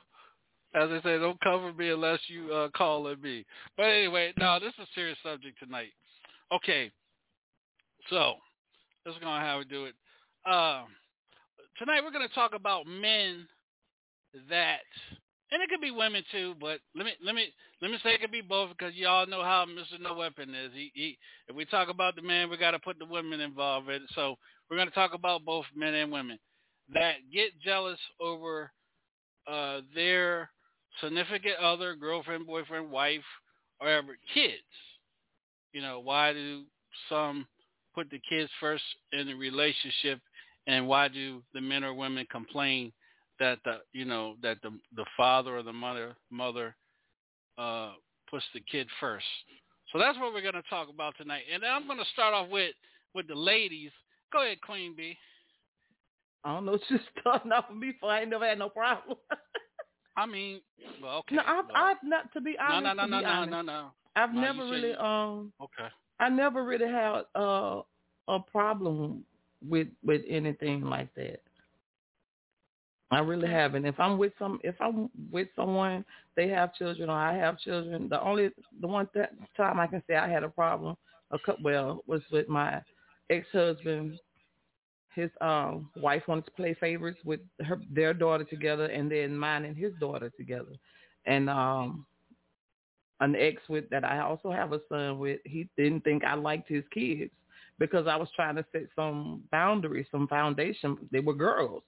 as 0.74 0.90
I 0.90 1.00
say, 1.02 1.18
don't 1.18 1.40
cover 1.40 1.72
me 1.72 1.88
unless 1.90 2.18
you 2.28 2.52
uh, 2.52 2.68
call 2.76 3.06
on 3.06 3.22
me. 3.22 3.46
But 3.76 3.84
anyway, 3.84 4.34
no, 4.38 4.58
this 4.60 4.74
is 4.74 4.80
a 4.80 4.94
serious 4.94 5.16
subject 5.22 5.58
tonight. 5.58 5.92
Okay. 6.52 6.90
So, 8.10 8.34
this 9.06 9.14
is 9.14 9.20
going 9.20 9.40
to 9.40 9.46
how 9.46 9.58
we 9.58 9.64
do 9.64 9.86
it. 9.86 9.94
Um, 10.48 10.86
tonight 11.78 12.00
we're 12.02 12.10
going 12.10 12.26
to 12.26 12.34
talk 12.34 12.54
about 12.54 12.86
men 12.86 13.46
that, 14.48 14.80
and 15.52 15.62
it 15.62 15.68
could 15.68 15.82
be 15.82 15.90
women 15.90 16.22
too, 16.32 16.54
but 16.58 16.80
let 16.96 17.04
me 17.04 17.12
let 17.22 17.34
me 17.34 17.52
let 17.82 17.90
me 17.90 17.98
say 18.02 18.14
it 18.14 18.22
could 18.22 18.32
be 18.32 18.40
both 18.40 18.70
because 18.70 18.94
y'all 18.94 19.26
know 19.26 19.42
how 19.42 19.66
Mr. 19.66 20.00
No 20.00 20.14
Weapon 20.14 20.54
is. 20.54 20.70
He, 20.72 20.90
he 20.94 21.18
if 21.48 21.54
we 21.54 21.66
talk 21.66 21.90
about 21.90 22.16
the 22.16 22.22
man, 22.22 22.48
we 22.48 22.56
got 22.56 22.70
to 22.70 22.78
put 22.78 22.98
the 22.98 23.04
women 23.04 23.40
involved 23.40 23.90
in 23.90 23.96
it. 23.96 24.02
So 24.14 24.36
we're 24.70 24.78
going 24.78 24.88
to 24.88 24.94
talk 24.94 25.12
about 25.12 25.44
both 25.44 25.66
men 25.76 25.92
and 25.92 26.10
women 26.10 26.38
that 26.94 27.16
get 27.30 27.50
jealous 27.62 27.98
over 28.18 28.70
uh, 29.46 29.80
their 29.94 30.48
significant 31.02 31.56
other, 31.62 31.94
girlfriend, 31.94 32.46
boyfriend, 32.46 32.90
wife, 32.90 33.20
or 33.82 33.88
ever 33.88 34.16
kids. 34.32 34.62
You 35.74 35.82
know, 35.82 36.00
why 36.00 36.32
do 36.32 36.62
some 37.10 37.46
put 37.98 38.10
the 38.10 38.20
kids 38.30 38.50
first 38.60 38.84
in 39.12 39.26
the 39.26 39.34
relationship, 39.34 40.20
and 40.68 40.86
why 40.86 41.08
do 41.08 41.42
the 41.54 41.60
men 41.60 41.82
or 41.82 41.92
women 41.94 42.24
complain 42.30 42.92
that 43.40 43.58
the 43.64 43.78
you 43.92 44.04
know 44.04 44.36
that 44.42 44.58
the 44.62 44.70
the 44.94 45.04
father 45.16 45.56
or 45.56 45.62
the 45.64 45.72
mother 45.72 46.14
mother 46.30 46.76
uh, 47.56 47.92
puts 48.30 48.44
the 48.54 48.60
kid 48.70 48.86
first? 49.00 49.24
So 49.92 49.98
that's 49.98 50.18
what 50.18 50.32
we're 50.34 50.42
going 50.42 50.54
to 50.54 50.62
talk 50.68 50.88
about 50.90 51.14
tonight, 51.16 51.44
and 51.52 51.64
I'm 51.64 51.86
going 51.86 51.98
to 51.98 52.04
start 52.12 52.34
off 52.34 52.48
with 52.50 52.74
with 53.14 53.26
the 53.26 53.34
ladies. 53.34 53.90
Go 54.32 54.44
ahead, 54.44 54.60
Queen 54.60 54.94
B. 54.96 55.16
I 56.44 56.52
don't 56.54 56.66
know. 56.66 56.78
She's 56.88 56.98
starting 57.20 57.50
off 57.50 57.64
with 57.70 57.78
me, 57.78 57.94
so 58.00 58.06
I 58.06 58.20
ain't 58.20 58.30
never 58.30 58.46
had 58.46 58.58
no 58.58 58.68
problem. 58.68 59.16
I 60.16 60.26
mean, 60.26 60.60
well, 61.00 61.18
okay. 61.18 61.36
no, 61.36 61.42
I've, 61.46 61.64
well, 61.66 61.76
I've 61.76 61.96
not 62.02 62.32
to 62.34 62.40
be 62.40 62.56
honest. 62.58 62.96
no, 62.96 63.06
no, 63.06 63.06
no, 63.06 63.20
no, 63.20 63.28
honest, 63.28 63.50
no, 63.50 63.62
no. 63.62 63.86
I've 64.16 64.34
No, 64.34 64.40
never 64.40 64.68
really 64.68 64.90
you- 64.90 64.98
um. 64.98 65.52
Okay. 65.60 65.88
I 66.20 66.28
never 66.28 66.64
really 66.64 66.88
had 66.88 67.22
uh, 67.36 67.82
a 68.26 68.40
problem 68.40 69.24
with 69.66 69.88
with 70.04 70.22
anything 70.28 70.82
like 70.82 71.14
that. 71.14 71.40
I 73.10 73.20
really 73.20 73.48
haven't. 73.48 73.86
If 73.86 73.98
I'm 73.98 74.18
with 74.18 74.32
some, 74.38 74.60
if 74.62 74.74
I'm 74.80 75.08
with 75.30 75.48
someone, 75.56 76.04
they 76.36 76.48
have 76.48 76.74
children 76.74 77.08
or 77.08 77.16
I 77.16 77.34
have 77.36 77.58
children. 77.58 78.08
The 78.08 78.20
only, 78.22 78.50
the 78.80 78.86
one 78.86 79.08
th- 79.14 79.28
time 79.56 79.80
I 79.80 79.86
can 79.86 80.02
say 80.06 80.16
I 80.16 80.28
had 80.28 80.44
a 80.44 80.48
problem, 80.48 80.94
a 81.30 81.38
couple, 81.38 81.64
well, 81.64 82.02
was 82.06 82.22
with 82.30 82.48
my 82.48 82.82
ex-husband. 83.30 84.18
His 85.14 85.30
um 85.40 85.90
wife 85.96 86.22
wanted 86.28 86.44
to 86.46 86.50
play 86.52 86.74
favorites 86.74 87.18
with 87.24 87.40
her 87.66 87.80
their 87.90 88.12
daughter 88.14 88.44
together, 88.44 88.86
and 88.86 89.10
then 89.10 89.36
mine 89.36 89.64
and 89.64 89.76
his 89.76 89.92
daughter 90.00 90.30
together. 90.36 90.72
And 91.26 91.48
um 91.48 92.06
an 93.20 93.34
ex 93.34 93.62
with 93.68 93.88
that 93.90 94.04
I 94.04 94.20
also 94.20 94.50
have 94.52 94.72
a 94.72 94.80
son 94.88 95.18
with, 95.18 95.40
he 95.44 95.68
didn't 95.76 96.02
think 96.04 96.24
I 96.24 96.34
liked 96.34 96.68
his 96.68 96.84
kids 96.92 97.32
because 97.78 98.06
I 98.06 98.16
was 98.16 98.28
trying 98.34 98.56
to 98.56 98.64
set 98.72 98.82
some 98.96 99.42
boundaries, 99.50 100.06
some 100.10 100.28
foundation. 100.28 100.96
They 101.12 101.20
were 101.20 101.34
girls, 101.34 101.82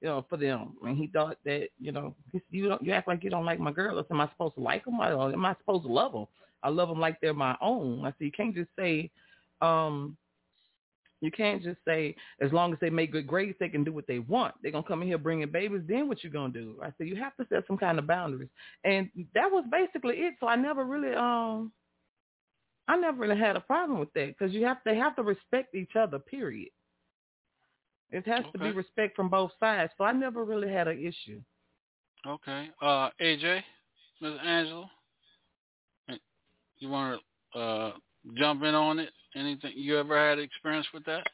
you 0.00 0.08
know, 0.08 0.24
for 0.28 0.36
them, 0.36 0.74
and 0.82 0.96
he 0.96 1.08
thought 1.08 1.38
that 1.44 1.68
you 1.78 1.92
know 1.92 2.14
you 2.50 2.68
don't 2.68 2.82
you 2.82 2.92
act 2.92 3.08
like 3.08 3.22
you 3.24 3.30
don't 3.30 3.44
like 3.44 3.60
my 3.60 3.72
girls. 3.72 4.06
Am 4.10 4.20
I 4.20 4.28
supposed 4.30 4.54
to 4.56 4.60
like 4.60 4.84
them? 4.84 5.00
Or 5.00 5.32
am 5.32 5.44
I 5.44 5.54
supposed 5.58 5.84
to 5.84 5.92
love 5.92 6.12
them? 6.12 6.26
I 6.62 6.68
love 6.68 6.88
them 6.88 7.00
like 7.00 7.20
they're 7.20 7.34
my 7.34 7.56
own. 7.60 8.04
I 8.04 8.08
said 8.10 8.24
you 8.24 8.32
can't 8.32 8.54
just 8.54 8.70
say, 8.78 9.10
um, 9.60 10.16
you 11.20 11.30
can't 11.30 11.62
just 11.62 11.78
say 11.86 12.14
as 12.40 12.52
long 12.52 12.72
as 12.72 12.78
they 12.80 12.90
make 12.90 13.12
good 13.12 13.26
grades, 13.26 13.56
they 13.58 13.68
can 13.68 13.84
do 13.84 13.92
what 13.92 14.06
they 14.06 14.18
want. 14.18 14.54
They're 14.62 14.72
gonna 14.72 14.86
come 14.86 15.02
in 15.02 15.08
here 15.08 15.18
bringing 15.18 15.50
babies. 15.50 15.82
Then 15.86 16.08
what 16.08 16.24
you 16.24 16.30
gonna 16.30 16.52
do? 16.52 16.76
I 16.82 16.92
said 16.96 17.08
you 17.08 17.16
have 17.16 17.36
to 17.36 17.46
set 17.48 17.66
some 17.66 17.78
kind 17.78 17.98
of 17.98 18.06
boundaries, 18.06 18.48
and 18.84 19.10
that 19.34 19.50
was 19.50 19.64
basically 19.70 20.16
it. 20.16 20.34
So 20.40 20.48
I 20.48 20.56
never 20.56 20.84
really, 20.84 21.14
um, 21.14 21.72
I 22.88 22.96
never 22.96 23.18
really 23.18 23.38
had 23.38 23.56
a 23.56 23.60
problem 23.60 23.98
with 23.98 24.12
that 24.14 24.36
because 24.38 24.54
you 24.54 24.64
have 24.64 24.78
they 24.84 24.96
have 24.96 25.16
to 25.16 25.22
respect 25.22 25.74
each 25.74 25.96
other. 25.96 26.18
Period. 26.18 26.70
It 28.10 28.26
has 28.26 28.44
to 28.52 28.58
be 28.58 28.70
respect 28.70 29.16
from 29.16 29.28
both 29.28 29.50
sides. 29.58 29.92
So 29.98 30.04
I 30.04 30.12
never 30.12 30.44
really 30.44 30.72
had 30.72 30.86
an 30.86 30.98
issue. 30.98 31.40
Okay. 32.24 32.70
Uh, 32.80 33.10
AJ, 33.20 33.62
Ms. 34.20 34.38
Angela, 34.44 34.90
you 36.78 36.88
want 36.88 37.20
to 37.52 37.58
uh, 37.58 37.92
jump 38.34 38.62
in 38.62 38.74
on 38.74 38.98
it? 38.98 39.10
Anything 39.34 39.72
you 39.74 39.98
ever 39.98 40.16
had 40.16 40.38
experience 40.38 40.86
with 40.94 41.04
that? 41.04 41.26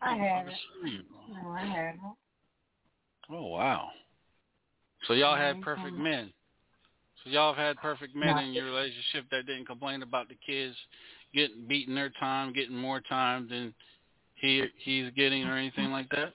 I 0.00 0.16
haven't. 0.16 0.54
No, 0.84 1.50
I 1.50 1.64
haven't. 1.64 2.00
Oh 3.30 3.46
wow. 3.46 3.88
So 5.06 5.14
y'all 5.14 5.36
had 5.36 5.60
perfect 5.62 5.96
men. 5.96 6.32
So 7.24 7.30
y'all 7.30 7.54
have 7.54 7.64
had 7.64 7.76
perfect 7.78 8.16
men 8.16 8.38
in 8.38 8.52
your 8.52 8.64
relationship 8.64 9.26
that 9.30 9.46
didn't 9.46 9.66
complain 9.66 10.02
about 10.02 10.28
the 10.28 10.36
kids 10.44 10.76
getting 11.34 11.66
beating 11.68 11.94
their 11.94 12.10
time, 12.10 12.52
getting 12.52 12.76
more 12.76 13.00
time 13.00 13.48
than 13.48 13.74
he 14.34 14.64
he's 14.78 15.10
getting 15.16 15.44
or 15.44 15.56
anything 15.56 15.90
like 15.90 16.08
that. 16.10 16.34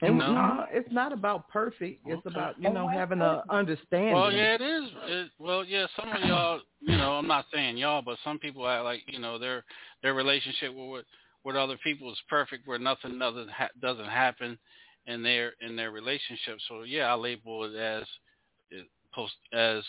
And 0.00 0.18
No. 0.18 0.32
no, 0.32 0.66
it's 0.70 0.92
not 0.92 1.12
about 1.12 1.48
perfect. 1.48 2.02
It's 2.06 2.24
about 2.26 2.60
you 2.60 2.70
know 2.70 2.86
having 2.86 3.20
a 3.20 3.42
understanding. 3.50 4.14
Well, 4.14 4.30
yeah, 4.32 4.54
it 4.54 4.60
is. 4.60 4.90
It, 5.06 5.30
well, 5.38 5.64
yeah, 5.64 5.86
some 5.96 6.10
of 6.12 6.20
y'all, 6.22 6.60
you 6.80 6.96
know, 6.96 7.14
I'm 7.14 7.26
not 7.26 7.46
saying 7.52 7.76
y'all, 7.78 8.02
but 8.02 8.18
some 8.22 8.38
people 8.38 8.68
act 8.68 8.84
like 8.84 9.02
you 9.08 9.18
know 9.18 9.38
their 9.38 9.64
their 10.02 10.14
relationship 10.14 10.72
with 10.74 11.04
with 11.44 11.56
other 11.56 11.78
people 11.82 12.12
is 12.12 12.18
perfect, 12.28 12.68
where 12.68 12.78
nothing 12.78 13.18
doesn't 13.18 13.50
ha- 13.50 13.70
doesn't 13.80 14.06
happen 14.06 14.56
in 15.06 15.22
their 15.22 15.54
in 15.60 15.74
their 15.74 15.90
relationship. 15.90 16.58
So 16.68 16.82
yeah, 16.82 17.12
I 17.12 17.14
label 17.14 17.64
it 17.64 17.76
as 17.76 18.02
it 18.02 18.08
post 19.14 19.34
as 19.52 19.82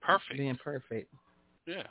perfect. 0.00 0.36
Being 0.38 0.58
perfect. 0.62 1.12
Yeah, 1.66 1.82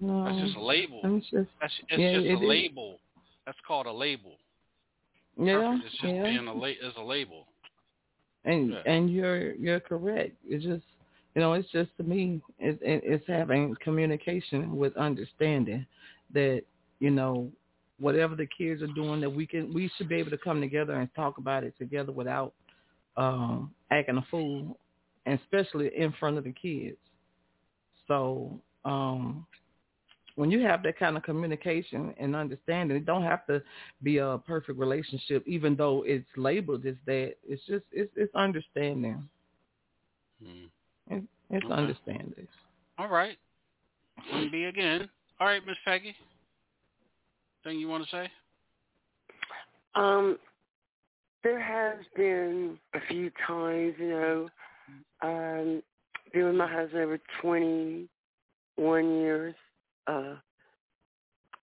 No, 0.00 0.24
that's 0.24 0.38
just 0.38 0.56
a 0.56 0.62
label. 0.62 1.00
It's 1.04 1.30
just 1.30 1.48
That's 1.60 1.72
it's 1.88 2.00
yeah, 2.00 2.18
just 2.18 2.26
it 2.26 2.34
a 2.34 2.38
is. 2.38 2.48
label. 2.48 2.98
That's 3.46 3.58
called 3.66 3.86
a 3.86 3.92
label. 3.92 4.32
Yeah, 5.40 5.60
Perfect 5.60 5.86
is 5.86 5.92
just 6.00 6.14
yeah. 6.14 6.22
being 6.24 6.48
a 6.48 6.52
la- 6.52 6.66
is 6.66 6.94
a 6.96 7.02
label. 7.02 7.46
and 8.44 8.70
Yeah. 8.72 8.82
and 8.86 9.10
you're 9.12 9.54
you're 9.54 9.80
correct. 9.80 10.32
It's 10.46 10.64
just 10.64 10.84
you 11.34 11.42
know, 11.42 11.52
it's 11.52 11.70
just 11.70 11.90
to 11.98 12.02
me, 12.02 12.40
it, 12.58 12.78
it, 12.82 13.02
it's 13.04 13.24
having 13.26 13.74
communication 13.80 14.76
with 14.76 14.96
understanding 14.96 15.86
that 16.34 16.62
you 17.00 17.10
know 17.10 17.50
whatever 18.00 18.34
the 18.34 18.46
kids 18.46 18.82
are 18.82 18.86
doing, 18.94 19.20
that 19.20 19.30
we 19.30 19.46
can 19.46 19.72
we 19.72 19.90
should 19.96 20.08
be 20.08 20.16
able 20.16 20.30
to 20.30 20.38
come 20.38 20.60
together 20.60 20.94
and 20.94 21.08
talk 21.14 21.38
about 21.38 21.64
it 21.64 21.74
together 21.78 22.12
without 22.12 22.52
um 23.16 23.72
acting 23.90 24.16
a 24.18 24.26
fool, 24.30 24.78
and 25.28 25.38
especially 25.40 25.90
in 25.96 26.12
front 26.18 26.38
of 26.38 26.44
the 26.44 26.52
kids. 26.52 26.96
So 28.06 28.58
um 28.84 29.46
when 30.36 30.50
you 30.52 30.60
have 30.60 30.84
that 30.84 30.96
kind 30.96 31.16
of 31.16 31.24
communication 31.24 32.14
and 32.16 32.36
understanding, 32.36 32.96
it 32.96 33.04
don't 33.04 33.24
have 33.24 33.44
to 33.48 33.60
be 34.04 34.18
a 34.18 34.38
perfect 34.46 34.78
relationship, 34.78 35.42
even 35.48 35.74
though 35.74 36.04
it's 36.06 36.28
labeled 36.36 36.86
as 36.86 36.94
that. 37.06 37.34
It's 37.46 37.62
just 37.66 37.84
it's 37.92 38.12
it's 38.16 38.34
understanding. 38.34 39.28
Hmm. 40.42 40.66
It, 41.10 41.22
it's 41.50 41.64
Okay. 41.64 41.74
understanding. 41.74 42.46
All 42.98 43.08
right. 43.08 43.36
One 44.30 44.48
B 44.50 44.64
again. 44.64 45.08
All 45.40 45.46
right, 45.46 45.64
Miss 45.66 45.76
Peggy. 45.84 46.14
Thing 47.64 47.78
you 47.78 47.88
want 47.88 48.04
to 48.04 48.10
say? 48.10 48.30
Um, 49.94 50.38
there 51.42 51.60
has 51.60 52.04
been 52.16 52.78
a 52.94 53.00
few 53.08 53.30
times, 53.46 53.94
you 53.98 54.10
know, 54.10 54.48
um, 55.22 55.82
been 56.32 56.46
with 56.46 56.54
my 56.54 56.70
husband 56.70 57.02
over 57.02 57.18
twenty 57.40 58.08
one 58.76 59.20
years. 59.20 59.54
Uh 60.06 60.36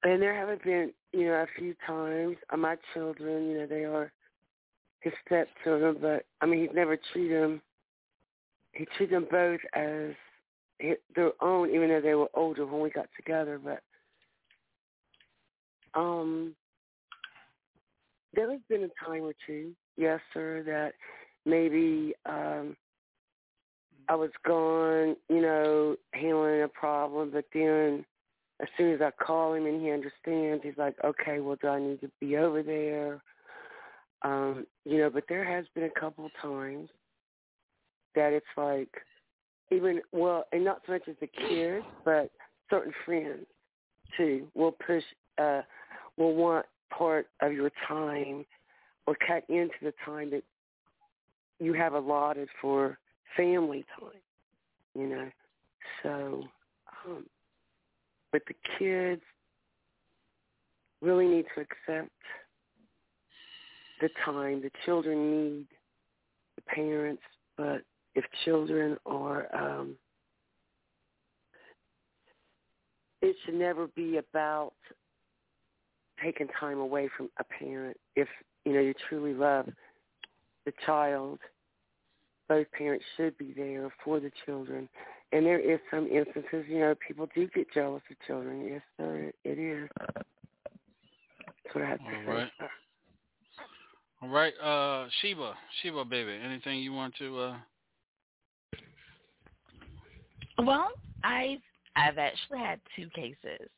and 0.04 0.22
there 0.22 0.36
haven't 0.36 0.64
been, 0.64 0.94
you 1.14 1.26
know, 1.26 1.34
a 1.34 1.48
few 1.58 1.74
times 1.86 2.38
uh, 2.54 2.58
my 2.58 2.78
children, 2.94 3.50
you 3.50 3.58
know, 3.58 3.66
they 3.66 3.86
are 3.86 4.12
his 5.02 5.14
stepchildren, 5.26 5.98
but 6.00 6.26
I 6.42 6.46
mean, 6.46 6.62
he's 6.62 6.76
never 6.76 6.98
treated 7.12 7.42
them. 7.42 7.62
He 8.74 8.86
treated 8.98 9.16
them 9.16 9.28
both 9.32 9.60
as 9.74 10.12
their 11.16 11.32
own, 11.42 11.70
even 11.70 11.90
though 11.90 12.02
they 12.02 12.16
were 12.16 12.30
older 12.34 12.66
when 12.66 12.82
we 12.82 12.90
got 12.90 13.08
together. 13.16 13.60
But 13.64 13.82
um, 16.00 16.54
there 18.34 18.52
has 18.52 18.62
been 18.70 18.84
a 18.84 19.06
time 19.06 19.24
or 19.24 19.34
two, 19.48 19.72
yes, 19.98 20.20
sir, 20.34 20.62
that 20.66 20.94
maybe 21.46 22.14
um, 22.26 22.76
I 24.08 24.16
was 24.16 24.32
gone, 24.46 25.16
you 25.30 25.42
know, 25.42 25.96
handling 26.14 26.64
a 26.64 26.68
problem, 26.68 27.32
but 27.32 27.46
then 27.54 28.06
as 28.62 28.68
soon 28.78 28.94
as 28.94 29.02
I 29.02 29.12
call 29.24 29.54
him 29.54 29.66
and 29.66 29.82
he 29.82 29.92
understands, 29.92 30.64
he's 30.64 30.78
like, 30.78 30.96
okay, 31.04 31.40
well, 31.40 31.58
do 31.62 31.68
I 31.68 31.80
need 31.80 32.02
to 32.02 32.12
be 32.20 32.38
over 32.38 32.64
there? 32.64 33.22
Um, 34.22 34.66
you 34.86 34.98
know, 35.00 35.10
but 35.10 35.26
there 35.28 35.44
has 35.44 35.66
been 35.76 35.84
a 35.84 36.00
couple 36.00 36.30
times 36.42 36.90
that 38.16 38.32
it's 38.32 38.46
like, 38.56 38.90
even, 39.72 40.02
well, 40.12 40.46
and 40.52 40.64
not 40.64 40.82
so 40.86 40.94
much 40.94 41.04
as 41.08 41.16
the 41.20 41.28
kids, 41.28 41.86
but 42.06 42.32
certain 42.70 42.94
friends 43.06 43.46
too 44.16 44.48
will 44.54 44.72
push, 44.72 45.04
uh, 45.38 45.62
will 46.18 46.36
want 46.36 46.66
part 46.96 47.28
of 47.42 47.52
your 47.52 47.72
time 47.88 48.46
or 49.08 49.16
cut 49.28 49.44
into 49.50 49.76
the 49.82 49.94
time 50.06 50.30
that 50.32 50.44
you 51.60 51.74
have 51.74 51.94
allotted 51.94 52.48
for 52.62 52.98
family 53.36 53.86
time, 54.00 54.22
you 54.94 55.08
know. 55.08 55.30
So, 56.04 56.44
um, 57.06 57.26
but 58.32 58.42
the 58.48 58.56
kids 58.78 59.22
really 61.02 61.28
need 61.28 61.46
to 61.56 61.62
accept 61.62 62.12
the 64.02 64.10
time. 64.24 64.62
The 64.62 64.72
children 64.86 65.32
need 65.32 65.68
the 66.56 66.62
parents, 66.64 67.22
but 67.58 67.82
if 68.16 68.26
children 68.44 68.98
are, 69.06 69.48
um, 69.56 69.96
it 73.22 73.36
should 73.46 73.56
never 73.56 73.88
be 73.88 74.18
about 74.18 74.74
taking 76.24 76.48
time 76.60 76.80
away 76.80 77.10
from 77.16 77.30
a 77.40 77.44
parent. 77.44 77.98
If 78.16 78.28
you 78.64 78.74
know 78.74 78.80
you 78.80 78.94
truly 79.10 79.34
love 79.34 79.68
the 80.66 80.74
child, 80.86 81.40
both 82.48 82.68
parents 82.72 83.06
should 83.18 83.38
be 83.38 83.54
there 83.56 83.92
for 84.04 84.20
the 84.20 84.32
children. 84.46 84.88
And 85.32 85.46
there 85.46 85.60
is 85.60 85.80
some 85.92 86.08
instances, 86.08 86.66
you 86.70 86.80
know, 86.80 86.96
people 87.06 87.28
do 87.36 87.48
get 87.48 87.72
jealous 87.74 88.04
of 88.10 88.18
children. 88.28 88.66
Yes, 88.72 88.82
sir, 88.98 89.32
it 89.44 89.60
is. 89.60 89.90
That's 89.98 91.74
what 91.74 91.84
I 91.84 91.90
have 91.90 92.00
to 92.00 92.06
All 92.06 92.12
say. 92.26 92.32
Right. 92.32 92.52
All 94.22 94.30
right, 94.30 94.54
uh, 94.64 95.08
Sheba, 95.22 95.54
Sheba, 95.82 96.06
baby. 96.06 96.32
Anything 96.44 96.80
you 96.80 96.94
want 96.94 97.16
to? 97.20 97.40
uh 97.40 97.58
Well, 100.60 100.90
I've 101.24 101.60
I've 101.96 102.18
actually 102.18 102.60
had 102.60 102.80
two 102.96 103.10
cases 103.14 103.70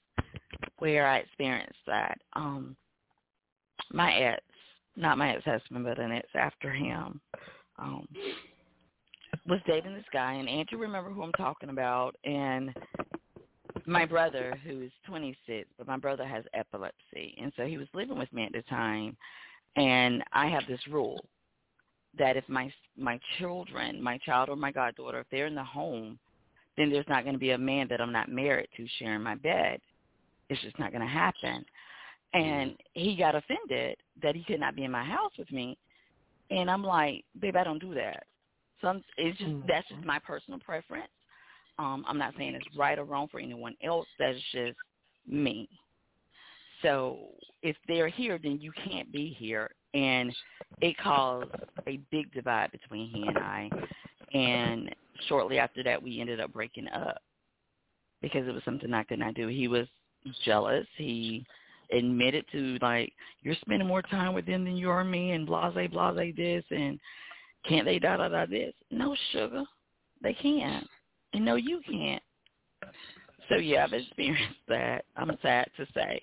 where 0.80 1.08
I 1.08 1.18
experienced 1.18 1.80
that. 1.88 2.20
Um 2.34 2.76
my 3.92 4.14
ex, 4.14 4.44
not 4.96 5.18
my 5.18 5.36
ex 5.36 5.44
husband, 5.44 5.86
but 5.86 6.00
an 6.00 6.12
ex 6.12 6.28
after 6.36 6.72
him, 6.72 7.20
um 7.80 8.08
was 9.48 9.60
dating 9.66 9.94
this 9.94 10.06
guy 10.12 10.34
and 10.34 10.50
Andrew 10.50 10.80
remember 10.80 11.10
who 11.10 11.24
I'm 11.24 11.32
talking 11.34 11.70
about 11.70 12.16
and 12.24 12.74
my 13.86 14.06
brother 14.06 14.60
who 14.66 14.82
is 14.82 14.92
twenty 15.06 15.38
six, 15.46 15.70
but 15.78 15.88
my 15.88 15.98
brother 15.98 16.26
has 16.26 16.44
epilepsy 16.54 17.38
and 17.42 17.52
so 17.56 17.66
he 17.66 17.78
was 17.78 17.88
living 17.94 18.18
with 18.18 18.32
me 18.34 18.46
at 18.46 18.52
the 18.52 18.64
time 18.64 19.16
and 19.76 20.24
I 20.34 20.48
have 20.48 20.64
this 20.68 20.86
rule 20.90 21.24
that 22.18 22.38
if 22.38 22.48
my 22.50 22.72
my 22.98 23.20
children, 23.38 24.02
my 24.02 24.18
child 24.20 24.50
or 24.50 24.56
my 24.56 24.72
goddaughter, 24.72 25.20
if 25.20 25.28
they're 25.32 25.48
in 25.48 25.56
the 25.56 25.64
home, 25.64 26.18
then 26.78 26.92
there's 26.92 27.08
not 27.08 27.24
going 27.24 27.36
to 27.36 27.40
be 27.40 27.52
a 27.52 27.58
man 27.58 27.88
that 27.90 28.02
I'm 28.02 28.12
not 28.12 28.30
married 28.30 28.70
to 28.78 28.88
sharing 29.00 29.22
my 29.22 29.36
bed. 29.36 29.80
It's 30.50 30.62
just 30.62 30.80
not 30.80 30.92
going 30.92 31.02
to 31.02 31.08
happen. 31.08 31.66
And 32.34 32.72
mm-hmm. 32.72 33.02
he 33.02 33.16
got 33.16 33.36
offended 33.36 33.98
that 34.22 34.36
he 34.36 34.44
could 34.44 34.60
not 34.60 34.76
be 34.76 34.84
in 34.84 34.92
my 34.92 35.04
house 35.04 35.32
with 35.38 35.52
me, 35.52 35.78
and 36.50 36.70
I'm 36.70 36.84
like, 36.84 37.24
babe, 37.40 37.56
I 37.56 37.64
don't 37.64 37.82
do 37.82 37.94
that. 37.96 38.26
Some 38.82 39.04
it's 39.18 39.38
just 39.38 39.52
that's 39.68 39.88
just 39.90 40.06
my 40.06 40.20
personal 40.20 40.60
preference. 40.60 41.10
Um, 41.80 42.06
I'm 42.08 42.18
not 42.18 42.34
saying 42.38 42.56
it's 42.56 42.78
right 42.78 42.98
or 42.98 43.04
wrong 43.04 43.28
for 43.30 43.40
anyone 43.40 43.76
else. 43.84 44.08
That's 44.18 44.40
just 44.52 44.78
me. 45.28 45.70
So 46.82 47.18
if 47.64 47.76
they're 47.88 48.08
here, 48.08 48.40
then 48.42 48.60
you 48.62 48.72
can't 48.90 49.12
be 49.12 49.36
here, 49.38 49.72
and 49.94 50.34
it 50.82 50.96
caused 50.98 51.52
a 51.88 51.98
big 52.12 52.32
divide 52.34 52.72
between 52.72 53.10
he 53.10 53.28
and 53.28 53.38
I. 53.38 53.70
And 54.34 54.96
shortly 55.28 55.58
after 55.58 55.84
that, 55.84 56.02
we 56.02 56.20
ended 56.20 56.40
up 56.40 56.54
breaking 56.54 56.88
up 56.90 57.22
because 58.22 58.48
it 58.48 58.52
was 58.52 58.64
something 58.64 58.94
I 58.94 59.04
could 59.04 59.20
not 59.20 59.34
do. 59.34 59.48
He 59.48 59.68
was 59.68 59.88
jealous. 60.44 60.86
He 60.98 61.46
admitted 61.92 62.46
to 62.52 62.78
like 62.82 63.14
you're 63.42 63.56
spending 63.62 63.88
more 63.88 64.02
time 64.02 64.34
with 64.34 64.46
them 64.46 64.66
than 64.66 64.76
you 64.78 64.90
are 64.90 65.04
me, 65.04 65.32
and 65.32 65.46
blase 65.46 65.74
blase 65.74 66.36
this, 66.36 66.64
and 66.70 67.00
can't 67.66 67.86
they 67.86 68.00
da 68.00 68.18
da 68.18 68.30
da 68.30 68.46
this? 68.46 68.74
No 68.92 69.16
sugar, 69.32 69.64
they 70.22 70.34
can't, 70.34 70.88
and 71.34 71.44
no 71.46 71.56
you 71.56 71.82
can't. 71.90 72.24
So 73.50 73.56
yeah, 73.56 73.86
I've 73.86 73.94
experienced 73.94 74.60
that. 74.68 75.06
I'm 75.16 75.38
sad 75.42 75.70
to 75.78 75.86
say. 75.94 76.22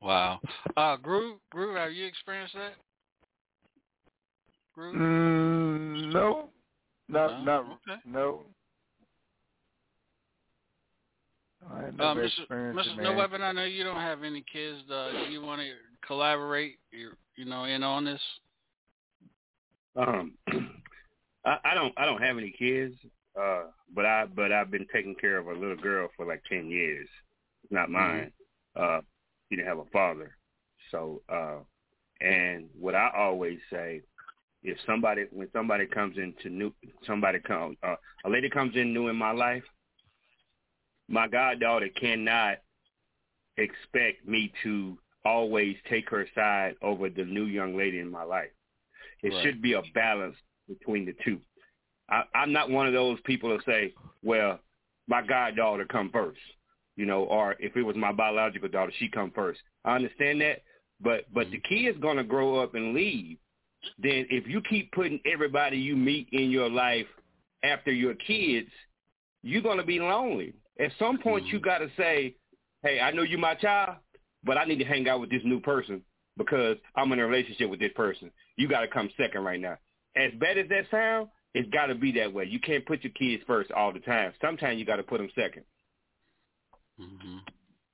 Wow. 0.00 0.40
Uh, 0.76 0.96
Groove, 0.96 1.38
Groove, 1.50 1.76
have 1.76 1.92
you 1.92 2.06
experienced 2.06 2.54
that? 2.54 2.74
Groove? 4.74 4.94
Mm, 4.94 6.12
no, 6.12 6.50
not 7.08 7.44
No? 7.44 7.44
not 7.44 7.60
Okay. 7.88 8.00
no. 8.04 8.44
I 11.72 11.86
had 11.86 12.00
Uh, 12.00 12.14
never 12.14 12.28
Mr. 12.28 12.74
Mr. 12.74 12.96
man. 12.96 13.02
No 13.02 13.12
Weapon, 13.14 13.42
I 13.42 13.52
know 13.52 13.64
you 13.64 13.82
don't 13.82 13.96
have 13.96 14.22
any 14.22 14.44
kids. 14.52 14.78
Uh, 14.90 15.10
do 15.24 15.32
you 15.32 15.42
want 15.42 15.60
to 15.60 15.72
collaborate, 16.06 16.76
you 16.92 17.12
you 17.36 17.44
know, 17.44 17.64
in 17.64 17.82
on 17.82 18.04
this? 18.04 18.20
Um, 19.96 20.34
I, 21.44 21.58
I 21.64 21.74
don't 21.74 21.92
I 21.96 22.04
don't 22.04 22.22
have 22.22 22.38
any 22.38 22.50
kids, 22.56 22.94
uh, 23.40 23.64
but 23.94 24.04
I 24.04 24.26
but 24.26 24.52
I've 24.52 24.70
been 24.70 24.86
taking 24.92 25.14
care 25.14 25.38
of 25.38 25.46
a 25.46 25.52
little 25.52 25.76
girl 25.76 26.08
for 26.16 26.26
like 26.26 26.42
ten 26.48 26.68
years. 26.68 27.08
It's 27.64 27.72
not 27.72 27.90
mine. 27.90 28.32
Uh, 28.74 29.00
she 29.48 29.56
didn't 29.56 29.68
have 29.68 29.78
a 29.78 29.90
father, 29.92 30.36
so 30.90 31.22
uh, 31.28 31.58
and 32.20 32.68
what 32.78 32.94
I 32.94 33.10
always 33.16 33.58
say, 33.70 34.02
if 34.62 34.76
somebody 34.86 35.24
when 35.32 35.48
somebody 35.52 35.86
comes 35.86 36.18
into 36.18 36.50
new 36.50 36.72
somebody 37.06 37.38
come 37.38 37.76
uh, 37.82 37.96
a 38.24 38.28
lady 38.28 38.50
comes 38.50 38.76
in 38.76 38.92
new 38.92 39.08
in 39.08 39.16
my 39.16 39.32
life, 39.32 39.64
my 41.08 41.28
goddaughter 41.28 41.88
cannot 41.88 42.58
expect 43.56 44.26
me 44.26 44.52
to 44.62 44.98
always 45.24 45.76
take 45.88 46.08
her 46.10 46.26
side 46.34 46.74
over 46.82 47.08
the 47.08 47.24
new 47.24 47.46
young 47.46 47.76
lady 47.76 47.98
in 47.98 48.10
my 48.10 48.22
life. 48.22 48.50
It 49.26 49.32
Right. 49.32 49.42
should 49.42 49.60
be 49.60 49.72
a 49.72 49.82
balance 49.92 50.36
between 50.68 51.04
the 51.04 51.12
two. 51.24 51.40
I, 52.08 52.22
I'm 52.32 52.52
not 52.52 52.70
one 52.70 52.86
of 52.86 52.92
those 52.92 53.18
people 53.24 53.50
that 53.50 53.64
say, 53.64 53.92
well, 54.22 54.60
my 55.08 55.20
goddaughter 55.20 55.84
come 55.84 56.10
first, 56.10 56.38
you 56.94 57.06
know, 57.06 57.24
or 57.24 57.56
if 57.58 57.76
it 57.76 57.82
was 57.82 57.96
my 57.96 58.12
biological 58.12 58.68
daughter, 58.68 58.92
she 58.98 59.08
come 59.08 59.32
first. 59.32 59.60
I 59.84 59.96
understand 59.96 60.40
that, 60.42 60.62
but 61.00 61.24
but 61.34 61.46
mm-hmm. 61.46 61.52
the 61.54 61.60
kid 61.60 61.96
is 61.96 62.00
gonna 62.00 62.22
grow 62.22 62.60
up 62.60 62.76
and 62.76 62.94
leave. 62.94 63.38
Then 63.98 64.26
if 64.30 64.46
you 64.46 64.60
keep 64.62 64.92
putting 64.92 65.20
everybody 65.26 65.76
you 65.76 65.96
meet 65.96 66.28
in 66.30 66.50
your 66.50 66.70
life 66.70 67.06
after 67.64 67.92
your 67.92 68.14
kids, 68.14 68.70
you're 69.42 69.62
gonna 69.62 69.84
be 69.84 69.98
lonely. 69.98 70.54
At 70.78 70.92
some 71.00 71.18
point, 71.18 71.46
you 71.46 71.58
mm-hmm. 71.58 71.64
got 71.64 71.78
to 71.78 71.90
say, 71.96 72.36
"Hey, 72.84 73.00
I 73.00 73.10
know 73.10 73.22
you 73.22 73.38
my 73.38 73.56
child, 73.56 73.96
but 74.44 74.56
I 74.56 74.64
need 74.66 74.78
to 74.78 74.84
hang 74.84 75.08
out 75.08 75.20
with 75.20 75.30
this 75.30 75.42
new 75.44 75.58
person 75.58 76.02
because 76.36 76.76
I'm 76.94 77.10
in 77.12 77.18
a 77.18 77.26
relationship 77.26 77.70
with 77.70 77.80
this 77.80 77.92
person. 77.96 78.30
You 78.56 78.68
got 78.68 78.80
to 78.80 78.88
come 78.88 79.10
second 79.16 79.44
right 79.44 79.60
now." 79.60 79.78
As 80.16 80.32
bad 80.40 80.56
as 80.56 80.68
that 80.70 80.86
sound, 80.90 81.28
it's 81.54 81.68
got 81.70 81.86
to 81.86 81.94
be 81.94 82.12
that 82.12 82.32
way. 82.32 82.44
You 82.44 82.60
can't 82.60 82.84
put 82.86 83.02
your 83.02 83.12
kids 83.12 83.42
first 83.46 83.70
all 83.70 83.92
the 83.92 84.00
time. 84.00 84.32
Sometimes 84.40 84.78
you 84.78 84.84
got 84.84 84.96
to 84.96 85.02
put 85.02 85.18
them 85.18 85.28
second. 85.34 85.64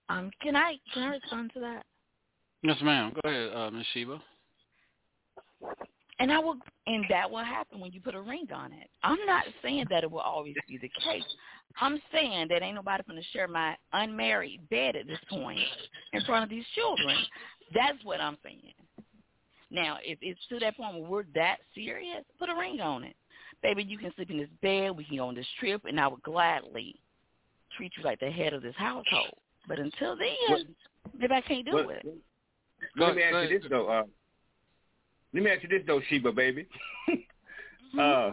Um, 0.09 0.31
can 0.41 0.57
I 0.57 0.79
can 0.93 1.05
I 1.05 1.07
respond 1.09 1.51
to 1.55 1.61
that? 1.61 1.85
Yes, 2.63 2.77
ma'am. 2.83 3.13
Go 3.23 3.29
ahead, 3.29 3.55
uh, 3.55 3.71
Ms. 3.71 3.87
Sheba. 3.93 4.23
And 6.19 6.31
I 6.31 6.39
will, 6.39 6.57
and 6.87 7.05
that 7.09 7.29
will 7.29 7.43
happen 7.43 7.81
when 7.81 7.91
you 7.91 8.01
put 8.01 8.15
a 8.15 8.21
ring 8.21 8.47
on 8.55 8.73
it. 8.73 8.89
I'm 9.03 9.19
not 9.27 9.45
saying 9.63 9.87
that 9.91 10.05
it 10.05 10.11
will 10.11 10.21
always 10.21 10.55
be 10.69 10.79
the 10.79 10.91
case. 11.05 11.25
I'm 11.81 12.01
saying 12.13 12.49
that 12.51 12.63
ain't 12.63 12.77
nobody 12.77 13.03
going 13.09 13.21
to 13.21 13.29
share 13.33 13.49
my 13.49 13.77
unmarried 13.93 14.69
bed 14.71 14.95
at 14.95 15.07
this 15.07 15.19
point 15.29 15.59
in 16.13 16.23
front 16.25 16.45
of 16.45 16.51
these 16.51 16.65
children. 16.75 17.17
That's 17.75 17.99
what 18.05 18.21
I'm 18.21 18.37
saying. 18.45 18.75
Now, 19.73 19.97
if 20.05 20.19
it's 20.21 20.41
to 20.51 20.59
that 20.59 20.77
point 20.77 21.01
where 21.01 21.11
we're 21.11 21.25
that 21.35 21.57
serious, 21.75 22.25
put 22.39 22.51
a 22.51 22.55
ring 22.55 22.81
on 22.81 23.05
it. 23.05 23.17
Baby, 23.63 23.85
you 23.85 23.97
can 23.97 24.13
sleep 24.15 24.31
in 24.31 24.39
this 24.39 24.49
bed. 24.61 24.97
We 24.97 25.05
can 25.05 25.17
go 25.17 25.29
on 25.29 25.35
this 25.35 25.47
trip, 25.59 25.83
and 25.87 25.99
I 25.99 26.09
would 26.09 26.23
gladly 26.23 26.97
treat 27.77 27.93
you 27.97 28.03
like 28.03 28.21
the 28.21 28.31
head 28.31 28.53
of 28.53 28.63
this 28.63 28.75
household. 28.77 29.35
But 29.67 29.79
until 29.79 30.17
then, 30.17 30.75
maybe 31.19 31.33
I 31.33 31.41
can't 31.41 31.65
do 31.65 31.73
What- 31.73 31.97
it. 31.97 32.07
Let 32.97 33.17
me 33.17 33.23
ask 33.23 33.51
you 33.51 33.61
this 33.61 33.71
though. 33.71 33.89
Uh, 33.89 34.05
let 35.33 35.43
me 35.43 35.51
ask 35.51 35.63
you 35.63 35.69
this 35.69 35.83
though, 35.87 36.01
Sheba 36.01 36.33
baby. 36.33 36.67
uh, 37.99 38.33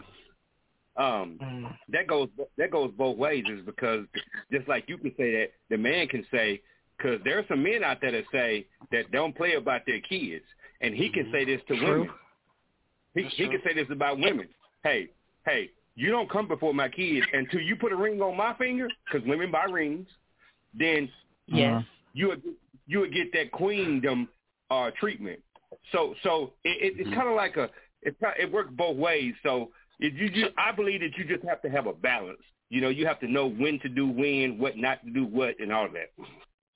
um, 0.96 1.76
that 1.88 2.08
goes 2.08 2.28
that 2.58 2.72
goes 2.72 2.90
both 2.98 3.16
ways. 3.16 3.44
Is 3.48 3.64
because 3.64 4.06
just 4.52 4.66
like 4.68 4.88
you 4.88 4.98
can 4.98 5.14
say 5.16 5.30
that, 5.32 5.52
the 5.70 5.78
man 5.78 6.08
can 6.08 6.26
say 6.32 6.60
because 6.98 7.20
there 7.24 7.38
are 7.38 7.44
some 7.48 7.62
men 7.62 7.84
out 7.84 8.00
there 8.00 8.10
that 8.10 8.24
say 8.32 8.66
that 8.90 9.10
don't 9.12 9.34
play 9.36 9.54
about 9.54 9.86
their 9.86 10.00
kids, 10.00 10.44
and 10.80 10.94
he 10.94 11.08
can 11.08 11.30
say 11.32 11.44
this 11.44 11.60
to 11.68 11.76
True. 11.76 12.00
women. 12.00 12.10
He 13.14 13.22
he 13.22 13.48
can 13.48 13.60
say 13.64 13.74
this 13.74 13.88
about 13.90 14.18
women. 14.18 14.48
Hey, 14.82 15.08
hey, 15.44 15.70
you 15.96 16.10
don't 16.10 16.30
come 16.30 16.48
before 16.48 16.72
my 16.72 16.88
kids 16.88 17.26
until 17.32 17.60
you 17.60 17.76
put 17.76 17.92
a 17.92 17.96
ring 17.96 18.20
on 18.22 18.36
my 18.36 18.54
finger, 18.54 18.88
because 19.04 19.26
women 19.26 19.50
buy 19.50 19.64
rings. 19.64 20.08
Then 20.74 21.10
Yes. 21.46 21.82
you 22.12 22.28
would 22.28 22.42
you 22.86 23.00
would 23.00 23.12
get 23.12 23.32
that 23.32 23.50
queendom 23.50 24.28
uh, 24.70 24.90
treatment. 24.98 25.40
So 25.92 26.14
so 26.22 26.52
it, 26.64 26.94
it, 26.94 27.00
it's 27.00 27.14
kind 27.14 27.28
of 27.28 27.34
like 27.34 27.56
a 27.56 27.70
it 28.02 28.16
it 28.38 28.50
works 28.50 28.70
both 28.72 28.96
ways. 28.96 29.34
So 29.42 29.70
if 29.98 30.14
you 30.14 30.30
just 30.30 30.52
I 30.56 30.72
believe 30.72 31.00
that 31.00 31.16
you 31.18 31.24
just 31.24 31.44
have 31.44 31.60
to 31.62 31.68
have 31.70 31.86
a 31.86 31.92
balance. 31.92 32.40
You 32.68 32.80
know, 32.80 32.88
you 32.88 33.04
have 33.04 33.18
to 33.20 33.26
know 33.26 33.48
when 33.48 33.80
to 33.80 33.88
do 33.88 34.06
when, 34.06 34.56
what 34.56 34.76
not 34.76 35.04
to 35.04 35.10
do 35.10 35.24
what, 35.24 35.58
and 35.58 35.72
all 35.72 35.88
that. 35.88 36.12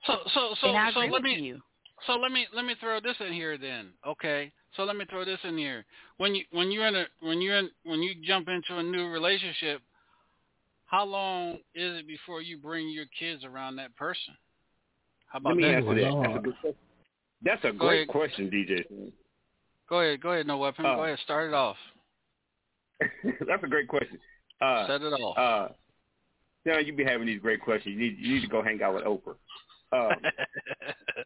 So 0.06 0.18
so 0.34 0.54
so 0.60 0.68
And 0.68 0.76
I 0.76 0.92
so 0.92 1.00
let 1.00 1.22
me 1.22 1.34
you. 1.34 1.62
So 2.06 2.14
let 2.14 2.32
me 2.32 2.46
let 2.54 2.64
me 2.64 2.74
throw 2.80 3.00
this 3.00 3.16
in 3.20 3.32
here 3.32 3.58
then. 3.58 3.90
Okay. 4.06 4.52
So 4.76 4.84
let 4.84 4.96
me 4.96 5.04
throw 5.08 5.24
this 5.24 5.38
in 5.44 5.56
here. 5.56 5.84
When 6.16 6.34
you 6.34 6.44
when 6.50 6.70
you're 6.70 6.86
in 6.86 6.96
a 6.96 7.04
when 7.20 7.40
you're 7.40 7.58
in 7.58 7.70
when 7.84 8.02
you 8.02 8.14
jump 8.26 8.48
into 8.48 8.78
a 8.78 8.82
new 8.82 9.08
relationship, 9.08 9.80
how 10.86 11.04
long 11.04 11.54
is 11.74 12.00
it 12.00 12.06
before 12.06 12.42
you 12.42 12.58
bring 12.58 12.88
your 12.88 13.06
kids 13.18 13.44
around 13.44 13.76
that 13.76 13.94
person? 13.96 14.34
How 15.26 15.38
about 15.38 15.50
Let 15.50 15.56
me 15.56 15.62
that? 15.64 15.74
answer 15.74 15.94
that. 15.94 16.22
That's 16.22 16.36
a 16.36 16.42
good 16.42 16.54
question. 16.60 16.78
That's 17.42 17.64
a 17.64 17.72
Go 17.72 17.78
great 17.78 17.96
ahead. 18.02 18.08
question, 18.08 18.50
DJ. 18.50 18.84
Go 19.88 20.00
ahead, 20.00 20.20
go 20.22 20.30
ahead, 20.30 20.46
no 20.46 20.58
weapon. 20.58 20.86
Uh, 20.86 20.94
go 20.96 21.04
ahead, 21.04 21.18
start 21.24 21.48
it 21.48 21.54
off. 21.54 21.76
That's 23.24 23.62
a 23.62 23.66
great 23.66 23.88
question. 23.88 24.18
Uh, 24.60 24.86
Set 24.86 25.02
it 25.02 25.12
off. 25.12 25.36
Uh, 25.36 25.72
you 26.64 26.72
know, 26.72 26.78
you 26.78 26.94
be 26.94 27.04
having 27.04 27.26
these 27.26 27.40
great 27.40 27.60
questions. 27.60 27.94
You 27.94 28.00
need 28.00 28.16
you 28.18 28.34
need 28.34 28.40
to 28.40 28.48
go 28.48 28.62
hang 28.62 28.82
out 28.82 28.94
with 28.94 29.04
Oprah. 29.04 29.34
Uh, 29.92 30.14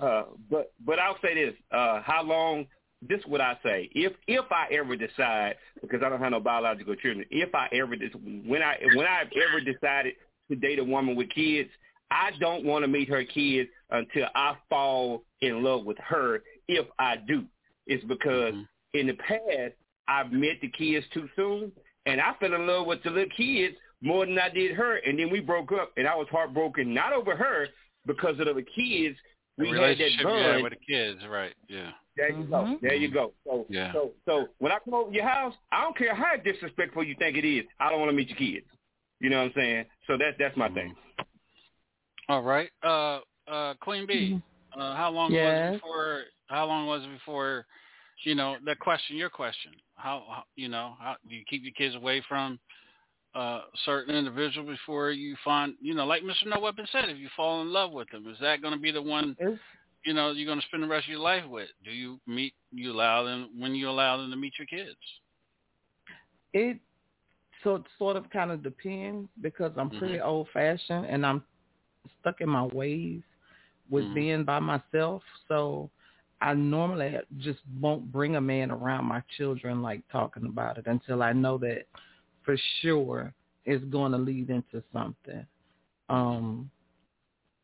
uh, 0.00 0.24
but 0.50 0.72
but 0.84 0.98
I'll 0.98 1.18
say 1.22 1.34
this: 1.34 1.54
uh, 1.72 2.00
how 2.02 2.22
long? 2.24 2.66
This 3.00 3.20
is 3.20 3.26
what 3.26 3.40
I 3.40 3.56
say. 3.62 3.88
If 3.94 4.12
if 4.26 4.44
I 4.50 4.72
ever 4.72 4.96
decide, 4.96 5.54
because 5.80 6.02
I 6.04 6.08
don't 6.08 6.20
have 6.20 6.32
no 6.32 6.40
biological 6.40 6.96
children, 6.96 7.24
if 7.30 7.54
I 7.54 7.68
ever 7.72 7.94
when 8.44 8.62
I 8.62 8.76
when 8.94 9.06
I've 9.06 9.28
ever 9.48 9.60
decided 9.60 10.14
to 10.50 10.56
date 10.56 10.80
a 10.80 10.84
woman 10.84 11.14
with 11.14 11.30
kids, 11.30 11.70
I 12.10 12.30
don't 12.40 12.64
want 12.64 12.82
to 12.84 12.88
meet 12.88 13.08
her 13.08 13.24
kids 13.24 13.68
until 13.90 14.26
I 14.34 14.56
fall 14.68 15.22
in 15.40 15.62
love 15.62 15.84
with 15.84 15.98
her. 15.98 16.42
If 16.66 16.86
I 16.98 17.16
do, 17.16 17.44
it's 17.86 18.04
because 18.04 18.54
in 18.94 19.06
the 19.06 19.14
past 19.14 19.74
I've 20.08 20.32
met 20.32 20.60
the 20.60 20.68
kids 20.68 21.06
too 21.12 21.28
soon, 21.36 21.70
and 22.06 22.20
I 22.20 22.32
fell 22.40 22.54
in 22.54 22.66
love 22.66 22.86
with 22.86 23.02
the 23.02 23.10
little 23.10 23.30
kids 23.36 23.76
more 24.00 24.24
than 24.24 24.38
I 24.38 24.48
did 24.48 24.72
her, 24.72 24.96
and 24.96 25.18
then 25.18 25.30
we 25.30 25.40
broke 25.40 25.72
up, 25.72 25.92
and 25.96 26.06
I 26.06 26.14
was 26.14 26.28
heartbroken 26.30 26.94
not 26.94 27.12
over 27.12 27.36
her 27.36 27.66
because 28.06 28.38
of 28.40 28.46
the 28.46 28.62
kids. 28.62 29.16
The 29.58 29.64
We 29.64 29.68
had 29.70 29.76
that 29.76 29.80
relationship 29.82 30.20
you 30.20 30.28
had 30.28 30.52
bond. 30.52 30.62
with 30.62 30.72
the 30.72 30.92
kids, 30.92 31.20
right? 31.28 31.54
Yeah. 31.68 31.90
There 32.16 32.30
you 32.30 32.44
go. 32.44 32.78
There 32.80 32.94
you 32.94 33.10
go. 33.10 33.32
So, 33.44 33.66
Yeah. 33.68 33.92
so, 33.92 34.12
so 34.24 34.48
when 34.58 34.72
I 34.72 34.78
come 34.84 34.94
over 34.94 35.10
to 35.10 35.14
your 35.14 35.28
house, 35.28 35.54
I 35.70 35.82
don't 35.82 35.96
care 35.96 36.14
how 36.14 36.36
disrespectful 36.36 37.04
you 37.04 37.14
think 37.18 37.36
it 37.36 37.44
is. 37.46 37.64
I 37.78 37.90
don't 37.90 37.98
want 38.00 38.10
to 38.10 38.16
meet 38.16 38.28
your 38.28 38.38
kids. 38.38 38.66
You 39.20 39.30
know 39.30 39.38
what 39.38 39.46
I'm 39.46 39.52
saying? 39.56 39.84
So 40.06 40.16
that's 40.16 40.36
that's 40.38 40.56
my 40.56 40.68
thing. 40.68 40.94
All 42.28 42.42
right. 42.42 42.70
Uh 42.82 43.20
uh 43.48 43.74
Queen 43.80 44.06
B, 44.06 44.40
uh 44.76 44.94
how 44.94 45.10
long 45.10 45.32
was 45.32 45.38
it 45.40 45.72
before 45.80 46.22
how 46.46 46.66
long 46.66 46.86
was 46.86 47.02
it 47.02 47.12
before 47.12 47.66
you 48.24 48.34
know, 48.34 48.56
that 48.66 48.80
question, 48.80 49.16
your 49.16 49.30
question. 49.30 49.72
How, 49.94 50.24
how 50.28 50.42
you 50.56 50.68
know, 50.68 50.94
how 51.00 51.16
do 51.28 51.34
you 51.36 51.44
keep 51.48 51.62
your 51.62 51.72
kids 51.72 51.94
away 51.94 52.22
from 52.28 52.58
uh 53.38 53.62
certain 53.84 54.14
individual 54.14 54.66
before 54.66 55.10
you 55.12 55.36
find 55.44 55.74
you 55.80 55.94
know, 55.94 56.06
like 56.06 56.22
Mr. 56.22 56.46
No 56.46 56.60
Weapon 56.60 56.86
said, 56.92 57.08
if 57.08 57.18
you 57.18 57.28
fall 57.36 57.62
in 57.62 57.72
love 57.72 57.92
with 57.92 58.10
them, 58.10 58.26
is 58.28 58.38
that 58.40 58.62
gonna 58.62 58.78
be 58.78 58.92
the 58.92 59.02
one 59.02 59.36
you 60.04 60.14
know, 60.14 60.30
you're 60.32 60.48
gonna 60.48 60.62
spend 60.62 60.82
the 60.82 60.88
rest 60.88 61.06
of 61.06 61.10
your 61.10 61.20
life 61.20 61.44
with? 61.48 61.68
Do 61.84 61.90
you 61.92 62.20
meet 62.26 62.54
you 62.72 62.92
allow 62.92 63.24
them 63.24 63.50
when 63.58 63.74
you 63.74 63.88
allow 63.90 64.16
them 64.16 64.30
to 64.30 64.36
meet 64.36 64.54
your 64.58 64.66
kids? 64.66 64.98
It 66.52 66.78
so 67.64 67.76
it 67.76 67.82
sort 67.98 68.16
of 68.16 68.30
kind 68.30 68.50
of 68.50 68.62
depends 68.62 69.28
because 69.40 69.72
I'm 69.76 69.90
pretty 69.90 70.20
Mhm. 70.20 70.20
old 70.20 70.48
fashioned 70.52 71.06
and 71.06 71.24
I'm 71.26 71.42
stuck 72.20 72.40
in 72.40 72.48
my 72.48 72.64
ways 72.66 73.22
with 73.90 74.04
Mhm. 74.04 74.14
being 74.14 74.44
by 74.44 74.58
myself. 74.60 75.22
So 75.48 75.90
I 76.40 76.54
normally 76.54 77.16
just 77.38 77.60
won't 77.80 78.12
bring 78.12 78.36
a 78.36 78.40
man 78.40 78.70
around 78.70 79.06
my 79.06 79.22
children 79.36 79.82
like 79.82 80.02
talking 80.10 80.46
about 80.46 80.78
it 80.78 80.86
until 80.86 81.22
I 81.22 81.32
know 81.32 81.58
that 81.58 81.86
for 82.48 82.56
sure 82.80 83.34
it's 83.66 83.84
going 83.84 84.10
to 84.12 84.16
lead 84.16 84.48
into 84.48 84.82
something. 84.90 85.44
Um 86.08 86.70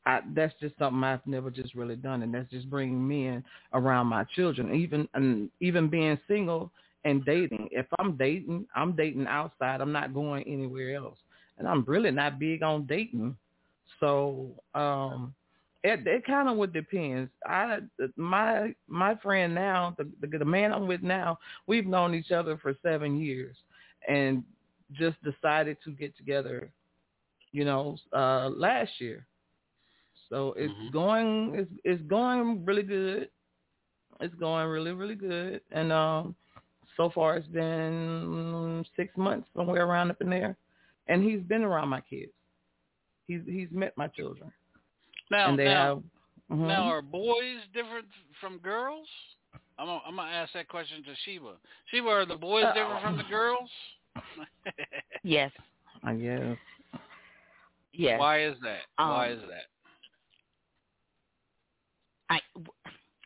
I, 0.05 0.21
that's 0.35 0.53
just 0.61 0.77
something 0.79 1.03
I've 1.03 1.27
never 1.27 1.51
just 1.51 1.75
really 1.75 1.97
done, 1.97 2.21
and 2.23 2.35
that's 2.35 2.51
just 2.51 2.69
bringing 2.69 3.09
men 3.09 3.43
around 3.73 4.09
my 4.09 4.25
children. 4.37 4.75
Even 4.75 5.09
and 5.15 5.49
even 5.61 5.89
being 5.89 6.19
single 6.29 6.71
and 7.07 7.25
dating. 7.25 7.71
If 7.73 7.87
I'm 7.99 8.15
dating, 8.19 8.67
I'm 8.77 8.93
dating 8.95 9.27
outside. 9.27 9.81
I'm 9.81 9.93
not 9.93 10.13
going 10.13 10.45
anywhere 10.45 10.95
else, 10.95 11.17
and 11.57 11.67
I'm 11.67 11.85
really 11.87 12.11
not 12.11 12.39
big 12.39 12.63
on 12.63 12.85
dating. 12.85 13.35
So 13.99 14.51
um, 14.75 15.35
it 15.83 16.07
it 16.07 16.27
kind 16.27 16.51
of 16.51 16.59
would 16.59 16.75
depends. 16.75 17.31
I 17.47 17.79
my 18.17 18.75
my 18.87 19.15
friend 19.23 19.55
now, 19.55 19.95
the, 19.97 20.07
the 20.21 20.37
the 20.37 20.45
man 20.45 20.71
I'm 20.71 20.87
with 20.87 21.03
now, 21.03 21.39
we've 21.67 21.87
known 21.87 22.15
each 22.15 22.31
other 22.31 22.59
for 22.59 22.77
seven 22.83 23.19
years, 23.19 23.57
and 24.07 24.45
just 24.95 25.17
decided 25.23 25.77
to 25.85 25.93
get 25.93 26.17
together 26.17 26.71
you 27.53 27.65
know, 27.65 27.97
uh, 28.13 28.49
last 28.51 28.91
year. 28.99 29.27
So 30.29 30.55
it's 30.57 30.75
Mm-hmm. 30.75 30.89
going 30.93 31.55
it's 31.55 31.71
it's 31.85 32.03
going 32.09 32.65
really 32.65 32.83
good. 32.83 33.29
It's 34.21 34.35
going 34.37 34.67
really 34.69 34.93
really 34.93 35.15
good, 35.15 35.61
and 35.71 35.93
um, 35.93 36.35
so 36.97 37.11
far 37.11 37.37
it's 37.37 37.47
been 37.49 38.85
six 38.97 39.17
months 39.17 39.49
somewhere 39.57 39.87
around 39.87 40.11
up 40.11 40.21
in 40.21 40.31
there, 40.31 40.57
and 41.09 41.23
he's 41.23 41.41
been 41.43 41.63
around 41.63 41.89
my 41.89 42.01
kids. 42.01 42.33
He's 43.27 43.41
he's 43.47 43.69
met 43.71 43.97
my 43.97 44.09
children, 44.09 44.53
Now, 45.31 45.49
and 45.49 45.59
they 45.59 45.65
now, 45.65 45.71
have. 45.71 46.03
mhm. 46.51 46.69
now, 46.69 46.85
are 46.85 47.03
boys 47.03 47.61
different 47.73 48.07
from 48.41 48.59
girls? 48.59 49.09
I'm 49.79 49.87
gonna, 49.87 50.01
I'm 50.07 50.17
gonna 50.17 50.31
ask 50.31 50.53
that 50.55 50.69
question 50.69 51.03
to 51.05 51.15
Sheba. 51.25 51.55
Sheba, 51.91 52.09
are 52.09 52.27
the 52.27 52.37
boys 52.37 52.65
different 52.75 53.01
from 53.03 53.17
the 53.17 53.25
girls? 53.25 53.71
Yes. 55.23 55.51
I 56.03 56.15
guess. 56.15 56.57
Yes. 57.95 58.19
Why 58.21 58.45
is 58.45 58.57
that? 58.63 58.81
Why 58.97 59.29
Um, 59.29 59.33
is 59.33 59.43
that? 59.49 59.65
I, 62.29 62.41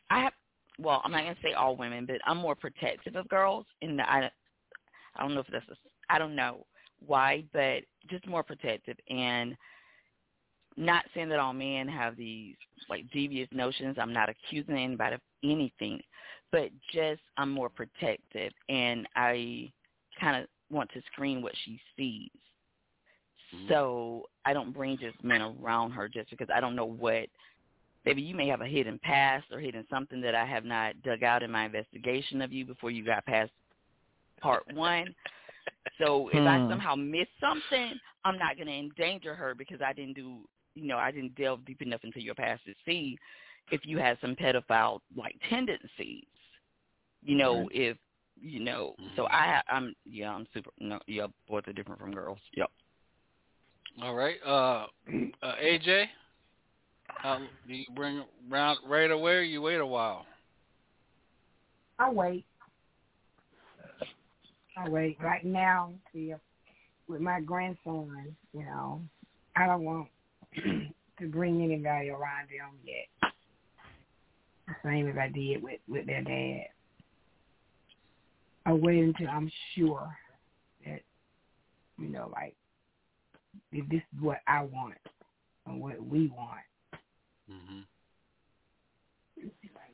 I 0.09 0.21
have, 0.23 0.33
well, 0.79 1.01
I'm 1.03 1.11
not 1.11 1.23
gonna 1.23 1.35
say 1.43 1.53
all 1.53 1.75
women, 1.75 2.05
but 2.05 2.17
I'm 2.25 2.37
more 2.37 2.55
protective 2.55 3.15
of 3.15 3.27
girls, 3.27 3.65
and 3.81 4.01
I, 4.01 4.31
I 5.15 5.21
don't 5.21 5.33
know 5.33 5.41
if 5.41 5.47
that's, 5.51 5.67
a, 5.69 5.75
I 6.09 6.19
don't 6.19 6.35
know 6.35 6.65
why, 7.05 7.43
but 7.53 7.83
just 8.09 8.27
more 8.27 8.43
protective, 8.43 8.97
and 9.09 9.57
not 10.77 11.03
saying 11.13 11.29
that 11.29 11.39
all 11.39 11.53
men 11.53 11.87
have 11.87 12.15
these 12.15 12.55
like 12.89 13.09
devious 13.11 13.49
notions. 13.51 13.97
I'm 13.99 14.13
not 14.13 14.29
accusing 14.29 14.77
anybody 14.77 15.15
of 15.15 15.21
anything, 15.43 15.99
but 16.51 16.69
just 16.93 17.21
I'm 17.37 17.51
more 17.51 17.69
protective, 17.69 18.53
and 18.69 19.07
I 19.15 19.71
kind 20.19 20.41
of 20.43 20.49
want 20.71 20.89
to 20.91 21.01
screen 21.11 21.41
what 21.41 21.53
she 21.65 21.79
sees. 21.97 22.29
So 23.67 24.25
I 24.45 24.53
don't 24.53 24.73
bring 24.73 24.97
just 24.97 25.21
men 25.23 25.41
around 25.41 25.91
her 25.91 26.07
just 26.07 26.29
because 26.29 26.49
I 26.53 26.59
don't 26.59 26.75
know 26.75 26.85
what 26.85 27.27
maybe 28.05 28.21
you 28.21 28.35
may 28.35 28.47
have 28.47 28.61
a 28.61 28.67
hidden 28.67 28.99
past 29.03 29.45
or 29.51 29.59
hidden 29.59 29.85
something 29.89 30.21
that 30.21 30.35
I 30.35 30.45
have 30.45 30.65
not 30.65 31.01
dug 31.03 31.23
out 31.23 31.43
in 31.43 31.51
my 31.51 31.65
investigation 31.65 32.41
of 32.41 32.51
you 32.51 32.65
before 32.65 32.91
you 32.91 33.05
got 33.05 33.25
past 33.25 33.51
part 34.41 34.63
one. 34.73 35.13
So 35.99 36.29
if 36.29 36.45
I 36.45 36.59
Hmm. 36.59 36.69
somehow 36.69 36.95
miss 36.95 37.27
something, 37.39 37.99
I'm 38.23 38.37
not 38.37 38.55
going 38.55 38.67
to 38.67 38.73
endanger 38.73 39.35
her 39.35 39.53
because 39.55 39.81
I 39.81 39.93
didn't 39.93 40.13
do, 40.15 40.41
you 40.75 40.87
know, 40.87 40.97
I 40.97 41.11
didn't 41.11 41.35
delve 41.35 41.65
deep 41.65 41.81
enough 41.81 42.03
into 42.03 42.21
your 42.21 42.35
past 42.35 42.65
to 42.65 42.73
see 42.85 43.17
if 43.71 43.81
you 43.85 43.97
had 43.97 44.17
some 44.21 44.35
pedophile 44.35 44.99
like 45.15 45.35
tendencies. 45.49 46.25
You 47.23 47.35
know, 47.35 47.69
Right. 47.71 47.71
if 47.71 47.97
you 48.41 48.59
know, 48.59 48.95
so 49.15 49.27
I, 49.27 49.61
I'm, 49.69 49.93
yeah, 50.05 50.31
I'm 50.31 50.47
super. 50.53 50.71
No, 50.79 50.99
yeah, 51.07 51.27
boys 51.47 51.63
are 51.67 51.73
different 51.73 51.99
from 51.99 52.13
girls. 52.13 52.39
Yep. 52.55 52.69
All 54.01 54.15
right. 54.15 54.35
Uh, 54.45 54.85
uh 55.43 55.55
AJ, 55.63 56.05
uh, 57.23 57.39
do 57.67 57.73
you 57.73 57.85
bring 57.95 58.23
round 58.49 58.79
right 58.87 59.11
away 59.11 59.33
or 59.33 59.41
you 59.41 59.61
wait 59.61 59.79
a 59.79 59.85
while? 59.85 60.25
I 61.97 62.09
wait. 62.09 62.45
I 64.77 64.87
wait. 64.87 65.17
Right 65.21 65.43
now, 65.43 65.91
see, 66.13 66.33
with 67.07 67.19
my 67.19 67.41
grandson, 67.41 68.35
you 68.53 68.61
know, 68.61 69.01
I 69.55 69.65
don't 69.65 69.83
want 69.83 70.07
to 70.55 71.27
bring 71.27 71.61
anybody 71.61 72.09
around 72.09 72.47
them 72.47 72.77
yet. 72.85 73.31
Same 74.85 75.09
as 75.09 75.17
I 75.17 75.27
did 75.27 75.61
with 75.61 75.79
with 75.89 76.05
their 76.05 76.21
dad. 76.21 76.67
I 78.65 78.73
wait 78.73 79.03
until 79.03 79.29
I'm 79.29 79.51
sure 79.75 80.15
that, 80.85 81.01
you 81.97 82.09
know, 82.09 82.29
like 82.33 82.55
if 83.71 83.87
this 83.89 84.01
is 84.15 84.21
what 84.21 84.39
I 84.47 84.63
want 84.63 84.97
and 85.65 85.81
what 85.81 86.03
we 86.03 86.27
want. 86.27 86.59
Mm-hmm. 87.51 87.79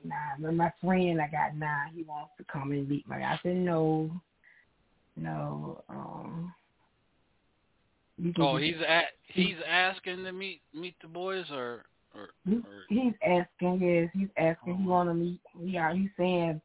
Nah, 0.03 0.15
but 0.39 0.53
my 0.53 0.71
friend 0.83 1.19
I 1.21 1.27
got 1.27 1.55
now, 1.55 1.85
he 1.93 2.03
wants 2.03 2.31
to 2.37 2.45
come 2.51 2.71
and 2.71 2.87
meet 2.87 3.07
me. 3.07 3.17
I 3.17 3.39
said 3.41 3.55
no, 3.55 4.11
no. 5.15 5.83
Um, 5.89 6.53
Oh, 8.39 8.57
he's 8.57 8.75
at 8.87 9.05
he's 9.25 9.57
asking 9.67 10.23
to 10.23 10.31
meet 10.31 10.61
meet 10.73 10.95
the 11.01 11.07
boys 11.07 11.45
or 11.51 11.83
or, 12.15 12.29
or 12.47 12.61
he's 12.87 13.13
asking, 13.21 13.81
yes, 13.81 14.09
he's 14.13 14.29
asking. 14.37 14.77
He 14.77 14.87
want 14.87 15.09
to 15.09 15.13
meet. 15.13 15.41
Yeah, 15.59 15.93
he's 15.93 16.09
saying. 16.17 16.61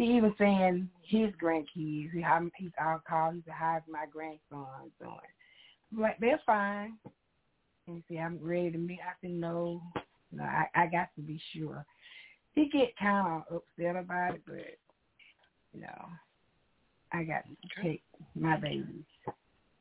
He 0.00 0.16
even 0.16 0.34
saying 0.38 0.88
his 1.02 1.30
grandkids. 1.32 1.66
He 1.74 2.22
how 2.22 2.48
he's 2.56 2.70
I'll 2.80 3.02
call. 3.06 3.32
He 3.32 3.42
said, 3.44 3.52
"How's 3.52 3.82
my 3.86 4.06
grandson 4.10 4.90
doing?" 4.98 5.12
I'm 5.92 6.00
like, 6.00 6.18
they're 6.18 6.40
fine. 6.46 6.96
And 7.86 7.96
he 7.96 8.04
said, 8.08 8.22
"I'm 8.24 8.38
ready 8.40 8.70
to 8.70 8.78
meet." 8.78 9.00
I 9.02 9.12
said, 9.20 9.32
"No, 9.32 9.82
no, 10.32 10.42
I, 10.42 10.68
I 10.74 10.86
got 10.86 11.08
to 11.16 11.20
be 11.20 11.38
sure." 11.52 11.84
He 12.54 12.70
get 12.70 12.96
kind 12.96 13.42
of 13.50 13.56
upset 13.56 13.96
about 13.96 14.36
it, 14.36 14.42
but 14.46 14.78
you 15.74 15.82
know, 15.82 16.08
I 17.12 17.24
got 17.24 17.44
to 17.44 17.82
take 17.82 18.02
my 18.34 18.56
babies. 18.56 19.04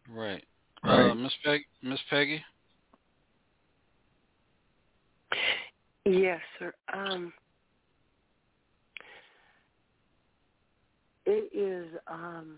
right. 0.10 0.44
Right. 0.84 1.12
Uh, 1.12 1.16
Miss 1.16 1.34
Peg 1.46 1.62
Miss 1.82 2.00
Peggy. 2.10 2.44
Yes, 6.06 6.42
sir. 6.58 6.74
Um, 6.94 7.32
it 11.30 11.56
is 11.56 11.88
um, 12.08 12.56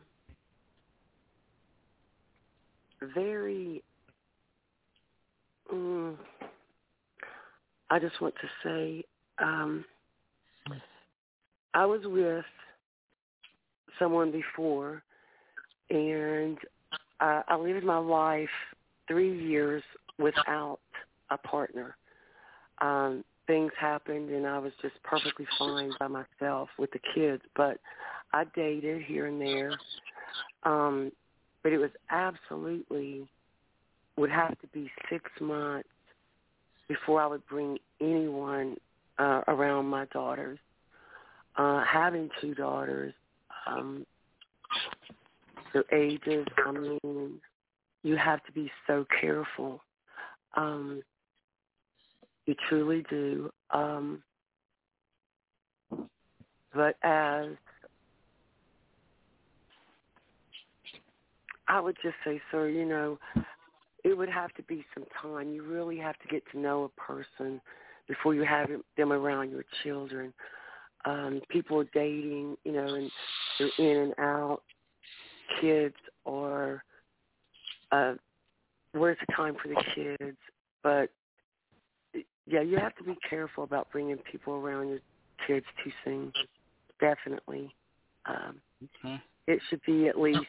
very. 3.14 3.84
Mm, 5.74 6.16
I 7.90 8.00
just 8.00 8.20
want 8.22 8.34
to 8.36 8.48
say, 8.64 9.04
um, 9.40 9.84
I 11.74 11.86
was 11.86 12.02
with 12.06 12.46
someone 14.00 14.32
before, 14.32 15.04
and 15.90 16.58
uh, 17.20 17.42
I 17.48 17.58
lived 17.58 17.86
my 17.86 17.98
life 17.98 18.50
three 19.08 19.38
years 19.48 19.84
without 20.18 20.80
a 21.30 21.38
partner 21.38 21.96
um 22.82 23.24
things 23.48 23.72
happened 23.80 24.30
and 24.30 24.46
I 24.46 24.58
was 24.60 24.72
just 24.82 24.96
perfectly 25.04 25.46
fine 25.58 25.92
by 26.00 26.08
myself 26.08 26.70
with 26.78 26.92
the 26.92 27.00
kids, 27.14 27.42
but 27.56 27.78
I 28.34 28.46
dated 28.56 29.04
here 29.04 29.28
and 29.28 29.40
there. 29.42 29.72
Um 30.64 31.12
but 31.64 31.72
it 31.72 31.78
was 31.78 31.92
absolutely 32.10 33.28
would 34.18 34.32
have 34.32 34.58
to 34.60 34.68
be 34.68 34.90
6 35.10 35.24
months 35.40 35.88
before 36.88 37.22
I 37.22 37.28
would 37.28 37.46
bring 37.48 37.78
anyone 38.00 38.78
uh 39.20 39.42
around 39.48 39.86
my 39.86 40.06
daughters. 40.06 40.60
Uh 41.56 41.84
having 41.84 42.30
two 42.40 42.56
daughters 42.56 43.14
um 43.68 44.06
their 45.74 45.86
ages, 45.94 46.46
I 46.66 46.72
mean, 46.72 47.40
you 48.04 48.18
have 48.18 48.44
to 48.44 48.52
be 48.52 48.70
so 48.88 49.06
careful. 49.22 49.82
Um 50.56 51.04
you 52.46 52.56
truly 52.68 53.04
do. 53.10 53.52
Um, 53.72 54.22
but 56.74 56.96
as 57.04 57.48
I 61.72 61.80
would 61.80 61.96
just 62.04 62.16
say, 62.26 62.42
sir, 62.52 62.68
you 62.68 62.84
know, 62.84 63.18
it 64.04 64.18
would 64.18 64.28
have 64.28 64.54
to 64.56 64.64
be 64.64 64.84
some 64.94 65.06
time. 65.22 65.54
You 65.54 65.64
really 65.64 65.98
have 65.98 66.20
to 66.20 66.28
get 66.28 66.44
to 66.52 66.60
know 66.60 66.84
a 66.84 67.02
person 67.02 67.62
before 68.10 68.36
you 68.36 68.44
have 68.44 68.68
them 68.98 69.14
around 69.14 69.52
your 69.52 69.64
children. 69.82 70.34
Um, 71.06 71.40
people 71.48 71.80
are 71.80 71.88
dating, 71.94 72.58
you 72.66 72.74
know, 72.74 72.96
and 72.96 73.10
they're 73.58 73.72
in 73.78 73.98
and 73.98 74.14
out. 74.20 74.64
Kids 75.62 75.96
or 76.26 76.84
uh, 77.92 78.16
where's 78.92 79.18
the 79.26 79.34
time 79.34 79.56
for 79.62 79.70
the 79.70 79.82
kids? 79.96 80.38
But 80.84 81.10
yeah, 82.46 82.62
you 82.62 82.78
have 82.78 82.96
to 82.98 83.04
be 83.04 83.16
careful 83.30 83.64
about 83.64 83.92
bringing 83.92 84.18
people 84.30 84.56
around 84.56 84.90
your 84.90 85.00
kids 85.48 85.66
too 85.84 85.92
soon. 86.04 86.34
Definitely. 87.00 87.74
Um, 88.26 88.62
Okay. 88.84 89.22
it 89.48 89.62
should 89.70 89.82
be 89.86 90.08
at 90.08 90.20
least 90.20 90.40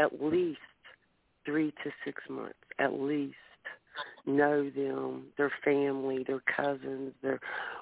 at 0.00 0.22
least 0.22 0.58
three 1.44 1.72
to 1.84 1.90
six 2.04 2.22
months. 2.28 2.54
At 2.78 2.94
least 2.94 3.36
know 4.26 4.70
them, 4.70 5.26
their 5.36 5.52
family, 5.64 6.24
their 6.26 6.42
cousins, 6.56 7.12
their 7.22 7.40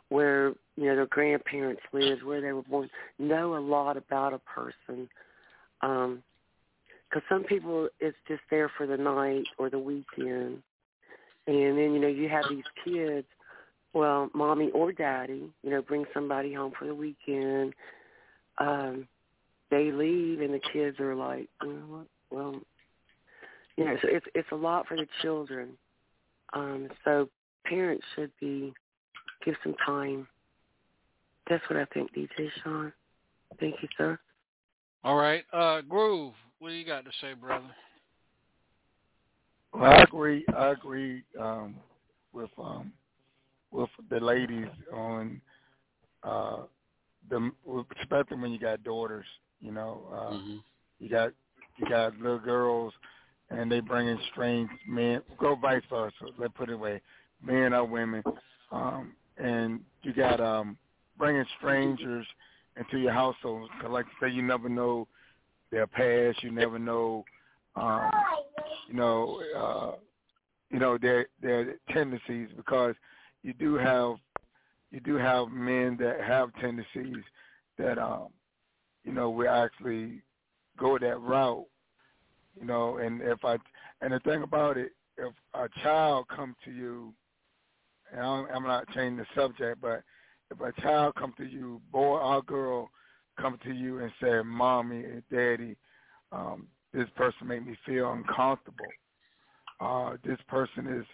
where 0.08 0.48
you 0.76 0.86
know 0.86 0.96
their 0.96 1.06
grandparents 1.06 1.82
lived, 1.92 2.22
where 2.22 2.40
they 2.40 2.52
were 2.52 2.62
born. 2.62 2.88
Know 3.18 3.56
a 3.56 3.60
lot 3.60 3.96
about 3.96 4.32
a 4.32 4.38
person. 4.38 5.08
Um, 5.80 6.22
because 7.08 7.22
some 7.28 7.44
people 7.44 7.88
it's 8.00 8.16
just 8.26 8.42
there 8.50 8.70
for 8.76 8.86
the 8.86 8.96
night 8.96 9.46
or 9.58 9.70
the 9.70 9.78
weekend, 9.78 10.62
and 11.46 11.78
then 11.78 11.94
you 11.94 11.98
know 11.98 12.08
you 12.08 12.28
have 12.28 12.44
these 12.50 12.64
kids. 12.84 13.26
Well, 13.94 14.28
mommy 14.34 14.70
or 14.72 14.92
daddy, 14.92 15.50
you 15.62 15.70
know, 15.70 15.80
bring 15.80 16.04
somebody 16.12 16.52
home 16.52 16.72
for 16.78 16.86
the 16.86 16.94
weekend. 16.94 17.72
Um, 18.58 19.08
they 19.70 19.90
leave, 19.92 20.40
and 20.40 20.52
the 20.52 20.60
kids 20.72 20.98
are 21.00 21.14
like, 21.14 21.48
you 21.62 21.72
know 21.72 21.84
what? 21.88 22.06
Well, 22.30 22.60
you 23.76 23.84
know, 23.84 23.96
so 24.02 24.08
it's 24.10 24.26
it's 24.34 24.48
a 24.52 24.56
lot 24.56 24.86
for 24.86 24.96
the 24.96 25.06
children. 25.22 25.70
Um, 26.52 26.88
so 27.04 27.28
parents 27.64 28.04
should 28.14 28.32
be 28.40 28.72
give 29.44 29.54
some 29.62 29.74
time. 29.84 30.26
That's 31.48 31.62
what 31.70 31.78
I 31.78 31.84
think, 31.86 32.12
DJ 32.14 32.48
Sean. 32.62 32.92
Thank 33.58 33.76
you, 33.82 33.88
sir. 33.96 34.18
All 35.04 35.16
right. 35.16 35.44
Uh, 35.52 35.80
Groove, 35.82 36.34
what 36.58 36.70
do 36.70 36.74
you 36.74 36.84
got 36.84 37.04
to 37.04 37.10
say, 37.20 37.34
brother? 37.34 37.64
Well, 39.72 39.84
I 39.84 40.02
agree. 40.02 40.44
I 40.56 40.68
agree 40.70 41.22
um, 41.38 41.76
with 42.32 42.50
um, 42.58 42.92
with 43.70 43.90
the 44.10 44.18
ladies 44.20 44.68
on 44.92 45.40
uh, 46.22 46.62
the 47.30 47.50
especially 48.00 48.38
when 48.38 48.52
you 48.52 48.58
got 48.58 48.82
daughters. 48.82 49.26
You 49.60 49.72
know, 49.72 50.02
uh, 50.12 50.32
Mm-hmm. 50.34 50.56
you 51.00 51.08
got 51.08 51.32
you 51.76 51.88
got 51.88 52.16
little 52.18 52.38
girls, 52.38 52.92
and 53.50 53.70
they 53.70 53.80
bring 53.80 54.08
in 54.08 54.18
strange 54.32 54.68
men. 54.86 55.22
Go 55.38 55.54
vice 55.56 55.82
versa. 55.90 56.14
Let's 56.38 56.52
put 56.56 56.70
it 56.70 56.74
away, 56.74 57.00
men 57.42 57.72
or 57.72 57.84
women. 57.84 58.24
Um, 58.72 59.14
and 59.36 59.80
you 60.02 60.12
got 60.12 60.40
um, 60.40 60.76
bringing 61.16 61.44
strangers 61.58 62.26
into 62.76 62.98
your 62.98 63.12
household. 63.12 63.70
'Cause 63.80 63.90
like 63.90 64.06
I 64.06 64.26
say, 64.26 64.32
you 64.34 64.42
never 64.42 64.68
know 64.68 65.06
their 65.70 65.86
past. 65.86 66.42
You 66.42 66.50
never 66.50 66.78
know, 66.78 67.24
um, 67.76 68.10
you 68.88 68.94
know, 68.94 69.40
uh, 69.56 69.96
you 70.70 70.78
know 70.78 70.98
their 70.98 71.26
their 71.40 71.76
tendencies 71.90 72.48
because 72.56 72.94
you 73.42 73.52
do 73.54 73.74
have 73.74 74.16
you 74.90 75.00
do 75.00 75.14
have 75.16 75.48
men 75.48 75.96
that 76.00 76.20
have 76.20 76.52
tendencies 76.60 77.22
that 77.78 77.98
um, 77.98 78.28
you 79.08 79.14
know 79.14 79.30
will 79.30 79.48
actually 79.48 80.20
go 80.78 80.98
that 80.98 81.18
route. 81.20 81.64
You 82.60 82.66
know, 82.66 82.98
and 82.98 83.22
if 83.22 83.42
I 83.42 83.56
and 84.02 84.12
the 84.12 84.20
thing 84.20 84.42
about 84.42 84.76
it, 84.76 84.92
if 85.16 85.32
a 85.54 85.68
child 85.82 86.26
come 86.28 86.54
to 86.66 86.70
you, 86.70 87.14
and 88.12 88.20
I'm, 88.20 88.46
I'm 88.54 88.64
not 88.64 88.86
changing 88.88 89.16
the 89.16 89.26
subject, 89.34 89.80
but 89.80 90.02
if 90.50 90.60
a 90.60 90.78
child 90.82 91.14
come 91.14 91.32
to 91.38 91.44
you, 91.44 91.80
boy 91.90 92.18
or 92.18 92.42
girl, 92.42 92.90
come 93.40 93.58
to 93.64 93.72
you 93.72 94.00
and 94.00 94.12
say, 94.22 94.42
"Mommy 94.44 95.04
and 95.04 95.22
Daddy, 95.32 95.74
um, 96.30 96.66
this 96.92 97.08
person 97.16 97.46
made 97.48 97.66
me 97.66 97.76
feel 97.86 98.12
uncomfortable. 98.12 98.86
Uh, 99.80 100.16
this 100.24 100.38
person 100.48 100.86
is, 100.98 101.06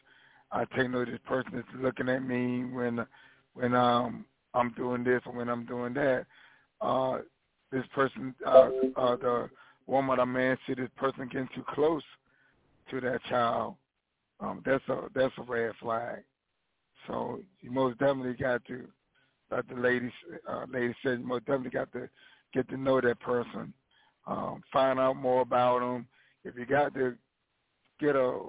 I 0.50 0.64
take 0.76 0.90
note. 0.90 1.08
This 1.08 1.20
person 1.26 1.58
is 1.58 1.64
looking 1.80 2.08
at 2.08 2.22
me 2.24 2.64
when, 2.64 3.06
when 3.54 3.74
um 3.74 4.24
I'm 4.54 4.72
doing 4.72 5.04
this 5.04 5.20
or 5.26 5.32
when 5.32 5.48
I'm 5.48 5.66
doing 5.66 5.94
that. 5.94 6.26
Uh, 6.80 7.18
this 7.74 7.86
person, 7.94 8.34
uh, 8.46 8.70
uh, 8.96 9.16
the 9.16 9.50
woman 9.86 10.20
or 10.20 10.26
man 10.26 10.56
see 10.66 10.74
this 10.74 10.88
person 10.96 11.28
getting 11.30 11.48
too 11.54 11.64
close 11.74 12.02
to 12.90 13.00
that 13.00 13.22
child. 13.24 13.76
Um, 14.40 14.62
that's 14.64 14.84
a 14.88 15.02
that's 15.14 15.34
a 15.38 15.42
red 15.42 15.72
flag. 15.80 16.22
So 17.06 17.40
you 17.60 17.70
most 17.70 17.98
definitely 17.98 18.34
got 18.34 18.64
to, 18.66 18.86
like 19.50 19.68
the 19.68 19.74
lady 19.74 20.12
uh, 20.48 20.66
lady 20.72 20.94
said, 21.02 21.20
you 21.20 21.26
most 21.26 21.46
definitely 21.46 21.70
got 21.70 21.92
to 21.92 22.08
get 22.54 22.68
to 22.70 22.76
know 22.76 23.00
that 23.00 23.20
person, 23.20 23.74
um, 24.26 24.62
find 24.72 24.98
out 25.00 25.16
more 25.16 25.42
about 25.42 25.80
them. 25.80 26.06
If 26.44 26.56
you 26.56 26.66
got 26.66 26.94
to 26.94 27.16
get 28.00 28.16
a 28.16 28.40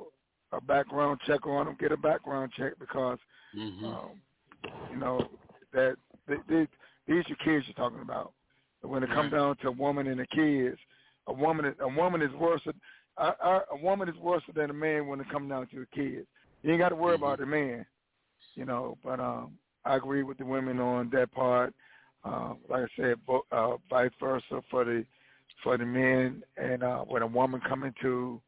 a 0.51 0.61
background 0.61 1.19
check 1.27 1.45
on 1.47 1.65
them, 1.65 1.77
get 1.79 1.91
a 1.91 1.97
background 1.97 2.51
check 2.57 2.73
because 2.79 3.19
Mm-hmm. 3.57 3.85
um, 3.85 4.21
you 4.91 4.97
know 4.97 5.21
that 5.73 5.95
they, 6.27 6.35
they, 6.49 6.67
these 7.07 7.23
are 7.29 7.43
kids 7.45 7.65
you're 7.67 7.73
talking 7.75 8.01
about. 8.01 8.33
When 8.87 9.03
it 9.03 9.09
comes 9.09 9.31
down 9.31 9.57
to 9.57 9.67
a 9.69 9.71
woman 9.71 10.07
and 10.07 10.19
the 10.19 10.27
kids, 10.27 10.77
a 11.27 11.33
woman 11.33 11.73
a 11.79 11.87
woman 11.87 12.21
is 12.21 12.33
worse. 12.33 12.61
A, 13.17 13.23
a, 13.23 13.61
a 13.71 13.77
woman 13.77 14.09
is 14.09 14.15
worse 14.17 14.43
than 14.55 14.69
a 14.69 14.73
man 14.73 15.07
when 15.07 15.19
it 15.19 15.29
comes 15.29 15.49
down 15.49 15.67
to 15.67 15.79
the 15.79 15.87
kids. 15.95 16.27
You 16.63 16.71
ain't 16.71 16.79
got 16.79 16.89
to 16.89 16.95
worry 16.95 17.15
about 17.15 17.39
the 17.39 17.45
man, 17.45 17.85
you 18.55 18.65
know. 18.65 18.97
But 19.03 19.19
um, 19.19 19.53
I 19.85 19.95
agree 19.95 20.23
with 20.23 20.37
the 20.37 20.45
women 20.45 20.79
on 20.79 21.09
that 21.13 21.31
part. 21.31 21.73
Um, 22.23 22.57
like 22.69 22.83
I 22.83 23.01
said, 23.01 23.15
bo- 23.25 23.45
uh, 23.51 23.77
vice 23.89 24.11
versa 24.19 24.61
for 24.71 24.83
the 24.83 25.05
for 25.63 25.77
the 25.77 25.85
men. 25.85 26.43
And 26.57 26.83
uh, 26.83 26.99
when 26.99 27.21
a 27.21 27.27
woman 27.27 27.61
coming 27.67 27.93
to, 28.01 28.41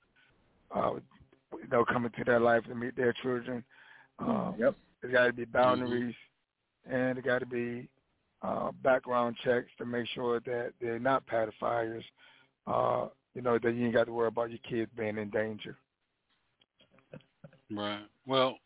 uh, 0.76 0.94
you 1.54 1.68
know, 1.72 1.86
coming 1.86 2.12
to 2.18 2.24
their 2.24 2.40
life 2.40 2.64
to 2.66 2.76
meet 2.76 2.96
their 2.96 3.14
children, 3.22 3.64
um, 4.20 4.56
Yep. 4.58 4.76
there's 5.02 5.14
got 5.14 5.28
to 5.28 5.34
be 5.34 5.46
boundaries, 5.46 6.16
and 6.90 7.16
there 7.16 7.22
got 7.22 7.40
to 7.40 7.46
be 7.46 7.88
uh, 8.42 8.72
background 8.84 9.36
checks 9.44 9.70
to 9.78 9.86
make 9.86 10.08
sure 10.14 10.40
that 10.42 10.74
they're 10.82 11.00
not 11.00 11.24
pedophiles. 11.28 12.04
Uh, 12.66 13.08
you 13.34 13.42
know 13.42 13.60
that 13.62 13.76
you 13.76 13.86
ain't 13.86 13.94
got 13.94 14.06
to 14.06 14.14
worry 14.14 14.28
about 14.28 14.50
your 14.50 14.60
kids 14.70 14.92
being 14.98 15.18
in 15.18 15.30
danger. 15.30 15.78
Right. 17.72 18.06
Well, 18.26 18.58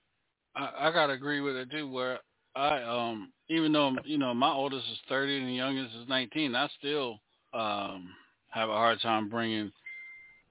I, 0.56 0.72
I 0.80 0.92
gotta 0.92 1.14
agree 1.14 1.42
with 1.42 1.56
it 1.56 1.72
too. 1.72 1.90
Where 1.90 2.20
I 2.56 2.82
um 2.84 3.32
even 3.50 3.72
though 3.72 3.96
you 4.04 4.18
know 4.18 4.34
my 4.34 4.52
oldest 4.52 4.86
is 4.92 5.00
thirty 5.10 5.38
and 5.38 5.48
the 5.48 5.54
youngest 5.54 5.96
is 5.96 6.08
nineteen, 6.08 6.56
I 6.56 6.70
still 6.80 7.20
um 7.54 8.10
have 8.50 8.70
a 8.70 8.74
hard 8.74 9.02
time 9.02 9.30
bringing 9.30 9.72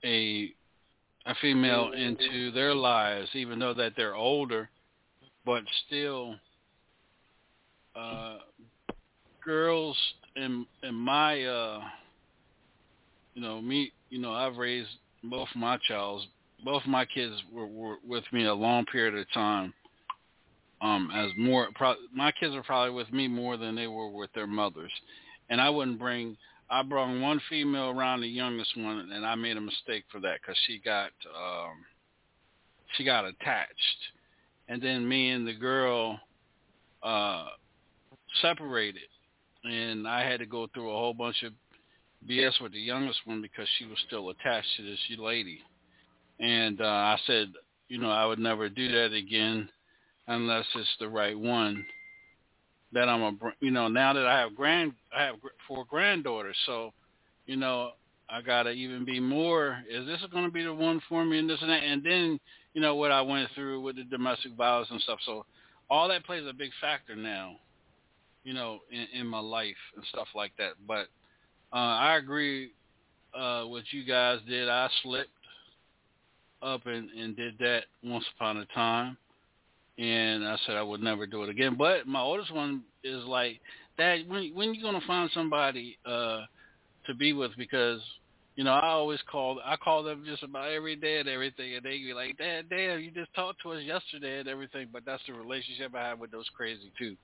a 0.04 0.52
a 1.26 1.34
female 1.40 1.92
into 1.92 2.50
their 2.52 2.74
lives, 2.74 3.28
even 3.34 3.58
though 3.58 3.74
that 3.74 3.92
they're 3.96 4.14
older, 4.14 4.70
but 5.44 5.62
still, 5.86 6.34
uh, 7.94 8.38
girls 9.50 9.96
in 10.36 10.64
in 10.84 10.94
my 10.94 11.44
uh, 11.44 11.80
you 13.34 13.42
know 13.42 13.60
me, 13.60 13.92
you 14.08 14.20
know 14.20 14.32
I've 14.32 14.56
raised 14.56 14.90
both 15.24 15.48
my 15.56 15.76
childs, 15.88 16.24
both 16.64 16.82
my 16.86 17.04
kids 17.04 17.34
were, 17.52 17.66
were 17.66 17.96
with 18.06 18.22
me 18.32 18.46
a 18.46 18.54
long 18.54 18.84
period 18.86 19.18
of 19.18 19.26
time. 19.32 19.74
Um, 20.80 21.10
as 21.14 21.32
more, 21.36 21.68
pro- 21.74 21.96
my 22.14 22.32
kids 22.32 22.54
are 22.54 22.62
probably 22.62 22.94
with 22.94 23.12
me 23.12 23.28
more 23.28 23.58
than 23.58 23.74
they 23.74 23.86
were 23.86 24.08
with 24.08 24.32
their 24.34 24.46
mothers, 24.46 24.92
and 25.50 25.60
I 25.60 25.68
wouldn't 25.68 25.98
bring. 25.98 26.36
I 26.70 26.84
brought 26.84 27.20
one 27.20 27.40
female 27.50 27.90
around 27.90 28.20
the 28.20 28.28
youngest 28.28 28.76
one, 28.76 29.10
and 29.12 29.26
I 29.26 29.34
made 29.34 29.56
a 29.56 29.60
mistake 29.60 30.04
for 30.12 30.20
that 30.20 30.38
because 30.40 30.56
she 30.68 30.78
got 30.78 31.10
um, 31.36 31.84
she 32.96 33.04
got 33.04 33.24
attached, 33.24 34.00
and 34.68 34.80
then 34.80 35.08
me 35.08 35.30
and 35.30 35.44
the 35.44 35.54
girl 35.54 36.20
uh, 37.02 37.46
separated, 38.40 39.09
and 39.64 40.06
I 40.06 40.28
had 40.28 40.40
to 40.40 40.46
go 40.46 40.66
through 40.72 40.90
a 40.90 40.96
whole 40.96 41.14
bunch 41.14 41.42
of 41.42 41.52
BS 42.28 42.60
with 42.60 42.72
the 42.72 42.80
youngest 42.80 43.20
one 43.24 43.40
because 43.40 43.68
she 43.78 43.84
was 43.86 43.98
still 44.06 44.30
attached 44.30 44.68
to 44.76 44.82
this 44.82 44.98
lady, 45.18 45.60
and 46.38 46.80
uh, 46.80 46.84
I 46.84 47.18
said, 47.26 47.52
you 47.88 47.98
know, 47.98 48.10
I 48.10 48.26
would 48.26 48.38
never 48.38 48.68
do 48.68 48.90
that 48.92 49.12
again 49.12 49.68
unless 50.26 50.66
it's 50.76 50.96
the 51.00 51.08
right 51.08 51.38
one 51.38 51.84
that 52.92 53.08
I'm 53.08 53.22
a, 53.22 53.32
you 53.60 53.70
know, 53.70 53.88
now 53.88 54.12
that 54.12 54.26
I 54.26 54.40
have 54.40 54.54
grand, 54.54 54.92
I 55.16 55.22
have 55.24 55.36
four 55.66 55.84
granddaughters, 55.88 56.56
so, 56.66 56.92
you 57.46 57.56
know, 57.56 57.92
I 58.28 58.42
gotta 58.42 58.70
even 58.70 59.04
be 59.04 59.20
more. 59.20 59.78
Is 59.88 60.06
this 60.06 60.20
going 60.32 60.44
to 60.44 60.50
be 60.50 60.62
the 60.62 60.74
one 60.74 61.00
for 61.08 61.24
me, 61.24 61.38
and 61.38 61.50
this 61.50 61.58
and 61.60 61.70
that, 61.70 61.82
and 61.82 62.02
then, 62.04 62.40
you 62.74 62.80
know, 62.80 62.94
what 62.94 63.10
I 63.10 63.20
went 63.22 63.48
through 63.54 63.80
with 63.80 63.96
the 63.96 64.04
domestic 64.04 64.52
violence 64.52 64.88
and 64.90 65.00
stuff. 65.00 65.18
So, 65.26 65.44
all 65.88 66.08
that 66.08 66.24
plays 66.24 66.44
a 66.48 66.52
big 66.52 66.70
factor 66.80 67.16
now, 67.16 67.56
you 68.44 68.54
know, 68.54 68.80
in, 68.90 69.20
in 69.20 69.26
my 69.26 69.40
life 69.40 69.76
and 69.96 70.04
stuff 70.10 70.28
like 70.34 70.52
that. 70.58 70.72
But 70.86 71.06
uh, 71.72 71.76
I 71.76 72.16
agree 72.16 72.72
uh, 73.34 73.64
what 73.64 73.84
you 73.90 74.04
guys 74.04 74.38
did. 74.48 74.68
I 74.68 74.88
slipped 75.02 75.28
up 76.62 76.86
and, 76.86 77.10
and 77.10 77.36
did 77.36 77.58
that 77.58 77.84
once 78.02 78.24
upon 78.36 78.58
a 78.58 78.66
time 78.66 79.16
and 80.00 80.46
I 80.46 80.56
said 80.66 80.76
I 80.76 80.82
would 80.82 81.02
never 81.02 81.26
do 81.26 81.42
it 81.42 81.50
again. 81.50 81.76
But 81.76 82.06
my 82.06 82.20
oldest 82.20 82.52
one 82.52 82.82
is 83.04 83.22
like, 83.24 83.60
Dad, 83.98 84.28
when 84.28 84.50
when 84.54 84.74
you 84.74 84.82
gonna 84.82 85.00
find 85.06 85.30
somebody 85.34 85.98
uh 86.06 86.42
to 87.06 87.14
be 87.14 87.32
with? 87.32 87.52
Because 87.58 88.00
you 88.56 88.64
know 88.64 88.72
I 88.72 88.88
always 88.88 89.20
call 89.30 89.60
I 89.64 89.76
call 89.76 90.02
them 90.02 90.24
just 90.26 90.42
about 90.42 90.70
every 90.70 90.96
day 90.96 91.20
and 91.20 91.28
everything, 91.28 91.74
and 91.74 91.84
they 91.84 91.98
be 91.98 92.14
like, 92.14 92.38
Dad, 92.38 92.70
Dad, 92.70 92.96
you 92.96 93.10
just 93.10 93.34
talked 93.34 93.62
to 93.62 93.72
us 93.72 93.82
yesterday 93.82 94.40
and 94.40 94.48
everything. 94.48 94.88
But 94.90 95.04
that's 95.04 95.22
the 95.26 95.34
relationship 95.34 95.94
I 95.94 96.08
have 96.08 96.18
with 96.18 96.30
those 96.30 96.48
crazy 96.56 96.90
too. 96.98 97.16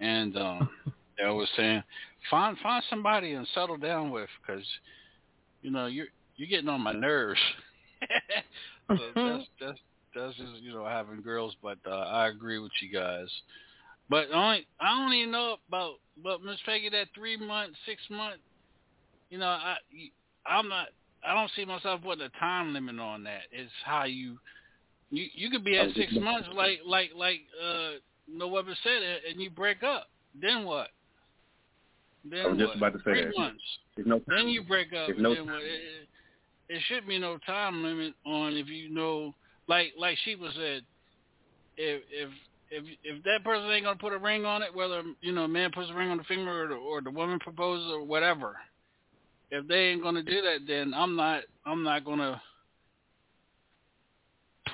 And 0.00 0.36
um 0.36 0.68
they 1.18 1.24
always 1.24 1.48
saying, 1.56 1.82
find 2.30 2.56
find 2.58 2.82
somebody 2.90 3.32
and 3.32 3.46
settle 3.54 3.76
down 3.76 4.10
with, 4.10 4.28
because 4.40 4.64
you 5.62 5.70
know 5.70 5.86
you're 5.86 6.08
you're 6.36 6.48
getting 6.48 6.68
on 6.68 6.80
my 6.80 6.92
nerves. 6.92 7.40
so 8.88 8.98
that's 9.14 9.44
that's 9.60 9.78
that's 10.14 10.36
just 10.36 10.62
you 10.62 10.72
know 10.72 10.86
having 10.86 11.22
girls, 11.22 11.56
but 11.62 11.78
uh, 11.86 11.90
I 11.90 12.28
agree 12.28 12.58
with 12.58 12.72
you 12.82 12.92
guys. 12.92 13.28
But 14.08 14.30
only 14.32 14.66
I 14.80 14.98
don't 14.98 15.12
even 15.14 15.32
know 15.32 15.56
about 15.68 15.94
but 16.22 16.42
Miss 16.42 16.58
Peggy 16.66 16.90
that 16.90 17.08
three 17.14 17.36
month, 17.36 17.74
six 17.86 18.02
month. 18.10 18.40
You 19.30 19.38
know 19.38 19.46
I 19.46 19.76
I'm 20.46 20.68
not 20.68 20.88
I 21.26 21.34
don't 21.34 21.50
see 21.56 21.64
myself 21.64 22.02
putting 22.02 22.24
a 22.24 22.40
time 22.40 22.74
limit 22.74 22.98
on 22.98 23.24
that. 23.24 23.42
It's 23.50 23.70
how 23.84 24.04
you 24.04 24.38
you 25.10 25.26
you 25.34 25.50
could 25.50 25.64
be 25.64 25.78
at 25.78 25.94
six 25.94 26.12
months 26.20 26.48
like 26.54 26.80
like 26.86 27.10
like 27.16 27.40
uh 27.62 27.92
no 28.28 28.48
weapon 28.48 28.74
said 28.82 29.02
it, 29.02 29.22
and 29.30 29.40
you 29.40 29.50
break 29.50 29.82
up. 29.82 30.08
Then 30.40 30.64
what? 30.64 30.88
Then 32.28 32.40
I 32.40 32.48
was 32.48 32.58
just 32.58 32.68
what? 32.68 32.76
about 32.76 32.92
to 32.94 32.98
say 32.98 33.04
three 33.04 33.24
that. 33.24 33.38
months. 33.38 33.62
There's 33.96 34.08
no 34.08 34.20
Then 34.28 34.48
you 34.48 34.62
break 34.62 34.88
up. 34.88 35.08
There's 35.08 35.20
no 35.20 35.34
then 35.34 35.46
what? 35.46 35.62
It- 35.62 36.08
it 36.68 36.80
should 36.88 37.06
be 37.06 37.18
no 37.18 37.38
time 37.38 37.82
limit 37.82 38.14
on 38.24 38.56
if 38.56 38.68
you 38.68 38.88
know, 38.88 39.34
like 39.68 39.92
like 39.98 40.16
she 40.24 40.34
was 40.34 40.52
said, 40.54 40.82
if 41.76 42.02
if 42.10 42.30
if 42.70 42.84
if 43.02 43.22
that 43.24 43.44
person 43.44 43.70
ain't 43.70 43.84
gonna 43.84 43.98
put 43.98 44.12
a 44.12 44.18
ring 44.18 44.44
on 44.44 44.62
it, 44.62 44.74
whether 44.74 45.02
you 45.20 45.32
know 45.32 45.44
a 45.44 45.48
man 45.48 45.70
puts 45.72 45.90
a 45.90 45.94
ring 45.94 46.10
on 46.10 46.16
the 46.16 46.24
finger 46.24 46.64
or 46.64 46.68
the, 46.68 46.74
or 46.74 47.00
the 47.02 47.10
woman 47.10 47.38
proposes 47.38 47.90
or 47.90 48.02
whatever, 48.02 48.56
if 49.50 49.66
they 49.68 49.90
ain't 49.90 50.02
gonna 50.02 50.22
do 50.22 50.40
that, 50.40 50.60
then 50.66 50.94
I'm 50.94 51.16
not 51.16 51.42
I'm 51.66 51.82
not 51.82 52.04
gonna 52.04 52.40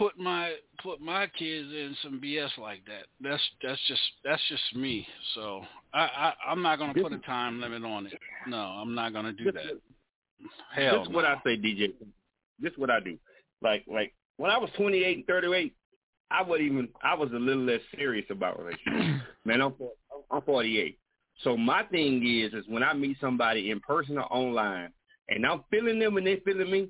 put 0.00 0.18
my 0.18 0.54
put 0.82 1.00
my 1.00 1.26
kids 1.26 1.68
in 1.68 1.94
some 2.02 2.20
BS 2.20 2.56
like 2.58 2.82
that. 2.86 3.04
That's 3.20 3.42
that's 3.62 3.80
just 3.86 4.00
that's 4.24 4.42
just 4.48 4.74
me. 4.74 5.06
So 5.34 5.62
I, 5.92 6.00
I 6.00 6.32
I'm 6.48 6.62
not 6.62 6.78
gonna 6.78 6.94
put 6.94 7.12
a 7.12 7.18
time 7.18 7.60
limit 7.60 7.84
on 7.84 8.06
it. 8.06 8.14
No, 8.48 8.56
I'm 8.56 8.94
not 8.94 9.12
gonna 9.12 9.32
do 9.32 9.52
that. 9.52 9.78
Hell, 10.74 10.98
this 10.98 11.08
is 11.08 11.14
what. 11.14 11.26
I 11.26 11.34
say, 11.44 11.58
DJ. 11.58 11.92
This 12.58 12.72
is 12.72 12.78
what 12.78 12.90
I 12.90 13.00
do. 13.00 13.18
Like 13.62 13.84
like 13.86 14.14
when 14.38 14.50
I 14.50 14.56
was 14.56 14.70
28 14.78 15.18
and 15.18 15.26
38, 15.26 15.74
I 16.30 16.42
would 16.42 16.62
even 16.62 16.88
I 17.02 17.14
was 17.14 17.30
a 17.32 17.38
little 17.38 17.64
less 17.64 17.80
serious 17.94 18.26
about 18.30 18.58
relationships. 18.58 19.24
Man, 19.44 19.60
I'm 19.60 19.74
I'm 20.30 20.42
48. 20.42 20.98
So 21.44 21.58
my 21.58 21.82
thing 21.84 22.26
is 22.26 22.54
is 22.54 22.64
when 22.68 22.82
I 22.82 22.94
meet 22.94 23.18
somebody 23.20 23.70
in 23.70 23.80
person 23.80 24.16
or 24.16 24.32
online, 24.32 24.92
and 25.28 25.44
I'm 25.44 25.62
feeling 25.70 25.98
them 25.98 26.16
and 26.16 26.26
they're 26.26 26.38
feeling 26.42 26.70
me, 26.70 26.88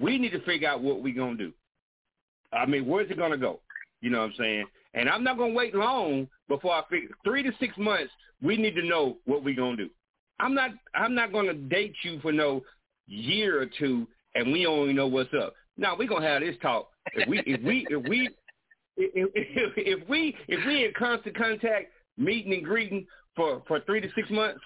we 0.00 0.18
need 0.18 0.32
to 0.32 0.40
figure 0.40 0.68
out 0.68 0.80
what 0.80 1.02
we're 1.02 1.14
gonna 1.14 1.36
do. 1.36 1.52
I 2.52 2.66
mean, 2.66 2.86
where's 2.86 3.10
it 3.10 3.18
gonna 3.18 3.36
go? 3.36 3.60
You 4.00 4.10
know 4.10 4.20
what 4.20 4.30
I'm 4.30 4.34
saying? 4.38 4.64
And 4.94 5.08
I'm 5.08 5.24
not 5.24 5.38
gonna 5.38 5.54
wait 5.54 5.74
long 5.74 6.28
before 6.48 6.72
I 6.72 6.82
figure 6.88 7.10
three 7.24 7.42
to 7.42 7.52
six 7.60 7.76
months. 7.76 8.12
We 8.42 8.56
need 8.56 8.74
to 8.76 8.86
know 8.86 9.16
what 9.24 9.44
we're 9.44 9.56
gonna 9.56 9.76
do. 9.76 9.90
I'm 10.40 10.54
not 10.54 10.70
I'm 10.94 11.14
not 11.14 11.32
gonna 11.32 11.54
date 11.54 11.94
you 12.02 12.20
for 12.20 12.32
no 12.32 12.62
year 13.06 13.60
or 13.60 13.66
two 13.66 14.06
and 14.34 14.52
we 14.52 14.66
even 14.66 14.94
know 14.94 15.06
what's 15.06 15.32
up. 15.34 15.54
Now 15.76 15.96
we're 15.96 16.08
gonna 16.08 16.26
have 16.26 16.40
this 16.40 16.56
talk. 16.62 16.90
If 17.14 17.28
we 17.28 17.42
if 17.46 17.62
we 17.62 17.86
if 17.88 18.08
we 18.08 18.28
if, 18.96 19.30
if, 19.34 19.72
if 19.76 20.08
we 20.08 20.36
if 20.48 20.66
we 20.66 20.84
in 20.84 20.92
constant 20.98 21.36
contact, 21.36 21.86
meeting 22.16 22.52
and 22.52 22.64
greeting 22.64 23.06
for 23.36 23.62
for 23.66 23.80
three 23.80 24.00
to 24.00 24.08
six 24.14 24.28
months, 24.30 24.60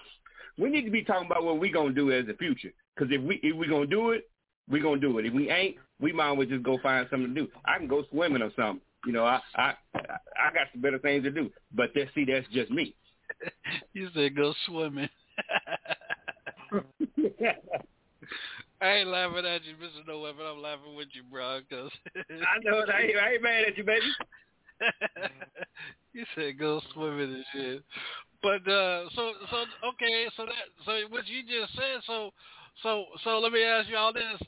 we 0.57 0.69
need 0.69 0.85
to 0.85 0.91
be 0.91 1.03
talking 1.03 1.27
about 1.27 1.43
what 1.43 1.59
we're 1.59 1.73
gonna 1.73 1.93
do 1.93 2.11
as 2.11 2.25
the 2.25 2.33
future. 2.33 2.71
Because 2.95 3.13
if 3.13 3.21
we 3.21 3.39
if 3.43 3.55
we're 3.55 3.69
gonna 3.69 3.85
do 3.85 4.11
it, 4.11 4.29
we 4.69 4.79
gonna 4.79 4.99
do 4.99 5.17
it. 5.19 5.25
If 5.25 5.33
we 5.33 5.49
ain't, 5.49 5.77
we 5.99 6.11
might 6.11 6.31
as 6.31 6.37
well 6.37 6.47
just 6.47 6.63
go 6.63 6.77
find 6.81 7.07
something 7.09 7.33
to 7.33 7.41
do. 7.41 7.47
I 7.65 7.77
can 7.77 7.87
go 7.87 8.03
swimming 8.11 8.41
or 8.41 8.51
something. 8.55 8.81
You 9.05 9.13
know, 9.13 9.25
I 9.25 9.39
I 9.55 9.73
I 9.95 10.53
got 10.53 10.67
some 10.71 10.81
better 10.81 10.99
things 10.99 11.23
to 11.23 11.31
do. 11.31 11.51
But 11.73 11.93
that 11.95 12.07
see, 12.15 12.25
that's 12.25 12.47
just 12.51 12.71
me. 12.71 12.95
You 13.93 14.09
said 14.13 14.35
go 14.35 14.53
swimming. 14.67 15.09
I 18.81 18.91
ain't 18.95 19.07
laughing 19.07 19.45
at 19.45 19.63
you, 19.63 19.75
Mr. 19.75 20.05
No 20.07 20.19
Weapon. 20.19 20.45
I'm 20.45 20.61
laughing 20.61 20.95
with 20.95 21.07
you, 21.13 21.23
bro. 21.23 21.61
Cause 21.69 21.89
I 22.15 22.59
know 22.63 22.79
it. 22.79 22.89
I 22.89 23.01
ain't, 23.01 23.17
I 23.17 23.31
ain't 23.33 23.43
mad 23.43 23.63
at 23.67 23.77
you, 23.77 23.83
baby. 23.83 24.05
you 26.13 26.25
said 26.35 26.59
go 26.59 26.81
swimming 26.93 27.33
and 27.33 27.45
shit. 27.53 27.83
But 28.41 28.69
uh 28.69 29.09
so 29.15 29.31
so 29.49 29.57
okay, 29.87 30.25
so 30.35 30.45
that 30.45 30.67
so 30.85 30.91
what 31.09 31.27
you 31.27 31.43
just 31.43 31.73
said, 31.75 32.01
so 32.05 32.31
so 32.81 33.05
so 33.23 33.39
let 33.39 33.51
me 33.51 33.63
ask 33.63 33.89
you 33.89 33.95
all 33.95 34.11
this. 34.11 34.41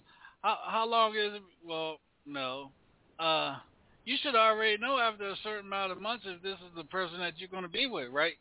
How 0.45 0.59
how 0.67 0.88
long 0.88 1.15
is 1.15 1.34
it 1.34 1.41
well, 1.67 1.97
no. 2.27 2.69
Uh 3.19 3.55
you 4.05 4.15
should 4.22 4.35
already 4.35 4.77
know 4.77 4.99
after 4.99 5.27
a 5.27 5.35
certain 5.43 5.65
amount 5.65 5.91
of 5.91 5.99
months 5.99 6.23
if 6.27 6.39
this 6.43 6.53
is 6.53 6.76
the 6.77 6.84
person 6.84 7.17
that 7.17 7.34
you're 7.38 7.49
gonna 7.49 7.67
be 7.67 7.88
with, 7.88 8.11
right? 8.11 8.34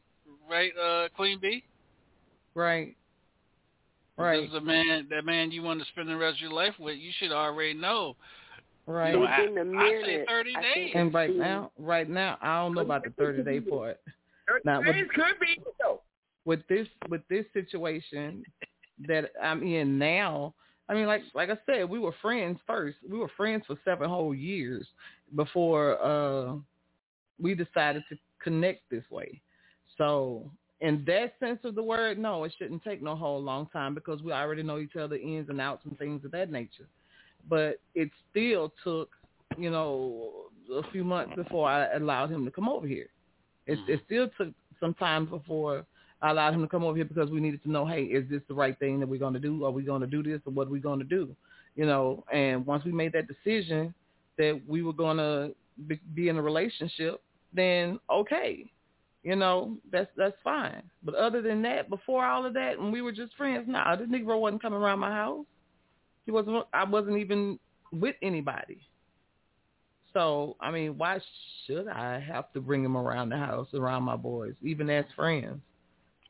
Right, 0.48 0.72
uh 0.76 1.08
Queen 1.16 1.38
B? 1.40 1.64
Right. 2.54 2.94
Right. 4.18 4.42
This 4.42 4.48
is 4.48 4.52
the 4.52 4.60
man 4.60 5.06
that 5.08 5.24
man 5.24 5.50
you 5.50 5.62
want 5.62 5.80
to 5.80 5.86
spend 5.86 6.10
the 6.10 6.16
rest 6.16 6.36
of 6.36 6.42
your 6.42 6.52
life 6.52 6.74
with, 6.78 6.98
you 6.98 7.10
should 7.18 7.32
already 7.32 7.72
know. 7.72 8.16
Right. 8.86 9.14
You 9.14 9.20
know, 9.20 9.26
I, 9.26 9.40
Within 9.40 9.74
a 9.74 9.78
I 9.78 10.02
say 10.04 10.24
thirty 10.28 10.54
I 10.54 10.60
days. 10.60 10.92
And 10.94 11.14
right 11.14 11.34
now, 11.34 11.70
right 11.78 12.08
now, 12.08 12.36
I 12.42 12.60
don't 12.60 12.74
know 12.74 12.82
about 12.82 13.04
the 13.04 13.14
thirty 13.16 13.42
day 13.42 13.60
part. 13.60 13.98
Now, 14.66 14.80
with, 14.80 14.94
could 15.14 15.40
be 15.40 15.58
with 16.44 16.60
this 16.68 16.86
with 17.08 17.22
this 17.30 17.46
situation 17.54 18.44
that 19.08 19.30
I'm 19.42 19.62
in 19.62 19.98
now, 19.98 20.52
I 20.88 20.94
mean, 20.94 21.06
like 21.06 21.22
like 21.34 21.50
I 21.50 21.58
said, 21.66 21.88
we 21.88 21.98
were 21.98 22.14
friends 22.20 22.58
first. 22.66 22.98
We 23.08 23.18
were 23.18 23.30
friends 23.36 23.64
for 23.66 23.76
seven 23.84 24.08
whole 24.08 24.34
years 24.34 24.86
before 25.34 26.02
uh 26.02 26.56
we 27.40 27.54
decided 27.54 28.04
to 28.08 28.16
connect 28.42 28.88
this 28.90 29.04
way. 29.10 29.40
So, 29.98 30.50
in 30.80 31.04
that 31.06 31.34
sense 31.40 31.60
of 31.64 31.74
the 31.74 31.82
word, 31.82 32.18
no, 32.18 32.44
it 32.44 32.52
shouldn't 32.58 32.84
take 32.84 33.02
no 33.02 33.16
whole 33.16 33.42
long 33.42 33.66
time 33.72 33.94
because 33.94 34.22
we 34.22 34.32
already 34.32 34.62
know 34.62 34.78
each 34.78 34.96
other 34.96 35.16
ins 35.16 35.48
and 35.48 35.60
outs 35.60 35.84
and 35.84 35.98
things 35.98 36.24
of 36.24 36.30
that 36.32 36.50
nature. 36.50 36.86
But 37.48 37.80
it 37.94 38.10
still 38.30 38.72
took, 38.82 39.10
you 39.58 39.70
know, 39.70 40.32
a 40.72 40.90
few 40.90 41.04
months 41.04 41.34
before 41.36 41.68
I 41.68 41.92
allowed 41.94 42.30
him 42.30 42.44
to 42.44 42.50
come 42.50 42.68
over 42.68 42.86
here. 42.86 43.08
It, 43.66 43.78
it 43.88 44.00
still 44.06 44.28
took 44.36 44.52
some 44.80 44.94
time 44.94 45.26
before 45.26 45.86
I 46.24 46.30
allowed 46.30 46.54
him 46.54 46.62
to 46.62 46.68
come 46.68 46.84
over 46.84 46.96
here 46.96 47.04
because 47.04 47.28
we 47.28 47.38
needed 47.38 47.62
to 47.64 47.70
know, 47.70 47.84
hey, 47.84 48.04
is 48.04 48.26
this 48.30 48.40
the 48.48 48.54
right 48.54 48.78
thing 48.78 48.98
that 48.98 49.06
we're 49.06 49.18
going 49.18 49.34
to 49.34 49.38
do? 49.38 49.62
Are 49.66 49.70
we 49.70 49.82
going 49.82 50.00
to 50.00 50.06
do 50.06 50.22
this 50.22 50.40
or 50.46 50.54
what 50.54 50.68
are 50.68 50.70
we 50.70 50.80
going 50.80 50.98
to 50.98 51.04
do? 51.04 51.36
You 51.76 51.84
know, 51.84 52.24
and 52.32 52.64
once 52.64 52.82
we 52.82 52.92
made 52.92 53.12
that 53.12 53.28
decision 53.28 53.92
that 54.38 54.58
we 54.66 54.82
were 54.82 54.94
going 54.94 55.18
to 55.18 55.54
be, 55.86 56.30
in 56.30 56.38
a 56.38 56.42
relationship, 56.42 57.20
then 57.52 58.00
okay, 58.10 58.64
you 59.22 59.36
know, 59.36 59.76
that's 59.92 60.08
that's 60.16 60.36
fine. 60.42 60.82
But 61.02 61.14
other 61.14 61.42
than 61.42 61.60
that, 61.62 61.90
before 61.90 62.24
all 62.24 62.46
of 62.46 62.54
that, 62.54 62.78
when 62.78 62.90
we 62.90 63.02
were 63.02 63.12
just 63.12 63.36
friends, 63.36 63.66
nah, 63.68 63.94
this 63.94 64.08
Negro 64.08 64.40
wasn't 64.40 64.62
coming 64.62 64.80
around 64.80 65.00
my 65.00 65.10
house. 65.10 65.44
He 66.24 66.32
wasn't. 66.32 66.64
I 66.72 66.84
wasn't 66.84 67.18
even 67.18 67.58
with 67.92 68.16
anybody. 68.22 68.78
So 70.14 70.56
I 70.58 70.70
mean, 70.70 70.96
why 70.96 71.20
should 71.66 71.86
I 71.86 72.18
have 72.18 72.50
to 72.54 72.62
bring 72.62 72.82
him 72.82 72.96
around 72.96 73.28
the 73.28 73.36
house, 73.36 73.68
around 73.74 74.04
my 74.04 74.16
boys, 74.16 74.54
even 74.62 74.88
as 74.88 75.04
friends? 75.14 75.60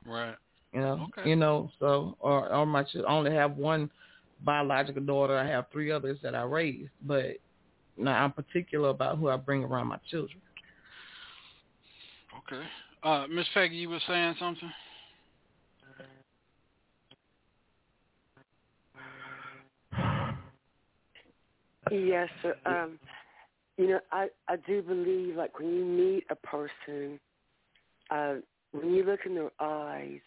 Right. 0.07 0.37
You 0.73 0.81
know, 0.81 1.07
Okay. 1.09 1.29
you 1.29 1.37
know. 1.37 1.71
So, 1.79 2.17
or 2.21 2.53
or 2.53 2.67
my 2.67 2.83
ch- 2.85 2.97
I 2.97 3.13
only 3.13 3.33
have 3.33 3.57
one 3.57 3.91
biological 4.45 5.03
daughter. 5.03 5.37
I 5.39 5.47
have 5.47 5.67
three 5.73 5.91
others 5.91 6.19
that 6.23 6.35
I 6.35 6.43
raised, 6.43 6.91
but 7.03 7.37
now 7.97 8.25
I'm 8.25 8.33
particular 8.33 8.89
about 8.91 9.19
who 9.19 9.29
I 9.29 9.37
bring 9.37 9.65
around 9.65 9.89
my 9.89 9.99
children. 10.11 10.41
Okay. 12.53 12.65
Uh 13.03 13.27
Miss 13.29 13.47
Peggy, 13.55 13.77
you 13.77 13.89
were 13.91 14.01
saying 14.07 14.35
something? 14.39 14.71
Yes, 21.91 22.29
sir. 22.43 22.55
Um, 22.67 22.99
you 23.77 23.89
know, 23.89 24.01
I 24.13 24.29
I 24.49 24.57
do 24.67 24.83
believe 24.83 25.37
like 25.37 25.59
when 25.59 25.69
you 25.75 25.85
meet 25.85 26.25
a 26.31 26.37
person, 26.37 27.19
uh, 28.11 28.35
when 28.75 28.93
you 28.93 29.05
look 29.05 29.21
in 29.25 29.35
their 29.35 29.51
eyes, 29.61 30.21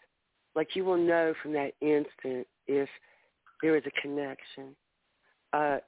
like 0.54 0.74
you 0.74 0.84
will 0.84 0.96
know 0.96 1.34
from 1.42 1.52
that 1.52 1.72
instant 1.80 2.46
if 2.66 2.88
there 3.62 3.76
is 3.76 3.84
a 3.86 4.00
connection. 4.00 4.74
Uh, 5.52 5.78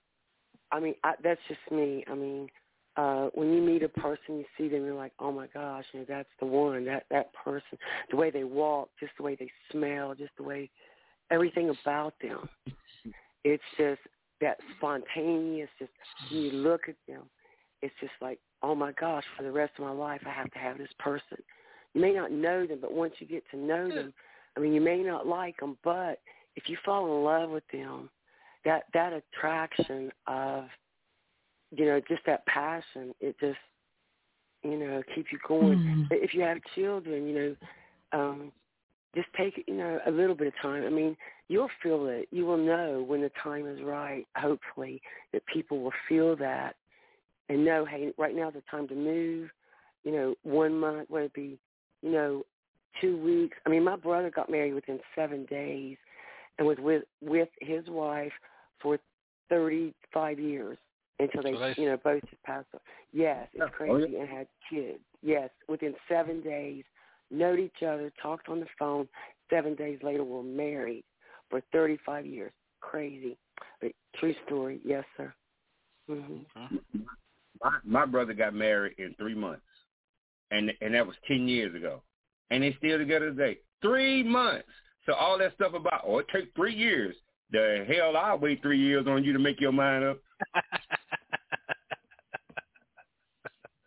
I 0.71 0.81
mean, 0.81 0.95
I, 1.03 1.15
that's 1.23 1.41
just 1.49 1.61
me. 1.71 2.05
I 2.09 2.15
mean, 2.15 2.49
uh, 2.97 3.29
when 3.35 3.53
you 3.53 3.63
meet 3.63 3.83
a 3.83 3.89
person, 3.89 4.39
you 4.39 4.45
see 4.59 4.69
them, 4.69 4.85
you're 4.85 4.95
like, 4.95 5.13
oh 5.19 5.33
my 5.33 5.47
gosh, 5.49 5.85
you 5.93 6.01
know, 6.01 6.07
that's 6.09 6.29
the 6.39 6.47
one, 6.47 6.85
that 6.85 7.05
that 7.11 7.33
person. 7.33 7.79
The 8.11 8.17
way 8.17 8.31
they 8.31 8.45
walk, 8.45 8.91
just 9.01 9.13
the 9.17 9.23
way 9.23 9.37
they 9.39 9.51
smell, 9.73 10.15
just 10.15 10.33
the 10.37 10.43
way 10.43 10.71
everything 11.31 11.75
about 11.83 12.15
them. 12.21 12.49
It's 13.45 13.63
just 13.79 14.01
that 14.41 14.59
spontaneous. 14.77 15.71
Just 15.79 15.93
when 16.31 16.43
you 16.43 16.51
look 16.53 16.83
at 16.89 16.97
them, 17.09 17.23
it's 17.81 17.95
just 18.01 18.13
like, 18.21 18.39
oh 18.63 18.75
my 18.75 18.93
gosh, 18.93 19.25
for 19.37 19.43
the 19.45 19.51
rest 19.51 19.73
of 19.79 19.85
my 19.85 19.93
life, 19.93 20.21
I 20.27 20.31
have 20.31 20.51
to 20.53 20.59
have 20.59 20.77
this 20.77 20.93
person. 20.99 21.39
You 21.95 22.01
may 22.01 22.13
not 22.13 22.31
know 22.33 22.67
them, 22.67 22.79
but 22.81 22.93
once 22.93 23.15
you 23.19 23.27
get 23.27 23.45
to 23.51 23.57
know 23.57 23.89
them, 23.91 24.15
I 24.57 24.61
mean, 24.61 24.73
you 24.73 24.81
may 24.81 24.99
not 25.03 25.27
like 25.27 25.59
them, 25.59 25.77
but 25.83 26.21
if 26.57 26.69
you 26.69 26.77
fall 26.85 27.07
in 27.07 27.25
love 27.25 27.51
with 27.51 27.65
them, 27.73 28.11
that 28.65 28.85
that 28.93 29.13
attraction 29.13 30.13
of, 30.27 30.65
you 31.71 31.87
know, 31.87 32.01
just 32.09 32.25
that 32.27 32.45
passion, 32.47 33.15
it 33.21 33.37
just, 33.41 33.59
you 34.63 34.77
know, 34.77 35.03
keep 35.15 35.33
you 35.33 35.39
going. 35.47 35.79
Mhm. 35.79 36.07
If 36.11 36.35
you 36.35 36.43
have 36.43 36.63
children, 36.75 37.27
you 37.27 37.35
know, 37.35 37.57
um, 38.13 38.53
just 39.15 39.33
take 39.35 39.65
you 39.67 39.75
know 39.75 40.01
a 40.07 40.11
little 40.11 40.35
bit 40.37 40.49
of 40.49 40.57
time. 40.57 40.85
I 40.85 40.91
mean, 40.91 41.17
you'll 41.49 41.71
feel 41.83 42.07
it. 42.07 42.29
You 42.31 42.45
will 42.45 42.57
know 42.59 43.03
when 43.03 43.23
the 43.23 43.31
time 43.43 43.67
is 43.67 43.83
right. 43.83 44.27
Hopefully, 44.37 45.01
that 45.33 45.45
people 45.47 45.81
will 45.81 45.95
feel 46.09 46.37
that 46.37 46.77
and 47.49 47.65
know, 47.65 47.85
hey, 47.85 48.13
right 48.17 48.35
now 48.35 48.49
is 48.49 48.55
the 48.55 48.63
time 48.71 48.87
to 48.89 48.95
move. 48.95 49.51
You 50.05 50.13
know, 50.13 50.35
one 50.43 50.79
month, 50.79 51.11
whether 51.11 51.27
it 51.27 51.33
be, 51.35 51.59
you 52.03 52.11
know, 52.11 52.43
two 53.01 53.17
weeks. 53.19 53.57
I 53.67 53.71
mean, 53.71 53.85
my 53.85 53.97
brother 53.97 54.31
got 54.31 54.51
married 54.51 54.75
within 54.75 55.01
seven 55.15 55.45
days, 55.47 55.97
and 56.59 56.67
was 56.67 56.79
with 56.79 57.05
with 57.23 57.49
his 57.61 57.87
wife 57.89 58.33
for 58.81 58.99
thirty 59.49 59.95
five 60.13 60.39
years 60.39 60.79
until 61.19 61.43
they, 61.43 61.53
So 61.53 61.59
they- 61.61 61.75
you 61.77 61.87
know, 61.87 61.97
both 61.99 62.23
passed. 62.45 62.67
away. 62.73 62.83
Yes, 63.13 63.49
it's 63.53 63.63
Oh, 63.65 63.69
crazy, 63.69 64.13
yeah. 64.13 64.21
and 64.21 64.29
had 64.29 64.49
kids. 64.69 65.01
Yes, 65.23 65.51
within 65.69 65.95
seven 66.09 66.41
days, 66.41 66.85
knowed 67.31 67.59
each 67.59 67.83
other, 67.83 68.11
talked 68.23 68.49
on 68.49 68.61
the 68.61 68.67
phone. 68.79 69.09
Seven 69.51 69.75
days 69.75 70.03
later, 70.03 70.25
were 70.25 70.43
married 70.43 71.05
for 71.51 71.61
thirty 71.73 71.97
five 71.99 72.27
years. 72.27 72.53
crazy. 72.81 73.37
But 73.81 73.93
true 74.15 74.35
story, 74.47 74.81
yes, 74.85 75.05
sir. 75.17 75.33
hmm 76.07 76.39
My 77.63 77.79
my 77.85 78.07
brother 78.07 78.33
got 78.33 78.55
married 78.55 78.95
in 78.99 79.15
three 79.15 79.35
months, 79.35 79.63
and 80.51 80.73
and 80.81 80.95
that 80.95 81.07
was 81.07 81.17
ten 81.27 81.49
years 81.49 81.75
ago, 81.75 82.03
and 82.51 82.63
they 82.63 82.75
still 82.79 82.99
together 82.99 83.31
today. 83.31 83.59
Three 83.83 84.23
months. 84.23 84.69
So 85.07 85.15
all 85.15 85.39
that 85.39 85.55
stuff 85.55 85.75
about 85.75 86.03
oh 86.07 86.19
it 86.19 86.27
takes 86.33 86.49
three 86.55 86.75
years. 86.75 87.17
The 87.53 87.85
hell, 87.89 88.17
I'll 88.17 88.39
wait 88.39 88.63
three 88.63 88.79
years 88.79 89.07
on 89.09 89.25
you 89.25 89.33
to 89.33 89.39
make 89.39 89.61
your 89.61 89.73
mind 89.73 90.05
up. 90.05 90.19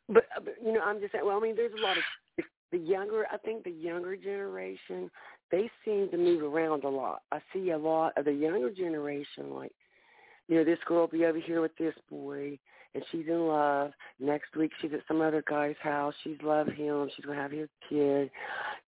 But, 0.10 0.26
uh, 0.36 0.42
but 0.44 0.56
you 0.64 0.74
know, 0.74 0.82
I'm 0.82 1.00
just 1.00 1.14
saying. 1.14 1.26
Well, 1.26 1.38
I 1.38 1.40
mean, 1.40 1.56
there's 1.56 1.72
a 1.74 1.82
lot 1.82 1.98
of 1.98 2.04
the 2.72 2.78
younger. 2.78 3.26
I 3.32 3.38
think 3.38 3.64
the 3.64 3.72
younger 3.72 4.16
generation 4.16 5.10
they 5.54 5.70
seem 5.86 6.10
to 6.10 6.18
move 6.18 6.42
around 6.42 6.84
a 6.84 6.90
lot. 6.90 7.22
I 7.32 7.40
see 7.54 7.70
a 7.72 7.78
lot 7.78 8.14
of 8.18 8.26
the 8.26 8.34
younger 8.34 8.72
generation, 8.72 9.54
like 9.54 9.72
you 10.48 10.58
know, 10.58 10.64
this 10.64 10.80
girl 10.86 11.02
will 11.02 11.08
be 11.08 11.26
over 11.26 11.40
here 11.40 11.62
with 11.62 11.76
this 11.78 11.94
boy, 12.10 12.58
and 12.96 13.04
she's 13.12 13.26
in 13.28 13.48
love. 13.48 13.92
Next 14.20 14.56
week 14.56 14.72
she's 14.82 14.92
at 14.94 15.02
some 15.08 15.22
other 15.22 15.44
guy's 15.48 15.76
house. 15.82 16.14
She's 16.24 16.38
love 16.44 16.68
him. 16.68 17.10
She's 17.16 17.26
gonna 17.26 17.42
have 17.42 17.52
his 17.52 17.70
kid. 17.90 18.30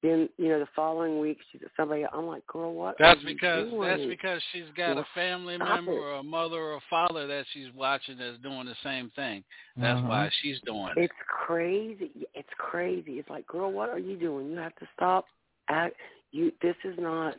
Then 0.04 0.30
you 0.38 0.50
know, 0.50 0.60
the 0.60 0.68
following 0.76 1.20
week 1.20 1.40
she's 1.52 1.62
at 1.64 1.72
somebody. 1.78 2.06
I'm 2.12 2.26
like, 2.28 2.46
girl, 2.48 2.74
what? 2.74 2.96
That's 3.00 3.20
are 3.24 3.28
you 3.30 3.36
because 3.36 3.70
doing? 3.70 3.90
that's 3.90 4.06
because 4.06 4.42
she's 4.54 4.66
got 4.78 4.96
Well, 4.96 5.06
a 5.06 5.16
family 5.16 5.58
member 5.58 5.94
it. 5.94 5.98
or 5.98 6.14
a 6.16 6.24
mother 6.24 6.58
or 6.58 6.76
a 6.76 6.82
father 6.90 7.28
that 7.28 7.46
she's 7.54 7.68
watching 7.76 8.18
that's 8.18 8.38
doing 8.40 8.66
the 8.66 8.76
same 8.84 9.10
thing. 9.16 9.44
That's 9.78 10.00
Uh-huh. 10.00 10.08
why 10.10 10.30
she's 10.42 10.60
doing 10.62 10.90
it. 10.96 10.98
It's 10.98 11.14
crazy. 11.28 12.12
It's 12.34 12.50
crazy. 12.58 13.20
It's 13.20 13.30
like, 13.30 13.48
girl, 13.48 13.72
what 13.72 13.90
are 13.90 14.00
you 14.00 14.18
doing? 14.18 14.50
You 14.52 14.58
have 14.58 14.76
to 14.76 14.88
stop. 14.96 15.26
Act. 15.68 15.96
You. 16.32 16.52
This 16.62 16.76
is 16.84 16.96
not 17.00 17.36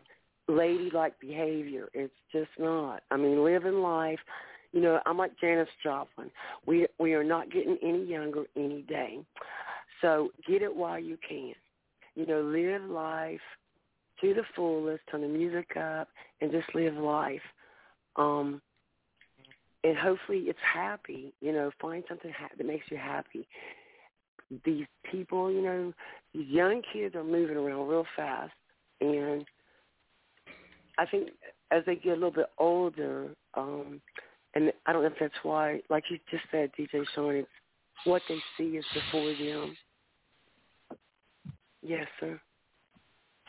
ladylike 0.49 1.19
behavior. 1.21 1.89
It's 1.95 2.15
just 2.33 2.51
not. 2.59 3.03
I 3.11 3.17
mean, 3.17 3.45
living 3.45 3.81
life. 3.83 4.19
You 4.77 4.83
know, 4.83 5.01
I'm 5.07 5.17
like 5.17 5.33
Janis 5.41 5.71
Joplin. 5.83 6.31
We 6.67 6.87
we 6.99 7.15
are 7.15 7.25
not 7.25 7.51
getting 7.51 7.79
any 7.83 8.05
younger 8.05 8.45
any 8.57 8.83
day. 8.83 9.21
So 10.03 10.29
get 10.47 10.61
it 10.61 10.77
while 10.77 10.99
you 10.99 11.17
can. 11.27 11.55
You 12.15 12.27
know, 12.27 12.43
live 12.43 12.83
life 12.83 13.41
to 14.21 14.35
the 14.35 14.43
fullest. 14.55 15.01
Turn 15.11 15.23
the 15.23 15.29
music 15.29 15.79
up 15.79 16.09
and 16.43 16.53
just 16.53 16.67
live 16.75 16.93
life. 16.93 17.41
Um, 18.17 18.61
and 19.83 19.97
hopefully 19.97 20.41
it's 20.41 20.59
happy. 20.75 21.33
You 21.41 21.53
know, 21.53 21.71
find 21.81 22.05
something 22.07 22.33
ha- 22.39 22.51
that 22.59 22.67
makes 22.67 22.85
you 22.91 22.99
happy. 22.99 23.49
These 24.67 24.85
people, 25.11 25.51
you 25.51 25.63
know, 25.63 25.95
these 26.35 26.49
young 26.49 26.83
kids 26.93 27.15
are 27.15 27.25
moving 27.25 27.57
around 27.57 27.89
real 27.89 28.05
fast, 28.15 28.53
and 29.01 29.47
I 30.99 31.07
think 31.07 31.31
as 31.71 31.83
they 31.87 31.97
get 31.97 32.11
a 32.11 32.21
little 32.21 32.31
bit 32.31 32.51
older, 32.59 33.31
um, 33.55 34.03
and 34.57 34.73
I 34.87 34.95
don't 34.95 35.03
know 35.03 35.09
if 35.09 35.19
that's 35.21 35.35
why, 35.43 35.81
like 35.91 36.05
you 36.09 36.19
just 36.31 36.45
said, 36.51 36.71
DJ 36.79 37.05
Sean, 37.15 37.35
it's 37.35 37.49
what 38.05 38.23
they 38.27 38.39
see 38.57 38.79
is 38.79 38.87
before 38.95 39.35
them. 39.35 39.77
Yes, 41.83 42.07
sir. 42.19 42.41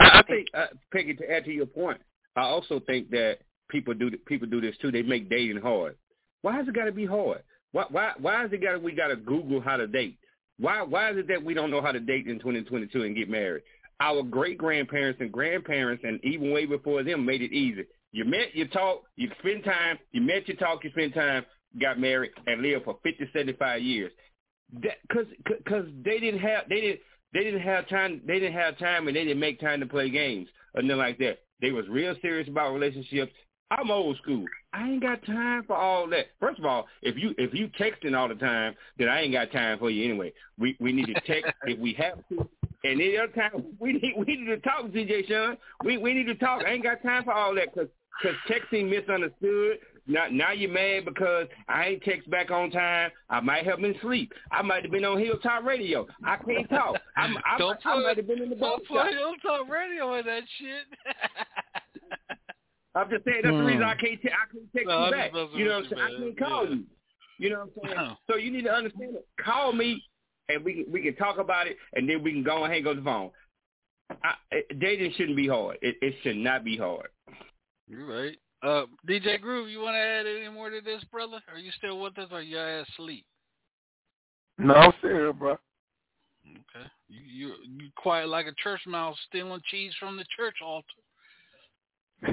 I, 0.01 0.19
I 0.19 0.23
think, 0.27 0.47
uh, 0.53 0.65
Peggy, 0.91 1.13
to 1.13 1.31
add 1.31 1.45
to 1.45 1.51
your 1.51 1.65
point, 1.65 2.01
I 2.35 2.41
also 2.41 2.81
think 2.81 3.09
that 3.11 3.37
people 3.69 3.93
do 3.93 4.11
people 4.25 4.49
do 4.49 4.59
this 4.59 4.75
too. 4.81 4.91
They 4.91 5.01
make 5.01 5.29
dating 5.29 5.61
hard. 5.61 5.95
Why 6.41 6.57
has 6.57 6.67
it 6.67 6.75
got 6.75 6.85
to 6.85 6.91
be 6.91 7.05
hard? 7.05 7.41
Why 7.71 7.85
why 7.89 8.11
why 8.19 8.43
is 8.45 8.51
it 8.51 8.61
got 8.61 8.83
we 8.83 8.91
got 8.91 9.07
to 9.07 9.15
Google 9.15 9.61
how 9.61 9.77
to 9.77 9.87
date? 9.87 10.19
Why 10.59 10.81
why 10.81 11.11
is 11.11 11.17
it 11.17 11.29
that 11.29 11.41
we 11.41 11.53
don't 11.53 11.71
know 11.71 11.81
how 11.81 11.93
to 11.93 12.01
date 12.01 12.27
in 12.27 12.37
2022 12.37 13.03
and 13.03 13.15
get 13.15 13.29
married? 13.29 13.63
Our 14.01 14.23
great 14.23 14.57
grandparents 14.57 15.21
and 15.21 15.31
grandparents 15.31 16.03
and 16.05 16.19
even 16.25 16.51
way 16.51 16.65
before 16.65 17.01
them 17.01 17.25
made 17.25 17.41
it 17.41 17.53
easy. 17.53 17.85
You 18.17 18.25
met, 18.25 18.55
you 18.55 18.67
talk, 18.67 19.03
you 19.15 19.29
spend 19.37 19.63
time. 19.63 19.99
You 20.11 20.21
met, 20.21 20.47
you 20.47 20.55
talk, 20.55 20.83
you 20.83 20.89
spend 20.89 21.13
time, 21.13 21.45
got 21.79 21.99
married, 21.99 22.31
and 22.47 22.63
lived 22.63 22.85
for 22.85 22.97
50, 23.03 23.29
75 23.31 23.79
years. 23.79 24.11
Because 24.73 25.27
because 25.45 25.85
they 26.03 26.19
didn't 26.19 26.39
have 26.39 26.63
they 26.67 26.81
didn't 26.81 26.99
they 27.31 27.43
didn't 27.43 27.61
have 27.61 27.87
time 27.87 28.21
they 28.25 28.39
didn't 28.39 28.57
have 28.57 28.79
time 28.79 29.07
and 29.07 29.15
they 29.15 29.23
didn't 29.23 29.39
make 29.39 29.59
time 29.59 29.79
to 29.81 29.85
play 29.85 30.09
games 30.09 30.47
or 30.73 30.81
nothing 30.81 30.97
like 30.97 31.19
that. 31.19 31.43
They 31.61 31.69
was 31.69 31.87
real 31.87 32.15
serious 32.23 32.49
about 32.49 32.73
relationships. 32.73 33.31
I'm 33.69 33.91
old 33.91 34.17
school. 34.17 34.45
I 34.73 34.89
ain't 34.89 35.03
got 35.03 35.23
time 35.23 35.65
for 35.67 35.75
all 35.75 36.09
that. 36.09 36.25
First 36.39 36.57
of 36.57 36.65
all, 36.65 36.87
if 37.03 37.17
you 37.17 37.35
if 37.37 37.53
you 37.53 37.69
texting 37.79 38.17
all 38.17 38.27
the 38.27 38.35
time, 38.35 38.73
then 38.97 39.09
I 39.09 39.21
ain't 39.21 39.33
got 39.33 39.51
time 39.51 39.77
for 39.77 39.91
you 39.91 40.03
anyway. 40.03 40.33
We 40.57 40.75
we 40.79 40.91
need 40.91 41.05
to 41.05 41.21
text 41.21 41.53
if 41.65 41.77
we 41.77 41.93
have 41.93 42.27
to. 42.29 42.49
And 42.83 42.99
any 42.99 43.15
other 43.17 43.31
time 43.31 43.75
we 43.79 43.93
need 43.93 44.15
we 44.17 44.25
need 44.25 44.47
to 44.47 44.57
talk, 44.57 44.87
DJ 44.87 45.27
Sean. 45.27 45.55
We 45.83 45.99
we 45.99 46.15
need 46.15 46.25
to 46.25 46.35
talk. 46.35 46.63
I 46.65 46.71
ain't 46.71 46.83
got 46.83 47.03
time 47.03 47.23
for 47.23 47.33
all 47.33 47.53
that 47.53 47.73
because 47.73 47.89
because 48.21 48.37
texting 48.49 48.89
misunderstood. 48.89 49.79
Now 50.09 50.27
now 50.31 50.53
you're 50.53 50.71
mad 50.71 51.03
because 51.03 51.47
I 51.67 51.87
ain't 51.87 52.03
text 52.03 52.29
back 52.29 52.49
on 52.49 52.71
time. 52.71 53.11
I 53.29 53.41
might 53.41 53.65
have 53.65 53.81
been 53.81 53.93
asleep. 53.95 54.31
I 54.51 54.61
might 54.61 54.83
have 54.83 54.91
been 54.91 55.03
on 55.03 55.19
Hilltop 55.19 55.65
Radio. 55.65 56.07
I 56.23 56.37
can't 56.37 56.69
talk. 56.69 56.95
I'm, 57.17 57.35
I'm, 57.45 57.57
Don't 57.59 57.77
I 57.85 57.93
put- 57.95 58.03
might 58.03 58.17
have 58.17 58.27
been 58.27 58.41
in 58.41 58.49
the 58.51 58.55
Don't 58.55 58.87
put 58.87 59.07
Hilltop 59.09 59.69
Radio 59.69 60.13
in 60.15 60.25
that 60.25 60.43
shit. 60.59 60.85
I'm 62.95 63.09
just 63.09 63.25
saying 63.25 63.41
that's 63.43 63.53
the 63.53 63.59
Hmm. 63.59 63.65
reason 63.65 63.83
I 63.83 63.95
can't 63.95 64.21
te- 64.21 64.29
I 64.29 64.51
can't 64.51 64.73
text 64.73 64.87
No, 64.87 65.05
you 65.05 65.11
back. 65.11 65.31
You 65.33 65.65
know 65.65 65.75
what 65.75 65.83
I'm 65.83 65.89
saying? 65.89 66.01
I 66.01 66.19
can't 66.23 66.37
call 66.39 66.63
Yeah. 66.65 66.69
you. 66.75 66.83
You 67.39 67.49
know 67.51 67.59
what 67.75 67.89
I'm 67.91 67.95
saying? 67.97 68.17
So 68.31 68.35
you 68.37 68.51
need 68.51 68.63
to 68.63 68.71
understand 68.73 69.15
it. 69.15 69.27
Call 69.43 69.71
me 69.73 70.03
and 70.49 70.63
we 70.63 70.83
can 70.83 70.91
we 70.91 71.01
can 71.01 71.15
talk 71.15 71.37
about 71.37 71.67
it 71.67 71.77
and 71.93 72.09
then 72.09 72.23
we 72.23 72.31
can 72.31 72.43
go 72.43 72.63
and 72.63 72.73
hang 72.73 72.87
up 72.87 72.95
the 72.95 73.01
phone. 73.03 73.29
I, 74.23 74.35
dating 74.79 75.11
shouldn't 75.17 75.35
be 75.35 75.47
hard. 75.47 75.77
It, 75.81 75.97
it 76.01 76.15
should 76.23 76.37
not 76.37 76.63
be 76.63 76.77
hard. 76.77 77.09
You're 77.87 78.05
right. 78.05 78.37
Uh, 78.63 78.85
DJ 79.07 79.39
Groove, 79.39 79.69
you 79.69 79.79
want 79.79 79.95
to 79.95 79.99
add 79.99 80.25
any 80.25 80.49
more 80.49 80.69
to 80.69 80.81
this, 80.81 81.03
brother? 81.11 81.39
Are 81.51 81.59
you 81.59 81.71
still 81.77 81.99
with 82.01 82.17
us, 82.17 82.27
or 82.31 82.41
you 82.41 82.57
ass 82.57 82.87
asleep? 82.93 83.25
No, 84.57 84.73
I'm 84.73 84.93
still 84.99 85.11
here, 85.11 85.33
bro. 85.33 85.51
Okay. 86.47 86.87
You 87.09 87.21
you 87.21 87.53
you 87.77 87.89
quiet 87.95 88.29
like 88.29 88.47
a 88.47 88.53
church 88.63 88.81
mouse 88.87 89.17
stealing 89.27 89.61
cheese 89.69 89.93
from 89.99 90.17
the 90.17 90.25
church 90.35 90.55
altar. 90.65 90.87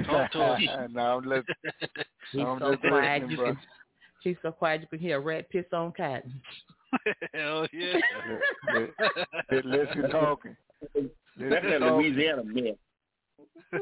Talk 0.05 0.31
to 0.31 0.39
us. 0.39 0.61
no, 0.91 1.17
I'm 1.17 1.23
listening. 1.25 1.45
He's 2.31 2.41
I'm 2.41 2.59
so 2.59 2.71
just 2.71 2.81
quiet 2.81 3.21
listening, 3.21 3.31
you 3.31 3.37
bro. 3.37 3.45
can. 3.47 3.57
He's 4.23 4.35
so 4.41 4.51
quiet 4.51 4.81
you 4.81 4.87
can 4.87 4.99
hear 4.99 5.17
a 5.17 5.19
rat 5.19 5.49
piss 5.51 5.65
on 5.71 5.91
cotton. 5.95 6.41
Hell 7.33 7.67
yeah. 7.71 7.93
Let- 8.73 9.65
Listen 9.65 10.09
talking. 10.09 10.57
That's 10.81 10.93
Listen 11.37 11.69
that 11.69 11.79
talking. 11.79 11.97
Louisiana 11.97 12.43
myth. 12.43 12.77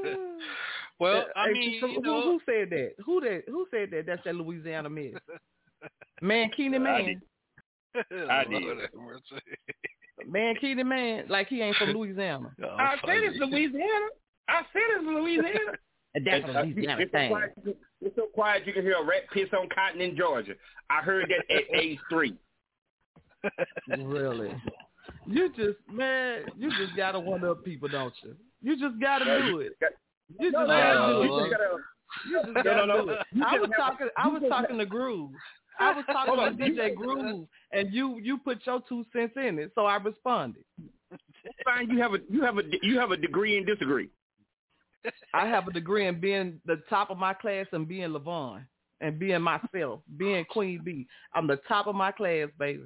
well, 0.99 1.25
I 1.35 1.51
mean, 1.51 1.79
so 1.81 1.87
you 1.87 1.95
who, 1.95 2.01
know, 2.01 2.21
who 2.21 2.39
said 2.45 2.69
that? 2.69 2.91
Who 3.05 3.21
that? 3.21 3.43
Who 3.47 3.67
said 3.71 3.89
that? 3.91 4.05
That's 4.05 4.23
that 4.25 4.35
Louisiana 4.35 4.89
myth. 4.89 5.15
Man, 6.21 6.49
Keenan 6.55 6.83
Man. 6.83 7.21
I 8.29 8.43
did. 8.45 8.63
Lord 8.63 8.79
have 8.79 8.89
mercy. 8.95 9.43
Man, 10.25 10.55
Keenan 10.59 10.87
Man, 10.87 11.25
like 11.27 11.47
he 11.47 11.61
ain't 11.61 11.75
from 11.77 11.89
Louisiana. 11.89 12.51
Oh, 12.63 12.67
I 12.67 12.95
said 13.05 13.17
it's 13.17 13.37
Louisiana. 13.37 14.07
I 14.47 14.61
said 14.71 14.81
it's 14.89 15.05
Louisiana. 15.05 15.77
That's 16.23 16.45
a 16.47 16.63
Louisiana 16.63 17.01
it's, 17.01 17.11
so 17.11 17.27
quiet, 17.27 17.53
you 17.57 17.63
can- 17.63 17.81
it's 18.01 18.15
so 18.15 18.25
quiet 18.33 18.67
you 18.67 18.73
can 18.73 18.83
hear 18.83 18.97
a 18.99 19.03
rat 19.03 19.23
piss 19.33 19.49
on 19.53 19.67
cotton 19.73 20.01
in 20.01 20.15
Georgia. 20.15 20.53
I 20.89 21.01
heard 21.01 21.29
that 21.29 21.55
at 21.55 21.63
age 21.81 21.99
three. 22.09 22.35
Really? 23.87 24.53
You 25.25 25.49
just 25.49 25.77
man, 25.91 26.45
you 26.57 26.69
just 26.77 26.95
gotta 26.95 27.19
one 27.19 27.43
up 27.43 27.63
people, 27.63 27.89
don't 27.89 28.13
you? 28.23 28.35
You 28.63 28.79
just 28.79 28.99
gotta 28.99 29.25
do 29.45 29.59
it. 29.59 29.73
You 30.39 30.51
just 30.51 30.53
No, 30.53 30.67
gotta 30.67 30.99
no, 30.99 31.23
do 31.23 31.35
it. 31.35 31.39
just 31.39 31.51
gotta- 31.51 31.77
You 32.29 32.41
just 32.41 32.53
gotta 32.65 33.03
do 33.03 33.09
it. 33.09 33.19
I 33.45 33.59
was 33.59 33.69
talking. 33.77 34.07
I 34.17 34.27
was 34.27 34.43
talking 34.49 34.77
to 34.79 34.85
Groove. 34.85 35.31
I 35.79 35.91
was 35.93 36.05
talking 36.05 36.57
to. 36.57 36.63
DJ 36.63 36.95
Groove, 36.95 37.47
and 37.71 37.93
you 37.93 38.19
you 38.19 38.37
put 38.37 38.65
your 38.65 38.81
two 38.87 39.05
cents 39.13 39.33
in 39.35 39.59
it, 39.59 39.71
so 39.75 39.85
I 39.85 39.97
responded. 39.97 40.63
Fine, 41.65 41.89
you 41.89 41.99
have 42.01 42.13
a 42.13 42.19
you 42.29 42.41
have 42.41 42.57
a 42.57 42.63
you 42.81 42.97
have 42.99 43.11
a 43.11 43.17
degree 43.17 43.57
in 43.57 43.65
disagree. 43.65 44.09
I 45.33 45.47
have 45.47 45.67
a 45.67 45.73
degree 45.73 46.07
in 46.07 46.19
being 46.19 46.61
the 46.65 46.81
top 46.89 47.09
of 47.09 47.17
my 47.17 47.33
class 47.33 47.65
and 47.73 47.87
being 47.87 48.09
Levon 48.11 48.63
and 49.01 49.19
being 49.19 49.41
myself, 49.41 49.99
being 50.15 50.45
Queen 50.45 50.79
B. 50.83 51.05
I'm 51.33 51.45
the 51.47 51.57
top 51.67 51.87
of 51.87 51.95
my 51.95 52.11
class, 52.13 52.47
baby. 52.57 52.83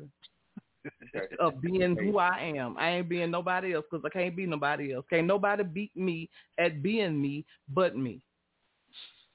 Of 1.40 1.62
being 1.62 1.96
who 1.98 2.18
I 2.18 2.54
am. 2.56 2.78
I 2.78 2.90
ain't 2.92 3.10
being 3.10 3.32
nobody 3.32 3.74
else 3.74 3.86
because 3.90 4.04
I 4.06 4.10
can't 4.10 4.36
be 4.36 4.46
nobody 4.46 4.94
else. 4.94 5.06
Can't 5.10 5.28
nobody 5.28 5.64
beat 5.64 5.96
me 5.96 6.30
at 6.58 6.82
being 6.82 7.22
me 7.22 7.46
but 7.74 7.96
me. 7.96 8.22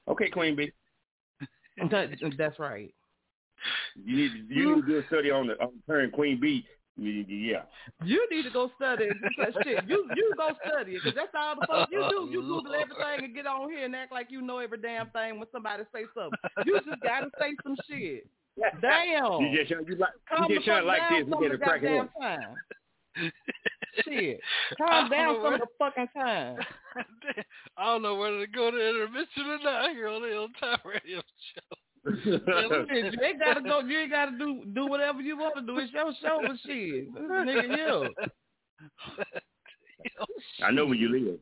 Okay, 0.07 0.29
Queen 0.29 0.55
B. 0.55 0.71
That- 1.89 2.09
That's 2.37 2.59
right. 2.59 2.93
You 3.95 4.15
need 4.17 4.31
to, 4.49 4.53
you 4.53 4.75
need 4.75 4.81
to 4.81 4.87
do 4.87 4.97
a 4.99 5.07
study 5.07 5.31
on 5.31 5.47
the 5.47 5.53
on 5.61 6.11
Queen 6.11 6.39
B. 6.39 6.65
Yeah. 6.95 7.63
You 8.03 8.27
need 8.29 8.43
to 8.43 8.51
go 8.51 8.69
study 8.75 9.09
because 9.21 9.53
shit, 9.63 9.83
you 9.87 10.05
you 10.15 10.33
go 10.37 10.49
study 10.67 10.91
it 10.95 11.01
because 11.03 11.15
that's 11.15 11.33
all 11.35 11.55
the 11.59 11.65
fuck 11.65 11.89
you 11.91 12.05
do. 12.09 12.27
You 12.29 12.41
Google 12.41 12.75
everything 12.75 13.25
and 13.25 13.33
get 13.33 13.47
on 13.47 13.67
here 13.71 13.85
and 13.85 13.95
act 13.95 14.11
like 14.11 14.27
you 14.29 14.41
know 14.43 14.59
every 14.59 14.77
damn 14.79 15.09
thing 15.09 15.39
when 15.39 15.47
somebody 15.51 15.83
say 15.91 16.03
something. 16.13 16.37
You 16.67 16.79
just 16.85 17.01
gotta 17.01 17.31
say 17.39 17.53
some 17.63 17.75
shit. 17.89 18.27
Damn. 18.81 19.23
DJ 19.41 19.67
Sean, 19.67 19.85
you 19.87 19.95
like 19.95 20.11
Calm 20.29 20.49
DJ 20.51 20.55
the 20.57 20.61
Sean 20.63 20.85
like 20.85 21.01
this. 21.09 21.25
We 21.25 21.31
some 21.31 21.41
get 21.41 21.51
a 21.51 21.57
the 21.57 21.63
cracking 21.63 21.89
goddamn 21.89 22.01
up. 22.05 22.21
time. 22.21 23.31
Shit. 24.05 24.39
Calm 24.77 25.09
down 25.09 25.27
know 25.27 25.33
some 25.35 25.43
where- 25.43 25.53
of 25.55 25.59
the 25.61 25.67
fucking 25.79 26.07
time. 26.15 26.57
I 27.77 27.85
don't 27.85 28.01
know 28.01 28.15
whether 28.15 28.39
to 28.39 28.47
go 28.47 28.71
to 28.71 28.89
intermission 28.89 29.45
or 29.47 29.59
not 29.63 29.89
here 29.91 30.07
on 30.07 30.21
the 30.21 30.27
Hilltop 30.29 30.85
Radio 30.85 31.21
Show. 31.53 31.77
Shit, 32.23 33.13
you 33.13 33.19
ain't 33.23 33.39
gotta 33.39 33.61
go. 33.61 33.79
You 33.79 33.99
ain't 33.99 34.11
gotta 34.11 34.37
do 34.37 34.63
do 34.73 34.87
whatever 34.87 35.21
you 35.21 35.37
want 35.37 35.55
to 35.55 35.61
do. 35.61 35.77
It's 35.79 35.91
your 35.93 36.11
show, 36.21 36.39
but 36.45 36.57
shit, 36.65 37.13
nigga 37.15 37.77
you. 37.77 38.13
I 40.63 40.71
know 40.71 40.85
where 40.85 40.95
you 40.95 41.09
live. 41.09 41.39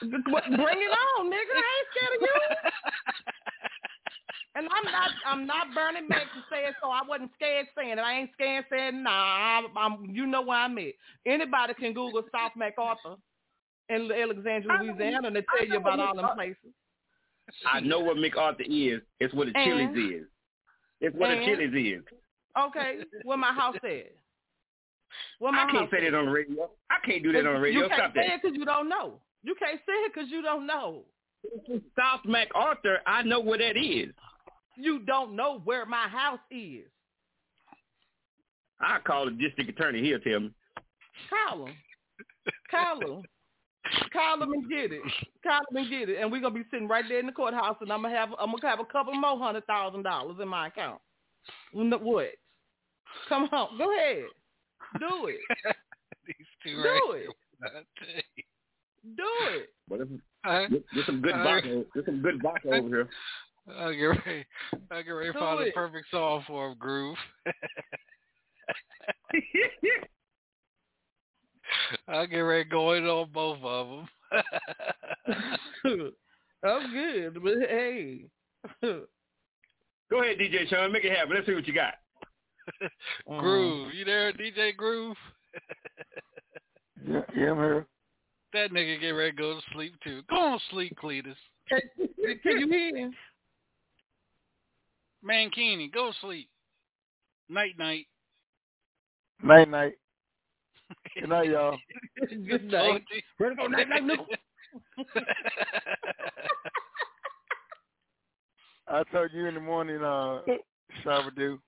Bring 0.00 0.12
it 0.12 0.92
on, 1.18 1.30
nigga. 1.30 1.54
I 1.54 1.62
ain't 1.72 1.88
scared 1.90 2.16
of 2.16 2.20
you. 2.22 2.34
And 4.54 4.66
I'm 4.66 4.92
not, 4.92 5.10
I'm 5.26 5.46
not 5.46 5.74
Bernie 5.74 6.06
Mac 6.06 6.24
to 6.24 6.40
say 6.50 6.68
it, 6.68 6.74
so 6.82 6.90
I 6.90 7.00
wasn't 7.08 7.30
scared 7.36 7.66
saying 7.76 7.92
it. 7.92 7.98
I 7.98 8.18
ain't 8.18 8.30
scared 8.34 8.66
saying, 8.70 9.02
nah, 9.02 9.10
I'm, 9.10 9.64
I'm, 9.76 10.10
you 10.10 10.26
know 10.26 10.42
where 10.42 10.58
I'm 10.58 10.76
at. 10.76 10.92
Anybody 11.24 11.72
can 11.74 11.94
Google 11.94 12.22
South 12.30 12.52
MacArthur 12.54 13.16
in 13.88 14.10
Alexandria, 14.12 14.82
Louisiana, 14.82 15.28
and 15.28 15.36
they 15.36 15.44
tell 15.56 15.66
you 15.66 15.76
about 15.78 16.00
all 16.00 16.14
them 16.14 16.26
places. 16.34 16.72
I 17.66 17.80
know 17.80 18.00
what 18.00 18.18
MacArthur 18.18 18.64
is. 18.68 19.00
It's 19.20 19.32
what 19.32 19.48
the 19.48 19.58
And? 19.58 19.94
Chili's 19.94 20.20
is. 20.20 20.26
It's 21.00 21.16
what 21.16 21.28
the 21.28 21.36
And? 21.36 21.44
Chili's 21.44 21.98
is. 21.98 22.04
Okay, 22.58 22.98
where 23.24 23.38
my 23.38 23.52
house 23.52 23.76
is. 23.82 24.06
Where 25.38 25.52
my 25.52 25.64
I 25.64 25.70
can't 25.70 25.90
say 25.90 26.06
at? 26.06 26.10
that 26.12 26.18
on 26.18 26.26
the 26.26 26.30
radio. 26.30 26.70
I 26.90 26.96
can't 27.06 27.22
do 27.22 27.32
that 27.32 27.46
on 27.46 27.54
the 27.54 27.60
radio. 27.60 27.82
You 27.82 27.88
can't 27.88 27.98
Stop 27.98 28.14
say 28.14 28.28
that. 28.28 28.34
it 28.34 28.42
because 28.42 28.56
you 28.56 28.64
don't 28.66 28.88
know. 28.88 29.14
You 29.42 29.54
can't 29.54 29.80
say 29.86 29.92
it 29.92 30.12
because 30.14 30.30
you 30.30 30.42
don't 30.42 30.66
know. 30.66 31.04
South 31.98 32.20
MacArthur, 32.24 32.98
I 33.06 33.22
know 33.22 33.40
where 33.40 33.58
that 33.58 33.76
is. 33.76 34.12
You 34.76 35.00
don't 35.00 35.36
know 35.36 35.60
where 35.64 35.84
my 35.86 36.08
house 36.08 36.40
is. 36.50 36.84
I 38.80 38.98
call 39.04 39.26
the 39.26 39.30
district 39.32 39.70
attorney. 39.70 40.02
He'll 40.02 40.18
tell 40.20 40.40
me. 40.40 40.50
Call 41.30 41.66
him. 41.66 41.74
Call 42.70 43.00
him. 43.00 43.22
Call 44.12 44.42
him 44.42 44.52
and 44.52 44.68
get 44.70 44.92
it. 44.92 45.02
Call 45.42 45.60
him 45.70 45.76
and 45.76 45.90
get 45.90 46.08
it. 46.08 46.18
And 46.20 46.32
we're 46.32 46.40
gonna 46.40 46.54
be 46.54 46.64
sitting 46.70 46.88
right 46.88 47.04
there 47.08 47.20
in 47.20 47.26
the 47.26 47.32
courthouse, 47.32 47.76
and 47.80 47.92
I'm 47.92 48.02
gonna 48.02 48.14
have 48.16 48.30
I'm 48.38 48.50
gonna 48.50 48.68
have 48.68 48.80
a 48.80 48.84
couple 48.84 49.12
more 49.14 49.38
hundred 49.38 49.66
thousand 49.66 50.02
dollars 50.04 50.36
in 50.40 50.48
my 50.48 50.68
account. 50.68 51.00
No- 51.74 51.98
What? 51.98 52.30
Come 53.28 53.44
on, 53.52 53.76
go 53.78 53.92
ahead. 53.94 54.24
Do 54.98 55.26
it. 55.26 55.40
These 56.26 56.46
two 56.64 56.82
Do 56.82 56.88
right 56.88 57.26
it. 57.26 57.86
Do 59.16 59.24
it. 59.50 59.68
But 59.88 59.98
there's, 59.98 60.08
Huh? 60.44 60.66
there's 60.94 61.06
some 61.06 61.20
good 61.20 61.34
vodka. 61.36 61.84
There's 61.94 62.06
some 62.06 62.22
good 62.22 62.40
vodka 62.42 62.68
over 62.68 62.88
here. 62.88 63.08
I'll 63.68 63.92
get 63.92 64.04
ready. 64.04 64.44
I'll 64.90 65.02
get 65.02 65.10
ready 65.10 65.32
to 65.32 65.38
find 65.38 65.66
the 65.66 65.70
perfect 65.72 66.10
song 66.10 66.42
for 66.46 66.68
him, 66.68 66.76
Groove. 66.78 67.16
I'll 72.08 72.26
get 72.26 72.38
ready 72.38 72.68
going 72.68 73.06
on 73.06 73.30
both 73.32 73.58
of 73.62 73.88
them. 73.88 74.08
I'm 76.64 76.92
good, 76.92 77.42
but 77.42 77.54
hey. 77.68 78.24
Go 78.82 80.22
ahead, 80.22 80.38
DJ 80.38 80.68
Sean. 80.68 80.92
Make 80.92 81.04
it 81.04 81.16
happen. 81.16 81.34
Let's 81.34 81.46
see 81.46 81.54
what 81.54 81.66
you 81.66 81.74
got. 81.74 81.94
Groove, 83.38 83.94
you 83.94 84.04
there, 84.04 84.32
DJ 84.32 84.76
Groove? 84.76 85.16
Yeah, 87.04 87.22
yeah, 87.36 87.50
I'm 87.50 87.56
here. 87.56 87.86
That 88.52 88.70
nigga 88.70 89.00
get 89.00 89.10
ready 89.10 89.30
to 89.32 89.36
go 89.36 89.54
to 89.54 89.60
sleep 89.72 89.94
too. 90.04 90.22
Go 90.28 90.36
on 90.36 90.60
sleep, 90.70 90.94
Cletus. 91.02 91.34
Can, 91.68 91.80
can 92.42 92.58
you 92.58 92.68
hear 92.68 92.96
him? 92.96 93.14
Mankini, 95.24 95.92
go 95.92 96.10
to 96.10 96.16
sleep. 96.20 96.48
Night 97.48 97.78
night. 97.78 98.06
Night, 99.42 99.68
night. 99.68 99.92
Good 101.20 101.28
night, 101.28 101.48
y'all. 101.50 101.78
Good 102.48 102.64
night. 102.64 103.02
Ready 103.38 103.54
to 103.56 103.62
go 103.62 103.66
night 103.68 103.88
night, 103.88 104.02
nigga. 104.02 104.26
I 108.88 109.02
told 109.12 109.30
you 109.32 109.46
in 109.46 109.54
the 109.54 109.60
morning, 109.60 110.02
uh, 110.02 110.40
Shabba 111.04 111.58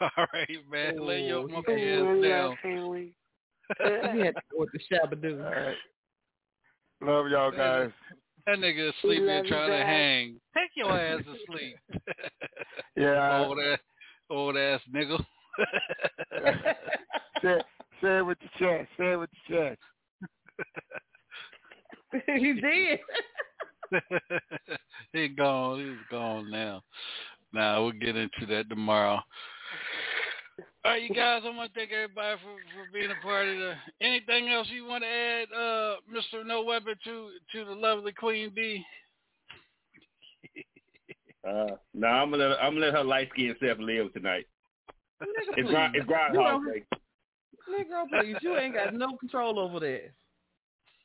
All 0.00 0.10
right, 0.32 0.48
man. 0.70 0.98
Lay 0.98 1.22
your 1.24 1.44
Oh, 1.44 1.48
monkey 1.48 1.72
yeah. 1.72 2.00
ass 2.00 2.22
down. 2.22 2.56
family. 2.62 3.16
You 3.80 4.24
had 4.24 4.34
to 4.34 4.42
go 4.50 4.58
with 4.58 4.70
the 4.72 4.78
Shabba 4.90 5.44
All 5.44 5.50
right. 5.50 5.76
Love 7.00 7.26
y'all 7.28 7.50
guys. 7.50 7.90
That 8.46 8.58
nigga 8.58 8.88
is 8.88 8.94
sleeping 9.00 9.26
love 9.26 9.46
trying 9.46 9.70
to 9.70 9.78
back. 9.78 9.86
hang. 9.86 10.40
Take 10.54 10.70
your 10.74 10.92
ass 11.00 11.22
to 11.24 11.34
sleep. 11.46 11.76
Yeah. 12.96 13.44
old 13.46 13.58
ass, 13.58 13.78
old 14.30 14.56
ass 14.56 14.80
nigga. 14.92 15.24
say, 17.42 17.58
say 18.02 18.18
it 18.18 18.26
with 18.26 18.38
the 18.40 18.48
chest. 18.58 18.88
Say 18.98 19.12
it 19.12 19.16
with 19.16 19.30
the 19.48 19.54
chest. 19.54 19.80
he 22.26 22.52
did. 22.52 23.00
he 25.12 25.28
gone. 25.28 25.80
He's 25.80 26.06
gone 26.10 26.50
now. 26.50 26.82
Nah, 27.52 27.80
we'll 27.80 27.92
get 27.92 28.16
into 28.16 28.46
that 28.50 28.68
tomorrow. 28.68 29.20
All 30.84 30.92
right, 30.92 31.02
you 31.02 31.08
guys, 31.08 31.42
I 31.44 31.50
want 31.50 31.72
to 31.72 31.80
thank 31.80 31.90
everybody 31.90 32.38
for, 32.38 32.54
for 32.74 32.92
being 32.92 33.10
a 33.10 33.22
part 33.22 33.48
of 33.48 33.56
the. 33.56 33.74
Anything 34.00 34.50
else 34.50 34.68
you 34.70 34.84
want 34.86 35.02
to 35.02 35.08
add, 35.08 35.48
uh, 35.52 35.96
Mr. 36.12 36.46
No 36.46 36.62
Weapon, 36.62 36.94
to 37.04 37.30
to 37.52 37.64
the 37.64 37.72
lovely 37.72 38.12
Queen 38.12 38.52
B? 38.54 38.84
Uh, 41.46 41.76
no, 41.92 42.06
I'm 42.06 42.30
gonna 42.30 42.48
let 42.48 42.58
I'm 42.58 42.72
gonna 42.72 42.86
let 42.86 42.94
her 42.94 43.04
light 43.04 43.28
skinned 43.34 43.54
self 43.60 43.78
live 43.78 44.10
tonight. 44.14 44.46
Nigga, 45.22 45.58
It's 45.58 45.68
grind, 45.68 45.94
it's 45.94 46.06
Groundhog 46.06 46.62
You 46.62 46.72
Day. 46.72 46.84
Nigga, 47.70 48.08
please, 48.08 48.36
you 48.40 48.56
ain't 48.56 48.72
got 48.72 48.94
no 48.94 49.14
control 49.18 49.58
over 49.58 49.78
that. 49.80 50.10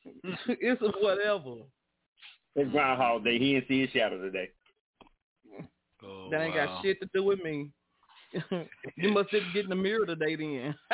it's 0.48 0.80
a 0.80 0.86
whatever. 1.04 1.56
It's 2.56 2.70
Groundhog 2.70 3.22
Day. 3.22 3.38
He 3.38 3.52
didn't 3.52 3.68
see 3.68 3.82
his 3.82 3.90
shadow 3.90 4.18
today. 4.18 4.48
Oh, 6.02 6.28
that 6.30 6.40
ain't 6.40 6.54
got 6.54 6.82
shit 6.82 6.98
to 7.02 7.08
do 7.12 7.22
with 7.22 7.44
me. 7.44 7.70
You 8.96 9.10
must 9.10 9.30
didn't 9.30 9.52
get 9.52 9.64
in 9.64 9.70
the 9.70 9.76
mirror 9.76 10.06
today 10.06 10.36
then. 10.36 10.74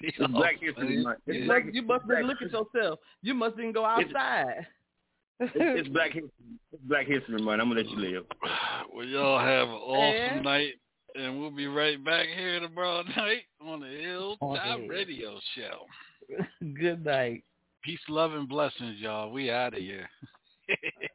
It's 0.00 0.16
oh, 0.20 0.26
Black 0.28 0.56
History 0.60 1.02
Month. 1.02 1.18
you 1.26 1.34
It's 1.34 1.46
must, 1.48 1.74
you 1.74 1.82
must 1.82 2.06
Black- 2.06 2.24
look 2.24 2.38
at 2.42 2.50
yourself. 2.50 2.98
You 3.22 3.34
must 3.34 3.56
didn't 3.56 3.72
go 3.72 3.84
outside. 3.84 4.66
it's, 5.40 5.52
it's 5.54 5.88
Black 5.88 6.12
History. 6.12 6.30
It's 6.72 6.82
Black 6.82 7.06
History 7.06 7.40
Month. 7.42 7.60
I'm 7.60 7.68
gonna 7.68 7.80
let 7.80 7.88
you 7.90 7.98
live. 7.98 8.24
Well, 8.92 9.06
y'all 9.06 9.38
have 9.38 9.68
an 9.68 9.74
awesome 9.74 10.36
And- 10.36 10.44
night, 10.44 10.72
and 11.14 11.38
we'll 11.38 11.50
be 11.50 11.66
right 11.66 12.02
back 12.04 12.26
here 12.36 12.60
tomorrow 12.60 13.02
night 13.16 13.42
on 13.60 13.80
the 13.80 13.86
Hilltop 13.88 14.40
Okay. 14.78 14.88
Radio 14.88 15.38
Show. 15.54 15.86
Good 16.80 17.04
night. 17.04 17.44
Peace, 17.82 18.00
love, 18.08 18.32
and 18.32 18.48
blessings, 18.48 18.98
y'all. 18.98 19.30
We 19.30 19.50
out 19.50 19.74
of 19.74 19.80
here. 19.80 20.08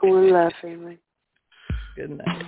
One 0.01 0.30
love, 0.32 0.51
family. 0.61 0.98
Good 1.98 2.18
night. 2.18 2.45